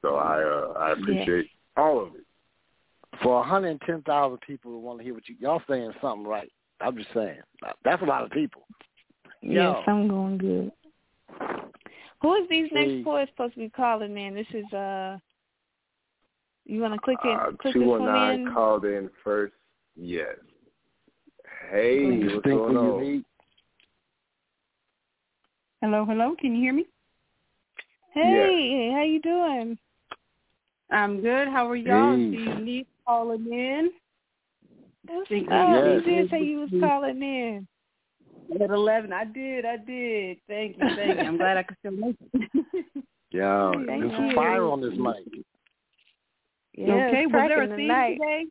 So 0.00 0.16
I 0.16 0.42
uh, 0.42 0.72
I 0.78 0.92
appreciate 0.92 1.50
all 1.76 2.00
of 2.00 2.14
it. 2.14 2.24
For 3.22 3.34
110,000 3.40 4.38
people 4.40 4.70
who 4.70 4.78
want 4.78 5.00
to 5.00 5.04
hear 5.04 5.12
what 5.12 5.28
you 5.28 5.36
y'all 5.38 5.60
saying 5.68 5.92
something 6.00 6.26
right. 6.26 6.50
I'm 6.80 6.96
just 6.96 7.12
saying 7.12 7.40
that's 7.84 8.00
a 8.00 8.06
lot 8.06 8.24
of 8.24 8.30
people. 8.30 8.62
Yes, 9.42 9.52
Yo. 9.52 9.82
I'm 9.86 10.08
going 10.08 10.38
good. 10.38 10.72
Who 12.22 12.34
is 12.36 12.48
these 12.48 12.70
See. 12.70 12.74
next 12.74 13.04
poets 13.04 13.30
supposed 13.32 13.52
to 13.52 13.60
be 13.60 13.68
calling 13.68 14.16
in? 14.16 14.34
This 14.34 14.46
is 14.54 14.72
uh. 14.72 15.18
You 16.64 16.80
want 16.80 16.94
to 16.94 17.00
click 17.00 17.18
it? 17.22 17.38
Uh, 17.38 17.50
click 17.60 17.74
this 17.74 17.84
one 17.84 18.00
219 18.00 18.46
in. 18.46 18.54
called 18.54 18.86
in 18.86 19.10
first. 19.22 19.52
Yes. 19.94 20.36
Hey, 21.70 22.02
what's 22.02 22.22
Distinctly 22.22 22.52
going 22.52 22.76
on? 22.76 23.04
unique. 23.04 23.24
Hello, 25.80 26.04
hello. 26.04 26.34
Can 26.38 26.56
you 26.56 26.62
hear 26.62 26.72
me? 26.72 26.86
Hey, 28.12 28.90
how 28.92 29.04
you 29.04 29.20
doing? 29.20 29.78
I'm 30.90 31.20
good. 31.20 31.46
How 31.46 31.68
are 31.70 31.76
y'all? 31.76 32.16
Hey. 32.16 32.32
See 32.32 32.70
you 32.70 32.84
calling 33.06 33.46
in. 33.52 33.90
What's 35.06 35.28
Think? 35.28 35.48
Yes. 35.48 36.02
You 36.04 36.12
did 36.12 36.30
say 36.30 36.42
you 36.42 36.58
was 36.60 36.70
calling 36.80 37.22
in. 37.22 37.68
At 38.60 38.70
eleven, 38.70 39.12
I 39.12 39.24
did, 39.24 39.64
I 39.64 39.76
did. 39.76 40.38
Thank 40.48 40.76
you, 40.76 40.84
thank 40.96 41.20
you. 41.20 41.28
I'm 41.28 41.36
glad 41.36 41.56
I 41.56 41.62
could 41.62 41.76
still 41.78 41.92
make 41.92 42.16
it. 42.20 42.64
yeah, 43.30 43.70
Thank 43.86 44.02
there's 44.02 44.12
some 44.16 44.34
fire 44.34 44.64
on 44.64 44.80
this 44.80 44.94
mic. 44.98 45.44
Yeah, 46.74 46.94
okay, 46.94 47.22
it's 47.22 47.32
was 47.32 47.44
there 47.48 47.62
a 47.62 47.68
theme 47.68 47.86
tonight. 47.86 48.12
today? 48.14 48.46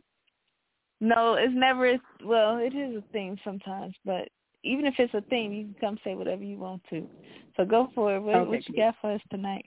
No, 1.02 1.36
it's 1.36 1.54
never. 1.56 1.98
Well, 2.24 2.58
it 2.58 2.76
is 2.76 2.98
a 2.98 3.04
theme 3.14 3.38
sometimes, 3.44 3.96
but 4.06 4.30
even 4.64 4.86
if 4.86 4.96
it's 4.98 5.14
a 5.14 5.22
theme, 5.30 5.54
you 5.54 5.64
can 5.66 5.76
come 5.80 5.98
say 6.04 6.16
whatever 6.16 6.44
you 6.44 6.58
want 6.58 6.82
to. 6.90 7.08
So 7.56 7.66
go 7.66 7.90
for 7.96 8.16
it. 8.16 8.20
What, 8.20 8.36
Okay, 8.36 8.50
what 8.50 8.70
you 8.70 8.76
got 8.76 8.96
for 9.02 9.14
us 9.14 9.22
tonight? 9.32 9.66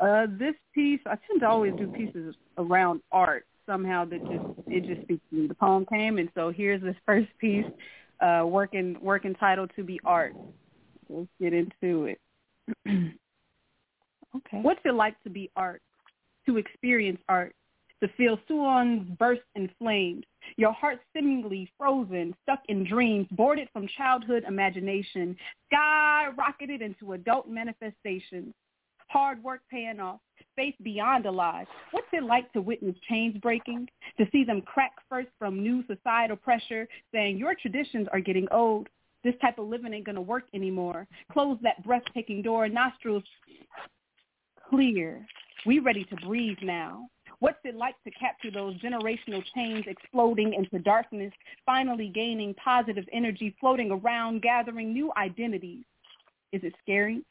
Uh, 0.00 0.26
this 0.38 0.54
piece, 0.74 1.00
I 1.06 1.16
tend 1.26 1.40
to 1.40 1.48
always 1.48 1.74
do 1.76 1.86
pieces 1.86 2.34
around 2.58 3.00
art. 3.12 3.46
Somehow 3.66 4.04
that 4.06 4.20
just 4.20 4.44
it 4.66 4.84
just 4.84 5.02
speaks 5.02 5.22
to 5.30 5.36
me. 5.36 5.46
The 5.46 5.54
poem 5.54 5.86
came, 5.86 6.18
and 6.18 6.28
so 6.34 6.50
here's 6.50 6.82
this 6.82 6.96
first 7.06 7.28
piece, 7.38 7.64
uh, 8.20 8.44
working 8.44 8.96
work 9.00 9.24
entitled 9.24 9.70
"To 9.76 9.84
Be 9.84 10.00
Art." 10.04 10.34
Let's 11.08 11.28
get 11.40 11.52
into 11.52 12.06
it. 12.06 12.20
okay. 14.36 14.58
What's 14.60 14.80
it 14.84 14.94
like 14.94 15.22
to 15.22 15.30
be 15.30 15.50
art? 15.56 15.80
To 16.46 16.56
experience 16.56 17.20
art? 17.28 17.54
To 18.04 18.10
feel 18.18 18.38
suons 18.46 19.08
burst 19.18 19.40
in 19.54 19.70
flames, 19.78 20.24
your 20.58 20.72
heart 20.72 21.00
seemingly 21.16 21.70
frozen, 21.78 22.34
stuck 22.42 22.60
in 22.68 22.84
dreams, 22.84 23.26
boarded 23.30 23.66
from 23.72 23.88
childhood 23.96 24.44
imagination, 24.46 25.34
skyrocketed 25.72 26.82
into 26.82 27.14
adult 27.14 27.48
manifestations. 27.48 28.52
Hard 29.08 29.42
work 29.42 29.62
paying 29.70 30.00
off, 30.00 30.20
faith 30.54 30.74
beyond 30.82 31.24
a 31.24 31.30
lie. 31.30 31.64
What's 31.92 32.08
it 32.12 32.24
like 32.24 32.52
to 32.52 32.60
witness 32.60 32.94
chains 33.08 33.38
breaking? 33.38 33.88
To 34.18 34.26
see 34.30 34.44
them 34.44 34.60
crack 34.60 34.92
first 35.08 35.28
from 35.38 35.62
new 35.62 35.82
societal 35.86 36.36
pressure, 36.36 36.86
saying 37.10 37.38
your 37.38 37.54
traditions 37.54 38.06
are 38.12 38.20
getting 38.20 38.46
old. 38.50 38.86
This 39.22 39.34
type 39.40 39.58
of 39.58 39.68
living 39.68 39.94
ain't 39.94 40.04
gonna 40.04 40.20
work 40.20 40.44
anymore. 40.52 41.06
Close 41.32 41.56
that 41.62 41.82
breathtaking 41.82 42.42
door, 42.42 42.68
nostrils 42.68 43.24
clear. 44.68 45.26
We 45.64 45.78
ready 45.78 46.04
to 46.04 46.16
breathe 46.16 46.58
now. 46.60 47.08
What's 47.44 47.58
it 47.62 47.76
like 47.76 48.02
to 48.04 48.10
capture 48.12 48.50
those 48.50 48.80
generational 48.80 49.44
chains 49.54 49.84
exploding 49.86 50.54
into 50.54 50.78
darkness, 50.78 51.30
finally 51.66 52.08
gaining 52.08 52.54
positive 52.54 53.04
energy, 53.12 53.54
floating 53.60 53.90
around, 53.90 54.40
gathering 54.40 54.94
new 54.94 55.12
identities? 55.18 55.84
Is 56.52 56.62
it 56.64 56.72
scary? 56.82 57.22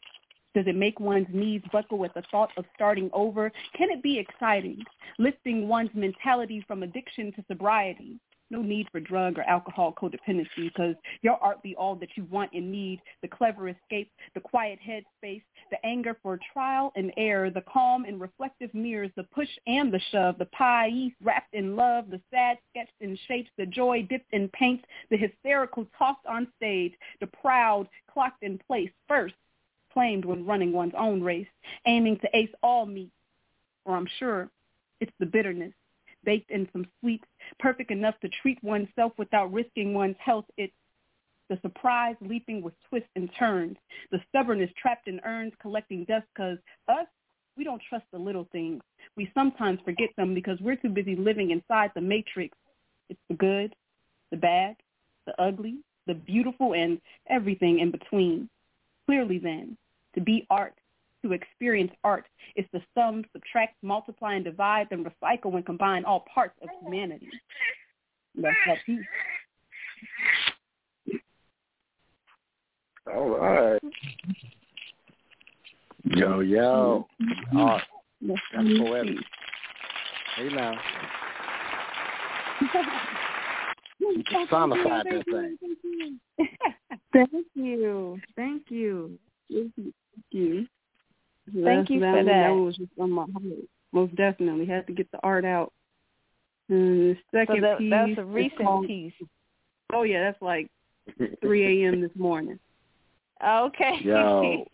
Does 0.53 0.67
it 0.67 0.75
make 0.75 0.99
one's 0.99 1.25
knees 1.33 1.63
buckle 1.71 2.05
at 2.05 2.13
the 2.13 2.21
thought 2.29 2.51
of 2.57 2.65
starting 2.75 3.09
over? 3.11 3.51
Can 3.75 3.89
it 3.89 4.03
be 4.03 4.19
exciting, 4.19 4.83
lifting 5.17 5.67
one's 5.67 5.89
mentality 5.95 6.63
from 6.67 6.83
addiction 6.83 7.33
to 7.33 7.43
sobriety? 7.47 8.19
No 8.53 8.61
need 8.61 8.87
for 8.91 8.99
drug 8.99 9.39
or 9.39 9.41
alcohol 9.41 9.95
codependency 9.99 10.71
because 10.71 10.95
your 11.23 11.37
art 11.41 11.63
be 11.63 11.75
all 11.75 11.95
that 11.95 12.09
you 12.15 12.25
want 12.25 12.51
and 12.53 12.71
need, 12.71 13.01
the 13.23 13.27
clever 13.27 13.67
escape, 13.67 14.11
the 14.35 14.39
quiet 14.39 14.77
headspace, 14.87 15.41
the 15.71 15.83
anger 15.83 16.15
for 16.21 16.39
trial 16.53 16.93
and 16.95 17.11
error, 17.17 17.49
the 17.49 17.63
calm 17.63 18.05
and 18.05 18.21
reflective 18.21 18.71
mirrors, 18.75 19.09
the 19.15 19.23
push 19.23 19.47
and 19.65 19.91
the 19.91 19.99
shove, 20.11 20.37
the 20.37 20.45
pie 20.45 21.11
wrapped 21.23 21.55
in 21.55 21.75
love, 21.75 22.11
the 22.11 22.21
sad 22.29 22.59
sketched 22.69 22.93
in 23.01 23.17
shapes, 23.27 23.49
the 23.57 23.65
joy 23.65 24.05
dipped 24.07 24.31
in 24.33 24.47
paints, 24.49 24.83
the 25.09 25.17
hysterical 25.17 25.87
tossed 25.97 26.23
on 26.29 26.47
stage, 26.55 26.93
the 27.21 27.27
proud 27.41 27.89
clocked 28.13 28.43
in 28.43 28.59
place 28.67 28.91
first, 29.07 29.33
claimed 29.91 30.25
when 30.25 30.45
running 30.45 30.71
one's 30.71 30.93
own 30.95 31.23
race, 31.23 31.47
aiming 31.87 32.19
to 32.19 32.29
ace 32.37 32.53
all 32.61 32.85
meat. 32.85 33.09
Or 33.85 33.97
I'm 33.97 34.07
sure 34.19 34.47
it's 35.01 35.11
the 35.19 35.25
bitterness, 35.25 35.73
baked 36.23 36.51
in 36.51 36.67
some 36.73 36.85
sweets, 36.99 37.25
perfect 37.59 37.91
enough 37.91 38.19
to 38.21 38.29
treat 38.41 38.61
oneself 38.63 39.13
without 39.17 39.51
risking 39.51 39.93
one's 39.93 40.15
health. 40.19 40.45
It's 40.57 40.73
the 41.49 41.59
surprise 41.61 42.15
leaping 42.21 42.61
with 42.61 42.73
twists 42.89 43.09
and 43.15 43.29
turns, 43.37 43.77
the 44.11 44.19
stubbornness 44.29 44.71
trapped 44.81 45.07
in 45.07 45.19
urns 45.25 45.53
collecting 45.61 46.05
dust 46.05 46.25
because 46.33 46.57
us, 46.87 47.05
we 47.55 47.63
don't 47.63 47.81
trust 47.87 48.05
the 48.11 48.17
little 48.17 48.47
things. 48.51 48.81
We 49.15 49.29
sometimes 49.33 49.79
forget 49.85 50.09
them 50.17 50.33
because 50.33 50.59
we're 50.61 50.75
too 50.75 50.89
busy 50.89 51.15
living 51.15 51.51
inside 51.51 51.91
the 51.93 52.01
matrix. 52.01 52.57
It's 53.09 53.19
the 53.29 53.35
good, 53.35 53.75
the 54.31 54.37
bad, 54.37 54.75
the 55.27 55.39
ugly, 55.39 55.79
the 56.07 56.15
beautiful, 56.15 56.73
and 56.73 56.99
everything 57.29 57.79
in 57.79 57.91
between. 57.91 58.49
Clearly 59.05 59.37
then, 59.37 59.77
to 60.15 60.21
be 60.21 60.47
art, 60.49 60.73
to 61.23 61.33
experience 61.33 61.91
art, 62.03 62.25
is 62.55 62.65
to 62.73 62.81
sum, 62.93 63.23
subtract, 63.31 63.75
multiply, 63.81 64.35
and 64.35 64.45
divide, 64.45 64.87
then 64.89 65.03
recycle 65.03 65.55
and 65.55 65.65
combine 65.65 66.05
all 66.05 66.25
parts 66.33 66.53
of 66.61 66.69
humanity. 66.81 67.29
That's 68.35 68.55
that 68.67 68.77
piece. 68.85 68.99
All 73.13 73.29
right. 73.29 73.81
Yo, 76.05 76.39
yo. 76.41 77.07
Art. 77.55 77.83
That's 78.21 78.39
poetic. 78.53 79.17
Hey 80.37 80.49
now. 80.49 80.73
You 83.99 84.21
personified 84.29 85.05
that 85.05 85.25
thing. 85.25 85.57
Thank 87.13 87.45
you. 87.53 88.19
Thank 88.35 88.63
you. 88.69 89.17
Thank 89.49 89.71
you. 90.31 90.67
Thank 91.63 91.89
you 91.89 91.99
for 91.99 92.23
that. 92.23 92.25
That 92.25 92.49
one 92.49 92.65
was 92.65 92.77
just 92.77 92.91
on 92.99 93.11
my 93.11 93.25
heart. 93.33 93.67
Most 93.91 94.15
definitely 94.15 94.65
had 94.65 94.87
to 94.87 94.93
get 94.93 95.11
the 95.11 95.19
art 95.23 95.45
out. 95.45 95.71
And 96.69 97.15
the 97.15 97.15
So 97.15 97.37
second 97.39 97.63
that, 97.63 97.77
piece. 97.79 97.91
that's 97.91 98.17
a 98.17 98.23
recent 98.25 98.61
called- 98.61 98.87
piece. 98.87 99.13
Oh 99.93 100.03
yeah, 100.03 100.23
that's 100.23 100.41
like 100.41 100.69
3 101.41 101.83
a.m. 101.85 102.01
this 102.01 102.15
morning. 102.15 102.57
Okay. 103.45 103.99
Yo. 104.03 104.65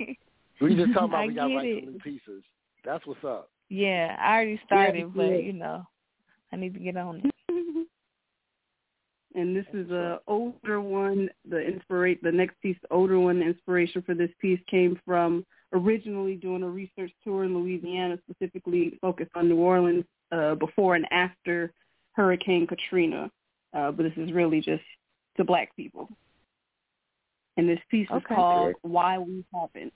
We 0.61 0.75
just 0.75 0.93
talking 0.93 1.09
about 1.09 1.15
I 1.23 1.27
we 1.27 1.33
got 1.33 1.47
to 1.47 1.49
get 1.49 1.55
write 1.57 1.83
some 1.83 1.93
new 1.93 1.99
pieces. 1.99 2.43
That's 2.85 3.05
what's 3.07 3.23
up. 3.23 3.49
yeah, 3.69 4.15
I 4.19 4.33
already 4.35 4.61
started, 4.65 5.13
but 5.13 5.23
yeah. 5.23 5.37
you 5.37 5.53
know, 5.53 5.85
I 6.53 6.55
need 6.55 6.73
to 6.75 6.79
get 6.79 6.95
on 6.97 7.21
it. 7.23 7.33
and 9.35 9.55
this 9.55 9.65
is 9.73 9.89
a 9.91 10.19
older 10.27 10.79
one. 10.81 11.29
The 11.49 11.57
inspirate 11.65 12.21
the 12.23 12.31
next 12.31 12.61
piece, 12.61 12.77
the 12.81 12.93
older 12.93 13.19
one. 13.19 13.39
The 13.39 13.45
inspiration 13.47 14.01
for 14.03 14.13
this 14.13 14.31
piece 14.39 14.59
came 14.69 14.99
from 15.05 15.45
originally 15.73 16.35
doing 16.35 16.63
a 16.63 16.69
research 16.69 17.11
tour 17.23 17.43
in 17.43 17.57
Louisiana, 17.57 18.17
specifically 18.29 18.97
focused 19.01 19.31
on 19.35 19.47
New 19.47 19.57
Orleans 19.57 20.05
uh, 20.31 20.55
before 20.55 20.95
and 20.95 21.05
after 21.11 21.71
Hurricane 22.13 22.67
Katrina. 22.67 23.29
Uh, 23.73 23.91
but 23.91 24.03
this 24.03 24.13
is 24.17 24.31
really 24.31 24.61
just 24.61 24.83
to 25.37 25.43
Black 25.43 25.75
people. 25.75 26.09
And 27.57 27.67
this 27.67 27.79
piece 27.91 28.07
is 28.09 28.17
Okay. 28.17 28.35
called 28.35 28.75
"Why 28.81 29.17
We 29.17 29.45
Haven't." 29.53 29.93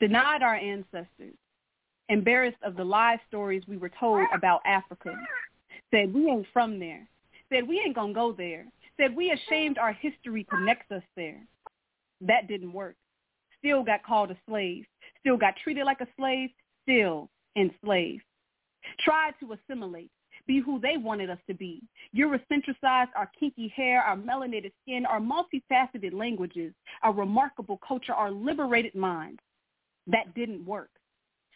Denied 0.00 0.42
our 0.42 0.56
ancestors, 0.56 1.34
embarrassed 2.08 2.62
of 2.62 2.76
the 2.76 2.84
lie 2.84 3.20
stories 3.28 3.62
we 3.68 3.76
were 3.76 3.90
told 4.00 4.26
about 4.32 4.60
Africa, 4.66 5.16
said 5.90 6.12
we 6.12 6.28
ain't 6.28 6.46
from 6.52 6.78
there, 6.78 7.06
said 7.52 7.68
we 7.68 7.80
ain't 7.80 7.94
gonna 7.94 8.12
go 8.12 8.32
there, 8.32 8.66
said 8.96 9.14
we 9.14 9.30
ashamed 9.30 9.78
our 9.78 9.92
history 9.92 10.44
connects 10.44 10.90
us 10.90 11.02
there. 11.16 11.40
That 12.20 12.48
didn't 12.48 12.72
work. 12.72 12.96
Still 13.64 13.82
got 13.82 14.04
called 14.04 14.30
a 14.30 14.36
slave, 14.46 14.84
still 15.20 15.38
got 15.38 15.54
treated 15.56 15.86
like 15.86 16.02
a 16.02 16.06
slave, 16.18 16.50
still 16.82 17.30
enslaved. 17.56 18.22
Tried 19.00 19.32
to 19.40 19.54
assimilate, 19.54 20.10
be 20.46 20.60
who 20.60 20.78
they 20.78 20.98
wanted 20.98 21.30
us 21.30 21.38
to 21.48 21.54
be. 21.54 21.82
Eurocentricized 22.14 23.08
our 23.16 23.30
kinky 23.40 23.68
hair, 23.68 24.02
our 24.02 24.16
melanated 24.16 24.72
skin, 24.82 25.06
our 25.06 25.18
multifaceted 25.18 26.12
languages, 26.12 26.74
our 27.02 27.14
remarkable 27.14 27.78
culture, 27.86 28.12
our 28.12 28.30
liberated 28.30 28.94
minds. 28.94 29.40
That 30.06 30.34
didn't 30.34 30.66
work. 30.66 30.90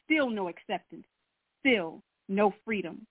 Still 0.06 0.30
no 0.30 0.48
acceptance. 0.48 1.05
Still 1.60 2.02
no 2.30 2.55
freedom. 2.64 3.06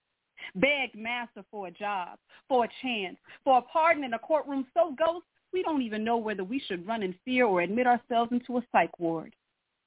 Begged 0.56 0.96
master 0.96 1.44
for 1.52 1.68
a 1.68 1.72
job, 1.72 2.18
for 2.48 2.66
a 2.66 2.70
chance, 2.82 3.18
for 3.44 3.60
a 3.60 3.62
pardon 3.62 4.04
in 4.04 4.16
a 4.16 4.20
courtroom 4.20 4.66
so 4.74 4.96
ghost 4.98 5.26
we 5.54 5.64
don't 5.64 5.82
even 5.82 6.04
know 6.04 6.18
whether 6.18 6.44
we 6.44 6.60
should 6.60 6.88
run 6.88 7.04
in 7.04 7.16
fear 7.26 7.46
or 7.46 7.62
admit 7.62 7.88
ourselves 7.88 8.32
into 8.32 8.58
a 8.58 8.64
psych 8.72 8.98
ward. 9.00 9.34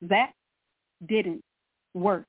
That 0.02 0.32
didn't 1.06 1.42
work. 1.94 2.26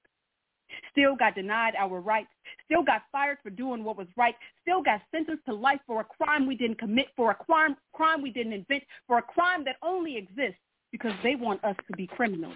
Still 0.91 1.15
got 1.15 1.35
denied 1.35 1.73
our 1.77 1.99
rights. 1.99 2.29
Still 2.65 2.83
got 2.83 3.03
fired 3.11 3.37
for 3.43 3.49
doing 3.49 3.83
what 3.83 3.97
was 3.97 4.07
right. 4.15 4.35
Still 4.61 4.81
got 4.81 5.01
sentenced 5.11 5.45
to 5.45 5.53
life 5.53 5.79
for 5.85 6.01
a 6.01 6.03
crime 6.03 6.47
we 6.47 6.55
didn't 6.55 6.79
commit, 6.79 7.07
for 7.15 7.31
a 7.31 7.35
crime, 7.35 7.75
crime 7.93 8.21
we 8.21 8.31
didn't 8.31 8.53
invent, 8.53 8.83
for 9.07 9.17
a 9.17 9.21
crime 9.21 9.63
that 9.65 9.75
only 9.81 10.17
exists 10.17 10.59
because 10.91 11.13
they 11.23 11.35
want 11.35 11.63
us 11.63 11.75
to 11.87 11.95
be 11.95 12.07
criminals. 12.07 12.55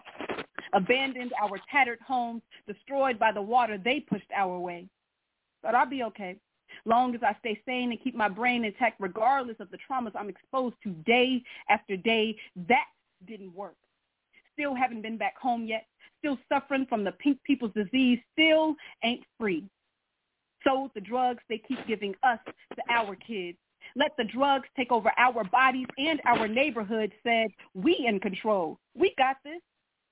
Abandoned 0.73 1.31
our 1.41 1.57
tattered 1.72 1.99
homes, 2.06 2.41
destroyed 2.68 3.18
by 3.18 3.31
the 3.31 3.41
water 3.41 3.77
they 3.77 3.99
pushed 4.02 4.30
our 4.35 4.60
way. 4.60 4.88
But 5.64 5.76
I'll 5.76 5.89
be 5.89 6.03
okay. 6.03 6.35
Long 6.85 7.15
as 7.15 7.22
I 7.23 7.35
stay 7.39 7.61
sane 7.65 7.91
and 7.91 8.02
keep 8.02 8.15
my 8.15 8.30
brain 8.30 8.65
intact 8.65 8.97
regardless 8.99 9.57
of 9.60 9.69
the 9.72 9.77
traumas 9.77 10.11
I'm 10.15 10.30
exposed 10.30 10.76
to 10.84 10.89
day 11.06 11.43
after 11.69 11.95
day, 11.97 12.35
that 12.68 12.85
didn't 13.27 13.56
work. 13.56 13.76
Still 14.53 14.76
haven't 14.76 15.02
been 15.02 15.18
back 15.18 15.38
home 15.38 15.65
yet. 15.65 15.85
Still 16.19 16.38
suffering 16.52 16.85
from 16.88 17.03
the 17.03 17.11
pink 17.14 17.41
people's 17.43 17.73
disease. 17.73 18.19
Still 18.34 18.76
ain't 19.03 19.23
free. 19.39 19.65
Sold 20.64 20.91
the 20.95 21.02
drugs 21.02 21.43
they 21.47 21.60
keep 21.60 21.85
giving 21.88 22.15
us 22.23 22.39
to 22.76 22.81
our 22.89 23.15
kids. 23.15 23.57
let 23.95 24.11
the 24.18 24.23
drugs 24.23 24.68
take 24.76 24.91
over 24.91 25.11
our 25.18 25.43
bodies 25.43 25.88
and 25.97 26.22
our 26.26 26.47
neighborhoods, 26.47 27.14
said, 27.23 27.47
we 27.73 28.06
in 28.07 28.19
control. 28.19 28.80
We 28.95 29.14
got 29.18 29.38
this, 29.43 29.61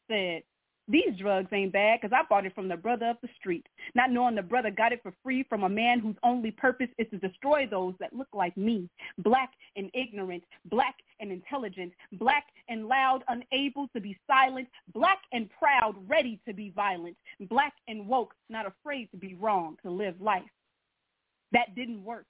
said, 0.09 0.43
these 0.87 1.15
drugs 1.17 1.47
ain't 1.53 1.71
bad 1.71 1.99
because 2.01 2.13
I 2.13 2.27
bought 2.29 2.45
it 2.45 2.53
from 2.53 2.67
the 2.67 2.75
brother 2.75 3.07
up 3.07 3.21
the 3.21 3.29
street, 3.39 3.65
not 3.95 4.11
knowing 4.11 4.35
the 4.35 4.41
brother 4.41 4.69
got 4.69 4.91
it 4.91 5.01
for 5.01 5.13
free 5.23 5.43
from 5.43 5.63
a 5.63 5.69
man 5.69 5.99
whose 5.99 6.15
only 6.23 6.51
purpose 6.51 6.89
is 6.97 7.07
to 7.11 7.17
destroy 7.17 7.65
those 7.69 7.93
that 7.99 8.13
look 8.13 8.27
like 8.33 8.55
me, 8.57 8.89
black 9.19 9.51
and 9.77 9.89
ignorant, 9.93 10.43
black 10.65 10.95
and 11.19 11.31
intelligent, 11.31 11.93
black 12.13 12.45
and 12.67 12.87
loud, 12.87 13.23
unable 13.29 13.87
to 13.89 14.01
be 14.01 14.17
silent, 14.27 14.67
black 14.93 15.19
and 15.31 15.49
proud, 15.57 15.95
ready 16.07 16.39
to 16.47 16.53
be 16.53 16.71
violent, 16.75 17.15
black 17.49 17.73
and 17.87 18.05
woke, 18.05 18.33
not 18.49 18.65
afraid 18.65 19.09
to 19.11 19.17
be 19.17 19.35
wrong, 19.35 19.77
to 19.83 19.89
live 19.89 20.19
life. 20.19 20.43
That 21.53 21.75
didn't 21.75 22.03
work 22.03 22.25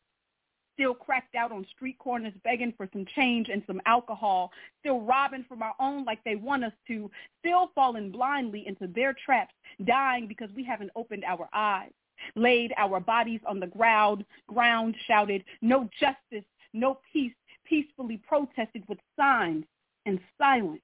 still 0.74 0.94
cracked 0.94 1.36
out 1.36 1.52
on 1.52 1.66
street 1.76 1.98
corners 2.00 2.34
begging 2.44 2.74
for 2.76 2.88
some 2.92 3.06
change 3.16 3.50
and 3.50 3.64
some 3.68 3.82
alcohol, 3.86 4.52
still 4.80 5.02
robbing 5.02 5.46
from 5.48 5.62
our 5.62 5.74
own 5.80 6.04
like 6.04 6.24
they 6.24 6.36
want 6.36 6.64
us 6.64 6.74
to, 6.88 7.10
still 7.40 7.72
falling 7.76 8.12
blindly 8.12 8.68
into 8.68 8.88
their 8.88 9.16
traps, 9.26 9.54
dying 9.86 10.28
because 10.28 10.50
we 10.56 10.64
haven't 10.64 10.92
opened 10.96 11.24
our 11.26 11.48
eyes, 11.54 11.92
laid 12.36 12.74
our 12.78 13.00
bodies 13.00 13.42
on 13.48 13.60
the 13.60 13.68
ground, 13.68 14.26
ground 14.48 14.96
shouted, 15.08 15.44
no 15.62 15.90
justice, 16.00 16.48
no 16.74 17.00
peace, 17.12 17.34
peacefully 17.66 18.22
protested 18.28 18.84
with 18.88 19.00
signs 19.18 19.66
and 20.06 20.20
silence. 20.38 20.82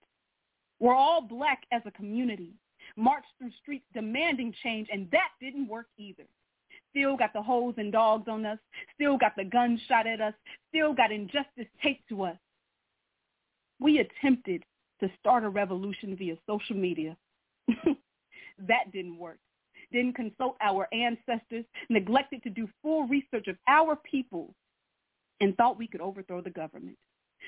We're 0.79 0.95
all 0.95 1.21
black 1.21 1.63
as 1.71 1.81
a 1.85 1.91
community, 1.91 2.53
marched 2.95 3.27
through 3.37 3.51
streets 3.61 3.85
demanding 3.93 4.53
change, 4.63 4.87
and 4.91 5.09
that 5.11 5.29
didn't 5.41 5.67
work 5.67 5.87
either 5.97 6.25
still 6.89 7.17
got 7.17 7.33
the 7.33 7.41
holes 7.41 7.75
and 7.77 7.91
dogs 7.91 8.27
on 8.27 8.45
us, 8.45 8.59
still 8.95 9.17
got 9.17 9.35
the 9.35 9.43
guns 9.43 9.79
shot 9.87 10.07
at 10.07 10.21
us, 10.21 10.33
still 10.69 10.93
got 10.93 11.11
injustice 11.11 11.67
taped 11.81 12.07
to 12.09 12.23
us. 12.23 12.37
We 13.79 13.99
attempted 13.99 14.63
to 15.01 15.09
start 15.19 15.43
a 15.43 15.49
revolution 15.49 16.15
via 16.15 16.35
social 16.47 16.75
media. 16.75 17.15
that 18.67 18.91
didn't 18.91 19.17
work. 19.17 19.39
Didn't 19.91 20.15
consult 20.15 20.55
our 20.61 20.87
ancestors, 20.93 21.65
neglected 21.89 22.43
to 22.43 22.49
do 22.49 22.67
full 22.81 23.07
research 23.07 23.47
of 23.47 23.55
our 23.67 23.95
people, 23.95 24.53
and 25.41 25.55
thought 25.55 25.77
we 25.77 25.87
could 25.87 26.01
overthrow 26.01 26.41
the 26.41 26.49
government. 26.49 26.97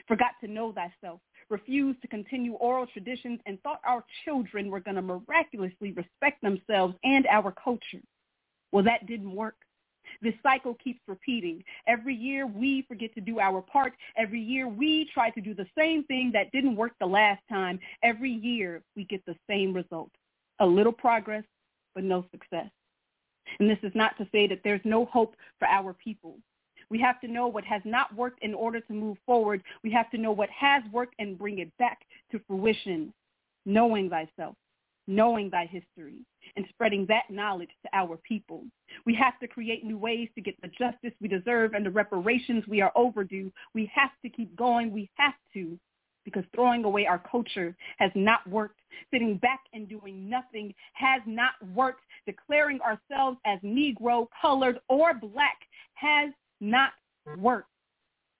Forgot 0.07 0.31
to 0.41 0.47
know 0.47 0.73
thyself, 0.73 1.19
refused 1.49 2.01
to 2.01 2.07
continue 2.07 2.53
oral 2.53 2.88
traditions, 2.88 3.39
and 3.45 3.61
thought 3.61 3.81
our 3.85 4.03
children 4.23 4.72
were 4.72 4.80
going 4.80 4.95
to 4.95 5.01
miraculously 5.01 5.91
respect 5.91 6.41
themselves 6.41 6.95
and 7.03 7.27
our 7.27 7.53
culture. 7.63 8.01
Well, 8.72 8.84
that 8.84 9.06
didn't 9.07 9.35
work. 9.35 9.56
This 10.22 10.34
cycle 10.43 10.76
keeps 10.76 10.99
repeating. 11.07 11.64
Every 11.88 12.15
year 12.15 12.45
we 12.45 12.84
forget 12.88 13.14
to 13.15 13.22
do 13.22 13.39
our 13.39 13.61
part. 13.61 13.93
Every 14.18 14.41
year 14.41 14.68
we 14.68 15.10
try 15.14 15.30
to 15.31 15.41
do 15.41 15.53
the 15.53 15.68
same 15.77 16.03
thing 16.06 16.31
that 16.34 16.52
didn't 16.52 16.76
work 16.76 16.91
the 16.99 17.06
last 17.06 17.41
time. 17.49 17.80
Every 18.03 18.31
year 18.31 18.81
we 18.95 19.06
get 19.06 19.26
the 19.26 19.35
same 19.49 19.73
result. 19.73 20.11
A 20.60 20.65
little 20.65 20.91
progress, 20.91 21.43
but 21.95 22.03
no 22.03 22.26
success. 22.31 22.69
And 23.60 23.69
this 23.69 23.80
is 23.84 23.91
not 23.95 24.18
to 24.18 24.27
say 24.31 24.48
that 24.48 24.61
there's 24.64 24.81
no 24.84 25.06
hope 25.06 25.35
for 25.60 25.68
our 25.68 25.93
people. 25.93 26.38
We 26.89 26.99
have 26.99 27.19
to 27.22 27.27
know 27.27 27.48
what 27.48 27.64
has 27.64 27.81
not 27.85 28.14
worked 28.15 28.43
in 28.43 28.53
order 28.53 28.81
to 28.81 28.93
move 28.93 29.18
forward. 29.26 29.64
We 29.84 29.91
have 29.91 30.11
to 30.11 30.18
know 30.18 30.31
what 30.31 30.49
has 30.49 30.84
worked 30.91 31.15
and 31.19 31.38
bring 31.38 31.60
it 31.60 31.72
back 31.77 31.99
to 32.31 32.39
fruition, 32.48 33.14
knowing 33.65 34.10
thyself 34.10 34.56
knowing 35.07 35.49
thy 35.49 35.65
history, 35.65 36.19
and 36.55 36.65
spreading 36.69 37.05
that 37.07 37.29
knowledge 37.29 37.69
to 37.83 37.89
our 37.93 38.17
people. 38.17 38.63
We 39.05 39.15
have 39.15 39.39
to 39.39 39.47
create 39.47 39.83
new 39.83 39.97
ways 39.97 40.29
to 40.35 40.41
get 40.41 40.59
the 40.61 40.67
justice 40.67 41.13
we 41.21 41.27
deserve 41.27 41.73
and 41.73 41.85
the 41.85 41.91
reparations 41.91 42.63
we 42.67 42.81
are 42.81 42.91
overdue. 42.95 43.51
We 43.73 43.91
have 43.93 44.11
to 44.23 44.29
keep 44.29 44.55
going. 44.55 44.91
We 44.91 45.09
have 45.15 45.33
to 45.53 45.77
because 46.23 46.43
throwing 46.53 46.83
away 46.83 47.07
our 47.07 47.21
culture 47.31 47.75
has 47.97 48.11
not 48.13 48.47
worked. 48.47 48.79
Sitting 49.11 49.37
back 49.37 49.61
and 49.73 49.89
doing 49.89 50.29
nothing 50.29 50.73
has 50.93 51.21
not 51.25 51.53
worked. 51.73 52.03
Declaring 52.25 52.79
ourselves 52.81 53.37
as 53.45 53.59
Negro, 53.61 54.27
colored, 54.39 54.79
or 54.87 55.13
black 55.13 55.57
has 55.95 56.29
not 56.59 56.91
worked 57.37 57.70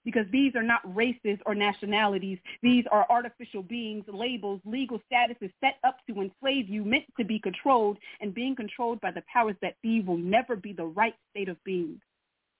because 0.04 0.26
these 0.32 0.54
are 0.54 0.62
not 0.62 0.80
races 0.94 1.38
or 1.46 1.54
nationalities. 1.54 2.38
These 2.62 2.84
are 2.90 3.06
artificial 3.08 3.62
beings, 3.62 4.04
labels, 4.08 4.60
legal 4.64 5.00
statuses 5.10 5.52
set 5.60 5.76
up 5.84 5.96
to 6.08 6.20
enslave 6.20 6.68
you, 6.68 6.84
meant 6.84 7.04
to 7.18 7.24
be 7.24 7.38
controlled, 7.38 7.98
and 8.20 8.34
being 8.34 8.56
controlled 8.56 9.00
by 9.00 9.10
the 9.10 9.22
powers 9.32 9.56
that 9.62 9.74
be 9.82 10.00
will 10.00 10.16
never 10.16 10.56
be 10.56 10.72
the 10.72 10.84
right 10.84 11.14
state 11.30 11.48
of 11.48 11.62
being. 11.64 12.00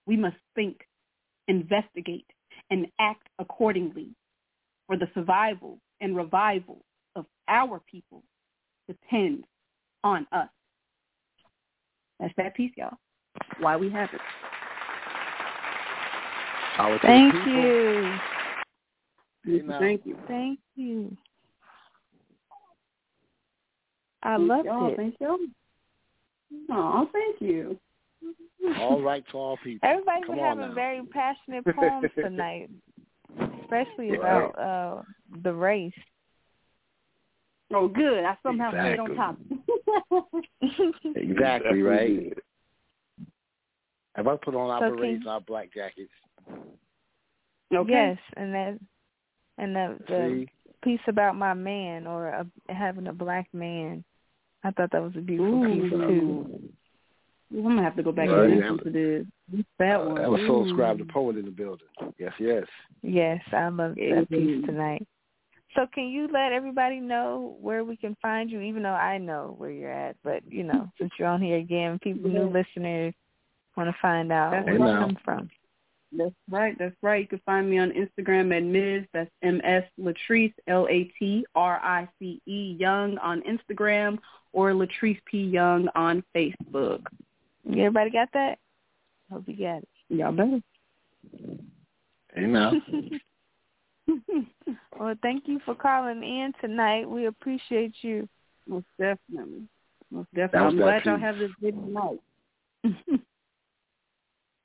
We 0.06 0.16
must 0.16 0.36
think, 0.54 0.86
investigate, 1.48 2.26
and 2.70 2.86
act 3.00 3.28
accordingly 3.38 4.10
for 4.86 4.96
the 4.96 5.08
survival 5.14 5.78
and 6.00 6.16
revival 6.16 6.84
of 7.16 7.26
our 7.48 7.80
people 7.90 8.22
depends 8.86 9.44
on 10.04 10.26
us. 10.32 10.48
That's 12.20 12.34
that 12.36 12.54
piece, 12.54 12.72
y'all. 12.76 12.98
Why 13.58 13.76
we 13.76 13.90
have 13.90 14.10
it. 14.12 14.20
Thank 16.76 17.34
you. 17.46 18.18
Thank 19.78 20.06
you. 20.06 20.16
Thank 20.28 20.58
you. 20.76 21.16
I 24.22 24.36
Thank 24.36 24.48
loved 24.48 24.66
y'all. 24.66 24.90
it. 24.92 24.96
Thank 24.96 25.14
you. 25.20 25.48
Oh, 26.70 27.08
thank 27.12 27.40
you. 27.40 27.78
All 28.78 29.02
right 29.02 29.24
to 29.32 29.36
all 29.36 29.56
people. 29.64 29.88
Everybody 29.88 30.20
Come 30.26 30.36
been 30.36 30.44
on 30.44 30.58
having 30.58 30.68
now. 30.70 30.74
very 30.74 31.02
passionate 31.12 31.64
poems 31.76 32.10
tonight, 32.14 32.70
especially 33.62 34.10
Yeah. 34.10 34.16
about 34.16 34.58
uh 34.58 35.02
the 35.42 35.52
race. 35.52 35.92
Oh, 37.74 37.88
good. 37.88 38.22
I 38.24 38.36
somehow 38.42 38.70
stayed 38.70 38.98
on 38.98 39.14
top. 39.16 39.36
Exactly 41.16 41.82
right. 41.82 42.32
Have 44.14 44.28
I 44.28 44.36
put 44.36 44.54
on 44.54 44.70
our 44.70 44.80
So 44.80 44.94
berets 44.94 45.00
can- 45.02 45.14
and 45.22 45.28
our 45.28 45.40
black 45.40 45.72
jackets? 45.74 46.10
Okay. 47.74 47.90
Yes, 47.90 48.18
and 48.36 48.54
that 48.54 48.78
and 49.58 49.74
the 49.74 49.98
the 50.08 50.28
See? 50.46 50.48
piece 50.82 51.00
about 51.06 51.36
my 51.36 51.54
man 51.54 52.06
or 52.06 52.28
a, 52.28 52.46
having 52.68 53.06
a 53.06 53.12
black 53.12 53.48
man. 53.52 54.04
I 54.64 54.70
thought 54.70 54.90
that 54.92 55.02
was 55.02 55.12
a 55.16 55.20
beautiful 55.20 55.64
piece 55.64 55.90
too. 55.90 55.96
Ooh. 55.96 56.72
I'm 57.54 57.62
gonna 57.62 57.82
have 57.82 57.96
to 57.96 58.02
go 58.02 58.12
back 58.12 58.28
Right. 58.28 58.50
and 58.50 58.60
listen 58.60 58.78
to 58.84 58.90
this. 58.90 59.26
This 59.50 59.64
That 59.78 60.00
uh, 60.00 60.04
one. 60.06 60.14
That 60.22 60.30
was 60.30 60.40
Soul 60.46 60.66
Ooh. 60.66 60.72
Scribe, 60.72 60.98
the 60.98 61.04
poet 61.04 61.36
in 61.36 61.44
the 61.44 61.50
building. 61.50 61.86
Yes, 62.18 62.32
yes. 62.38 62.64
Yes, 63.02 63.42
I 63.52 63.68
love 63.68 63.94
that 63.96 64.26
piece 64.30 64.64
tonight. 64.64 65.06
So 65.74 65.86
can 65.92 66.04
you 66.08 66.28
let 66.32 66.52
everybody 66.52 67.00
know 67.00 67.56
where 67.60 67.84
we 67.84 67.96
can 67.96 68.16
find 68.20 68.50
you, 68.50 68.60
even 68.60 68.82
though 68.82 68.90
I 68.90 69.16
know 69.18 69.54
where 69.56 69.70
you're 69.70 69.90
at, 69.90 70.16
but 70.22 70.42
you 70.48 70.64
know, 70.64 70.90
since 70.98 71.10
you're 71.18 71.28
on 71.28 71.40
here 71.40 71.56
again, 71.56 71.98
people 72.02 72.30
new 72.30 72.50
listeners 72.50 73.14
want 73.76 73.88
to 73.88 73.96
find 74.02 74.30
out 74.30 74.52
That's 74.52 74.66
where 74.66 74.74
you 74.74 74.84
come 74.84 75.16
from. 75.24 75.50
That's 76.16 76.34
right. 76.50 76.76
That's 76.78 76.94
right. 77.02 77.22
You 77.22 77.28
can 77.28 77.40
find 77.46 77.70
me 77.70 77.78
on 77.78 77.92
Instagram 77.92 78.54
at 78.54 78.62
Ms. 78.62 79.06
That's 79.12 79.30
M 79.42 79.60
S 79.64 79.84
Latrice 79.98 80.52
L 80.66 80.86
A 80.90 81.04
T 81.18 81.46
R 81.54 81.80
I 81.82 82.08
C 82.18 82.40
E 82.46 82.76
Young 82.78 83.18
on 83.18 83.42
Instagram 83.42 84.18
or 84.52 84.72
Latrice 84.72 85.20
P 85.24 85.42
Young 85.42 85.88
on 85.94 86.22
Facebook. 86.34 87.00
Everybody 87.66 88.10
got 88.10 88.28
that? 88.34 88.58
Hope 89.30 89.44
you 89.46 89.56
got 89.56 89.78
it. 89.78 89.88
Y'all 90.08 90.32
better. 90.32 90.60
Hey 92.34 92.46
now. 92.46 92.72
well, 94.98 95.14
thank 95.22 95.46
you 95.46 95.60
for 95.64 95.74
calling 95.74 96.22
in 96.22 96.52
tonight. 96.60 97.08
We 97.08 97.26
appreciate 97.26 97.94
you. 98.02 98.28
Most 98.66 98.86
definitely. 98.98 99.68
Most 100.10 100.28
definitely. 100.34 100.68
I'm 100.68 100.76
glad 100.76 101.04
y'all 101.04 101.18
have 101.18 101.38
this 101.38 101.50
good 101.60 101.76
night. 101.76 102.20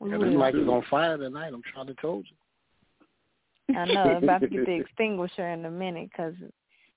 Yeah, 0.05 0.17
this 0.17 0.35
mic 0.35 0.55
is 0.55 0.67
on 0.67 0.83
fire 0.89 1.17
tonight. 1.17 1.53
I'm 1.53 1.63
trying 1.73 1.87
to 1.87 1.95
told 1.95 2.25
you. 2.29 3.75
I 3.75 3.85
know. 3.85 4.01
I'm 4.03 4.23
about 4.23 4.41
to 4.41 4.47
get 4.47 4.65
the 4.65 4.75
extinguisher 4.79 5.47
in 5.49 5.65
a 5.65 5.71
minute 5.71 6.09
because 6.11 6.35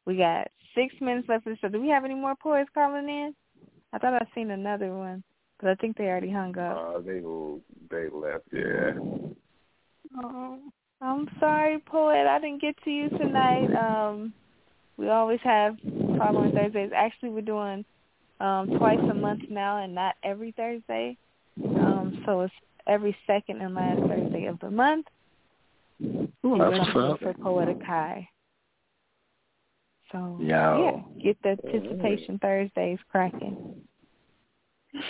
we 0.07 0.17
got 0.17 0.49
six 0.75 0.95
minutes 1.01 1.29
left 1.29 1.47
of 1.47 1.55
the 1.55 1.59
show. 1.59 1.69
Do 1.69 1.81
we 1.81 1.89
have 1.89 2.05
any 2.05 2.15
more 2.15 2.35
poets 2.37 2.71
calling 2.75 3.09
in? 3.09 3.35
I 3.93 3.99
thought 3.99 4.15
I 4.15 4.27
seen 4.35 4.51
another 4.51 4.95
one, 4.95 5.25
but 5.61 5.71
I 5.71 5.75
think 5.77 5.97
they 5.97 6.05
already 6.05 6.31
hung 6.31 6.57
up. 6.59 6.97
Uh, 6.97 6.99
they 7.01 7.21
they 7.91 8.09
left. 8.15 8.45
Yeah. 8.53 8.93
Oh, 10.23 10.59
I'm 11.01 11.29
sorry, 11.41 11.79
poet. 11.81 12.27
I 12.27 12.39
didn't 12.39 12.61
get 12.61 12.77
to 12.85 12.91
you 12.91 13.09
tonight. 13.11 13.75
Um, 13.75 14.33
we 14.97 15.09
always 15.09 15.41
have 15.43 15.77
following 16.19 16.53
Thursdays. 16.53 16.91
Actually, 16.95 17.31
we're 17.31 17.41
doing 17.41 17.85
um, 18.41 18.79
twice 18.79 18.99
a 19.11 19.15
month 19.15 19.43
now, 19.49 19.83
and 19.83 19.95
not 19.95 20.17
every 20.23 20.53
Thursday. 20.53 21.17
Um, 21.65 22.23
so 22.27 22.43
it's 22.43 22.55
every 22.87 23.17
second 23.27 23.61
and 23.61 23.75
last 23.75 24.01
Thursday 24.01 24.47
of 24.47 24.59
the 24.61 24.71
month. 24.71 25.07
Ooh, 26.03 26.57
that's 26.59 26.95
what's 26.95 27.23
for 27.23 27.35
Poetic 27.35 27.83
High. 27.83 28.29
So 30.13 30.39
Yo. 30.41 31.05
yeah, 31.15 31.23
get 31.23 31.43
the 31.43 31.51
anticipation 31.51 32.39
Thursdays 32.39 32.99
cracking. 33.11 33.75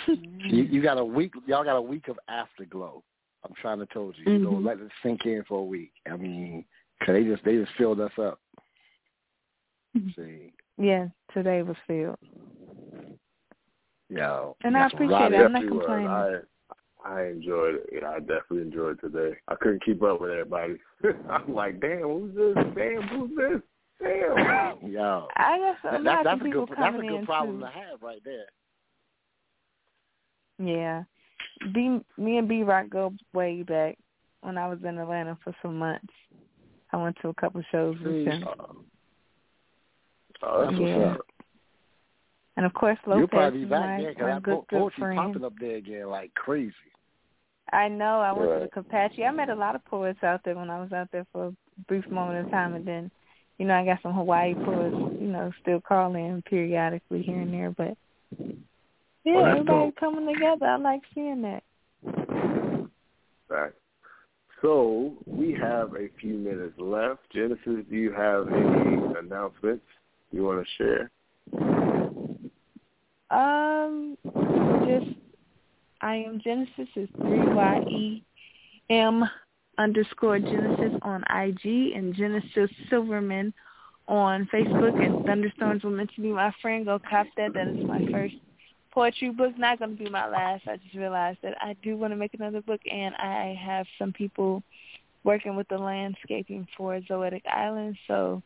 You, 0.05 0.63
you 0.63 0.81
got 0.81 0.99
a 0.99 1.05
week. 1.05 1.33
Y'all 1.47 1.63
got 1.63 1.77
a 1.77 1.81
week 1.81 2.07
of 2.07 2.19
afterglow. 2.27 3.03
I'm 3.43 3.53
trying 3.61 3.79
to 3.79 3.87
told 3.87 4.15
you. 4.17 4.33
You 4.33 4.39
know, 4.39 4.51
Mhm. 4.51 4.65
let 4.65 4.79
it 4.79 4.91
sink 5.01 5.25
in 5.25 5.43
for 5.45 5.59
a 5.59 5.63
week. 5.63 5.93
I 6.05 6.17
mean, 6.17 6.65
cause 6.99 7.13
they 7.13 7.23
just 7.23 7.43
they 7.43 7.57
just 7.57 7.71
filled 7.73 7.99
us 7.99 8.17
up. 8.19 8.39
See, 10.15 10.53
Yeah, 10.77 11.07
today 11.33 11.63
was 11.63 11.77
filled. 11.87 12.17
Yeah. 14.09 14.51
And 14.63 14.77
I 14.77 14.87
appreciate 14.87 15.33
it. 15.33 15.37
I'm 15.37 15.51
not 15.53 15.67
complaining. 15.67 16.41
I 17.05 17.09
I 17.09 17.27
enjoyed 17.27 17.75
it. 17.75 17.89
Yeah, 17.91 18.09
I 18.09 18.19
definitely 18.19 18.61
enjoyed 18.61 18.99
today. 19.01 19.35
I 19.47 19.55
couldn't 19.55 19.83
keep 19.83 20.01
up 20.03 20.21
with 20.21 20.31
everybody. 20.31 20.75
I'm 21.29 21.53
like, 21.53 21.79
damn, 21.81 22.01
who's 22.01 22.35
this? 22.35 22.63
Damn, 22.75 23.01
who's 23.07 23.31
this? 23.37 23.61
Damn. 24.01 24.91
Yo, 24.91 25.27
I 25.35 25.57
guess 25.59 25.77
a 25.83 25.91
that, 25.91 26.03
lot 26.03 26.03
that, 26.03 26.19
of 26.19 26.23
that's 26.25 26.41
a 26.41 26.43
people 26.45 26.65
good 26.65 26.77
that's 26.77 26.95
a 26.95 27.01
good 27.01 27.15
in 27.15 27.25
problem 27.25 27.59
too. 27.59 27.65
to 27.65 27.71
have 27.71 28.01
right 28.01 28.21
there. 28.23 28.45
Yeah. 30.59 31.03
B 31.73 31.99
me 32.17 32.37
and 32.37 32.47
B 32.47 32.63
Rock 32.63 32.89
go 32.89 33.13
way 33.33 33.63
back 33.63 33.97
when 34.41 34.57
I 34.57 34.67
was 34.67 34.79
in 34.87 34.97
Atlanta 34.97 35.37
for 35.43 35.55
some 35.61 35.77
months. 35.77 36.13
I 36.91 36.97
went 36.97 37.15
to 37.21 37.29
a 37.29 37.33
couple 37.35 37.61
shows 37.71 37.95
with 38.03 38.27
him. 38.27 38.43
Oh, 38.47 38.75
oh 40.43 40.65
that's 40.65 40.79
Yeah. 40.79 40.97
what's 40.97 41.19
up. 41.19 41.25
And 42.57 42.65
of 42.65 42.73
course 42.73 42.97
You'll 43.05 43.17
Lopez 43.21 43.29
probably 43.29 43.59
be 43.59 43.63
is 43.65 43.69
back 43.69 43.79
my, 43.81 44.01
there 44.01 44.13
'cause 44.13 44.21
my 44.21 44.27
that 44.33 44.43
good, 44.43 44.55
po- 44.55 44.65
good 44.69 44.79
poetry 44.79 45.15
popping 45.15 45.45
up 45.45 45.53
there 45.59 45.75
again 45.77 46.07
like 46.09 46.33
crazy. 46.33 46.73
I 47.71 47.87
know. 47.87 48.19
I 48.19 48.31
went 48.33 48.51
Right. 48.51 48.59
to 48.59 48.65
the 48.65 48.71
Capache. 48.71 49.25
I 49.25 49.31
met 49.31 49.49
a 49.49 49.55
lot 49.55 49.75
of 49.75 49.85
poets 49.85 50.23
out 50.23 50.43
there 50.43 50.55
when 50.55 50.69
I 50.69 50.81
was 50.81 50.91
out 50.91 51.09
there 51.11 51.25
for 51.31 51.47
a 51.47 51.53
brief 51.87 52.07
moment 52.09 52.45
of 52.45 52.51
time, 52.51 52.73
and 52.73 52.85
then, 52.85 53.11
you 53.57 53.65
know, 53.65 53.75
I 53.75 53.85
got 53.85 54.01
some 54.01 54.13
Hawaii 54.13 54.53
poets, 54.55 54.95
you 55.21 55.27
know, 55.27 55.51
still 55.61 55.79
calling 55.81 56.41
periodically 56.43 57.21
here 57.21 57.39
and 57.39 57.53
there. 57.53 57.71
But 57.71 57.97
yeah, 59.23 59.43
that's 59.43 59.59
everybody 59.59 59.91
coming 59.99 60.33
together. 60.33 60.65
I 60.65 60.75
like 60.77 61.01
seeing 61.13 61.41
that. 61.43 61.63
Right. 63.47 63.73
So 64.61 65.13
we 65.25 65.53
have 65.53 65.95
a 65.95 66.09
few 66.19 66.33
minutes 66.35 66.77
left. 66.77 67.21
Genesis, 67.33 67.85
do 67.89 67.95
you 67.95 68.11
have 68.11 68.47
any 68.51 69.17
announcements 69.17 69.85
you 70.31 70.43
want 70.43 70.65
to 70.65 70.71
share? 70.77 71.11
Um, 73.31 74.17
just 74.85 75.15
I 76.01 76.15
am 76.15 76.41
Genesis 76.43 76.87
is 76.95 77.09
three 77.17 77.53
Y 77.53 77.79
E 77.89 78.23
M 78.89 79.23
underscore 79.77 80.39
Genesis 80.39 80.99
on 81.03 81.23
IG 81.23 81.93
and 81.95 82.15
Genesis 82.15 82.69
Silverman 82.89 83.53
on 84.07 84.49
Facebook 84.53 84.99
and 85.03 85.23
Thunderstorms 85.25 85.83
were 85.83 85.91
meant 85.91 86.11
to 86.15 86.21
be 86.21 86.29
my 86.29 86.51
friend. 86.61 86.85
Go 86.85 86.99
cop 86.99 87.27
that. 87.37 87.53
That 87.53 87.67
is 87.67 87.85
my 87.85 88.05
first 88.11 88.35
poetry 88.91 89.29
book. 89.29 89.57
Not 89.57 89.79
going 89.79 89.95
to 89.95 90.03
be 90.03 90.09
my 90.09 90.27
last. 90.27 90.67
I 90.67 90.77
just 90.77 90.95
realized 90.95 91.39
that 91.43 91.55
I 91.61 91.75
do 91.83 91.95
want 91.95 92.11
to 92.13 92.17
make 92.17 92.33
another 92.33 92.61
book 92.61 92.81
and 92.91 93.15
I 93.15 93.57
have 93.63 93.85
some 93.99 94.11
people 94.11 94.63
working 95.23 95.55
with 95.55 95.67
the 95.67 95.77
landscaping 95.77 96.67
for 96.75 96.99
Zoetic 97.01 97.45
Island. 97.45 97.95
So 98.07 98.41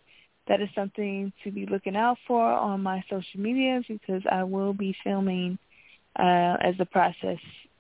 that 0.48 0.62
is 0.62 0.70
something 0.76 1.32
to 1.44 1.52
be 1.52 1.66
looking 1.66 1.96
out 1.96 2.18
for 2.28 2.44
on 2.44 2.84
my 2.84 3.04
social 3.10 3.40
medias 3.40 3.86
because 3.88 4.22
I 4.30 4.44
will 4.44 4.74
be 4.74 4.96
filming 5.04 5.58
uh, 6.18 6.58
as 6.62 6.76
the 6.78 6.86
process 6.86 7.38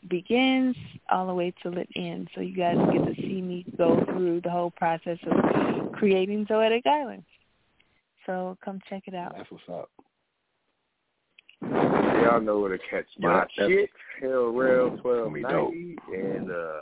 begins 0.09 0.75
all 1.09 1.25
the 1.27 1.33
way 1.33 1.53
till 1.63 1.77
it 1.77 1.89
ends. 1.95 2.29
So 2.35 2.41
you 2.41 2.55
guys 2.55 2.77
get 2.93 3.05
to 3.05 3.15
see 3.21 3.41
me 3.41 3.65
go 3.77 4.03
through 4.05 4.41
the 4.41 4.49
whole 4.51 4.71
process 4.71 5.17
of 5.29 5.91
creating 5.93 6.45
Zoetic 6.45 6.85
Island. 6.85 7.23
So 8.25 8.57
come 8.63 8.79
check 8.89 9.03
it 9.07 9.15
out. 9.15 9.33
That's 9.37 9.49
what's 9.51 9.63
up. 9.69 9.89
Y'all 11.61 12.41
know 12.41 12.59
where 12.59 12.77
to 12.77 12.83
catch 12.89 13.05
my 13.19 13.29
Yeah, 13.29 13.45
that's- 13.57 13.67
shit. 13.69 13.89
Hell 14.21 14.45
Rail 14.51 14.97
twelve 14.97 15.25
Gonna 15.25 15.33
be 15.33 15.41
dope. 15.41 15.73
ninety 15.73 15.97
and 16.13 16.51
uh 16.51 16.81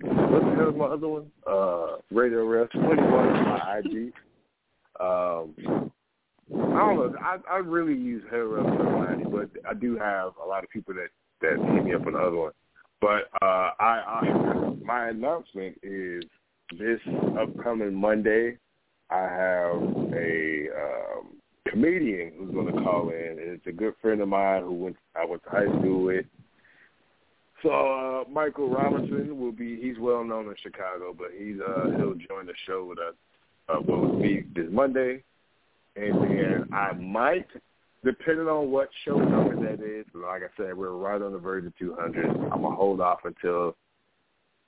what 0.00 0.44
the 0.44 0.54
hell 0.56 0.68
is 0.70 0.76
my 0.76 0.84
other 0.86 1.08
one? 1.08 1.30
Uh 1.46 1.96
Radio 2.10 2.44
Rail 2.44 2.66
twenty 2.68 3.02
one 3.02 3.28
on 3.28 3.44
my 3.44 3.78
IG. 3.78 4.12
Um 5.00 5.90
I 6.52 6.56
don't 6.56 6.96
know. 6.96 7.14
I 7.20 7.38
I 7.50 7.56
really 7.58 7.94
use 7.94 8.22
Rail 8.30 8.62
twelve 8.62 9.08
ninety, 9.08 9.24
but 9.24 9.50
I 9.68 9.74
do 9.74 9.96
have 9.98 10.32
a 10.42 10.46
lot 10.46 10.64
of 10.64 10.70
people 10.70 10.94
that 10.94 11.08
that 11.42 11.58
hit 11.74 11.84
me 11.84 11.94
up 11.94 12.06
on 12.06 12.12
the 12.14 12.18
other 12.18 12.36
one. 12.36 12.52
But 13.00 13.30
uh 13.42 13.70
I, 13.80 14.20
I 14.22 14.74
my 14.84 15.08
announcement 15.08 15.78
is 15.82 16.24
this 16.78 17.00
upcoming 17.40 17.94
Monday 17.94 18.58
I 19.10 19.22
have 19.22 19.82
a 20.14 20.68
um 20.76 21.40
comedian 21.70 22.32
who's 22.36 22.52
going 22.52 22.74
to 22.74 22.82
call 22.82 23.10
in. 23.10 23.38
And 23.38 23.50
it's 23.50 23.66
a 23.66 23.72
good 23.72 23.94
friend 24.00 24.20
of 24.20 24.28
mine 24.28 24.62
who 24.62 24.74
went 24.74 24.96
I 25.16 25.24
went 25.24 25.42
to 25.44 25.50
high 25.50 25.66
school 25.66 26.04
with. 26.04 26.26
So 27.62 27.70
uh, 27.70 28.30
Michael 28.30 28.70
Robinson 28.70 29.38
will 29.38 29.52
be. 29.52 29.78
He's 29.80 29.98
well 29.98 30.24
known 30.24 30.46
in 30.46 30.54
Chicago, 30.62 31.14
but 31.16 31.28
he's 31.36 31.56
uh, 31.60 31.90
he'll 31.96 32.14
join 32.14 32.46
the 32.46 32.54
show 32.66 32.86
with 32.86 32.98
us. 32.98 33.14
Uh, 33.68 33.80
with 33.80 34.14
me 34.14 34.44
this 34.54 34.66
Monday, 34.70 35.22
and 35.96 36.22
then 36.22 36.68
I 36.72 36.92
might, 36.92 37.46
depending 38.04 38.48
on 38.48 38.70
what 38.70 38.88
show 39.04 39.18
number 39.18 39.56
that 39.56 39.84
is. 39.84 40.06
Like 40.14 40.42
I 40.42 40.56
said, 40.56 40.76
we're 40.76 40.90
right 40.90 41.20
on 41.20 41.32
the 41.32 41.38
verge 41.38 41.66
of 41.66 41.76
200. 41.78 42.26
I'm 42.26 42.62
gonna 42.62 42.74
hold 42.74 43.00
off 43.00 43.20
until 43.24 43.76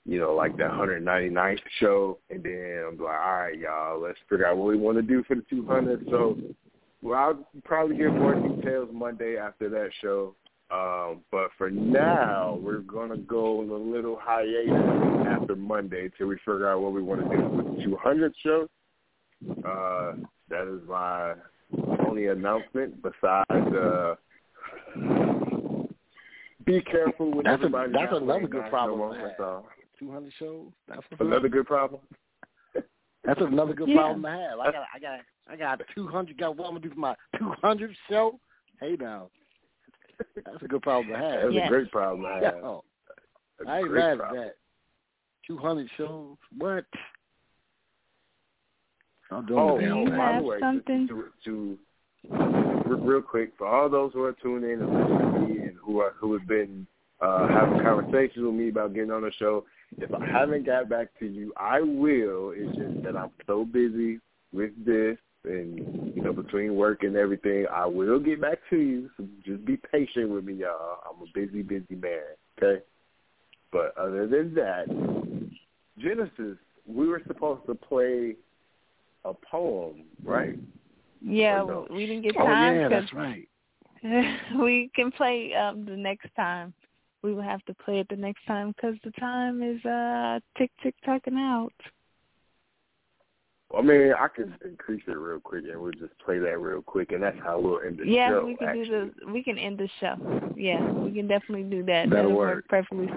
you 0.04 0.18
know, 0.18 0.34
like 0.34 0.56
that 0.56 0.70
199th 0.70 1.58
show, 1.78 2.18
and 2.30 2.42
then 2.42 2.84
I'm 2.88 2.98
like, 2.98 3.14
all 3.14 3.34
right, 3.34 3.58
y'all, 3.58 4.00
let's 4.00 4.18
figure 4.28 4.46
out 4.46 4.56
what 4.56 4.66
we 4.66 4.76
want 4.76 4.98
to 4.98 5.02
do 5.02 5.22
for 5.24 5.36
the 5.36 5.44
200. 5.48 6.06
So, 6.10 6.36
well, 7.02 7.18
I'll 7.18 7.62
probably 7.64 7.96
get 7.96 8.12
more 8.12 8.34
details 8.34 8.88
Monday 8.92 9.36
after 9.36 9.68
that 9.68 9.90
show. 10.00 10.34
Um, 10.72 11.20
but 11.30 11.50
for 11.58 11.70
now, 11.70 12.58
we're 12.60 12.78
gonna 12.78 13.18
go 13.18 13.60
on 13.60 13.68
a 13.68 13.74
little 13.74 14.18
hiatus 14.20 15.28
after 15.28 15.54
Monday 15.54 16.10
till 16.16 16.28
we 16.28 16.36
figure 16.38 16.68
out 16.68 16.80
what 16.80 16.92
we 16.92 17.02
want 17.02 17.28
to 17.28 17.36
do 17.36 17.42
with 17.48 17.76
the 17.76 17.84
200 17.84 18.32
show. 18.42 18.68
Uh, 19.64 20.12
that 20.48 20.68
is 20.68 20.86
my 20.88 21.34
only 22.06 22.26
announcement. 22.26 23.02
Besides, 23.02 23.74
uh, 23.74 24.14
be 26.64 26.80
careful 26.82 27.32
with 27.32 27.44
That's 27.44 27.60
a- 27.62 27.66
everybody. 27.66 27.92
that's 27.92 28.12
not 28.12 28.22
another 28.22 28.24
wearing 28.26 28.46
good 28.46 28.58
masks 28.60 28.70
problem 28.70 28.98
no 29.00 29.12
to 29.12 29.18
more, 29.18 29.28
have. 29.28 29.36
so. 29.36 29.66
Two 29.98 30.10
hundred 30.12 30.32
shows. 30.38 30.68
That's 30.88 31.00
what's 31.10 31.20
Another 31.20 31.46
up. 31.46 31.52
good 31.52 31.66
problem. 31.66 32.00
That's 33.24 33.40
another 33.40 33.72
good 33.74 33.88
Yeah. 33.88 33.96
problem 33.98 34.22
to 34.22 34.30
have. 34.30 34.58
I 34.58 34.72
got 34.72 34.84
I 34.94 34.98
got 34.98 35.20
I 35.48 35.56
got 35.56 35.80
two 35.94 36.08
hundred. 36.08 36.38
Got 36.38 36.56
what 36.56 36.66
I'm 36.66 36.72
gonna 36.74 36.80
do 36.80 36.90
for 36.90 36.98
my 36.98 37.14
two 37.38 37.50
hundred 37.62 37.94
show? 38.08 38.38
Hey 38.80 38.96
now, 38.98 39.30
that's 40.34 40.60
a 40.62 40.66
good 40.66 40.82
problem 40.82 41.08
to 41.12 41.16
have. 41.24 41.42
That's 41.42 41.54
Yes. 41.54 41.66
a 41.66 41.70
great 41.70 41.90
problem 41.92 42.22
to 42.22 42.28
have. 42.28 42.42
Yo, 42.56 42.84
That's 43.58 43.68
a 43.68 43.70
I 43.72 43.78
ain't 43.78 43.92
mad 43.92 44.20
at 44.20 44.32
that. 44.34 44.54
Two 45.46 45.56
hundred 45.56 45.88
shows. 45.96 46.36
What? 46.58 46.84
I'm 49.34 49.46
doing 49.46 49.58
Oh, 49.60 49.78
damn 49.80 50.06
thing. 50.06 50.16
by 50.16 50.38
the 50.38 50.42
way, 50.44 50.58
something? 50.60 51.08
to, 51.08 51.24
to, 51.44 51.78
to 52.86 52.96
real 52.96 53.22
quick 53.22 53.52
for 53.58 53.66
all 53.66 53.88
those 53.88 54.12
who 54.12 54.22
are 54.24 54.36
tuning 54.42 54.70
in 54.70 54.80
and 54.82 54.92
listening 54.92 55.18
to 55.32 55.40
me 55.40 55.58
and 55.68 55.76
who 55.82 56.00
are 56.00 56.12
who 56.20 56.32
have 56.34 56.46
been 56.46 56.86
uh, 57.20 57.48
having 57.48 57.82
conversations 57.82 58.44
with 58.44 58.54
me 58.54 58.68
about 58.68 58.94
getting 58.94 59.10
on 59.10 59.22
the 59.22 59.32
show. 59.38 59.64
If 59.98 60.12
I 60.14 60.24
haven't 60.26 60.64
got 60.66 60.88
back 60.88 61.08
to 61.20 61.26
you, 61.26 61.52
I 61.56 61.80
will. 61.80 62.52
It's 62.56 62.76
just 62.76 63.02
that 63.04 63.16
I'm 63.16 63.30
so 63.46 63.64
busy 63.64 64.18
with 64.52 64.72
this 64.84 65.18
and 65.44 66.12
you 66.14 66.22
know 66.22 66.32
between 66.32 66.76
work 66.76 67.02
and 67.02 67.16
everything. 67.16 67.66
I 67.72 67.86
will 67.86 68.18
get 68.18 68.40
back 68.40 68.58
to 68.70 68.76
you. 68.76 69.10
So 69.16 69.26
just 69.44 69.64
be 69.64 69.76
patient 69.76 70.30
with 70.30 70.44
me, 70.44 70.54
y'all. 70.54 70.98
I'm 71.08 71.22
a 71.22 71.30
busy, 71.34 71.62
busy 71.62 71.94
man. 72.00 72.20
Okay. 72.58 72.82
But 73.72 73.96
other 73.96 74.26
than 74.26 74.54
that, 74.54 74.86
Genesis, 75.98 76.58
we 76.86 77.08
were 77.08 77.22
supposed 77.26 77.66
to 77.66 77.74
play 77.74 78.36
a 79.24 79.32
poem, 79.50 80.04
right? 80.24 80.58
Yeah, 81.24 81.58
no? 81.58 81.86
we 81.90 82.06
didn't 82.06 82.22
get 82.22 82.34
time. 82.34 82.76
Oh 82.76 82.80
yeah, 82.80 82.88
that's 82.88 83.12
right. 83.12 83.48
we 84.60 84.90
can 84.94 85.12
play 85.12 85.54
um 85.54 85.84
the 85.84 85.96
next 85.96 86.28
time. 86.34 86.74
We 87.22 87.32
will 87.34 87.42
have 87.42 87.64
to 87.66 87.74
play 87.74 88.00
it 88.00 88.08
the 88.10 88.16
next 88.16 88.44
time 88.46 88.72
because 88.72 88.96
the 89.04 89.12
time 89.12 89.62
is 89.62 89.84
uh 89.84 90.40
tick 90.58 90.70
tick 90.82 90.94
tocking 91.04 91.36
out. 91.36 91.72
I 93.76 93.80
mean, 93.80 94.12
I 94.18 94.28
could 94.28 94.52
increase 94.64 95.02
it 95.06 95.12
real 95.12 95.40
quick, 95.40 95.64
and 95.70 95.80
we'll 95.80 95.92
just 95.92 96.18
play 96.24 96.38
that 96.38 96.58
real 96.58 96.82
quick, 96.82 97.12
and 97.12 97.22
that's 97.22 97.38
how 97.42 97.58
we'll 97.58 97.80
end 97.80 97.98
the 97.98 98.06
yeah, 98.06 98.28
show. 98.28 98.40
Yeah, 98.40 98.44
we 98.44 98.56
can 98.56 98.68
actually. 98.68 98.84
do 98.84 99.10
the 99.24 99.32
we 99.32 99.42
can 99.42 99.58
end 99.58 99.78
the 99.78 99.88
show. 100.00 100.52
Yeah, 100.56 100.92
we 100.92 101.12
can 101.12 101.26
definitely 101.26 101.64
do 101.64 101.82
that. 101.84 102.10
That'll 102.10 102.24
That'll 102.30 102.32
work. 102.32 102.68
perfectly. 102.68 103.08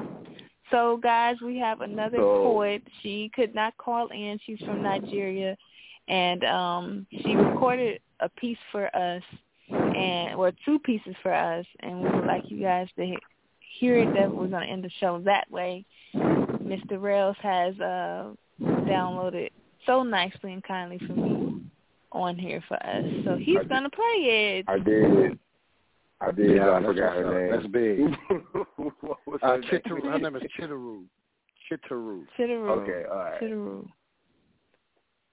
So 0.72 0.98
guys, 1.02 1.36
we 1.44 1.58
have 1.58 1.82
another 1.82 2.18
So- 2.18 2.44
poet. 2.44 2.84
She 3.02 3.30
could 3.36 3.54
not 3.54 3.76
call 3.78 4.08
in. 4.10 4.40
She's 4.46 4.60
from 4.60 4.82
Nigeria, 4.82 5.58
and 6.08 6.44
um 6.44 7.08
she 7.22 7.36
recorded 7.36 8.00
a 8.20 8.30
piece 8.30 8.58
for 8.72 8.94
us, 8.96 9.24
and 9.70 10.36
or 10.36 10.52
two 10.66 10.80
pieces 10.80 11.16
for 11.22 11.34
us, 11.34 11.66
and 11.82 12.02
we 12.02 12.10
would 12.10 12.26
like 12.26 12.44
you 12.50 12.62
guys 12.62 12.88
to 12.98 13.16
hear 13.80 13.98
it. 14.00 14.14
That 14.14 14.34
we're 14.34 14.48
gonna 14.48 14.66
end 14.66 14.84
the 14.84 14.92
show 15.00 15.20
that 15.26 15.50
way. 15.52 15.86
Mr. 16.16 17.02
Rails 17.02 17.36
has 17.42 17.80
uh 17.80 18.32
downloaded 18.62 19.50
so 19.86 20.04
nicely 20.04 20.54
and 20.54 20.64
kindly 20.64 20.98
for 21.06 21.14
me 21.14 21.62
on 22.12 22.38
here 22.38 22.64
for 22.68 22.76
us. 22.86 23.04
So 23.26 23.36
he's 23.38 23.58
I 23.60 23.64
gonna 23.66 23.90
play 23.90 24.04
it. 24.60 24.66
I 24.68 24.80
did. 24.80 25.38
I 26.22 26.32
did. 26.32 26.56
Yeah, 26.56 26.72
I 26.72 26.82
forgot 26.82 27.16
her 27.18 27.42
name. 27.42 27.52
That's 27.52 27.68
big. 27.68 28.00
what 29.02 29.18
was 29.28 29.40
Uh, 29.44 29.48
her 29.48 29.62
Chitaru, 29.62 30.02
name? 30.02 30.12
her 30.12 30.20
name 30.20 30.36
is 30.38 30.44
Chitaru. 30.58 31.04
Chitaru. 31.70 32.24
Chitaru. 32.40 32.70
Okay, 32.70 33.04
all 33.10 33.18
right. 33.18 33.42
Chitaru. 33.42 33.86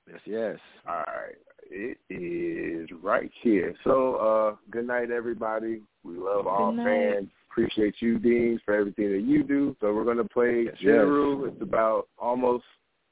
Yes, 0.09 0.21
yes. 0.27 0.59
All 0.87 0.95
right. 0.95 1.37
It 1.71 1.99
is 2.11 2.89
right 3.03 3.31
here. 3.41 3.75
So, 3.85 4.17
uh, 4.17 4.57
good 4.71 4.87
night, 4.87 5.11
everybody. 5.11 5.81
We 6.05 6.17
love 6.17 6.47
all 6.47 6.75
fans. 6.77 7.29
Appreciate 7.51 7.95
you, 8.01 8.19
Deans, 8.19 8.61
for 8.65 8.75
everything 8.75 9.13
that 9.13 9.23
you 9.23 9.43
do. 9.43 9.77
So 9.81 9.95
we're 9.95 10.05
gonna 10.05 10.25
play 10.25 10.65
Yes, 10.65 10.77
Chitaru. 10.79 11.49
It's 11.49 11.63
about 11.63 12.09
almost 12.19 12.65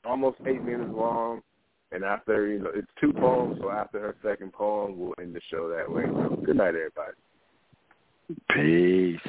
almost 0.05 0.39
eight 0.47 0.63
minutes 0.63 0.91
long. 0.93 1.43
And 1.93 2.05
after 2.05 2.47
you 2.49 2.61
know, 2.61 2.71
it's 2.75 2.91
two 3.01 3.13
poems. 3.13 3.59
So 3.61 3.71
after 3.71 4.01
her 4.01 4.17
second 4.23 4.53
poem, 4.53 4.99
we'll 4.99 5.15
end 5.21 5.35
the 5.35 5.41
show 5.51 5.69
that 5.69 5.91
way. 5.91 6.05
So 6.07 6.37
good 6.45 6.57
night, 6.57 6.75
everybody. 6.75 7.17
Peace. 8.51 9.21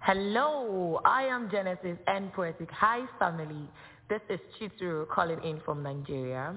Hello, 0.00 1.00
I 1.04 1.24
am 1.24 1.50
Genesis 1.50 1.98
and 2.06 2.32
Poetic. 2.32 2.70
Hi, 2.70 3.00
family. 3.18 3.68
This 4.08 4.20
is 4.28 4.38
Chitru 4.58 5.08
calling 5.08 5.42
in 5.42 5.60
from 5.64 5.82
Nigeria. 5.82 6.54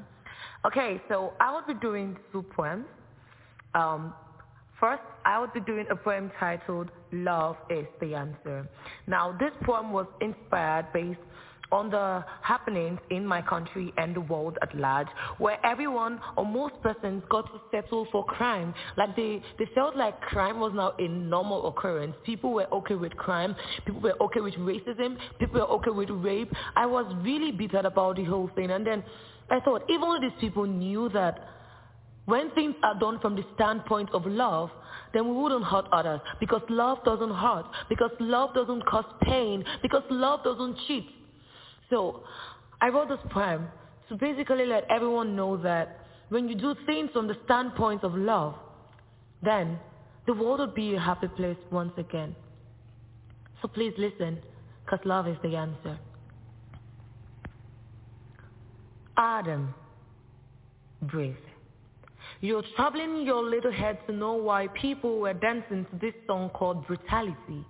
Okay, 0.66 1.02
so 1.10 1.34
I 1.40 1.52
will 1.52 1.64
be 1.66 1.80
doing 1.80 2.16
two 2.32 2.44
poems. 2.44 2.86
Um, 3.74 4.14
first, 4.80 5.02
I 5.26 5.40
will 5.40 5.48
be 5.48 5.62
doing 5.62 5.88
a 5.90 5.96
poem 5.96 6.32
titled 6.40 6.92
Love 7.12 7.56
is 7.72 7.88
the 8.02 8.14
Answer. 8.14 8.70
Now, 9.08 9.36
this 9.40 9.52
poem 9.64 9.92
was 9.92 10.06
inspired 10.22 10.94
based 10.94 11.20
on 11.72 11.90
the 11.90 12.24
happenings 12.41 13.00
in 13.10 13.26
my 13.26 13.41
country 13.41 13.94
and 13.98 14.16
the 14.16 14.22
world 14.22 14.58
at 14.62 14.76
large, 14.76 15.08
where 15.38 15.64
everyone 15.66 16.20
or 16.38 16.46
most 16.46 16.76
persons 16.82 17.24
got 17.30 17.46
to 17.54 17.60
settle 17.72 18.08
for 18.12 18.26
crime. 18.26 18.74
Like 18.98 19.16
they, 19.16 19.41
they 19.58 19.68
felt 19.76 19.96
like 19.96 20.20
crime 20.22 20.60
was 20.60 20.74
now 20.76 20.94
a 20.98 21.08
normal 21.08 21.68
occurrence. 21.68 22.16
People 22.26 22.54
were 22.54 22.72
okay 22.74 22.96
with 22.96 23.16
crime. 23.18 23.56
People 23.86 24.02
were 24.02 24.22
okay 24.24 24.41
with 24.41 24.56
racism. 24.56 25.18
People 25.40 25.60
were 25.60 25.68
okay 25.68 25.91
with 25.91 26.10
rape. 26.10 26.52
I 26.76 26.86
was 26.86 27.06
really 27.22 27.52
bitter 27.52 27.80
about 27.80 28.16
the 28.16 28.24
whole 28.26 28.50
thing. 28.56 28.72
And 28.72 28.86
then 28.86 29.04
I 29.50 29.60
thought, 29.60 29.84
even 29.90 30.02
though 30.02 30.20
these 30.20 30.38
people 30.40 30.66
knew 30.66 31.10
that 31.10 31.48
when 32.26 32.52
things 32.52 32.76
are 32.84 32.98
done 33.00 33.20
from 33.20 33.36
the 33.36 33.44
standpoint 33.56 34.10
of 34.14 34.26
love, 34.26 34.70
then 35.14 35.28
we 35.28 35.36
wouldn't 35.36 35.64
hurt 35.64 35.86
others 35.91 36.22
because 36.40 36.62
love 36.70 37.00
doesn't 37.04 37.34
hurt, 37.34 37.66
because 37.90 38.12
love 38.20 38.54
doesn't 38.54 38.86
cause 38.86 39.06
pain, 39.24 39.66
because 39.82 40.04
love 40.12 40.44
doesn't 40.44 40.78
cheat. 40.88 41.08
So 41.90 42.24
I 42.82 42.90
wrote 42.90 43.10
this 43.10 43.20
poem 43.32 43.68
to 44.10 44.16
basically 44.16 44.66
let 44.66 44.86
everyone 44.90 45.36
know 45.36 45.57
that 45.57 45.99
when 46.30 46.48
you 46.48 46.56
do 46.56 46.76
things 46.86 47.10
from 47.11 47.28
the 47.28 47.36
standpoint 47.45 48.03
of 48.03 48.14
love, 48.16 48.56
then 49.41 49.80
the 50.28 50.34
world 50.34 50.60
will 50.60 50.68
be 50.68 50.95
a 50.95 50.99
happy 50.99 51.28
place 51.28 51.57
once 51.72 51.94
again. 51.98 52.36
So 53.61 53.68
please 53.68 53.94
listen, 53.98 54.40
because 54.86 54.99
love 55.06 55.28
is 55.28 55.38
the 55.44 55.56
answer. 55.56 55.98
Adam, 59.18 59.74
breathe. 61.02 61.36
You're 62.41 62.64
troubling 62.76 63.26
your 63.26 63.44
little 63.44 63.72
head 63.72 63.99
to 64.07 64.14
know 64.14 64.34
why 64.34 64.68
people 64.68 65.20
were 65.20 65.34
dancing 65.34 65.86
to 65.91 65.98
this 65.99 66.14
song 66.26 66.49
called 66.52 66.88
Brutality. 66.88 67.66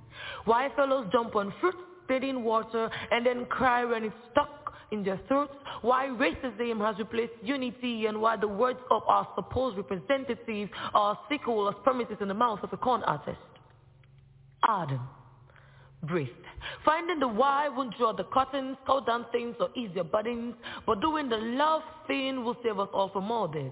Why 0.45 0.69
fellows 0.75 1.07
jump 1.11 1.35
on 1.35 1.53
fruit, 1.59 1.75
spit 2.09 2.23
in 2.23 2.43
water, 2.43 2.89
and 3.11 3.25
then 3.25 3.45
cry 3.45 3.85
when 3.85 4.03
it's 4.03 4.15
stuck 4.31 4.73
in 4.91 5.03
their 5.03 5.19
throats. 5.27 5.53
Why 5.81 6.07
racism 6.07 6.79
has 6.85 6.97
replaced 6.97 7.33
unity 7.43 8.07
and 8.07 8.19
why 8.19 8.37
the 8.37 8.47
words 8.47 8.79
of 8.89 9.03
our 9.07 9.27
supposed 9.35 9.77
representatives 9.77 10.71
are 10.93 11.17
sickle 11.29 11.69
as 11.69 11.75
promises 11.83 12.17
in 12.19 12.27
the 12.27 12.33
mouth 12.33 12.59
of 12.63 12.73
a 12.73 12.77
con 12.77 13.03
artist. 13.03 13.37
Adam, 14.67 15.01
breathe. 16.03 16.27
Finding 16.83 17.19
the 17.19 17.27
why 17.27 17.69
won't 17.69 17.95
draw 17.97 18.11
the 18.11 18.25
curtains, 18.25 18.75
cut 18.85 19.05
down 19.05 19.25
things 19.31 19.55
or 19.59 19.69
ease 19.75 19.91
your 19.93 20.03
burdens, 20.03 20.55
but 20.85 20.99
doing 21.01 21.29
the 21.29 21.37
love 21.37 21.83
thing 22.07 22.43
will 22.43 22.57
save 22.63 22.79
us 22.79 22.89
all 22.93 23.09
from 23.09 23.31
all 23.31 23.47
this. 23.47 23.71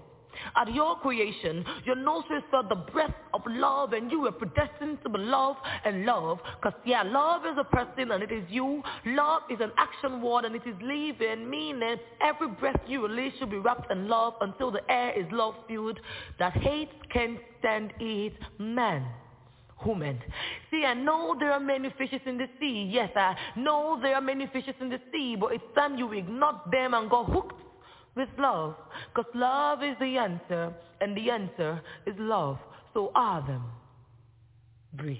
At 0.56 0.72
your 0.72 0.96
creation, 0.96 1.64
your 1.84 1.96
nostrils 1.96 2.44
felt 2.50 2.68
the 2.68 2.76
breath 2.76 3.14
of 3.34 3.42
love 3.46 3.92
and 3.92 4.10
you 4.10 4.20
were 4.20 4.32
predestined 4.32 5.02
to 5.02 5.08
be 5.08 5.18
loved 5.18 5.60
and 5.84 6.04
love. 6.04 6.38
Because, 6.60 6.78
yeah, 6.84 7.02
love 7.02 7.42
is 7.46 7.56
a 7.58 7.64
person 7.64 8.10
and 8.10 8.22
it 8.22 8.32
is 8.32 8.44
you. 8.48 8.82
Love 9.06 9.42
is 9.50 9.58
an 9.60 9.72
action 9.76 10.22
word 10.22 10.44
and 10.44 10.54
it 10.54 10.62
is 10.66 10.76
living, 10.82 11.48
meaning 11.48 11.96
every 12.20 12.48
breath 12.48 12.80
you 12.86 13.06
release 13.06 13.32
should 13.38 13.50
be 13.50 13.58
wrapped 13.58 13.90
in 13.90 14.08
love 14.08 14.34
until 14.40 14.70
the 14.70 14.80
air 14.90 15.12
is 15.18 15.26
love-filled. 15.32 15.98
That 16.38 16.52
hate 16.54 16.90
can't 17.12 17.38
stand 17.60 17.92
it, 18.00 18.34
man 18.58 19.06
woman. 19.86 20.18
See, 20.70 20.84
I 20.84 20.94
know 20.94 21.36
there 21.38 21.52
are 21.52 21.60
many 21.60 21.92
fishes 21.96 22.20
in 22.26 22.38
the 22.38 22.48
sea. 22.60 22.88
Yes, 22.92 23.10
I 23.14 23.36
know 23.56 23.98
there 24.02 24.14
are 24.14 24.20
many 24.20 24.46
fishes 24.52 24.74
in 24.80 24.88
the 24.88 25.00
sea, 25.12 25.36
but 25.38 25.52
it's 25.52 25.64
time 25.74 25.96
you 25.96 26.12
ignore 26.12 26.60
them 26.70 26.94
and 26.94 27.08
go 27.08 27.24
hooked 27.24 27.62
with 28.18 28.28
love. 28.38 28.74
Because 29.14 29.30
love 29.34 29.82
is 29.82 29.96
the 29.98 30.18
answer, 30.18 30.74
and 31.00 31.16
the 31.16 31.30
answer 31.30 31.80
is 32.06 32.14
love. 32.18 32.58
So 32.92 33.12
are 33.14 33.40
them. 33.46 33.64
Breathe. 34.92 35.18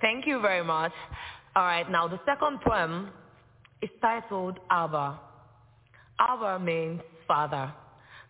Thank 0.00 0.26
you 0.26 0.40
very 0.40 0.64
much. 0.64 0.92
All 1.54 1.62
right, 1.62 1.88
now 1.88 2.08
the 2.08 2.18
second 2.26 2.60
poem 2.62 3.10
is 3.82 3.90
titled 4.00 4.58
Abba. 4.70 5.20
Abba 6.18 6.58
means 6.58 7.02
father. 7.28 7.72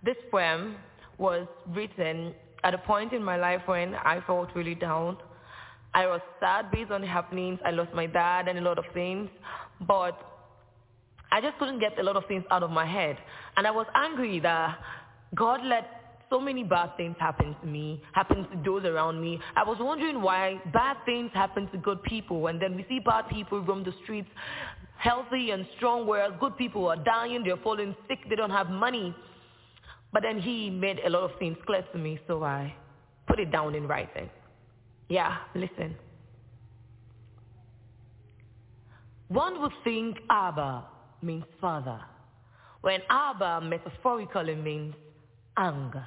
This 0.05 0.17
poem 0.31 0.77
was 1.19 1.47
written 1.69 2.35
at 2.65 2.75
a 2.75 2.79
point 2.79 3.13
in 3.13 3.23
my 3.23 3.37
life 3.37 3.63
when 3.67 3.95
I 3.95 4.21
felt 4.27 4.49
really 4.55 4.75
down. 4.75 5.17
I 5.95 6.07
was 6.07 6.21
sad 6.41 6.71
based 6.71 6.91
on 6.91 7.03
the 7.03 7.07
happenings. 7.07 7.61
I 7.65 7.71
lost 7.71 7.93
my 7.95 8.07
dad 8.07 8.49
and 8.49 8.59
a 8.59 8.63
lot 8.63 8.79
of 8.79 8.85
things. 8.93 9.29
But 9.87 10.19
I 11.33 11.41
just 11.41 11.59
couldn't 11.59 11.81
get 11.81 11.99
a 11.99 12.03
lot 12.03 12.17
of 12.17 12.27
things 12.27 12.45
out 12.51 12.63
of 12.63 12.71
my 12.71 12.87
head. 12.87 13.17
And 13.57 13.67
I 13.67 13.71
was 13.71 13.87
angry 13.95 14.39
that 14.41 14.79
God 15.35 15.61
let 15.65 15.89
so 16.29 16.39
many 16.39 16.63
bad 16.63 16.97
things 16.97 17.17
happen 17.19 17.57
to 17.61 17.67
me, 17.67 18.03
happen 18.13 18.47
to 18.49 18.63
those 18.65 18.85
around 18.85 19.21
me. 19.21 19.41
I 19.57 19.65
was 19.65 19.79
wondering 19.81 20.23
why 20.23 20.61
bad 20.73 20.99
things 21.07 21.31
happen 21.35 21.69
to 21.73 21.79
good 21.79 22.03
people. 22.03 22.47
And 22.47 22.61
then 22.61 22.77
we 22.77 22.87
see 22.89 23.01
bad 23.01 23.29
people 23.31 23.61
roam 23.63 23.83
the 23.83 23.93
streets 24.05 24.29
healthy 25.03 25.51
and 25.51 25.67
strong, 25.77 26.07
whereas 26.07 26.33
good 26.39 26.57
people 26.57 26.87
are 26.87 26.97
dying, 26.97 27.43
they're 27.45 27.57
falling 27.57 27.95
sick, 28.07 28.21
they 28.31 28.37
don't 28.37 28.51
have 28.51 28.71
money. 28.71 29.15
But 30.13 30.23
then 30.23 30.41
he 30.41 30.71
made 30.71 31.01
a 31.05 31.11
lot 31.11 31.25
of 31.25 31.39
things 31.39 31.57
clear 31.67 31.83
to 31.93 31.99
me, 31.99 32.21
so 32.29 32.45
I 32.45 32.73
put 33.27 33.41
it 33.41 33.51
down 33.51 33.75
in 33.75 33.89
writing. 33.89 34.31
Yeah, 35.09 35.39
listen. 35.57 35.97
One 39.29 39.61
would 39.61 39.73
think 39.83 40.19
Abba 40.31 40.85
means 41.23 41.45
father, 41.61 42.01
when 42.81 43.01
Abba 43.09 43.61
metaphorically 43.63 44.55
means 44.55 44.95
anger. 45.57 46.05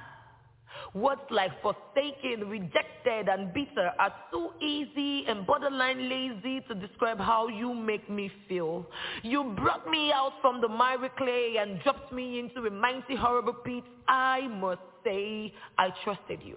Words 0.94 1.22
like 1.30 1.52
forsaken, 1.62 2.48
rejected, 2.48 3.28
and 3.28 3.52
bitter 3.52 3.92
are 3.98 4.14
too 4.30 4.50
easy 4.60 5.24
and 5.26 5.46
borderline 5.46 6.08
lazy 6.08 6.60
to 6.68 6.74
describe 6.74 7.18
how 7.18 7.48
you 7.48 7.74
make 7.74 8.08
me 8.10 8.30
feel. 8.48 8.86
You 9.22 9.54
brought 9.56 9.88
me 9.88 10.12
out 10.12 10.32
from 10.40 10.60
the 10.60 10.68
miry 10.68 11.10
clay 11.16 11.56
and 11.58 11.82
dropped 11.82 12.12
me 12.12 12.38
into 12.38 12.66
a 12.66 12.70
mighty 12.70 13.16
horrible 13.16 13.54
pit. 13.54 13.84
I 14.08 14.48
must 14.48 14.80
say 15.04 15.52
I 15.78 15.90
trusted 16.04 16.40
you. 16.44 16.56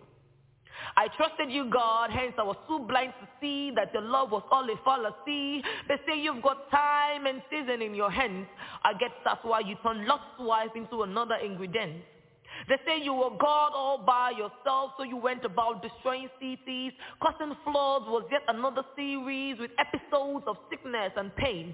I 0.96 1.08
trusted 1.18 1.52
you, 1.52 1.70
God, 1.70 2.12
hence 2.12 2.34
I 2.38 2.44
was 2.44 2.58
too 2.68 2.80
blind 2.80 3.14
to 3.22 3.28
see 3.42 3.72
that 3.76 3.94
your 3.94 4.04
love 4.04 4.32
was 4.32 4.44
all 4.52 4.64
a 4.70 4.76
fallacy. 4.84 5.64
They 5.88 5.96
say 6.08 6.20
you've 6.20 6.42
got 6.42 6.70
time 6.72 7.26
and 7.26 7.42
season 7.50 7.82
in 7.82 7.96
your 7.96 8.12
hands. 8.12 8.48
I 8.84 8.94
guess 8.94 9.12
that's 9.24 9.44
why 9.44 9.62
you 9.62 9.76
turn 9.84 10.08
Lot's 10.08 10.40
wife 10.40 10.72
into 10.76 11.04
another 11.04 11.36
ingredient. 11.36 12.04
They 12.68 12.76
say 12.86 13.02
you 13.02 13.14
were 13.14 13.32
God 13.40 13.72
all 13.74 14.00
by 14.06 14.32
yourself, 14.32 14.92
so 14.98 15.04
you 15.04 15.18
went 15.18 15.46
about 15.46 15.82
destroying 15.82 16.30
cities. 16.40 16.92
Causing 17.22 17.56
floods 17.64 18.06
was 18.08 18.24
yet 18.32 18.42
another 18.48 18.84
series 18.96 19.58
with 19.60 19.72
episodes 19.80 20.46
of 20.48 20.58
sickness 20.70 21.12
and 21.16 21.36
pain. 21.36 21.74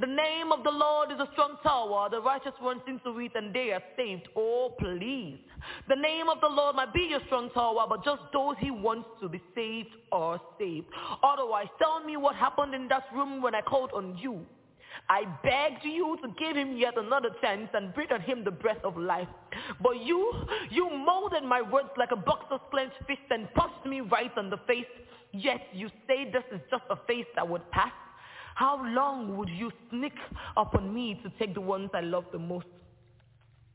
The 0.00 0.06
name 0.06 0.52
of 0.52 0.64
the 0.64 0.70
Lord 0.70 1.10
is 1.12 1.18
a 1.18 1.28
strong 1.32 1.56
tower. 1.62 2.08
The 2.10 2.20
righteous 2.20 2.52
runs 2.62 2.82
into 2.86 3.18
it 3.20 3.32
and 3.34 3.54
they 3.54 3.72
are 3.72 3.82
saved. 3.96 4.28
Oh, 4.36 4.74
please. 4.78 5.38
The 5.88 5.96
name 5.96 6.28
of 6.28 6.40
the 6.40 6.48
Lord 6.48 6.76
might 6.76 6.92
be 6.92 7.06
your 7.10 7.20
strong 7.26 7.50
tower, 7.50 7.86
but 7.88 8.04
just 8.04 8.22
those 8.32 8.56
he 8.58 8.70
wants 8.70 9.08
to 9.20 9.28
be 9.28 9.42
saved 9.54 9.90
are 10.12 10.40
saved. 10.58 10.86
Otherwise, 11.22 11.68
tell 11.78 12.04
me 12.04 12.16
what 12.16 12.36
happened 12.36 12.74
in 12.74 12.88
that 12.88 13.04
room 13.14 13.42
when 13.42 13.54
I 13.54 13.62
called 13.62 13.90
on 13.94 14.16
you. 14.18 14.44
I 15.08 15.24
begged 15.42 15.84
you 15.84 16.18
to 16.22 16.28
give 16.38 16.56
him 16.56 16.76
yet 16.76 16.96
another 16.96 17.30
chance 17.40 17.68
and 17.74 17.94
breathe 17.94 18.12
on 18.12 18.22
him 18.22 18.44
the 18.44 18.50
breath 18.50 18.82
of 18.82 18.96
life. 18.96 19.28
But 19.82 20.02
you, 20.02 20.32
you 20.70 20.90
molded 20.90 21.44
my 21.44 21.62
words 21.62 21.90
like 21.96 22.10
a 22.12 22.16
boxer's 22.16 22.60
clenched 22.70 22.96
fist 23.06 23.20
and 23.30 23.52
punched 23.54 23.86
me 23.86 24.00
right 24.00 24.32
on 24.36 24.50
the 24.50 24.58
face. 24.66 24.86
Yet 25.32 25.60
you 25.72 25.90
say 26.06 26.30
this 26.30 26.44
is 26.52 26.60
just 26.70 26.84
a 26.90 26.96
face 27.06 27.26
that 27.36 27.48
would 27.48 27.70
pass. 27.70 27.92
How 28.56 28.82
long 28.84 29.36
would 29.36 29.50
you 29.50 29.70
sneak 29.90 30.14
up 30.56 30.74
on 30.74 30.92
me 30.92 31.20
to 31.22 31.30
take 31.38 31.52
the 31.54 31.60
ones 31.60 31.90
I 31.92 32.00
love 32.00 32.24
the 32.32 32.38
most? 32.38 32.66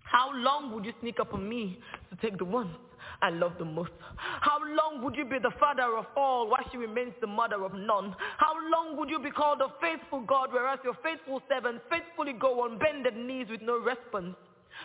How 0.04 0.34
long 0.34 0.74
would 0.74 0.86
you 0.86 0.94
sneak 1.02 1.20
up 1.20 1.34
on 1.34 1.48
me 1.48 1.80
to 2.10 2.16
take 2.18 2.38
the 2.38 2.46
ones 2.46 2.76
I 3.22 3.30
love 3.30 3.54
the 3.60 3.66
most. 3.66 3.92
How 4.16 4.58
long 4.60 5.04
would 5.04 5.16
you 5.16 5.26
be 5.26 5.38
the 5.38 5.52
father 5.60 5.96
of 5.98 6.06
all 6.16 6.50
while 6.50 6.64
she 6.72 6.78
remains 6.78 7.14
the 7.22 7.28
mother 7.28 7.64
of 7.64 7.74
none? 7.74 8.16
How 8.38 8.54
long 8.72 8.98
would 8.98 9.10
you 9.10 9.20
be 9.20 9.30
called 9.30 9.62
a 9.62 9.68
faithful 9.80 10.22
God 10.22 10.50
whereas 10.52 10.80
your 10.84 10.96
faithful 11.04 11.42
servants 11.50 11.82
faithfully 11.90 12.34
go 12.34 12.62
on 12.64 12.80
bended 12.80 13.16
knees 13.16 13.48
with 13.50 13.62
no 13.62 13.78
response? 13.78 14.36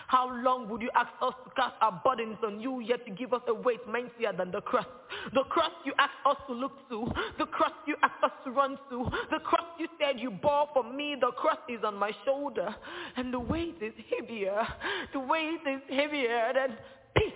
How 0.07 0.31
long 0.43 0.69
would 0.69 0.83
you 0.83 0.91
ask 0.95 1.11
us 1.21 1.35
to 1.45 1.51
cast 1.57 1.75
our 1.81 2.01
burdens 2.05 2.39
on 2.45 2.61
you 2.61 2.81
yet 2.81 3.05
to 3.07 3.13
give 3.13 3.33
us 3.33 3.43
a 3.49 3.55
weight 3.55 3.87
mightier 3.89 4.33
than 4.37 4.51
the 4.51 4.61
cross? 4.61 4.87
The 5.35 5.43
cross 5.49 5.73
you 5.85 5.93
asked 5.99 6.13
us 6.25 6.37
to 6.47 6.55
look 6.55 6.89
to, 6.91 7.09
the 7.39 7.47
cross 7.47 7.73
you 7.87 7.97
asked 8.03 8.23
us 8.23 8.31
to 8.45 8.51
run 8.51 8.79
to, 8.91 9.11
the 9.31 9.39
cross 9.41 9.67
you 9.79 9.89
said 10.01 10.21
you 10.21 10.31
bore 10.31 10.69
for 10.73 10.85
me, 10.85 11.17
the 11.21 11.33
cross 11.33 11.59
is 11.69 11.81
on 11.85 11.97
my 11.97 12.13
shoulder, 12.25 12.75
and 13.17 13.33
the 13.33 13.41
weight 13.41 13.77
is 13.81 13.93
heavier. 14.11 14.67
The 15.13 15.21
weight 15.21 15.61
is 15.67 15.81
heavier 15.89 16.53
than 16.55 16.77
peace. 17.17 17.33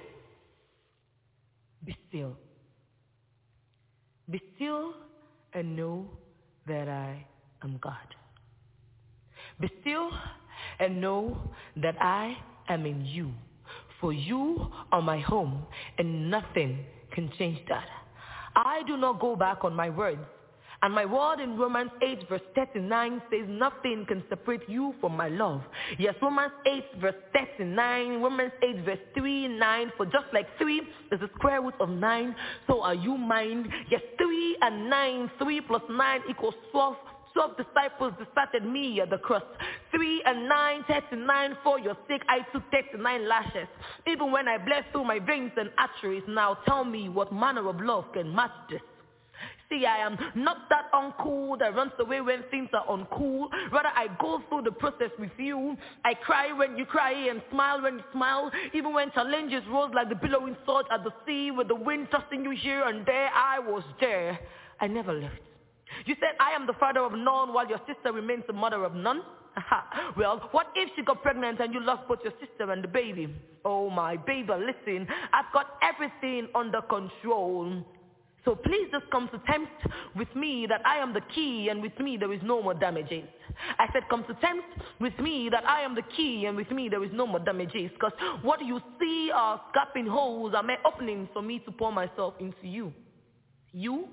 Be 1.85 1.97
still. 2.09 2.37
Be 4.31 4.41
still 4.57 4.95
and 5.53 5.77
know 5.77 6.07
that 6.67 6.89
I 6.89 7.27
am 7.65 7.79
God. 7.83 7.95
Be 9.61 9.71
still 9.81 10.11
and 10.79 11.01
know 11.01 11.37
that 11.77 11.97
I 12.01 12.37
am 12.73 12.87
in 12.87 13.05
you. 13.05 13.33
For 14.01 14.13
you 14.13 14.71
are 14.93 15.03
my 15.03 15.21
home, 15.21 15.63
and 15.99 16.31
nothing 16.31 16.79
can 17.13 17.31
change 17.39 17.59
that. 17.69 17.87
I 18.57 18.83
do 18.87 18.97
not 18.97 19.21
go 19.21 19.37
back 19.37 19.65
on 19.65 19.75
my 19.75 19.91
words. 19.91 20.21
And 20.83 20.95
my 20.95 21.05
word 21.05 21.41
in 21.41 21.59
Romans 21.59 21.91
8 22.03 22.27
verse 22.27 22.41
39 22.55 23.23
says 23.31 23.45
nothing 23.47 24.07
can 24.09 24.25
separate 24.31 24.67
you 24.67 24.95
from 24.99 25.15
my 25.15 25.29
love. 25.29 25.61
Yes, 25.99 26.15
Romans 26.23 26.53
8 26.65 26.85
verse 27.03 27.15
39, 27.35 28.23
Romans 28.23 28.53
8 28.63 28.85
verse 28.87 28.99
3, 29.15 29.49
9, 29.49 29.93
for 29.99 30.07
just 30.07 30.25
like 30.33 30.47
3 30.57 30.79
is 30.79 31.21
the 31.21 31.29
square 31.37 31.61
root 31.61 31.75
of 31.81 31.91
9, 31.91 32.35
so 32.67 32.81
are 32.81 32.95
you 32.95 33.19
mine. 33.19 33.71
Yes, 33.91 34.01
3 34.17 34.57
and 34.63 34.89
9, 34.89 35.31
3 35.39 35.61
plus 35.61 35.83
9 35.91 36.21
equals 36.31 36.55
12, 36.73 36.97
Twelve 37.33 37.57
disciples 37.57 38.13
deserted 38.19 38.69
me 38.69 39.01
at 39.01 39.11
the 39.11 39.19
cross. 39.19 39.43
Three 39.91 40.23
and 40.27 40.49
nine, 40.49 40.85
thirty-nine, 40.89 41.57
for 41.63 41.79
your 41.79 41.97
sake, 42.09 42.23
I 42.29 42.41
took 42.53 42.63
thirty-nine 42.71 43.29
lashes. 43.29 43.69
Even 44.07 44.33
when 44.33 44.49
I 44.49 44.59
bled 44.59 44.85
through 44.93 45.05
my 45.05 45.19
veins 45.21 45.53
and 45.57 45.71
arteries, 45.79 46.25
now 46.29 46.59
tell 46.67 46.85
me 46.85 47.09
what 47.09 47.33
manner 47.33 47.69
of 47.69 47.81
love 47.81 48.05
can 48.13 48.35
match 48.35 48.51
this. 48.69 48.81
See, 49.71 49.87
I 49.87 49.99
am 49.99 50.19
not 50.35 50.69
that 50.69 50.91
uncool 50.93 51.59
that 51.61 51.77
runs 51.77 51.93
away 52.01 52.21
when 52.21 52.43
things 52.51 52.69
are 52.73 52.85
uncool. 52.87 53.47
Rather, 53.71 53.89
I 53.95 54.09
go 54.21 54.43
through 54.49 54.63
the 54.63 54.73
process 54.73 55.11
with 55.19 55.31
you. 55.39 55.77
I 56.05 56.15
cry 56.15 56.53
when 56.53 56.77
you 56.77 56.85
cry 56.85 57.13
and 57.13 57.41
smile 57.53 57.81
when 57.81 57.99
you 57.99 58.05
smile. 58.13 58.51
Even 58.75 58.93
when 58.93 59.13
challenges 59.13 59.63
rose 59.71 59.93
like 59.95 60.09
the 60.09 60.17
billowing 60.17 60.57
surge 60.67 60.87
at 60.93 61.05
the 61.05 61.13
sea 61.25 61.53
with 61.53 61.69
the 61.69 61.77
wind 61.77 62.09
tossing 62.11 62.43
you 62.43 62.51
here 62.51 62.83
and 62.83 63.07
there, 63.07 63.31
I 63.33 63.61
was 63.61 63.85
there. 64.01 64.41
I 64.81 64.89
never 64.89 65.13
left. 65.13 65.41
You 66.07 66.15
said, 66.21 66.31
I 66.41 66.53
am 66.53 66.67
the 66.67 66.75
father 66.75 67.01
of 67.01 67.13
none 67.13 67.53
while 67.53 67.69
your 67.69 67.81
sister 67.87 68.13
remains 68.13 68.45
the 68.47 68.53
mother 68.53 68.85
of 68.85 68.95
none? 68.95 69.23
well, 70.17 70.49
what 70.53 70.69
if 70.75 70.91
she 70.97 71.03
got 71.03 71.23
pregnant 71.23 71.61
and 71.61 71.75
you 71.75 71.81
lost 71.81 72.07
both 72.09 72.21
your 72.23 72.33
sister 72.41 72.71
and 72.71 72.85
the 72.85 72.89
baby? 72.89 73.35
Oh, 73.65 73.91
my 73.91 74.17
baby, 74.17 74.53
listen, 74.53 75.07
I've 75.33 75.53
got 75.53 75.79
everything 75.83 76.49
under 76.55 76.81
control. 76.83 77.85
So 78.45 78.55
please 78.55 78.89
just 78.91 79.05
come 79.11 79.29
to 79.33 79.39
terms 79.53 79.69
with 80.17 80.35
me 80.35 80.67
that 80.69 80.81
I 80.87 80.97
am 80.97 81.13
the 81.13 81.21
key 81.35 81.69
and 81.71 81.83
with 81.83 81.99
me 82.01 82.17
there 82.17 82.33
is 82.33 82.41
no 82.43 82.63
more 82.63 82.73
damages. 82.73 83.25
I 83.79 83.87
said 83.93 84.05
come 84.09 84.25
to 84.25 84.35
terms 84.35 84.63
with 84.99 85.19
me 85.19 85.51
that 85.51 85.65
I 85.67 85.83
am 85.83 85.95
the 85.95 86.03
key 86.17 86.47
and 86.47 86.57
with 86.57 86.71
me 86.71 86.89
there 86.89 87.05
is 87.05 87.11
no 87.13 87.27
more 87.27 87.41
damages. 87.41 87.91
Because 87.93 88.13
what 88.41 88.65
you 88.65 88.81
see 88.99 89.31
are 89.35 89.61
gaping 89.75 90.11
holes 90.11 90.55
are 90.55 90.63
mere 90.63 90.79
openings 90.87 91.29
for 91.35 91.43
me 91.43 91.59
to 91.67 91.71
pour 91.71 91.93
myself 91.93 92.35
into 92.41 92.67
you. 92.67 92.95
You 93.73 94.09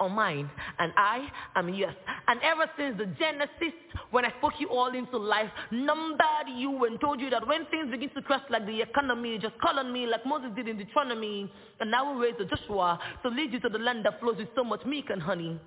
or 0.00 0.10
mine, 0.10 0.50
and 0.78 0.92
I 0.96 1.28
am 1.54 1.68
yours. 1.68 1.94
And 2.26 2.40
ever 2.42 2.64
since 2.76 2.96
the 2.98 3.06
Genesis, 3.06 3.74
when 4.10 4.24
I 4.24 4.32
spoke 4.38 4.54
you 4.58 4.68
all 4.68 4.94
into 4.94 5.18
life, 5.18 5.50
numbered 5.70 6.48
you 6.56 6.84
and 6.86 6.98
told 7.00 7.20
you 7.20 7.30
that 7.30 7.46
when 7.46 7.66
things 7.66 7.90
begin 7.90 8.10
to 8.10 8.22
crash 8.22 8.42
like 8.50 8.66
the 8.66 8.80
economy, 8.80 9.38
just 9.38 9.58
call 9.60 9.78
on 9.78 9.92
me 9.92 10.06
like 10.06 10.24
Moses 10.24 10.50
did 10.56 10.66
in 10.68 10.78
Deuteronomy, 10.78 11.52
and 11.80 11.94
I 11.94 12.02
will 12.02 12.16
raise 12.16 12.34
the 12.38 12.46
Joshua 12.46 12.98
to 13.22 13.28
lead 13.28 13.52
you 13.52 13.60
to 13.60 13.68
the 13.68 13.78
land 13.78 14.04
that 14.06 14.18
flows 14.20 14.38
with 14.38 14.48
so 14.56 14.64
much 14.64 14.84
milk 14.84 15.06
and 15.10 15.22
honey. 15.22 15.60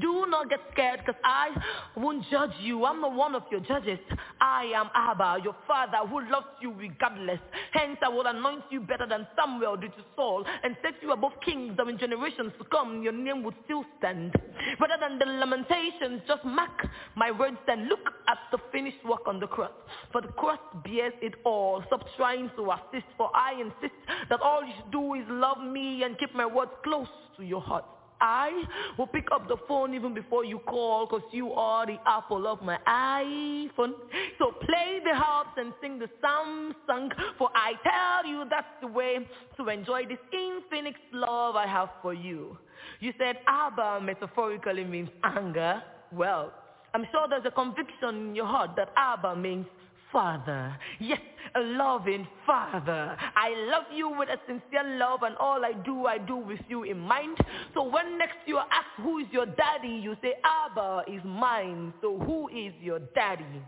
Do 0.00 0.26
not 0.28 0.50
get 0.50 0.60
scared 0.72 1.00
because 1.04 1.20
I 1.24 1.50
won't 1.96 2.24
judge 2.30 2.52
you. 2.60 2.84
I'm 2.84 3.00
not 3.00 3.14
one 3.14 3.34
of 3.34 3.42
your 3.50 3.60
judges. 3.60 3.98
I 4.40 4.64
am 4.74 4.90
Abba, 4.94 5.42
your 5.42 5.56
father 5.66 5.98
who 6.08 6.20
loves 6.30 6.46
you 6.60 6.72
regardless. 6.72 7.40
Hence 7.72 7.98
I 8.02 8.08
will 8.08 8.26
anoint 8.26 8.64
you 8.70 8.80
better 8.80 9.06
than 9.06 9.26
Samuel 9.36 9.76
did 9.76 9.92
to 9.92 10.04
Saul 10.16 10.44
and 10.62 10.76
set 10.82 10.94
you 11.02 11.12
above 11.12 11.32
kings 11.44 11.76
that 11.76 11.86
in 11.88 11.98
generations 11.98 12.52
to 12.58 12.64
come 12.64 13.02
your 13.02 13.12
name 13.12 13.42
would 13.42 13.54
still 13.64 13.84
stand. 13.98 14.34
Rather 14.80 14.96
than 15.00 15.18
the 15.18 15.26
lamentations, 15.26 16.22
just 16.26 16.44
mark 16.44 16.86
my 17.16 17.30
words 17.30 17.58
and 17.68 17.88
look 17.88 18.00
at 18.28 18.38
the 18.50 18.58
finished 18.72 19.04
work 19.04 19.26
on 19.26 19.40
the 19.40 19.46
cross. 19.46 19.72
For 20.12 20.20
the 20.20 20.28
cross 20.28 20.58
bears 20.84 21.14
it 21.22 21.34
all. 21.44 21.82
Stop 21.86 22.04
trying 22.16 22.50
to 22.56 22.72
assist 22.72 23.06
for 23.16 23.30
I 23.34 23.60
insist 23.60 23.94
that 24.28 24.40
all 24.40 24.64
you 24.64 24.72
should 24.76 24.92
do 24.92 25.14
is 25.14 25.24
love 25.28 25.58
me 25.62 26.02
and 26.02 26.18
keep 26.18 26.34
my 26.34 26.46
words 26.46 26.72
close 26.84 27.08
to 27.36 27.44
your 27.44 27.60
heart. 27.60 27.84
I 28.20 28.64
will 28.98 29.06
pick 29.06 29.26
up 29.32 29.48
the 29.48 29.56
phone 29.66 29.94
even 29.94 30.14
before 30.14 30.44
you 30.44 30.58
call 30.60 31.06
because 31.06 31.22
you 31.32 31.52
are 31.52 31.86
the 31.86 31.98
apple 32.06 32.46
of 32.46 32.62
my 32.62 32.78
iPhone. 32.86 33.92
So 34.38 34.52
play 34.64 35.00
the 35.04 35.14
harps 35.14 35.56
and 35.56 35.72
sing 35.80 35.98
the 35.98 36.08
Samsung 36.22 37.10
for 37.38 37.50
I 37.54 37.72
tell 37.82 38.30
you 38.30 38.44
that's 38.48 38.66
the 38.80 38.88
way 38.88 39.26
to 39.56 39.68
enjoy 39.68 40.06
this 40.06 40.18
infinite 40.32 40.96
love 41.12 41.56
I 41.56 41.66
have 41.66 41.90
for 42.02 42.14
you. 42.14 42.58
You 43.00 43.12
said 43.18 43.38
Abba 43.46 44.00
metaphorically 44.02 44.84
means 44.84 45.10
anger. 45.22 45.82
Well, 46.12 46.52
I'm 46.92 47.06
sure 47.12 47.26
there's 47.28 47.44
a 47.46 47.50
conviction 47.50 48.28
in 48.28 48.34
your 48.34 48.46
heart 48.46 48.70
that 48.76 48.90
Abba 48.96 49.36
means 49.36 49.66
Father. 50.12 50.76
Yes, 50.98 51.20
a 51.54 51.60
loving 51.60 52.26
Father. 52.46 53.16
I 53.36 53.50
love 53.70 53.84
you 53.94 54.08
with 54.08 54.28
a 54.28 54.38
sincere 54.46 54.98
love 54.98 55.22
and 55.22 55.36
all 55.36 55.64
I 55.64 55.72
do, 55.84 56.06
I 56.06 56.18
do 56.18 56.36
with 56.36 56.60
you 56.68 56.84
in 56.84 56.98
mind. 56.98 57.38
So 57.74 57.82
when 57.82 58.18
next 58.18 58.38
you 58.46 58.58
ask 58.58 58.86
who 58.96 59.18
is 59.18 59.26
your 59.30 59.46
daddy, 59.46 60.00
you 60.02 60.16
say 60.22 60.34
Abba 60.44 61.04
is 61.08 61.22
mine. 61.24 61.92
So 62.00 62.18
who 62.18 62.48
is 62.48 62.72
your 62.80 62.98
daddy? 62.98 63.62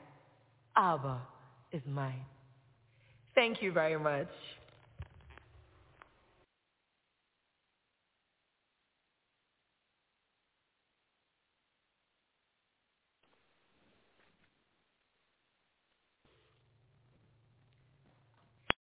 Abba 0.77 1.21
is 1.73 1.83
mine. 1.87 2.25
Thank 3.35 3.63
you 3.63 3.73
very 3.73 3.99
much. 3.99 4.29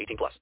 18 0.00 0.16
plus. 0.16 0.32